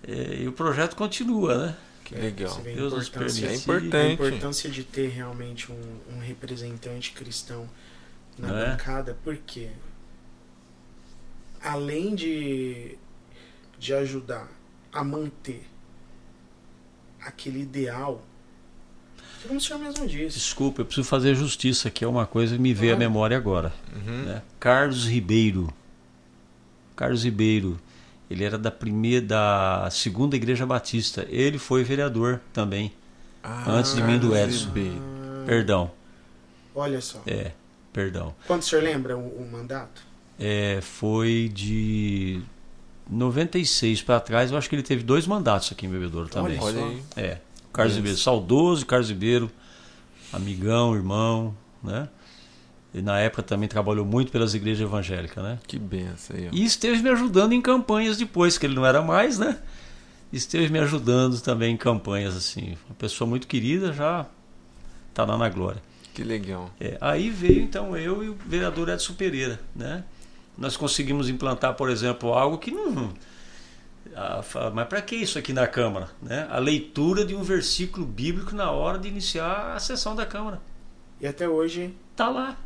é, 0.06 0.42
e 0.42 0.48
o 0.48 0.52
projeto 0.52 0.94
continua, 0.94 1.66
né? 1.66 1.76
Que 2.04 2.14
É, 2.14 2.18
legal. 2.20 2.56
a 2.56 2.60
Deus 2.60 2.92
nos 2.92 3.08
importância- 3.08 3.46
É 3.46 3.48
permite. 3.48 3.70
A 3.70 3.74
importante. 3.74 4.12
importância 4.14 4.70
de 4.70 4.84
ter 4.84 5.08
realmente 5.08 5.70
um, 5.72 6.00
um 6.14 6.18
representante 6.20 7.12
cristão 7.12 7.68
na 8.38 8.48
Não 8.48 8.58
é? 8.58 8.70
bancada, 8.70 9.18
porque 9.24 9.70
além 11.60 12.14
de, 12.14 12.96
de 13.78 13.92
ajudar 13.94 14.48
a 14.92 15.02
manter 15.04 15.66
aquele 17.20 17.60
ideal, 17.62 18.22
como 19.46 19.58
o 19.58 19.60
senhor 19.60 19.78
mesmo 19.78 20.06
disse, 20.06 20.38
Desculpa, 20.38 20.80
eu 20.80 20.84
preciso 20.86 21.06
fazer 21.06 21.34
justiça 21.34 21.88
aqui, 21.88 22.04
é 22.04 22.08
uma 22.08 22.26
coisa 22.26 22.56
que 22.56 22.60
me 22.62 22.72
veio 22.74 22.92
à 22.92 22.96
Claro. 22.96 23.10
memória 23.10 23.36
agora. 23.36 23.72
Uhum. 23.94 24.22
né? 24.24 24.42
Carlos 24.58 25.06
Ribeiro. 25.06 25.72
Carlos 26.96 27.22
Ribeiro, 27.24 27.78
ele 28.30 28.42
era 28.44 28.58
da 28.58 28.70
primeira, 28.70 29.24
da 29.24 29.88
segunda 29.90 30.34
igreja 30.36 30.66
batista. 30.66 31.24
Ele 31.28 31.58
foi 31.58 31.84
vereador 31.84 32.40
também. 32.52 32.92
Ah, 33.42 33.70
Antes 33.70 33.94
de 33.94 34.02
mim, 34.02 34.18
do 34.18 34.36
Edson. 34.36 34.66
Ribeiro. 34.66 35.02
Perdão, 35.46 35.90
olha 36.74 37.00
só. 37.00 37.22
é, 37.26 37.52
perdão. 37.92 38.34
Quando 38.46 38.60
o 38.62 38.64
senhor 38.64 38.82
lembra 38.82 39.16
o, 39.16 39.20
o 39.42 39.48
mandato? 39.50 40.02
É, 40.38 40.80
foi 40.82 41.50
de 41.54 42.40
96 43.10 44.02
para 44.02 44.20
trás. 44.20 44.50
Eu 44.50 44.58
acho 44.58 44.68
que 44.68 44.74
ele 44.76 44.82
teve 44.82 45.02
dois 45.02 45.26
mandatos 45.26 45.72
aqui 45.72 45.86
em 45.86 45.88
Bebedouro 45.88 46.28
também. 46.28 46.58
Olha 46.60 46.64
Olha 46.64 46.80
só. 46.80 46.86
aí. 46.88 47.02
É, 47.16 47.38
Carlos. 47.78 47.96
Ribeiro, 47.96 48.18
saudoso 48.18 48.86
Carlos 48.86 49.08
Ribeiro, 49.08 49.50
amigão, 50.32 50.94
irmão, 50.94 51.56
né? 51.82 52.08
E 52.92 53.02
na 53.02 53.18
época 53.18 53.42
também 53.42 53.68
trabalhou 53.68 54.04
muito 54.04 54.32
pelas 54.32 54.54
igrejas 54.54 54.80
evangélicas, 54.80 55.42
né? 55.42 55.58
Que 55.66 55.78
benção 55.78 56.36
aí, 56.36 56.48
ó. 56.48 56.50
E 56.52 56.64
esteve 56.64 57.02
me 57.02 57.10
ajudando 57.10 57.52
em 57.52 57.60
campanhas 57.60 58.16
depois, 58.16 58.56
que 58.56 58.66
ele 58.66 58.74
não 58.74 58.84
era 58.86 59.02
mais, 59.02 59.38
né? 59.38 59.58
Esteve 60.32 60.70
me 60.70 60.78
ajudando 60.78 61.40
também 61.40 61.74
em 61.74 61.76
campanhas, 61.76 62.36
assim. 62.36 62.76
Uma 62.88 62.96
pessoa 62.96 63.28
muito 63.28 63.46
querida, 63.46 63.92
já 63.92 64.26
tá 65.14 65.24
lá 65.24 65.36
na 65.36 65.48
glória. 65.48 65.82
Que 66.14 66.24
legal. 66.24 66.70
É, 66.80 66.98
aí 67.00 67.30
veio 67.30 67.62
então 67.62 67.96
eu 67.96 68.24
e 68.24 68.28
o 68.28 68.36
vereador 68.46 68.88
Edson 68.88 69.14
Pereira, 69.14 69.60
né? 69.74 70.02
Nós 70.56 70.76
conseguimos 70.76 71.28
implantar, 71.28 71.74
por 71.74 71.88
exemplo, 71.88 72.32
algo 72.32 72.58
que 72.58 72.72
não. 72.72 73.12
Ah, 74.20 74.42
mas 74.74 74.88
para 74.88 75.00
que 75.00 75.14
isso 75.14 75.38
aqui 75.38 75.52
na 75.52 75.66
Câmara? 75.66 76.08
Né? 76.20 76.48
A 76.50 76.58
leitura 76.58 77.24
de 77.24 77.36
um 77.36 77.42
versículo 77.44 78.04
bíblico 78.04 78.52
na 78.54 78.70
hora 78.72 78.98
de 78.98 79.06
iniciar 79.06 79.74
a 79.76 79.78
sessão 79.78 80.16
da 80.16 80.26
Câmara. 80.26 80.60
E 81.20 81.26
até 81.26 81.48
hoje. 81.48 81.94
Tá 82.16 82.28
lá. 82.28 82.56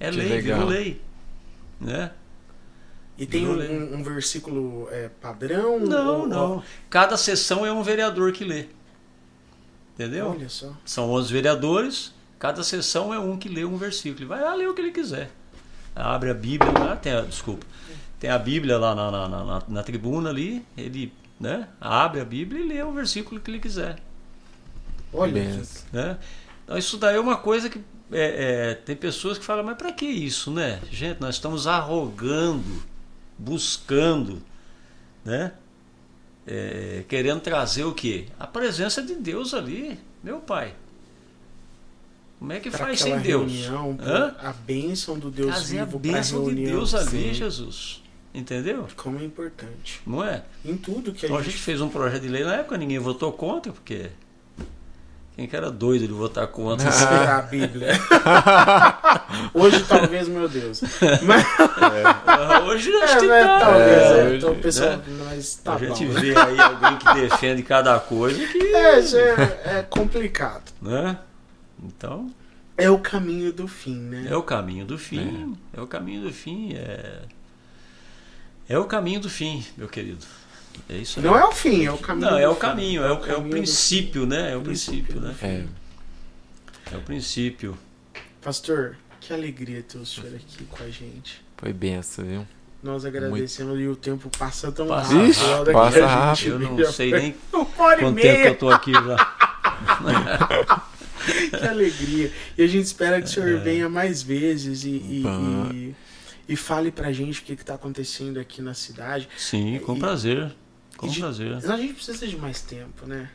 É 0.00 0.10
Que 0.10 0.16
lei, 0.16 0.28
legal. 0.28 0.58
virou 0.60 0.70
lei. 0.72 1.00
Né? 1.78 2.10
E 3.18 3.26
tem 3.26 3.46
um, 3.46 3.52
lei. 3.52 3.68
um- 3.68 3.96
um 3.98 4.02
versículo 4.02 4.88
é, 4.90 5.10
padrão? 5.20 5.78
Não, 5.80 6.20
Ou- 6.20 6.26
não. 6.26 6.62
Cada 6.88 7.16
sessão 7.18 7.66
é 7.66 7.70
um 7.70 7.82
vereador 7.82 8.32
que 8.32 8.42
lê. 8.44 8.66
Entendeu? 9.94 10.30
Olha 10.30 10.48
só. 10.48 10.72
São 10.84 11.10
11 11.10 11.30
vereadores, 11.30 12.14
cada 12.38 12.62
sessão 12.64 13.12
é 13.12 13.18
um 13.18 13.36
que 13.36 13.48
lê 13.50 13.64
um 13.66 13.76
versículo. 13.76 14.20
Ele 14.20 14.26
vai 14.28 14.40
lá 14.40 14.54
ler 14.54 14.68
o 14.68 14.74
que 14.74 14.80
ele 14.80 14.92
quiser. 14.92 15.30
Abre 15.94 16.30
a 16.30 16.34
Bíblia 16.34 16.72
lá, 16.72 16.96
tem 16.96 17.12
a, 17.12 17.20
desculpa, 17.20 17.66
tem 18.22 18.30
a 18.30 18.38
Bíblia 18.38 18.78
lá 18.78 18.94
na, 18.94 19.10
na, 19.10 19.28
na- 19.28 19.44
na- 19.44 19.62
na 19.66 19.82
tribuna 19.82 20.30
ali, 20.30 20.64
ele 20.78 21.12
né, 21.40 21.66
abre 21.80 22.20
a 22.20 22.24
Bíblia 22.24 22.60
e 22.62 22.68
lê 22.68 22.80
o 22.80 22.92
versículo 22.92 23.40
que 23.40 23.50
ele 23.50 23.58
quiser. 23.58 23.98
Olha. 25.12 25.32
Benção. 25.32 25.82
Né? 25.92 26.16
Então 26.62 26.78
isso 26.78 26.96
daí 26.98 27.16
é 27.16 27.20
uma 27.20 27.36
coisa 27.36 27.68
que 27.68 27.80
é, 28.12 28.70
é, 28.70 28.74
tem 28.74 28.94
pessoas 28.94 29.38
que 29.38 29.44
falam, 29.44 29.64
mas 29.64 29.76
para 29.76 29.90
que 29.90 30.06
isso, 30.06 30.52
né? 30.52 30.80
Gente, 30.88 31.20
nós 31.20 31.34
estamos 31.34 31.66
arrogando, 31.66 32.84
buscando, 33.36 34.40
né? 35.24 35.52
É, 36.46 37.04
querendo 37.08 37.40
trazer 37.40 37.82
o 37.82 37.92
quê? 37.92 38.26
A 38.38 38.46
presença 38.46 39.02
de 39.02 39.16
Deus 39.16 39.52
ali, 39.52 39.98
meu 40.22 40.38
pai. 40.38 40.76
Como 42.38 42.52
é 42.52 42.60
que 42.60 42.70
Pra 42.70 42.78
faz 42.78 43.00
sem 43.00 43.18
Deus? 43.18 43.50
reunião, 43.50 43.96
a 44.38 44.52
bênção 44.52 45.18
do 45.18 45.28
Deus 45.28 45.50
Trazer 45.50 45.80
a 45.80 45.84
vivo 45.86 45.98
para 45.98 46.12
bênção 46.12 46.44
de. 46.44 46.54
Deus 46.66 46.94
ali, 46.94 47.08
sim. 47.08 47.34
Jesus. 47.34 48.01
Entendeu? 48.34 48.88
Como 48.96 49.18
é 49.18 49.24
importante. 49.24 50.00
Não 50.06 50.24
é? 50.24 50.42
Em 50.64 50.76
tudo 50.76 51.12
que 51.12 51.26
a 51.26 51.28
Então 51.28 51.38
a 51.38 51.42
gente 51.42 51.52
gente 51.52 51.62
fez 51.62 51.80
um 51.80 51.88
projeto 51.88 52.22
de 52.22 52.28
lei 52.28 52.44
na 52.44 52.54
época, 52.56 52.78
ninguém 52.78 52.98
votou 52.98 53.30
contra, 53.32 53.72
porque 53.72 54.10
quem 55.36 55.46
que 55.46 55.54
era 55.56 55.70
doido 55.70 56.06
de 56.06 56.12
votar 56.12 56.46
contra? 56.46 56.90
Será 56.90 57.38
a 57.38 57.42
Bíblia. 57.42 57.88
Hoje 59.54 59.84
talvez, 59.88 60.28
meu 60.28 60.48
Deus. 60.48 60.80
Mas, 61.22 61.44
Hoje 62.66 62.90
acho 63.02 63.16
é, 63.16 63.20
que 63.20 63.26
mas 63.28 63.46
tá. 63.46 63.60
talvez, 63.60 63.88
É, 63.88 64.18
é, 64.20 64.24
hoje- 64.26 64.36
então, 64.36 64.54
pessoal, 64.56 64.90
né? 64.90 65.02
mas 65.24 65.54
tá 65.56 65.74
a 65.74 65.78
gente 65.78 66.06
bom. 66.06 66.12
vê 66.20 66.36
aí 66.36 66.60
alguém 66.60 66.96
que 66.98 67.14
defende 67.14 67.62
cada 67.62 67.98
coisa 68.00 68.46
que. 68.46 68.58
É, 68.74 68.98
é, 68.98 69.78
é 69.78 69.82
complicado. 69.88 70.72
Né? 70.80 71.18
Então, 71.82 72.30
É 72.76 72.88
o 72.90 72.98
caminho 72.98 73.52
do 73.52 73.66
fim, 73.68 73.96
né? 73.96 74.26
é 74.30 74.36
o 74.36 74.42
caminho 74.42 74.84
do 74.84 74.96
fim. 74.98 75.56
É, 75.76 75.80
o 75.80 75.86
caminho 75.86 76.22
do 76.22 76.32
fim. 76.32 76.74
É... 76.74 77.20
é 78.68 78.78
o 78.78 78.84
caminho 78.84 79.20
do 79.20 79.28
fim, 79.30 79.64
meu 79.76 79.88
querido. 79.88 80.24
É 80.88 80.96
isso 80.96 81.20
aí. 81.20 81.26
Não 81.26 81.36
é 81.38 81.44
o 81.44 81.52
fim, 81.52 81.84
é 81.84 81.92
o 81.92 81.98
caminho. 81.98 82.26
Não, 82.30 82.36
do 82.36 82.42
é 82.42 82.48
o 82.48 82.54
fim. 82.54 82.60
caminho, 82.60 83.02
é 83.02 83.12
o, 83.12 83.26
é 83.26 83.36
o 83.36 83.40
do 83.40 83.50
princípio, 83.50 84.26
né? 84.26 84.52
É 84.52 84.56
o 84.56 84.60
Princípio, 84.62 85.20
né? 85.20 85.34
É, 85.42 85.64
É 86.92 86.96
o 86.96 87.00
princípio. 87.02 87.76
Pastor, 88.40 88.96
que 89.20 89.32
alegria 89.32 89.82
ter 89.82 89.98
o 89.98 90.06
senhor 90.06 90.34
aqui 90.34 90.64
com 90.64 90.82
a 90.82 90.88
gente. 90.90 91.42
foi 91.56 91.72
benção, 91.72 92.24
viu? 92.24 92.46
Nós 92.82 93.04
agradecemos 93.04 93.78
e 93.78 93.86
o 93.86 93.94
tempo 93.94 94.28
passa 94.36 94.72
tão 94.72 94.88
Passa 94.88 95.12
rápido. 95.14 95.30
Ixi, 95.30 95.40
que 95.66 95.72
passa 95.72 96.04
a 96.04 96.08
rápido. 96.26 96.50
Eu 96.50 96.58
não 96.58 96.92
sei 96.92 97.12
nem 97.12 97.34
quanto 97.76 98.14
tempo 98.14 98.46
eu 98.48 98.54
tô 98.58 98.68
aqui 98.70 98.92
já. 98.92 99.16
que 101.60 101.64
alegria. 101.66 102.32
E 102.58 102.62
a 102.62 102.66
gente 102.66 102.84
espera 102.86 103.20
que 103.20 103.28
o 103.28 103.30
senhor 103.30 103.50
É. 103.50 103.56
venha 103.58 103.88
mais 103.88 104.22
vezes 104.22 104.82
e, 104.84 104.88
e. 104.88 105.94
e, 106.48 106.56
fale 106.56 106.90
pra 106.90 107.12
gente 107.12 107.40
o 107.40 107.44
que 107.44 107.52
está 107.52 107.74
acontecendo 107.74 108.38
aqui 108.38 108.60
na 108.62 108.74
cidade. 108.74 109.28
Sim, 109.36 109.78
com 109.80 109.96
E- 109.96 109.98
prazer. 109.98 110.54
Com 110.96 111.06
e 111.06 111.10
de- 111.10 111.20
prazer. 111.20 111.54
A 111.54 111.76
gente 111.76 111.94
precisa 111.94 112.26
de 112.26 112.36
mais 112.36 112.60
tempo, 112.60 113.06
né? 113.06 113.30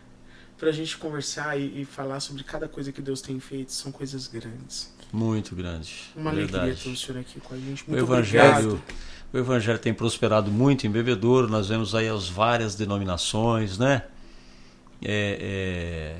pra 0.57 0.71
gente 0.71 0.97
conversar 0.97 1.55
e, 1.59 1.81
e 1.81 1.85
falar 1.85 2.19
sobre 2.19 2.43
cada 2.43 2.67
coisa 2.67 2.91
que 2.91 2.99
Deus 2.99 3.21
tem 3.21 3.39
feito. 3.39 3.71
São 3.71 3.91
coisas 3.91 4.25
grandes. 4.25 4.91
Muito 5.13 5.55
grande. 5.55 5.93
Uma 6.15 6.31
verdade. 6.31 6.57
alegria 6.63 6.83
ter 6.83 6.89
o 6.89 6.97
senhor 6.97 7.19
aqui 7.19 7.39
com 7.39 7.53
a 7.53 7.57
gente. 7.59 7.83
O 7.87 7.91
Muito 7.91 8.03
evangelho, 8.03 8.69
obrigado. 8.71 8.83
o 9.31 9.37
evangelho 9.37 9.77
tem 9.77 9.93
prosperado 9.93 10.49
muito 10.49 10.87
em 10.87 10.89
Bebedouro. 10.89 11.47
Nós 11.47 11.67
vemos 11.69 11.93
aí 11.93 12.07
as 12.07 12.27
várias 12.27 12.73
denominações, 12.73 13.77
né? 13.77 14.01
É, 14.99 16.17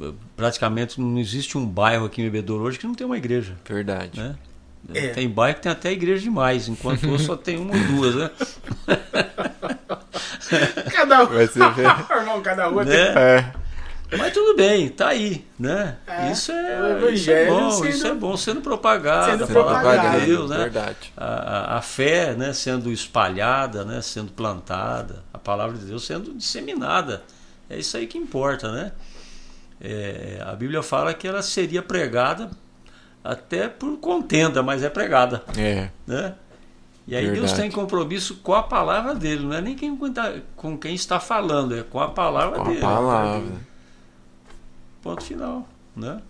é, 0.00 0.14
praticamente 0.36 1.00
não 1.00 1.18
existe 1.18 1.58
um 1.58 1.66
bairro 1.66 2.06
aqui 2.06 2.22
em 2.22 2.24
Bebedouro 2.24 2.64
hoje 2.64 2.78
que 2.78 2.86
não 2.86 2.94
tem 2.94 3.06
uma 3.06 3.18
igreja, 3.18 3.56
Verdade. 3.68 4.18
né? 4.18 4.36
É. 4.92 5.08
Tem 5.08 5.28
bairro 5.28 5.56
que 5.56 5.62
tem 5.62 5.72
até 5.72 5.92
igreja 5.92 6.22
demais, 6.22 6.68
enquanto 6.68 7.08
outro 7.08 7.24
só 7.24 7.36
tem 7.36 7.56
uma 7.58 7.74
ou 7.74 7.84
duas, 7.84 8.14
né? 8.16 8.30
Cada 10.92 11.22
um. 11.22 11.26
Vai 11.26 11.46
ser 11.46 11.70
ver. 11.72 11.86
Irmão, 12.10 12.42
cada 12.42 12.68
um 12.68 12.76
tem 12.76 12.84
Né? 12.86 13.14
É. 13.16 13.52
Mas 14.16 14.32
tudo 14.32 14.54
bem, 14.56 14.88
tá 14.90 15.08
aí, 15.08 15.44
né? 15.58 15.96
É, 16.06 16.30
isso, 16.30 16.52
é, 16.52 17.10
isso 17.12 17.30
é 17.30 17.46
bom, 17.46 17.70
sendo- 17.70 17.88
isso 17.88 18.06
é 18.06 18.14
bom 18.14 18.36
sendo 18.36 18.60
propagado, 18.60 19.32
sendo 19.32 19.46
propagado. 19.48 20.20
de 20.20 20.26
Deus, 20.26 20.50
né? 20.50 20.58
Verdade. 20.58 21.12
a, 21.16 21.24
a- 21.74 21.78
a 21.78 21.82
fé 21.82 22.32
né, 22.34 22.52
sendo 22.52 22.92
espalhada, 22.92 23.84
né, 23.84 24.00
sendo 24.02 24.30
plantada, 24.30 25.24
a 25.32 25.38
palavra 25.38 25.76
de 25.76 25.86
Deus 25.86 26.06
sendo 26.06 26.32
disseminada. 26.34 27.24
É 27.68 27.78
isso 27.78 27.96
aí 27.96 28.06
que 28.06 28.16
importa, 28.18 28.70
né? 28.70 28.92
É, 29.80 30.40
a 30.46 30.54
Bíblia 30.54 30.82
fala 30.82 31.12
que 31.12 31.26
ela 31.26 31.42
seria 31.42 31.82
pregada 31.82 32.50
até 33.24 33.68
por 33.68 33.96
contenda, 33.98 34.62
mas 34.62 34.82
é 34.82 34.90
pregada, 34.90 35.42
É. 35.56 35.90
né? 36.06 36.34
E 37.06 37.14
aí 37.16 37.24
Deus 37.26 37.38
Verdade. 37.50 37.60
tem 37.62 37.70
compromisso 37.70 38.36
com 38.36 38.54
a 38.54 38.62
palavra 38.62 39.14
dele, 39.14 39.44
não 39.44 39.52
é 39.54 39.60
nem 39.60 39.74
quem, 39.74 39.94
tá- 40.12 40.34
com 40.56 40.76
quem 40.78 40.94
está 40.94 41.18
falando, 41.18 41.74
é 41.76 41.82
com 41.82 41.98
a 42.00 42.08
palavra 42.10 42.56
Com 42.58 42.62
a 42.64 42.68
dele. 42.68 42.80
palavra. 42.80 43.52
Ponto 45.02 45.22
final, 45.24 45.68
né? 45.96 46.20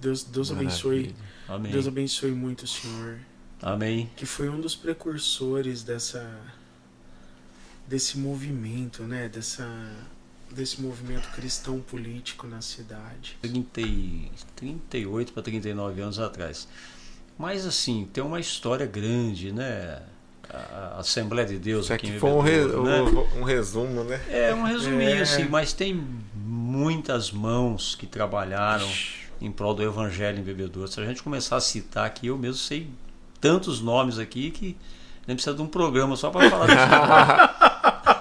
Deus, 0.00 0.22
Deus 0.24 0.50
abençoe. 0.50 1.14
Amém. 1.48 1.72
Deus 1.72 1.86
abençoe 1.88 2.30
muito 2.32 2.62
o 2.64 2.66
senhor. 2.66 3.18
Amém. 3.62 4.10
Que 4.16 4.26
foi 4.26 4.48
um 4.48 4.60
dos 4.60 4.74
precursores 4.76 5.82
dessa. 5.82 6.28
desse 7.86 8.18
movimento, 8.18 9.02
né? 9.04 9.28
Dessa. 9.28 9.66
Desse 10.54 10.80
movimento 10.80 11.28
cristão 11.34 11.80
político 11.80 12.46
na 12.46 12.60
cidade. 12.60 13.36
30, 13.42 13.80
e- 13.80 14.30
38 14.56 15.32
para 15.32 15.42
39 15.42 16.00
anos 16.00 16.18
atrás. 16.18 16.68
Mas 17.38 17.66
assim, 17.66 18.08
tem 18.12 18.22
uma 18.22 18.38
história 18.38 18.86
grande, 18.86 19.50
né? 19.52 20.00
A 20.48 20.98
Assembleia 20.98 21.48
de 21.48 21.58
Deus 21.58 21.86
Isso 21.86 21.92
aqui 21.94 22.08
aqui 22.10 22.18
foi 22.20 22.30
um, 22.30 22.40
re- 22.40 22.64
né? 22.66 23.02
um- 23.02 23.40
um 23.40 23.42
resumo, 23.44 24.04
né? 24.04 24.20
É 24.28 24.54
um 24.54 24.62
resuminho 24.62 25.16
É. 25.18 25.22
assim, 25.22 25.44
mas 25.48 25.72
tem 25.72 26.06
muitas 26.34 27.32
mãos 27.32 27.94
que 27.96 28.06
trabalharam 28.06 28.88
em 29.40 29.50
prol 29.50 29.74
do 29.74 29.82
evangelho 29.82 30.38
em 30.38 30.42
Bebedouro. 30.42 30.86
Se 30.88 31.00
a 31.00 31.04
gente 31.04 31.22
começar 31.22 31.56
a 31.56 31.60
citar 31.60 32.06
aqui, 32.06 32.28
eu 32.28 32.38
mesmo 32.38 32.58
sei 32.58 32.88
tantos 33.40 33.80
nomes 33.80 34.18
aqui 34.18 34.50
que 34.52 34.76
nem 35.26 35.34
precisa 35.34 35.56
de 35.56 35.62
um 35.62 35.66
programa 35.66 36.14
só 36.14 36.30
para 36.30 36.48
falar 36.48 36.66
disso. 36.66 37.54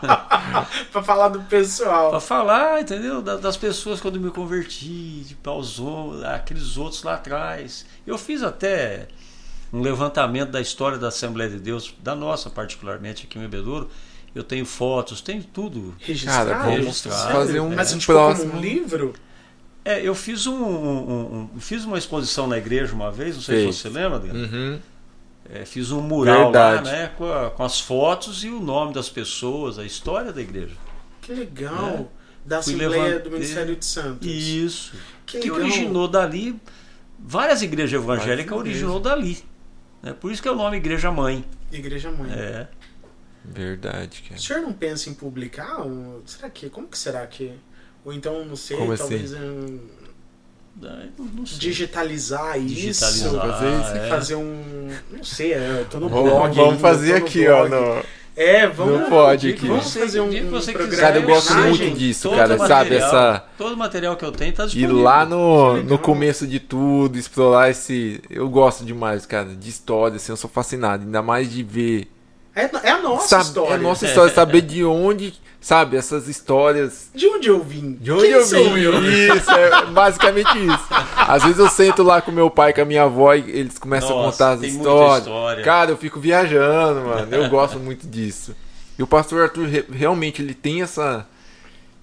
pra 0.91 1.03
falar 1.03 1.29
do 1.29 1.39
pessoal. 1.41 2.09
Pra 2.11 2.19
falar, 2.19 2.81
entendeu? 2.81 3.21
Da- 3.21 3.37
Das 3.37 3.57
pessoas 3.57 3.99
quando 4.01 4.19
me 4.19 4.29
converti, 4.31 5.23
tipo, 5.27 5.49
aos, 5.49 5.79
o- 5.79 6.21
aqueles 6.25 6.77
outros 6.77 7.03
lá 7.03 7.15
atrás. 7.15 7.85
Eu 8.05 8.17
fiz 8.17 8.43
até 8.43 9.07
um 9.71 9.81
levantamento 9.81 10.51
da 10.51 10.61
história 10.61 10.97
da 10.97 11.07
Assembleia 11.07 11.49
de 11.49 11.59
Deus, 11.59 11.93
da 12.01 12.15
nossa 12.15 12.49
particularmente 12.49 13.25
aqui 13.25 13.37
em 13.37 13.41
Bebedouro. 13.41 13.89
Eu 14.35 14.43
tenho 14.43 14.65
fotos, 14.65 15.21
tenho 15.21 15.43
tudo. 15.43 15.95
Registrado? 15.99 16.49
Cara, 16.49 16.63
vamos 16.63 16.79
Registrado. 16.85 17.31
fazer 17.33 17.59
um 17.59 17.69
Mas 17.75 17.93
um 17.93 17.97
tipo, 17.99 18.13
próximo. 18.13 18.55
um 18.55 18.59
livro? 18.59 19.13
É, 19.85 20.01
eu 20.01 20.15
fiz 20.15 20.47
um, 20.47 20.55
um- 20.55 21.49
um- 21.55 21.59
fiz 21.59 21.83
uma 21.85 21.97
exposição 21.97 22.47
na 22.47 22.57
igreja 22.57 22.93
uma 22.93 23.11
vez, 23.11 23.35
não 23.35 23.43
sei 23.43 23.63
Fez. 23.65 23.75
se 23.75 23.81
você 23.81 23.89
lembra, 23.89 24.15
Adriano. 24.17 24.39
Uhum. 24.39 24.79
É, 25.49 25.65
fiz 25.65 25.91
um 25.91 26.01
mural 26.01 26.45
Verdade. 26.45 26.85
lá, 26.85 26.91
né, 26.91 27.11
com, 27.17 27.31
a- 27.31 27.51
com 27.51 27.63
as 27.63 27.79
fotos 27.79 28.43
e 28.43 28.49
o 28.49 28.59
nome 28.61 28.93
das 28.93 29.09
pessoas, 29.09 29.77
a 29.77 29.83
história 29.85 30.31
da 30.31 30.41
igreja. 30.41 30.75
Que 31.21 31.33
legal. 31.33 32.09
É. 32.09 32.23
Da 32.45 32.61
Fui 32.61 32.73
Assembleia 32.75 33.03
levantei- 33.03 33.19
do 33.19 33.31
Ministério 33.31 33.75
de 33.75 33.85
Santos. 33.85 34.27
Isso. 34.27 34.93
Que 35.25 35.39
que 35.39 35.51
originou 35.51 36.07
dali 36.07 36.59
várias 37.17 37.61
igrejas 37.61 37.93
evangélicas 38.01 38.49
Várias 38.55 38.67
originou 38.73 38.99
dali. 38.99 39.37
né? 40.01 40.13
Por 40.13 40.31
isso 40.31 40.41
que 40.41 40.47
é 40.47 40.51
o 40.51 40.55
nome 40.55 40.77
Igreja 40.77 41.09
Mãe. 41.11 41.45
Igreja 41.71 42.11
Mãe. 42.11 42.31
É. 42.33 42.67
Verdade, 43.45 44.23
O 44.25 44.29
cara. 44.29 44.41
senhor 44.41 44.61
não 44.61 44.71
pensa 44.73 45.09
em 45.09 45.13
publicar? 45.13 45.77
Será 46.25 46.49
que? 46.49 46.69
Como 46.69 46.87
que 46.87 46.97
será 46.97 47.25
que? 47.27 47.53
Ou 48.05 48.13
então, 48.13 48.43
não 48.45 48.55
sei, 48.55 48.77
Como 48.77 48.91
assim? 48.93 49.01
talvez 49.03 49.33
um, 49.33 49.79
Digitalizar, 51.59 52.59
Digitalizar, 52.59 52.59
isso. 52.59 53.39
Fazer 53.39 53.79
isso, 53.79 53.97
é. 53.97 54.09
Fazer 54.09 54.35
um. 54.35 54.89
Não 55.11 55.23
sei, 55.23 55.53
é, 55.53 55.77
eu 55.79 55.85
tô 55.85 55.99
no 55.99 56.09
Vamos, 56.09 56.29
blog. 56.31 56.55
vamos 56.55 56.81
fazer 56.81 57.15
aqui, 57.15 57.47
ó. 57.47 57.67
blog. 57.67 57.71
No... 57.97 58.03
É, 58.35 58.67
vamos. 58.67 59.01
Não 59.01 59.09
pode 59.09 59.49
aqui. 59.49 59.67
Vamos 59.67 59.93
fazer 59.93 60.19
um, 60.19 60.29
um 60.29 60.49
você 60.49 60.71
programa. 60.71 61.01
Cara, 61.01 61.17
eu 61.17 61.23
gosto 61.23 61.53
muito 61.53 61.89
disso, 61.97 62.29
cara. 62.31 62.57
Sabe, 62.57 62.69
material- 62.69 63.07
essa. 63.07 63.45
Todo 63.57 63.77
material 63.77 64.15
que 64.15 64.25
eu 64.25 64.31
tenho 64.31 64.49
Ir 64.49 64.55
disponível. 64.55 65.01
lá 65.01 65.23
no, 65.25 65.83
no 65.83 65.99
começo 65.99 66.47
de 66.47 66.59
tudo, 66.59 67.17
explorar 67.17 67.69
esse. 67.69 68.19
Eu 68.29 68.49
gosto 68.49 68.83
demais, 68.83 69.25
cara, 69.27 69.49
de 69.49 69.69
história, 69.69 70.15
assim, 70.15 70.31
eu 70.31 70.37
sou 70.37 70.49
fascinado. 70.49 71.03
Ainda 71.03 71.21
mais 71.21 71.51
de 71.51 71.61
ver. 71.61 72.07
É, 72.55 72.69
é 72.83 72.91
a 72.91 73.01
nossa 73.01 73.27
sabe, 73.27 73.43
história. 73.43 73.71
É 73.71 73.75
a 73.75 73.79
nossa 73.79 74.05
história, 74.05 74.33
saber 74.33 74.61
de 74.61 74.83
onde, 74.83 75.33
sabe, 75.63 75.97
essas 75.97 76.27
histórias. 76.27 77.09
De 77.15 77.25
onde 77.27 77.47
eu 77.47 77.63
vim? 77.63 77.93
De 77.99 78.11
onde 78.11 78.23
Quem 78.23 78.31
eu 78.31 78.45
sou 78.45 78.73
vim? 78.73 78.81
eu? 78.81 79.01
Isso, 79.35 79.49
é 79.49 79.85
basicamente 79.87 80.49
isso. 80.57 80.87
Às 81.15 81.41
vezes 81.43 81.57
eu 81.57 81.69
sento 81.69 82.03
lá 82.03 82.21
com 82.21 82.31
meu 82.31 82.49
pai, 82.51 82.73
com 82.73 82.81
a 82.81 82.85
minha 82.85 83.03
avó, 83.03 83.33
e 83.33 83.49
eles 83.49 83.79
começam 83.79 84.09
a 84.11 84.23
Nossa, 84.23 84.31
contar 84.37 84.51
as 84.51 84.59
tem 84.59 84.71
muita 84.73 84.89
histórias. 84.89 85.19
história. 85.19 85.63
Cara, 85.63 85.91
eu 85.91 85.97
fico 85.97 86.19
viajando, 86.19 87.01
mano. 87.07 87.33
Eu 87.35 87.49
gosto 87.49 87.79
muito 87.79 88.05
disso. 88.07 88.55
E 88.99 89.01
o 89.01 89.07
pastor 89.07 89.41
Arthur 89.43 89.65
re- 89.67 89.85
realmente 89.91 90.41
ele 90.41 90.53
tem 90.53 90.81
essa 90.83 91.25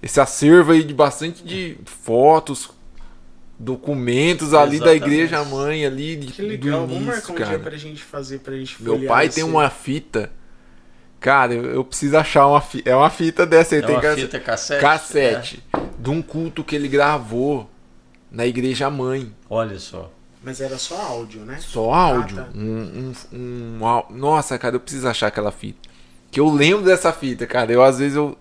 esse 0.03 0.19
acervo 0.19 0.71
aí 0.71 0.83
de 0.83 0.93
bastante 0.95 1.43
de 1.43 1.77
fotos, 1.85 2.69
documentos 3.59 4.53
ali 4.53 4.79
da 4.79 4.93
Exatamente. 4.95 5.03
igreja 5.05 5.43
mãe 5.45 5.85
ali 5.85 6.15
de, 6.15 6.33
Que 6.33 6.41
legal, 6.41 6.81
do 6.87 6.93
vamos 6.95 7.03
marcar 7.05 7.31
um 7.31 7.35
cara. 7.35 7.49
dia 7.51 7.59
pra 7.59 7.77
gente 7.77 8.01
fazer, 8.03 8.39
pra 8.39 8.55
gente 8.55 8.81
Meu 8.81 8.99
pai 9.05 9.27
esse- 9.27 9.35
tem 9.35 9.43
uma 9.43 9.69
fita. 9.69 10.31
Cara, 11.21 11.53
eu, 11.53 11.65
eu 11.65 11.85
preciso 11.85 12.17
achar 12.17 12.47
uma 12.47 12.59
fita. 12.59 12.89
É 12.89 12.95
uma 12.95 13.09
fita 13.09 13.45
dessa 13.45 13.75
aí, 13.75 13.81
É 13.81 13.85
tem 13.85 13.95
uma 13.95 14.01
que 14.01 14.15
fita 14.21 14.39
cassete. 14.39 14.81
cassete 14.81 15.63
de 15.97 16.09
um 16.09 16.21
culto 16.21 16.63
que 16.63 16.75
ele 16.75 16.87
gravou 16.87 17.69
na 18.31 18.45
igreja 18.45 18.89
mãe. 18.89 19.31
É. 19.31 19.45
Olha 19.49 19.79
só. 19.79 20.11
Mas 20.43 20.59
era 20.59 20.77
só 20.79 20.99
áudio, 20.99 21.41
né? 21.41 21.59
Só 21.61 21.93
áudio. 21.93 22.39
Ah, 22.39 22.45
tá. 22.45 22.49
um, 22.57 23.13
um, 23.31 23.37
um 23.37 24.03
Nossa, 24.09 24.57
cara, 24.57 24.75
eu 24.75 24.79
preciso 24.79 25.07
achar 25.07 25.27
aquela 25.27 25.51
fita. 25.51 25.77
Que 26.31 26.39
eu 26.39 26.49
lembro 26.49 26.83
dessa 26.83 27.13
fita, 27.13 27.45
cara. 27.45 27.71
Eu 27.71 27.83
às 27.83 27.99
vezes 27.99 28.17
eu, 28.17 28.35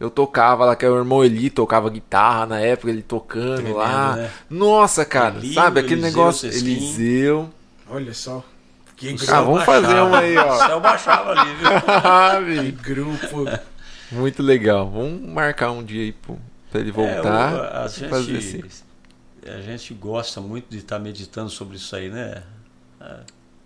eu 0.00 0.10
tocava 0.10 0.64
lá, 0.64 0.74
que 0.74 0.84
o 0.84 0.96
irmão 0.98 1.24
Eli 1.24 1.48
tocava 1.48 1.88
guitarra 1.88 2.46
na 2.46 2.58
época, 2.60 2.90
ele 2.90 3.02
tocando 3.02 3.56
Tremendo, 3.56 3.76
lá. 3.76 4.16
né? 4.16 4.30
Nossa, 4.50 5.04
cara, 5.04 5.36
Eli, 5.38 5.54
sabe 5.54 5.78
aquele 5.78 6.00
Eliseu, 6.00 6.10
negócio. 6.10 6.50
Sesquim. 6.50 6.72
Eliseu. 6.72 7.50
Olha 7.88 8.12
só. 8.14 8.42
Que 9.00 9.08
O 9.14 9.16
grupo. 9.16 9.32
Ah, 9.32 9.40
vamos 9.40 9.64
baixava. 9.64 9.82
fazer 9.86 10.00
uma 10.00 10.18
aí, 10.18 10.36
ó. 10.36 10.54
O 10.54 10.58
céu 10.66 10.80
baixava 10.80 11.30
ali, 11.32 11.54
viu? 11.54 11.68
Ah, 11.88 12.38
Que 12.62 12.70
grupo. 12.72 13.44
Muito 14.12 14.42
legal. 14.42 14.90
Vamos 14.90 15.22
marcar 15.28 15.70
um 15.70 15.82
dia 15.82 16.02
aí 16.02 16.12
pro, 16.12 16.38
pra 16.70 16.80
ele 16.80 16.92
voltar. 16.92 17.52
É, 17.52 17.56
o- 17.56 17.84
a, 17.84 17.86
e 17.86 18.08
fazer 18.08 18.36
assim. 18.36 18.62
gente, 18.62 18.70
a 19.46 19.60
gente 19.62 19.94
gosta 19.94 20.40
muito 20.40 20.66
de 20.68 20.78
estar 20.78 20.98
meditando 20.98 21.48
sobre 21.48 21.76
isso 21.76 21.96
aí, 21.96 22.10
né? 22.10 22.42
É, 23.00 23.16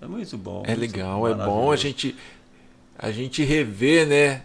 é 0.02 0.06
muito 0.06 0.39
bom. 0.39 0.62
É 0.65 0.69
muito 0.77 0.81
legal, 0.81 1.27
é 1.28 1.35
bom 1.35 1.73
a 1.73 1.77
gente 1.77 2.15
a 2.97 3.11
gente 3.11 3.43
rever, 3.43 4.06
né? 4.06 4.43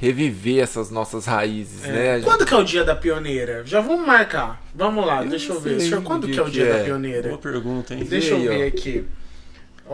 Reviver 0.00 0.62
essas 0.62 0.90
nossas 0.90 1.24
raízes, 1.26 1.82
né? 1.82 2.12
A 2.12 2.18
gente- 2.18 2.24
Quando 2.26 2.44
que 2.44 2.52
é 2.52 2.56
o 2.56 2.64
dia 2.64 2.84
da 2.84 2.94
pioneira? 2.94 3.62
Já 3.64 3.80
vamos 3.80 4.06
marcar. 4.06 4.60
Vamos 4.74 5.06
lá, 5.06 5.22
Eu 5.22 5.30
deixa 5.30 5.52
eu 5.52 5.60
ver. 5.60 5.80
Senhor, 5.80 6.02
quando 6.02 6.26
que 6.26 6.32
que 6.34 6.38
é 6.38 6.42
o 6.42 6.46
que 6.46 6.50
dia 6.50 6.64
é. 6.66 6.78
da 6.78 6.84
pioneira? 6.84 7.28
Boa 7.28 7.38
pergunta, 7.40 7.94
hein? 7.94 8.04
Deixa 8.04 8.30
eu 8.34 8.36
aí, 8.38 8.48
ó. 8.48 8.50
ver 8.52 8.66
aqui. 8.66 9.06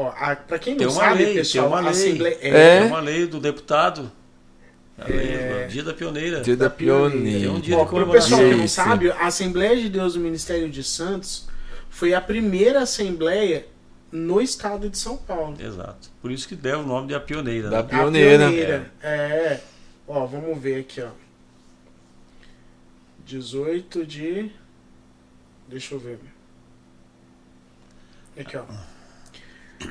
Ó, 0.01 0.13
a, 0.17 0.37
pra 0.37 0.61
quem 0.61 0.75
não 0.75 0.79
Tem 0.79 0.87
uma 0.87 0.95
sabe, 0.95 1.25
lei, 1.25 1.35
pessoal, 1.35 1.65
tem 1.65 1.73
uma 1.73 1.79
a 1.79 1.81
lei. 1.83 1.91
Assembleia. 1.91 2.39
É. 2.41 2.77
É 2.77 2.83
uma 2.85 3.01
lei 3.01 3.27
do 3.27 3.41
deputado. 3.41 4.13
A 4.97 5.09
lei, 5.09 5.35
É. 5.35 5.65
o 5.67 5.69
Dia 5.69 5.83
da 5.83 5.93
Pioneira. 5.93 6.41
Dia 6.41 6.57
da 6.57 6.71
pioneira. 6.71 7.47
É 7.47 7.51
um 7.51 7.59
dia 7.59 7.77
Ó, 7.77 7.83
de 7.83 7.91
pro 7.91 8.09
pessoal 8.09 8.41
que 8.41 8.55
não 8.55 8.69
sabe, 8.69 9.11
a 9.11 9.27
Assembleia 9.27 9.77
de 9.77 9.89
Deus 9.89 10.15
do 10.15 10.21
Ministério 10.21 10.71
de 10.71 10.85
Santos 10.85 11.49
foi 11.91 12.15
a 12.15 12.21
primeira 12.21 12.79
assembleia 12.83 13.67
no 14.13 14.41
estado 14.41 14.89
de 14.89 14.97
São 14.97 15.17
Paulo. 15.17 15.57
Exato. 15.61 16.11
Por 16.23 16.31
isso 16.31 16.47
que 16.47 16.55
deu 16.55 16.79
o 16.79 16.87
nome 16.87 17.09
de 17.09 17.17
a 17.17 17.21
pioneira. 17.21 17.69
Da 17.69 17.83
né? 17.83 17.89
Pioneira. 17.89 18.47
A 18.47 18.51
pioneira. 18.51 18.93
É. 19.03 19.61
Ó, 20.07 20.25
vamos 20.27 20.57
ver 20.63 20.79
aqui, 20.83 21.01
ó. 21.03 21.11
18 23.27 24.07
de. 24.07 24.53
Deixa 25.67 25.97
eu 25.97 25.99
ver. 25.99 26.21
Aqui, 28.39 28.57
ó. 28.57 28.63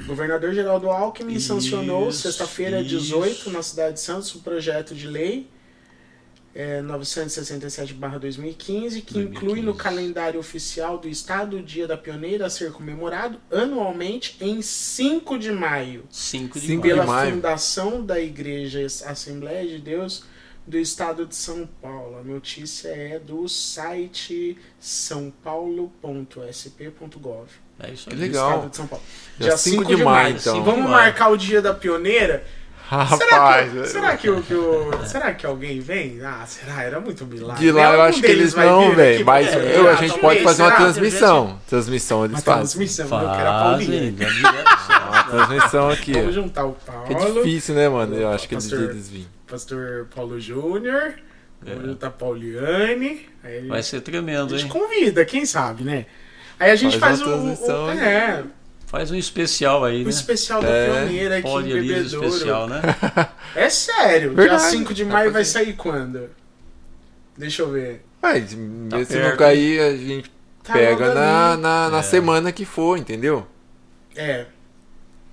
Governador 0.05 0.53
Geraldo 0.53 0.89
Alckmin 0.89 1.35
Isso, 1.35 1.47
sancionou 1.47 2.11
sexta-feira, 2.11 2.81
isso. 2.81 2.89
18, 2.89 3.49
na 3.51 3.61
cidade 3.61 3.93
de 3.95 4.01
Santos, 4.01 4.35
o 4.35 4.39
projeto 4.39 4.93
de 4.93 5.07
lei 5.07 5.47
é, 6.57 6.81
967-2015, 6.81 7.95
que 7.95 8.19
2015. 8.19 9.05
inclui 9.19 9.61
no 9.61 9.75
calendário 9.75 10.39
oficial 10.39 10.97
do 10.97 11.07
Estado 11.07 11.57
o 11.57 11.63
Dia 11.63 11.87
da 11.87 11.95
Pioneira 11.95 12.47
a 12.47 12.49
ser 12.49 12.71
comemorado 12.71 13.39
anualmente 13.51 14.35
em 14.41 14.59
5 14.61 15.37
de 15.37 15.51
maio, 15.51 16.05
5 16.09 16.59
de 16.59 16.65
Cinco 16.65 16.81
maio. 16.81 16.95
pela 16.95 17.05
maio. 17.05 17.33
fundação 17.35 18.03
da 18.03 18.19
Igreja 18.19 18.83
Assembleia 19.05 19.67
de 19.67 19.77
Deus 19.77 20.23
do 20.65 20.79
Estado 20.79 21.27
de 21.27 21.35
São 21.35 21.69
Paulo. 21.79 22.17
A 22.17 22.23
notícia 22.23 22.89
é 22.89 23.19
do 23.19 23.47
site 23.47 24.57
sãopaulo.sp.gov. 24.79 27.66
É 27.79 27.91
isso 27.91 28.07
Que 28.09 28.15
aí. 28.15 28.19
do 28.19 28.21
legal. 28.25 28.69
De 28.69 28.75
São 28.77 28.87
Paulo. 28.87 29.03
Dia 29.39 29.55
5 29.55 29.85
de 29.85 30.03
maio, 30.03 30.35
então. 30.35 30.53
Cinco 30.55 30.65
Vamos 30.65 30.85
de 30.85 30.89
maio. 30.91 31.03
marcar 31.05 31.29
o 31.29 31.37
dia 31.37 31.61
da 31.61 31.73
pioneira? 31.73 32.43
Rapaz, 32.87 33.19
será 33.19 33.67
que, 33.83 33.87
será 33.89 34.17
que, 34.17 34.29
o, 34.29 34.41
que 34.41 34.53
o- 34.53 34.91
será 35.05 35.33
que 35.33 35.45
alguém 35.45 35.81
vem? 35.81 36.21
Ah, 36.23 36.45
será? 36.47 36.81
Era 36.83 37.01
muito 37.01 37.25
milagre. 37.25 37.59
de 37.65 37.69
lá 37.69 37.83
eu 37.83 37.89
Algum 37.91 38.03
acho 38.03 38.21
que 38.21 38.27
eles 38.27 38.53
não, 38.55 38.91
aqui? 38.93 39.23
Mas 39.25 39.47
É, 39.47 39.77
eu, 39.77 39.87
a 39.89 39.91
ah, 39.91 39.95
gente 39.95 40.11
talvez, 40.11 40.21
pode 40.21 40.43
fazer 40.43 40.61
uma 40.63 40.69
será? 40.71 40.81
transmissão. 40.81 41.59
Transmissão 41.67 42.23
eles 42.23 42.37
Uma 42.37 42.41
fazem. 42.43 42.61
transmissão, 42.61 43.05
eu 43.07 43.29
quero 43.35 43.49
a 43.49 43.59
Fazem, 43.63 44.13
Paulinha. 44.13 44.63
Uma 45.11 45.23
transmissão 45.23 45.89
aqui. 45.89 46.13
Vamos 46.13 46.33
juntar 46.35 46.65
o 46.65 46.77
Que 47.05 47.13
é 47.13 47.15
Paulo, 47.17 47.33
difícil, 47.43 47.75
né, 47.75 47.89
mano? 47.89 48.15
Eu 48.15 48.29
acho 48.29 48.47
que 48.47 48.55
eles, 48.55 48.69
Pastor. 48.69 48.89
eles 48.89 49.09
vêm. 49.09 49.27
pastor 49.47 50.07
Paulo 50.15 50.39
Júnior, 50.39 51.13
vamos 51.61 51.83
É. 51.83 51.87
juntar 51.87 52.07
a 52.07 52.11
Pauliane. 52.11 53.27
Aí 53.43 53.67
Vai 53.67 53.83
ser 53.83 53.99
tremendo, 53.99 54.53
a 54.53 54.57
hein? 54.57 54.63
gente 54.63 54.71
convida, 54.71 55.25
quem 55.25 55.45
sabe, 55.45 55.83
né? 55.83 56.05
Aí 56.59 56.71
a 56.71 56.75
gente 56.75 56.97
Faz 56.97 57.21
faz, 57.21 57.31
o- 57.61 57.87
né? 57.93 58.05
é, 58.43 58.43
Faz 58.87 59.11
um 59.11 59.15
especial 59.15 59.83
aí, 59.83 60.01
o 60.01 60.05
né? 60.05 60.09
especial 60.09 60.61
da 60.61 60.69
É, 60.69 60.85
pioneira 60.85 61.37
aqui 61.37 61.47
em 61.49 61.63
Bebedouro. 61.63 62.27
especial, 62.27 62.67
né? 62.69 62.81
É 63.55 63.69
sério, 63.69 64.33
Verdade. 64.33 64.61
dia 64.61 64.69
5 64.71 64.93
de 64.93 65.03
maio 65.05 65.31
vai 65.31 65.43
sair 65.43 65.73
quando? 65.73 66.29
Deixa 67.37 67.61
eu 67.63 67.71
ver. 67.71 68.03
Mas, 68.21 68.53
mesmo 68.53 69.05
se 69.05 69.19
não 69.19 69.35
cair, 69.37 69.79
a 69.81 69.95
gente 69.97 70.31
Tá 70.63 70.73
pega 70.73 71.13
na, 71.13 71.57
na, 71.57 71.89
na 71.89 71.99
É. 71.99 72.03
semana 72.03 72.51
que 72.51 72.65
for, 72.65 72.97
entendeu? 72.97 73.45
É. 74.15 74.45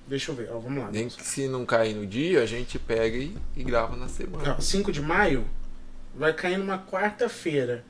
Deixa 0.07 0.31
eu 0.31 0.35
ver, 0.35 0.49
ó, 0.53 0.59
vamos 0.59 0.83
lá. 0.83 0.89
Nem 0.91 1.07
que 1.09 1.23
se 1.25 1.47
não 1.47 1.65
cair 1.65 1.95
no 1.95 2.05
dia, 2.05 2.41
a 2.43 2.45
gente 2.45 2.77
pega 2.77 3.17
e, 3.17 3.35
e 3.55 3.63
grava 3.63 3.95
na 3.95 4.07
semana. 4.07 4.55
Ó, 4.57 4.61
5 4.61 4.91
de 4.91 5.01
maio 5.01 5.45
vai 6.13 6.31
cair 6.33 6.57
numa 6.57 6.77
quarta-feira. 6.77 7.83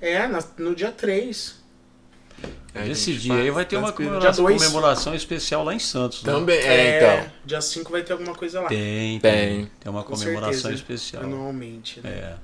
É, 0.00 0.26
na- 0.26 0.42
no 0.58 0.74
dia 0.74 0.92
3. 0.92 1.61
Nesse 2.74 3.12
gente 3.12 3.22
dia 3.24 3.34
aí 3.34 3.42
faz 3.42 3.54
vai 3.54 3.64
ter 3.66 3.76
uma 3.76 3.92
comemoração, 3.92 4.44
comemoração 4.46 5.14
especial 5.14 5.62
lá 5.62 5.74
em 5.74 5.78
Santos. 5.78 6.22
né? 6.22 6.32
Também, 6.32 6.58
é, 6.58 6.96
então. 7.20 7.30
Dia 7.44 7.60
5 7.60 7.90
vai 7.92 8.02
ter 8.02 8.12
alguma 8.14 8.34
coisa 8.34 8.60
lá. 8.62 8.68
Tem, 8.68 9.18
Tem. 9.20 9.20
tem. 9.20 9.70
Tem 9.78 9.92
uma 9.92 10.02
Com 10.02 10.14
comemoração 10.14 10.52
certeza, 10.70 10.74
especial. 10.74 11.22
Anualmente. 11.24 12.00
Né? 12.02 12.10
É, 12.10 12.34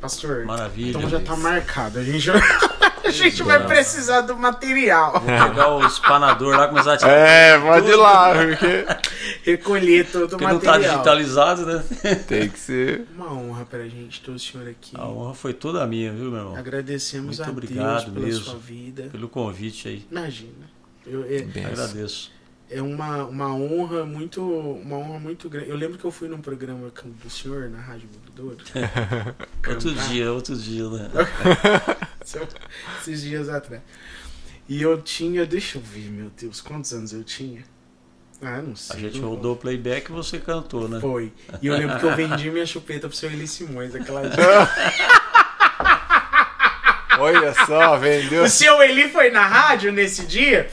Pastor, 0.00 0.44
maravilha. 0.44 0.96
então 0.96 1.08
já 1.08 1.20
tá 1.20 1.36
marcado. 1.36 1.98
A 1.98 2.04
gente, 2.04 2.26
a 3.10 3.12
gente 3.12 3.42
vai 3.42 3.56
Exato. 3.56 3.68
precisar 3.68 4.20
do 4.22 4.36
material. 4.36 5.12
Vou 5.12 5.20
pegar 5.22 5.68
o 5.76 5.86
espanador 5.86 6.56
lá 6.56 6.64
e 6.64 6.68
começar 6.68 6.94
a 6.94 6.96
tirar. 6.96 7.10
É, 7.12 7.58
pode 7.58 7.88
ir 7.90 7.96
lá, 7.96 8.32
porque 8.34 9.10
Recolher 9.44 10.06
todo 10.10 10.24
o 10.24 10.28
Porque 10.30 10.44
não 10.46 10.58
tá 10.58 10.72
material. 10.72 10.92
digitalizado, 10.92 11.66
né? 11.66 11.84
tem 12.26 12.48
que 12.48 12.58
ser. 12.58 13.06
Uma 13.14 13.32
honra 13.32 13.64
pra 13.64 13.82
gente 13.88 14.20
ter 14.20 14.30
o 14.30 14.38
senhor 14.38 14.68
aqui. 14.68 14.92
A 14.96 15.06
honra 15.08 15.34
foi 15.34 15.52
toda 15.52 15.86
minha, 15.86 16.12
viu, 16.12 16.30
meu 16.30 16.38
irmão? 16.40 16.56
Agradecemos 16.56 17.38
Muito 17.38 17.48
a 17.48 17.50
obrigado 17.52 18.04
Deus 18.04 18.04
pela 18.14 18.26
mesmo. 18.26 18.44
sua 18.44 18.58
vida. 18.58 19.08
Pelo 19.10 19.28
convite 19.28 19.88
aí. 19.88 20.06
Imagina. 20.10 20.70
Eu, 21.06 21.24
é, 21.24 21.42
Bem, 21.42 21.64
Agradeço. 21.64 22.30
é 22.70 22.80
uma, 22.82 23.24
uma 23.24 23.54
honra 23.54 24.04
muito 24.04 24.42
uma 24.42 24.96
honra 24.96 25.18
muito 25.18 25.48
grande. 25.48 25.70
Eu 25.70 25.76
lembro 25.76 25.98
que 25.98 26.04
eu 26.04 26.10
fui 26.10 26.28
num 26.28 26.40
programa 26.40 26.90
do 27.22 27.30
senhor 27.30 27.68
na 27.70 27.80
Rádio 27.80 28.08
Bebedouro. 28.12 28.58
Outro 29.68 29.92
dia, 29.94 30.32
outro 30.32 30.54
dia, 30.56 30.88
né? 30.88 31.10
Esses 33.00 33.22
dias 33.22 33.48
atrás. 33.48 33.82
E 34.68 34.80
eu 34.80 35.00
tinha, 35.02 35.44
deixa 35.44 35.78
eu 35.78 35.82
ver, 35.82 36.10
meu 36.10 36.30
Deus, 36.30 36.60
quantos 36.60 36.92
anos 36.92 37.12
eu 37.12 37.24
tinha? 37.24 37.64
Ah, 38.42 38.62
não 38.62 38.72
A 38.72 38.76
sei. 38.76 39.00
gente 39.00 39.20
não- 39.20 39.30
rodou 39.30 39.54
o 39.54 39.56
playback 39.56 40.10
e 40.10 40.12
você 40.12 40.38
cantou, 40.38 40.88
né? 40.88 40.98
Foi. 41.00 41.32
E 41.60 41.66
eu 41.66 41.76
lembro 41.76 41.98
que 41.98 42.04
eu 42.06 42.14
vendi 42.16 42.50
minha 42.50 42.64
chupeta 42.64 43.06
pro 43.08 43.16
seu 43.16 43.30
Eli 43.30 43.46
Simões 43.46 43.94
aquela 43.94 44.22
dia. 44.28 44.30
Olha 47.18 47.52
só, 47.66 47.98
vendeu. 47.98 48.44
O 48.44 48.48
seu 48.48 48.82
Eli 48.82 49.08
foi 49.10 49.30
na 49.30 49.46
rádio 49.46 49.92
nesse 49.92 50.24
dia 50.24 50.70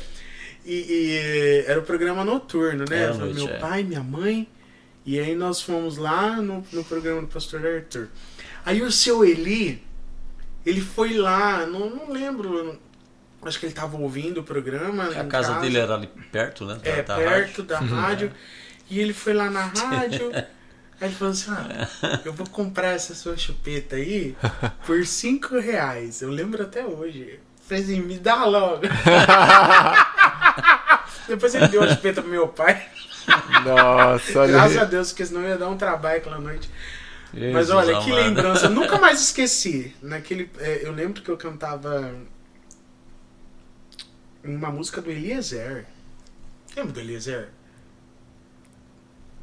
e, 0.65 0.75
e 0.75 1.63
era 1.67 1.79
o 1.79 1.83
programa 1.83 2.23
noturno, 2.23 2.85
né? 2.89 3.07
Foi 3.09 3.17
noite, 3.17 3.35
meu 3.35 3.49
é. 3.49 3.57
pai, 3.57 3.83
minha 3.83 4.03
mãe. 4.03 4.47
E 5.05 5.19
aí 5.19 5.35
nós 5.35 5.61
fomos 5.61 5.97
lá 5.97 6.37
no, 6.37 6.65
no 6.71 6.83
programa 6.83 7.21
do 7.21 7.27
pastor 7.27 7.65
Arthur. 7.65 8.09
Aí 8.65 8.81
o 8.81 8.91
seu 8.91 9.25
Eli, 9.25 9.83
ele 10.69 10.81
foi 10.81 11.13
lá, 11.15 11.65
não, 11.65 11.89
não 11.89 12.11
lembro. 12.11 12.77
Acho 13.41 13.59
que 13.59 13.65
ele 13.67 13.73
tava 13.73 13.95
ouvindo 13.97 14.41
o 14.41 14.43
programa. 14.43 15.09
A 15.09 15.23
em 15.23 15.29
casa 15.29 15.53
dele 15.59 15.77
era 15.77 15.95
ali 15.95 16.07
perto, 16.31 16.65
né? 16.65 16.75
da- 16.83 16.89
é, 16.89 17.03
da 17.03 17.15
perto 17.15 17.61
rádio. 17.61 17.63
da 17.63 17.79
rádio. 17.79 18.31
E 18.89 18.99
ele 18.99 19.13
foi 19.13 19.33
lá 19.33 19.49
na 19.49 19.65
rádio. 19.65 20.31
Aí 20.33 21.07
ele 21.07 21.13
falou 21.15 21.31
assim: 21.31 21.51
ah, 21.51 22.19
eu 22.25 22.33
vou 22.33 22.47
comprar 22.49 22.89
essa 22.89 23.15
sua 23.15 23.37
chupeta 23.37 23.95
aí 23.95 24.35
por 24.85 25.05
5 25.05 25.57
reais. 25.59 26.21
Eu 26.21 26.29
lembro 26.29 26.61
até 26.63 26.85
hoje. 26.85 27.39
Falei 27.67 27.83
assim, 27.83 28.01
me 28.01 28.17
dá 28.17 28.45
logo. 28.45 28.81
Depois 31.27 31.53
ele 31.53 31.67
deu 31.67 31.83
a 31.83 31.87
chupeta 31.89 32.21
pro 32.21 32.31
meu 32.31 32.47
pai. 32.47 32.81
Nossa, 33.65 34.39
olha 34.39 34.53
Graças 34.53 34.77
a. 34.77 34.85
Deus, 34.85 35.09
porque 35.11 35.25
senão 35.25 35.43
ia 35.43 35.57
dar 35.57 35.67
um 35.67 35.75
trabalho 35.77 36.17
aquela 36.19 36.39
noite. 36.39 36.69
Jesus 37.37 37.53
Mas 37.53 37.69
olha, 37.69 37.99
que 38.01 38.11
amado. 38.11 38.23
lembrança. 38.23 38.65
Eu 38.65 38.71
nunca 38.71 38.97
mais 38.99 39.21
esqueci. 39.21 39.95
Naquele, 40.01 40.49
é, 40.59 40.85
eu 40.87 40.91
lembro 40.91 41.21
que 41.21 41.29
eu 41.29 41.37
cantava 41.37 42.15
uma 44.43 44.71
música 44.71 45.01
do 45.01 45.11
Eliezer. 45.11 45.85
Lembra 46.75 46.93
do 46.93 46.99
Eliezer? 46.99 47.49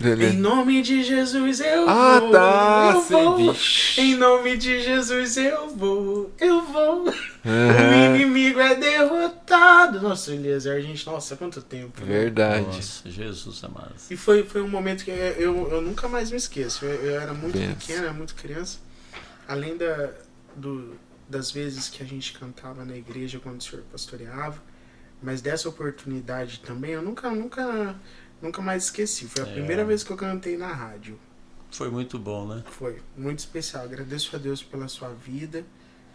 Em 0.06 0.16
Beleza. 0.16 0.38
nome 0.38 0.82
de 0.82 1.02
Jesus 1.02 1.60
eu 1.60 1.88
Ah, 1.88 2.18
vou. 2.20 2.30
tá, 2.30 2.92
Eu 2.94 3.00
vou. 3.02 3.36
vixe. 3.52 4.00
Em 4.00 4.14
nome 4.16 4.56
de 4.56 4.82
Jesus 4.82 5.36
eu 5.36 5.68
vou. 5.70 6.32
Eu 6.38 6.62
vou. 6.66 7.04
O 7.08 7.10
Aham, 7.46 8.14
inimigo 8.16 8.58
é 8.60 8.74
derrotado. 8.74 10.00
Nossa, 10.00 10.32
Eliezer, 10.32 10.80
gente, 10.82 11.06
nossa, 11.06 11.36
quanto 11.36 11.60
tempo. 11.62 12.00
né? 12.00 12.06
Verdade. 12.06 12.66
Nossa, 12.76 13.08
Jesus 13.10 13.62
amado. 13.64 13.94
E 14.10 14.16
foi, 14.16 14.42
foi 14.44 14.62
um 14.62 14.68
momento 14.68 15.04
que 15.04 15.10
eu, 15.10 15.68
eu 15.70 15.80
nunca 15.80 16.08
mais 16.08 16.30
me 16.30 16.36
esqueço. 16.36 16.84
Eu, 16.84 16.94
eu 17.04 17.20
era 17.20 17.32
muito 17.34 17.58
Benção. 17.58 17.74
pequena, 17.76 18.02
era 18.04 18.12
muito 18.12 18.34
criança. 18.34 18.78
Além 19.46 19.76
da, 19.76 20.10
do, 20.56 20.94
das 21.28 21.50
vezes 21.50 21.88
que 21.88 22.02
a 22.02 22.06
gente 22.06 22.32
cantava 22.32 22.84
na 22.84 22.96
igreja 22.96 23.38
quando 23.42 23.60
o 23.60 23.62
senhor 23.64 23.84
pastoreava. 23.90 24.62
Mas 25.22 25.40
dessa 25.40 25.68
oportunidade 25.68 26.60
também, 26.60 26.90
eu 26.92 27.02
nunca, 27.02 27.30
nunca, 27.30 27.94
nunca 28.44 28.62
mais 28.62 28.84
esqueci. 28.84 29.26
Foi 29.26 29.42
a 29.42 29.46
É. 29.48 29.52
primeira 29.52 29.84
vez 29.84 30.04
que 30.04 30.10
eu 30.12 30.16
cantei 30.16 30.56
na 30.56 30.68
rádio. 30.72 31.18
Foi 31.70 31.90
muito 31.90 32.18
bom, 32.18 32.46
né? 32.46 32.62
Foi 32.70 33.00
muito 33.16 33.40
especial. 33.40 33.82
Agradeço 33.84 34.36
a 34.36 34.38
Deus 34.38 34.62
pela 34.62 34.86
sua 34.86 35.08
vida. 35.08 35.64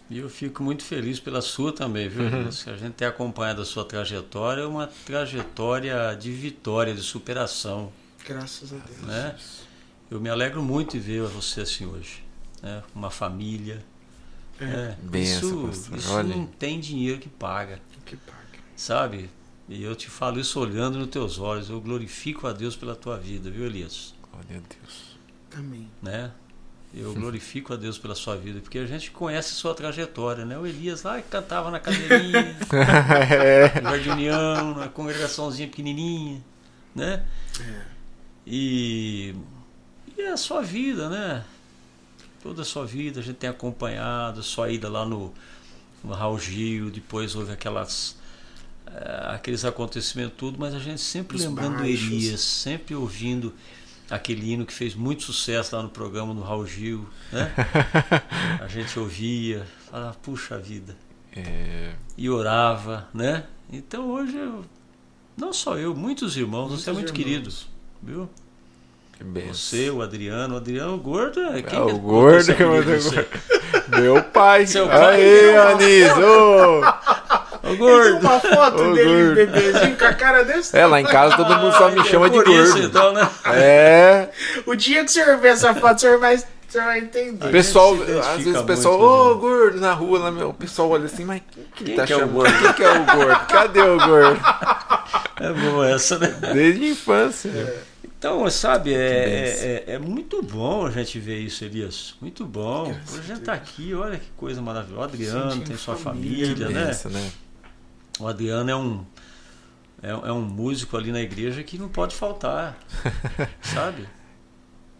E 0.09 0.17
eu 0.19 0.29
fico 0.29 0.63
muito 0.63 0.83
feliz 0.83 1.19
pela 1.19 1.41
sua 1.41 1.71
também, 1.73 2.07
viu? 2.09 2.23
Uhum. 2.23 2.47
A 2.47 2.77
gente 2.77 2.93
tem 2.93 3.07
acompanhado 3.07 3.61
a 3.61 3.65
sua 3.65 3.85
trajetória, 3.85 4.61
é 4.61 4.65
uma 4.65 4.87
trajetória 5.05 6.15
de 6.15 6.31
vitória, 6.31 6.95
de 6.95 7.01
superação, 7.01 7.91
Graças 8.25 8.73
a 8.73 8.77
Deus. 8.77 9.01
né? 9.01 9.35
Eu 10.09 10.19
me 10.19 10.27
alegro 10.29 10.63
muito 10.63 10.97
em 10.97 10.99
ver 10.99 11.21
você 11.23 11.61
assim 11.61 11.85
hoje, 11.85 12.23
né? 12.63 12.81
Uma 12.95 13.11
família, 13.11 13.83
É, 14.59 14.65
né? 14.65 14.97
Benção, 15.03 15.69
Isso, 15.69 15.95
isso 15.95 16.11
Olha 16.11 16.35
não 16.35 16.45
tem 16.47 16.79
dinheiro 16.79 17.19
que 17.19 17.29
paga, 17.29 17.79
que 18.05 18.15
paga. 18.17 18.39
sabe? 18.75 19.29
E 19.69 19.83
eu 19.83 19.95
te 19.95 20.09
falo 20.09 20.39
isso 20.39 20.59
olhando 20.59 20.97
nos 20.97 21.09
teus 21.09 21.37
olhos. 21.37 21.69
Eu 21.69 21.79
glorifico 21.79 22.47
a 22.47 22.51
Deus 22.51 22.75
pela 22.75 22.95
tua 22.95 23.17
vida, 23.17 23.51
viu, 23.51 23.65
Elias? 23.65 24.15
Olha 24.33 24.61
Deus. 24.67 25.17
Amém. 25.55 25.87
né? 26.01 26.31
Eu 26.91 27.13
glorifico 27.13 27.71
a 27.71 27.75
Deus 27.75 27.99
pela 27.99 28.15
sua 28.15 28.35
vida, 28.35 28.61
porque 28.61 28.79
a 28.79 28.85
gente 28.87 29.11
conhece 29.11 29.51
a 29.51 29.55
sua 29.55 29.75
trajetória, 29.75 30.43
né? 30.43 30.57
O 30.57 30.65
Elias 30.65 31.03
lá 31.03 31.21
que 31.21 31.29
cantava 31.29 31.69
na 31.69 31.79
cadeirinha, 31.79 32.57
é. 32.73 33.77
no 33.79 33.89
Jardim 33.91 34.09
União, 34.09 34.73
na 34.73 34.87
congregaçãozinha 34.89 35.67
pequenininha, 35.67 36.43
né? 36.95 37.27
É. 37.61 37.81
E, 38.47 39.35
e 40.17 40.21
é 40.21 40.31
a 40.31 40.37
sua 40.37 40.63
vida, 40.63 41.09
né? 41.09 41.45
Toda 42.41 42.63
a 42.63 42.65
sua 42.65 42.87
vida 42.87 43.19
a 43.19 43.23
gente 43.23 43.35
tem 43.35 43.51
acompanhado, 43.51 44.39
a 44.39 44.43
sua 44.43 44.71
ida 44.71 44.89
lá 44.89 45.05
no, 45.05 45.31
no 46.03 46.13
Raul 46.13 46.39
Gil, 46.39 46.89
depois 46.89 47.35
houve 47.35 47.51
aquelas 47.51 48.17
aqueles 49.33 49.63
acontecimentos 49.65 50.33
tudo, 50.37 50.57
mas 50.59 50.73
a 50.73 50.79
gente 50.79 51.01
sempre 51.01 51.37
Os 51.37 51.43
lembrando 51.45 51.77
do 51.77 51.83
baixos. 51.83 52.01
Elias, 52.07 52.41
sempre 52.41 52.95
ouvindo 52.95 53.53
aquele 54.09 54.51
hino 54.53 54.65
que 54.65 54.73
fez 54.73 54.95
muito 54.95 55.23
sucesso 55.23 55.75
lá 55.75 55.83
no 55.83 55.89
programa 55.89 56.33
do 56.33 56.41
Raul 56.41 56.65
Gil, 56.65 57.07
né? 57.31 57.51
A 58.61 58.67
gente 58.67 58.97
ouvia, 58.99 59.65
falava, 59.89 60.15
puxa 60.21 60.57
vida, 60.57 60.95
É. 61.35 61.91
e 62.17 62.29
orava, 62.29 63.07
né? 63.13 63.43
Então 63.71 64.09
hoje 64.09 64.35
eu, 64.35 64.65
não 65.37 65.53
só 65.53 65.77
eu, 65.77 65.95
muitos 65.95 66.35
irmãos, 66.35 66.69
você 66.71 66.89
é 66.89 66.93
muito 66.93 67.13
Muitos 67.13 67.23
querido, 67.23 67.49
irmãos. 67.49 67.69
viu? 68.01 68.29
Que 69.15 69.23
benção. 69.23 69.53
Você, 69.53 69.89
o 69.89 70.01
Adriano. 70.01 70.53
O 70.55 70.57
Adriano 70.57 70.97
gordo 70.97 71.41
é 71.41 71.61
quem 71.61 71.77
É, 71.77 71.81
o 71.81 71.99
gordo 71.99 72.55
que 72.55 72.63
mandou 72.63 72.95
em 72.95 72.99
você? 72.99 73.27
Meu 73.89 74.23
pai. 74.23 74.65
Seu 74.65 74.87
pai. 74.87 75.15
Aí, 75.21 75.55
Anis. 75.57 76.07
ô! 77.69 77.73
Ô, 77.73 77.77
Tem 77.77 77.77
gordo. 77.77 78.19
uma 78.19 78.39
foto 78.39 78.83
Ô, 78.83 78.93
dele, 78.93 79.09
gordo. 79.23 79.35
bebezinho, 79.35 79.97
com 79.97 80.05
a 80.05 80.13
cara 80.13 80.43
desse. 80.43 80.77
É, 80.77 80.85
lá 80.85 80.99
em 81.01 81.05
casa 81.05 81.35
todo 81.37 81.55
mundo 81.57 81.73
só 81.77 81.89
me 81.91 81.99
Ah, 81.99 82.03
chama 82.05 82.27
é 82.27 82.29
de 82.29 82.35
por 82.43 82.47
isso, 82.49 82.73
gordo. 82.73 82.87
então, 82.87 83.13
né? 83.13 83.29
É. 83.53 84.29
O 84.65 84.75
dia 84.75 85.03
que 85.03 85.09
o 85.09 85.13
senhor 85.13 85.37
ver 85.37 85.49
essa 85.49 85.73
foto, 85.75 85.97
o 85.97 85.99
senhor 85.99 86.19
vai, 86.19 86.37
senhor 86.37 86.85
vai 86.85 86.99
entender. 86.99 87.47
O 87.47 87.51
pessoal, 87.51 87.93
às 88.33 88.43
vezes 88.43 88.59
o 88.59 88.63
pessoal, 88.65 88.99
ô 88.99 89.31
gente? 89.33 89.39
gordo, 89.41 89.79
na 89.79 89.93
rua, 89.93 90.19
lá, 90.19 90.31
meu, 90.31 90.49
o 90.49 90.53
pessoal 90.53 90.89
olha 90.89 91.05
assim, 91.05 91.25
mas 91.25 91.41
quem 91.51 91.63
que 91.75 91.83
Quem 91.85 91.95
tá 91.95 92.05
que 92.05 92.13
é 92.13 92.15
o 92.15 92.19
chamando? 92.19 92.33
gordo? 92.35 92.59
Quem 92.59 92.73
que 92.73 92.83
é 92.83 92.91
o 92.91 93.05
gordo? 93.05 93.45
Cadê 93.47 93.81
o 93.81 93.97
gordo? 93.97 94.39
É 95.41 95.53
boa 95.53 95.89
essa, 95.89 96.19
né? 96.19 96.35
Desde 96.53 96.83
a 96.83 96.89
infância. 96.89 97.49
Então, 98.03 98.49
sabe, 98.49 98.93
é, 98.93 98.97
é, 98.97 99.83
é- 99.87 99.93
é 99.93 99.97
muito 99.97 100.43
bom 100.43 100.85
a 100.85 100.91
gente 100.91 101.17
ver 101.17 101.37
isso, 101.39 101.63
Elias. 101.63 102.13
Muito 102.21 102.45
bom. 102.45 102.93
A 103.17 103.21
gente 103.25 103.39
tá 103.39 103.53
aqui, 103.53 103.93
olha 103.93 104.17
que 104.17 104.27
coisa 104.35 104.61
maravilhosa. 104.61 104.99
O 104.99 105.03
Adriano 105.05 105.61
tem 105.61 105.77
sua 105.77 105.95
família, 105.95 106.47
família, 106.47 106.67
né? 106.67 106.85
Benção, 106.87 107.09
né? 107.11 107.29
O 108.19 108.27
Adriano 108.27 108.69
é 108.69 108.75
um, 108.75 109.05
é, 110.03 110.09
é 110.09 110.31
um 110.33 110.41
músico 110.41 110.97
ali 110.97 111.11
na 111.11 111.21
igreja 111.21 111.63
que 111.63 111.77
não 111.77 111.87
pode 111.89 112.15
faltar, 112.15 112.77
sabe? 113.61 114.07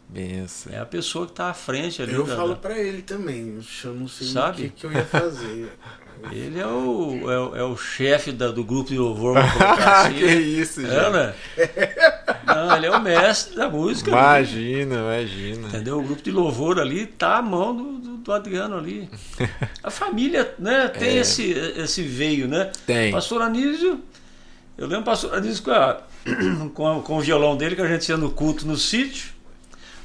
Benção. 0.08 0.74
É 0.74 0.80
a 0.80 0.86
pessoa 0.86 1.28
que 1.28 1.34
tá 1.34 1.50
à 1.50 1.54
frente 1.54 2.02
ali. 2.02 2.14
Eu 2.14 2.26
da- 2.26 2.36
falo 2.36 2.56
pra 2.56 2.78
ele 2.80 3.02
também. 3.04 3.60
Eu 3.84 3.94
não 3.94 4.08
sei 4.08 4.28
Sabe? 4.28 4.52
o 4.54 4.64
que, 4.64 4.70
que 4.72 4.86
eu 4.86 4.92
ia 4.92 5.06
fazer. 5.06 5.72
Ele 6.32 6.60
é 6.60 6.68
o, 6.68 7.32
é, 7.32 7.40
o- 7.40 7.56
é 7.56 7.64
o 7.64 7.78
chefe 7.78 8.32
da- 8.32 8.50
do 8.52 8.64
grupo 8.64 8.90
de 8.90 8.98
louvor, 8.98 9.38
assim. 9.40 10.14
que 10.16 10.26
isso, 10.26 10.82
gente. 10.82 10.94
É, 10.94 11.10
né? 11.10 11.34
Não, 12.46 12.76
ele 12.78 12.86
é 12.88 12.92
o 12.92 13.00
mestre 13.02 13.56
da 13.56 13.70
música. 13.70 14.12
né? 14.12 14.18
Imagina, 14.18 14.96
imagina. 14.96 15.68
Entendeu? 15.70 16.00
O 16.00 16.04
grupo 16.04 16.22
de 16.22 16.32
louvor 16.32 16.80
ali 16.80 17.06
tá 17.06 17.38
à 17.38 17.42
mão 17.42 17.76
do, 17.76 17.84
do, 18.00 18.18
do 18.18 18.32
Adriano 18.34 18.78
ali. 18.78 19.10
A 19.84 19.90
família, 19.90 20.54
né, 20.60 20.88
tem 20.90 21.18
É. 21.18 21.22
esse, 21.22 21.52
esse 21.52 22.02
veio, 22.04 22.48
né? 22.48 22.70
Tem. 22.86 23.12
Pastor 23.12 23.42
Anísio, 23.42 24.00
eu 24.78 24.86
lembro 24.88 25.02
o 25.02 25.06
pastor 25.06 25.34
Anísio 25.36 25.64
com, 25.64 25.72
a- 25.72 26.02
com, 26.74 27.02
com 27.02 27.18
o 27.18 27.22
violão 27.22 27.56
dele 27.56 27.76
que 27.76 27.82
a 27.82 27.88
gente 27.88 28.10
ia 28.10 28.18
no 28.18 28.30
culto 28.30 28.68
no 28.68 28.76
sítio. 28.76 29.39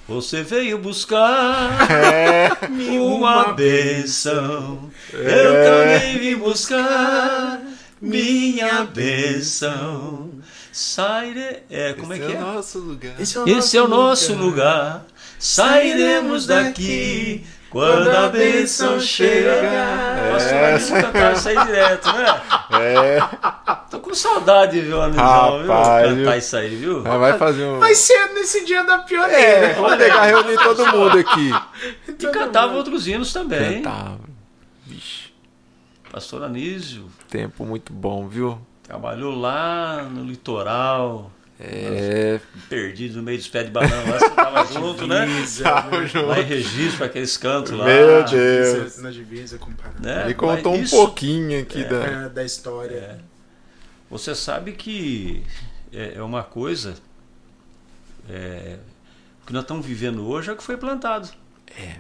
Você 0.07 0.43
veio 0.43 0.79
buscar 0.79 1.89
É, 1.91 2.51
uma 2.99 3.53
bênção. 3.53 4.91
Eu 5.13 5.55
É. 5.57 5.65
também 5.65 6.19
vim 6.19 6.37
buscar 6.37 7.61
minha 8.01 8.85
bênção. 8.85 10.31
Saire... 10.71 11.63
É, 11.71 11.93
como 11.95 12.13
é 12.13 12.17
esse 12.19 12.27
que 12.27 12.33
é 12.33 12.37
é? 12.37 12.39
o 12.39 12.43
nosso 12.43 12.79
lugar. 12.81 13.15
Esse 13.19 13.77
é 13.77 13.83
o 13.83 13.89
nosso 13.89 14.35
lugar. 14.35 15.07
Sairemos 15.39 16.47
daqui 16.47 17.45
quando 17.75 18.09
a 18.09 18.29
bênção 18.29 19.01
chegar. 19.01 20.33
Pastor 20.33 20.65
Anísio 20.65 20.95
cantava 21.03 21.33
isso 21.33 21.49
aí 21.49 21.65
direto, 21.65 22.07
né? 22.13 22.43
É, 22.81 23.19
Tô 23.91 24.01
com 24.01 24.15
saudade, 24.15 24.81
viu, 24.81 25.03
Anísio? 25.03 25.23
viu? 25.59 25.67
Cantar 25.67 26.15
viu? 26.15 26.33
isso 26.39 26.57
aí, 26.57 26.77
viu? 26.77 27.03
mas 27.03 27.21
vai 27.21 27.39
fazer 27.39 27.65
um. 27.65 27.79
Vai 27.79 27.95
ser 27.95 28.33
nesse 28.35 28.65
dia 28.65 28.83
da 28.85 28.95
É, 28.95 28.99
pioneira. 28.99 29.75
vamos 29.75 29.97
pegar 29.97 30.23
reunir 30.25 30.57
todo 30.57 30.87
mundo 30.87 31.19
aqui. 31.19 31.51
E 32.09 32.13
cantava 32.29 32.75
outros 32.75 33.07
hinos 33.07 33.33
também. 33.33 33.83
Cantava. 33.83 34.21
Vixe, 34.87 35.33
Pastor 36.11 36.43
Anísio 36.45 37.07
tempo 37.29 37.65
muito 37.65 37.93
bom, 37.93 38.29
viu? 38.29 38.59
trabalhou 38.85 39.35
lá 39.35 40.03
no 40.03 40.25
litoral, 40.25 41.33
É, 41.61 42.41
perdido 42.69 43.17
no 43.19 43.23
meio 43.23 43.39
dos 43.39 43.47
pés 43.49 43.67
de 43.67 43.71
banana. 43.71 44.11
Lá 44.11 44.19
você 44.19 44.31
tava 44.31 44.65
junto, 44.73 45.07
né? 45.07 45.27
Tava 45.63 46.01
né? 46.01 46.07
junto. 46.07 46.27
Lá 46.27 46.41
em 46.41 46.45
registro, 46.45 47.05
aqueles 47.05 47.37
cantos 47.37 47.73
lá. 47.73 47.85
Meu 47.85 48.25
Deus. 48.25 48.99
Na 48.99 49.11
divisa 49.11 49.57
comparado. 49.57 50.03
Né? 50.03 50.25
Ele 50.25 50.35
contou 50.35 50.73
Mas 50.73 50.81
um 50.81 50.85
isso- 50.85 50.97
pouquinho 50.97 51.61
aqui 51.61 51.85
da. 51.85 52.05
É, 52.05 52.29
da 52.29 52.45
história. 52.45 53.21
Você 54.11 54.35
sabe 54.35 54.73
que 54.73 55.43
é 55.93 56.15
é 56.17 56.23
uma 56.23 56.43
coisa. 56.43 56.95
é, 58.29 58.79
o 59.43 59.47
que 59.47 59.53
nós 59.53 59.63
estamos 59.63 59.87
vivendo 59.87 60.27
hoje 60.27 60.51
é 60.51 60.53
o 60.53 60.57
que 60.57 60.63
foi 60.65 60.77
plantado. 60.77 61.29
É. 61.79 61.99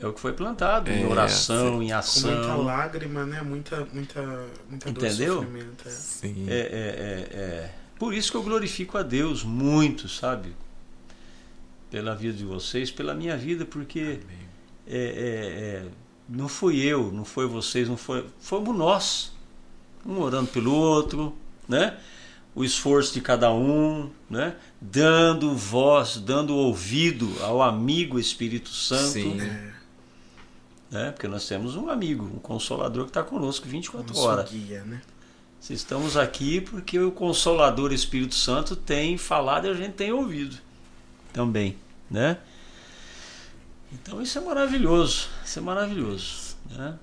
É 0.00 0.06
o 0.06 0.12
que 0.12 0.18
foi 0.20 0.32
plantado. 0.32 0.90
em 0.90 1.04
É, 1.04 1.06
oração, 1.06 1.66
em 1.66 1.70
Com 1.70 1.76
muita 1.76 1.98
ação. 1.98 2.62
lágrima, 2.62 3.24
né? 3.24 3.40
Muita, 3.42 3.86
muita, 3.92 4.20
muita 4.68 4.90
dor 4.90 5.04
Entendeu? 5.06 5.34
sofrimento. 5.36 5.86
É. 5.86 5.90
Sim. 5.90 6.46
É, 6.48 6.54
é, 6.54 6.58
é, 6.58 7.38
é. 7.38 7.70
Por 8.02 8.12
isso 8.12 8.32
que 8.32 8.36
eu 8.36 8.42
glorifico 8.42 8.98
a 8.98 9.02
Deus 9.04 9.44
muito, 9.44 10.08
sabe? 10.08 10.56
Pela 11.88 12.16
vida 12.16 12.36
de 12.36 12.44
vocês, 12.44 12.90
pela 12.90 13.14
minha 13.14 13.36
vida, 13.36 13.64
porque 13.64 14.18
é, 14.88 14.96
é, 14.96 14.96
é, 14.96 15.88
não 16.28 16.48
fui 16.48 16.80
eu, 16.80 17.12
não 17.12 17.24
foi 17.24 17.46
vocês, 17.46 17.88
não 17.88 17.96
foi, 17.96 18.26
fomos 18.40 18.76
nós, 18.76 19.32
um 20.04 20.18
orando 20.18 20.48
pelo 20.50 20.74
outro, 20.74 21.32
né? 21.68 21.96
O 22.56 22.64
esforço 22.64 23.14
de 23.14 23.20
cada 23.20 23.52
um, 23.52 24.10
né? 24.28 24.56
Dando 24.80 25.54
voz, 25.54 26.16
dando 26.16 26.56
ouvido 26.56 27.32
ao 27.40 27.62
amigo 27.62 28.18
Espírito 28.18 28.70
Santo, 28.70 29.12
Sim. 29.12 29.40
É. 29.40 29.72
né? 30.90 31.12
Porque 31.12 31.28
nós 31.28 31.46
temos 31.46 31.76
um 31.76 31.88
amigo, 31.88 32.24
um 32.24 32.40
consolador 32.40 33.04
que 33.04 33.10
está 33.10 33.22
conosco 33.22 33.68
24 33.68 34.12
Nosso 34.12 34.26
horas. 34.26 34.50
guia, 34.50 34.82
né? 34.82 35.00
Estamos 35.70 36.16
aqui 36.16 36.60
porque 36.60 36.98
o 36.98 37.12
Consolador 37.12 37.92
Espírito 37.92 38.34
Santo 38.34 38.74
tem 38.74 39.16
falado 39.16 39.66
e 39.66 39.70
a 39.70 39.74
gente 39.74 39.92
tem 39.92 40.12
ouvido 40.12 40.56
também, 41.32 41.76
né? 42.10 42.38
Então 43.92 44.20
isso 44.20 44.38
é 44.38 44.40
maravilhoso, 44.40 45.28
isso 45.44 45.58
é 45.58 45.62
maravilhoso, 45.62 46.56
né? 46.70 46.98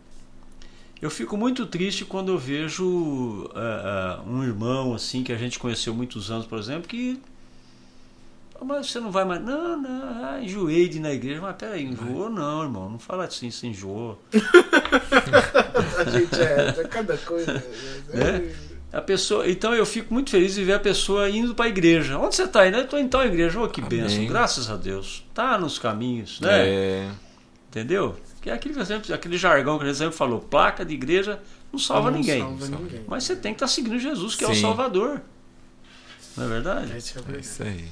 Eu 1.02 1.10
fico 1.10 1.38
muito 1.38 1.66
triste 1.66 2.04
quando 2.04 2.30
eu 2.34 2.38
vejo 2.38 3.50
ah, 3.56 4.20
ah, 4.20 4.30
um 4.30 4.44
irmão 4.44 4.94
assim 4.94 5.24
que 5.24 5.32
a 5.32 5.38
gente 5.38 5.58
conheceu 5.58 5.94
muitos 5.94 6.30
anos, 6.30 6.46
por 6.46 6.60
exemplo, 6.60 6.88
que 6.90 7.18
"Ah, 7.26 7.29
mas 8.66 8.92
você 8.92 9.00
não 9.00 9.12
vai 9.12 9.26
mais. 9.26 9.44
Não, 9.44 9.78
não, 9.82 10.04
ah, 10.26 10.40
enjoei 10.42 10.88
de 10.90 10.98
ir 10.98 11.02
na 11.02 11.12
igreja. 11.14 11.42
Mas 11.42 11.56
peraí, 11.56 11.84
enjoou 11.86 12.30
não, 12.30 12.64
irmão. 12.64 12.90
Não 12.90 13.00
fala 13.00 13.26
assim, 13.26 13.50
você 13.52 13.68
enjoou. 13.68 14.22
A 15.98 16.10
gente 16.10 16.36
é, 16.42 16.76
é 16.82 16.84
cada 16.88 17.18
coisa. 17.18 17.54
Né? 18.14 18.54
A 18.92 19.02
pessoa, 19.02 19.48
então 19.50 19.74
eu 19.74 19.86
fico 19.86 20.14
muito 20.14 20.32
feliz 20.32 20.56
de 20.56 20.64
ver 20.64 20.74
a 20.74 20.80
pessoa 20.80 21.30
indo 21.30 21.54
para 21.54 21.66
a 21.66 21.68
igreja. 21.70 22.18
Onde 22.18 22.36
você 22.36 22.44
está 22.44 22.68
indo? 22.68 22.78
Eu 22.78 22.84
estou 22.86 22.98
em 23.00 23.08
tal 23.08 23.24
igreja. 23.26 23.60
Oh, 23.62 23.68
que 23.70 23.82
Amém. 23.82 24.02
benção, 24.02 24.26
graças 24.26 24.70
a 24.70 24.76
Deus. 24.76 25.24
Tá 25.34 25.58
nos 25.60 25.78
caminhos, 25.78 26.40
né? 26.42 26.68
É, 26.68 27.10
Entendeu? 27.70 28.16
Que 28.42 28.50
é 28.50 28.54
aquele, 28.54 28.84
sempre- 28.84 29.14
aquele 29.14 29.38
jargão 29.38 29.78
que 29.78 29.84
a 29.84 29.88
gente 29.88 29.98
sempre 29.98 30.16
falou: 30.18 30.40
placa 30.40 30.84
de 30.84 30.94
igreja 30.96 31.40
não 31.72 31.80
salva 31.80 32.10
Não 32.10 32.18
ninguém. 32.18 32.40
salva 32.42 32.68
ninguém. 32.68 33.04
Mas 33.08 33.26
você 33.26 33.36
tem 33.36 33.54
que 33.54 33.58
estar 33.58 33.68
seguindo 33.68 34.00
Jesus, 34.00 34.36
que 34.36 34.44
é 34.44 34.48
o 34.50 34.56
Sim. 34.56 34.62
Salvador. 34.62 35.22
Não 36.36 36.46
é 36.46 36.48
verdade? 36.48 36.92
É 36.92 36.98
é 36.98 37.00
verdade. 37.22 37.40
isso 37.46 37.62
aí. 37.62 37.86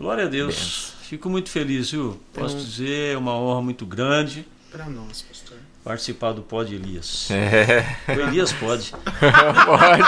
Glória 0.00 0.24
a 0.24 0.28
Deus. 0.28 0.54
Benção. 0.54 1.00
Fico 1.02 1.28
muito 1.28 1.50
feliz, 1.50 1.90
viu? 1.90 2.18
Posso 2.32 2.54
Então- 2.54 2.64
dizer, 2.66 3.14
é 3.14 3.18
uma 3.18 3.34
honra 3.34 3.60
muito 3.62 3.84
grande 3.84 4.46
Pra 4.70 4.86
nós, 4.86 5.22
pastor. 5.22 5.58
participar 5.84 6.32
do 6.32 6.40
Pod 6.42 6.74
Elias. 6.74 7.28
É, 7.30 7.84
O 8.08 8.20
Elias 8.28 8.52
pode. 8.52 8.92
pode. 9.66 10.02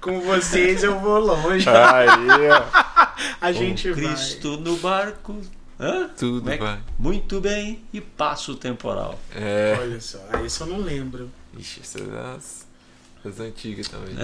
Com 0.00 0.20
vocês 0.20 0.82
eu 0.82 0.98
vou 0.98 1.18
longe. 1.20 1.68
Aí, 1.68 2.48
ó. 2.50 2.64
A 3.40 3.52
gente 3.52 3.88
o 3.90 3.94
Cristo 3.94 4.56
no 4.58 4.76
barco. 4.76 5.40
Hã? 5.78 6.10
Tudo 6.18 6.50
é 6.50 6.58
que- 6.58 6.62
vai. 6.64 6.78
Muito 6.98 7.40
bem, 7.40 7.82
e 7.92 8.00
passo 8.02 8.54
temporal. 8.54 9.18
vai. 9.32 9.42
É. 9.42 9.78
Olha 9.80 10.00
só, 10.00 10.18
isso 10.44 10.62
eu 10.64 10.66
não 10.66 10.78
lembro. 10.78 11.30
Ixi, 11.56 11.80
essas 11.80 12.02
são 12.02 12.69
as, 13.24 13.32
as 13.32 13.40
antigas 13.40 13.88
também. 13.88 14.14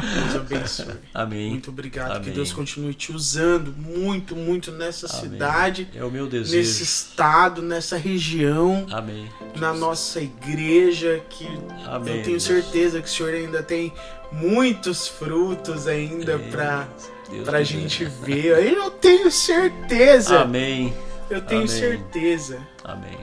Deus 0.00 0.36
abençoe. 0.36 0.94
Amém. 1.14 1.50
Muito 1.50 1.70
obrigado. 1.70 2.10
Que 2.12 2.16
Amém. 2.16 2.32
Deus 2.32 2.52
continue 2.52 2.94
te 2.94 3.12
usando 3.12 3.72
muito, 3.76 4.34
muito 4.36 4.70
nessa 4.72 5.06
Amém. 5.06 5.20
cidade, 5.32 5.88
É 5.94 6.04
o 6.04 6.10
meu 6.10 6.26
desejo. 6.26 6.56
nesse 6.58 6.82
estado, 6.82 7.60
nessa 7.62 7.96
região, 7.96 8.86
Amém. 8.90 9.28
na 9.56 9.72
nossa 9.74 10.20
igreja, 10.20 11.22
que 11.28 11.46
Amém. 11.86 12.16
eu 12.18 12.22
tenho 12.22 12.38
Deus. 12.38 12.42
certeza 12.44 13.00
que 13.00 13.08
o 13.08 13.10
Senhor 13.10 13.34
ainda 13.34 13.62
tem 13.62 13.92
muitos 14.32 15.08
frutos 15.08 15.86
ainda 15.86 16.32
É, 16.34 16.38
pra, 16.50 16.88
Deus 17.28 17.68
gente 17.68 18.04
ver. 18.04 18.72
Eu 18.74 18.90
tenho 18.90 19.30
certeza. 19.30 20.40
Amém. 20.40 20.94
Eu 21.28 21.40
tenho 21.42 21.62
Amém. 21.62 21.68
certeza. 21.68 22.58
Amém. 22.84 23.18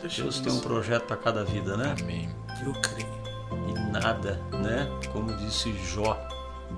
Deixa 0.00 0.22
Deus 0.22 0.36
eu 0.38 0.42
tem 0.44 0.52
um 0.52 0.60
projeto 0.60 1.04
para 1.04 1.16
cada 1.16 1.44
vida, 1.44 1.76
né? 1.76 1.94
Amém. 2.00 2.28
Eu 2.64 2.72
creio. 2.74 3.20
E 3.68 3.90
nada, 3.90 4.40
né? 4.52 4.88
Como 5.12 5.34
disse 5.36 5.72
Jó, 5.84 6.16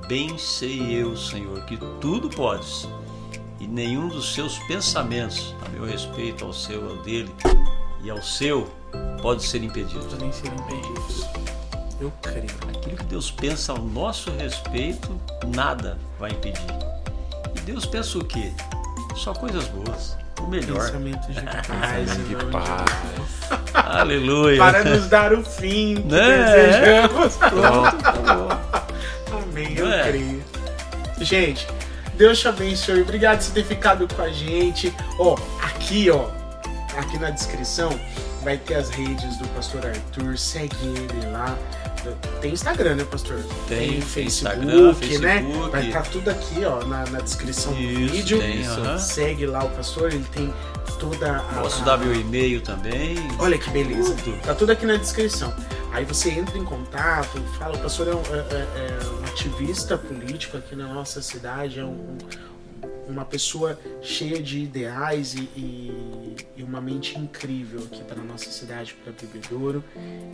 bem 0.09 0.39
sei 0.39 0.95
eu, 0.95 1.17
Senhor, 1.17 1.65
que 1.67 1.77
tudo 2.01 2.29
podes, 2.31 2.89
e 3.61 3.67
nenhum 3.67 4.09
dos 4.09 4.35
seus 4.35 4.59
pensamentos, 4.61 5.55
a 5.65 5.69
meu 5.69 5.85
respeito, 5.85 6.45
ao 6.45 6.53
seu, 6.53 6.89
ao 6.89 6.97
dele 6.99 7.33
e 8.03 8.11
ao 8.11 8.21
seu, 8.21 8.69
pode 9.21 9.43
ser 9.45 9.63
impedido. 9.63 10.05
podem 10.05 10.33
ser 10.33 10.49
impedidos. 10.49 11.27
Eu 12.01 12.13
creio. 12.21 12.51
Aquilo 12.77 12.97
que 12.97 13.05
Deus 13.05 13.31
pensa 13.31 13.73
ao 13.73 13.79
nosso 13.79 14.33
respeito, 14.33 15.21
nada 15.55 15.97
vai 16.19 16.33
impedir. 16.33 16.67
E 17.55 17.61
Deus 17.61 17.87
pensa 17.87 18.19
o 18.19 18.25
quê? 18.25 18.53
Só 19.15 19.33
coisas 19.33 19.69
boas. 19.69 20.17
O 20.43 20.47
melhor. 20.49 20.87
Pensamento 20.87 21.27
de 21.33 21.41
paz. 21.43 22.29
De 22.29 22.37
paz. 22.51 23.73
Aleluia. 23.75 24.59
Para 24.59 24.85
nos 24.85 25.07
dar 25.09 25.33
o 25.33 25.45
fim 25.45 25.97
que 25.97 26.03
Né? 26.15 26.45
desejamos. 26.45 27.39
Amém, 29.33 29.75
eu 29.77 29.91
É. 29.91 30.09
creio. 30.09 30.45
Gente, 31.21 31.67
Deus 32.17 32.41
te 32.41 32.49
abençoe. 32.49 33.03
Obrigado 33.03 33.39
por 33.39 33.45
você 33.45 33.53
ter 33.53 33.65
ficado 33.65 34.09
com 34.15 34.23
a 34.23 34.29
gente. 34.31 34.93
Ó, 35.19 35.37
aqui, 35.63 36.11
ó, 36.11 36.27
aqui 36.99 37.19
na 37.19 37.31
descrição 37.31 37.91
vai 38.43 38.57
ter 38.59 38.75
as 38.75 38.91
redes 38.91 39.37
do 39.39 39.47
pastor 39.49 39.87
Arthur. 39.87 40.37
Segue 40.37 40.75
ele 40.87 41.27
lá. 41.31 41.57
Tem 42.41 42.53
Instagram, 42.53 42.97
né, 42.97 43.05
pastor? 43.05 43.37
Tem, 43.69 43.91
tem 43.91 44.01
Facebook, 44.01 44.59
Instagram, 44.61 44.87
né? 44.89 44.95
Facebook. 44.95 45.71
Vai 45.71 45.87
estar 45.87 46.03
tudo 46.03 46.31
aqui, 46.31 46.65
ó, 46.65 46.85
na, 46.85 47.05
na 47.07 47.21
descrição 47.21 47.73
do 47.73 47.81
Isso, 47.81 48.13
vídeo. 48.13 48.39
tem, 48.39 48.67
aham. 48.67 48.99
Segue 48.99 49.47
lá 49.47 49.65
o 49.65 49.71
pastor, 49.71 50.13
ele 50.13 50.25
tem 50.33 50.53
toda 50.99 51.37
a. 51.39 51.41
Posso 51.61 51.85
dar 51.85 51.97
meu 51.99 52.15
e-mail 52.15 52.61
também. 52.61 53.17
Olha 53.39 53.57
que 53.59 53.71
beleza. 53.71 54.15
Tudo. 54.25 54.41
Tá 54.43 54.55
tudo 54.55 54.71
aqui 54.71 54.87
na 54.87 54.97
descrição. 54.97 55.55
Aí 55.93 56.05
você 56.07 56.31
entra 56.31 56.57
em 56.57 56.65
contato, 56.65 57.39
fala, 57.59 57.77
o 57.77 57.79
pastor 57.79 58.09
é 58.09 58.15
um, 58.15 58.21
é- 58.21 58.55
é- 58.55 58.89
é 59.03 59.07
um 59.21 59.25
ativista 59.27 59.99
político 59.99 60.57
aqui 60.57 60.75
na 60.75 60.89
nossa 60.89 61.21
cidade, 61.21 61.81
é 61.81 61.85
um- 61.85 62.17
uma 63.13 63.25
pessoa 63.25 63.79
cheia 64.01 64.43
de 64.43 64.61
ideais 64.61 65.35
e, 65.35 65.41
e- 65.57 66.37
e 66.57 66.63
uma 66.63 66.81
mente 66.81 67.19
incrível 67.19 67.81
aqui 67.85 68.03
para 68.05 68.23
nossa 68.23 68.51
cidade, 68.51 68.95
para 69.05 69.13
Bebedouro. 69.13 69.85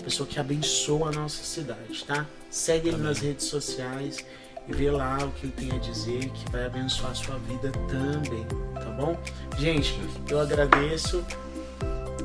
Pessoa 0.02 0.26
que 0.26 0.38
abençoa 0.38 1.08
a 1.08 1.12
nossa 1.12 1.42
cidade, 1.42 2.04
tá? 2.06 2.24
Segue 2.50 2.88
ele 2.88 2.98
nas 2.98 3.18
redes 3.18 3.46
sociais 3.46 4.24
e 4.68 4.72
vê 4.72 4.90
lá 4.90 5.18
o 5.22 5.30
que 5.32 5.46
ele 5.46 5.52
tem 5.52 5.72
a 5.72 5.78
dizer, 5.80 6.28
que 6.30 6.50
vai 6.52 6.66
abençoar 6.66 7.10
a 7.12 7.14
sua 7.14 7.36
vida 7.38 7.70
também, 7.88 8.46
tá 8.74 8.90
bom? 8.90 9.18
Gente, 9.58 9.98
eu 10.30 10.40
agradeço. 10.40 11.24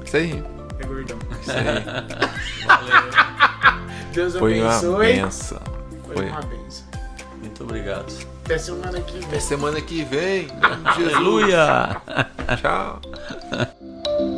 Isso 0.05 0.17
aí. 0.17 0.43
É 0.79 0.85
gordão. 0.85 1.17
Isso 1.41 1.51
aí. 1.51 1.83
Deus 4.13 4.35
Foi 4.35 4.61
uma 4.61 4.97
benção. 4.99 5.59
Foi 6.05 6.15
Foi. 6.15 6.29
uma 6.29 6.41
benção. 6.41 6.85
Muito 7.41 7.63
obrigado. 7.63 8.32
Até 8.43 8.57
semana 8.57 8.99
que 8.99 9.13
vem. 9.13 9.27
Até 9.27 9.39
semana 9.39 9.81
que 9.81 10.03
vem. 10.03 10.47
Aleluia! 10.85 12.01
Tchau. 12.61 13.01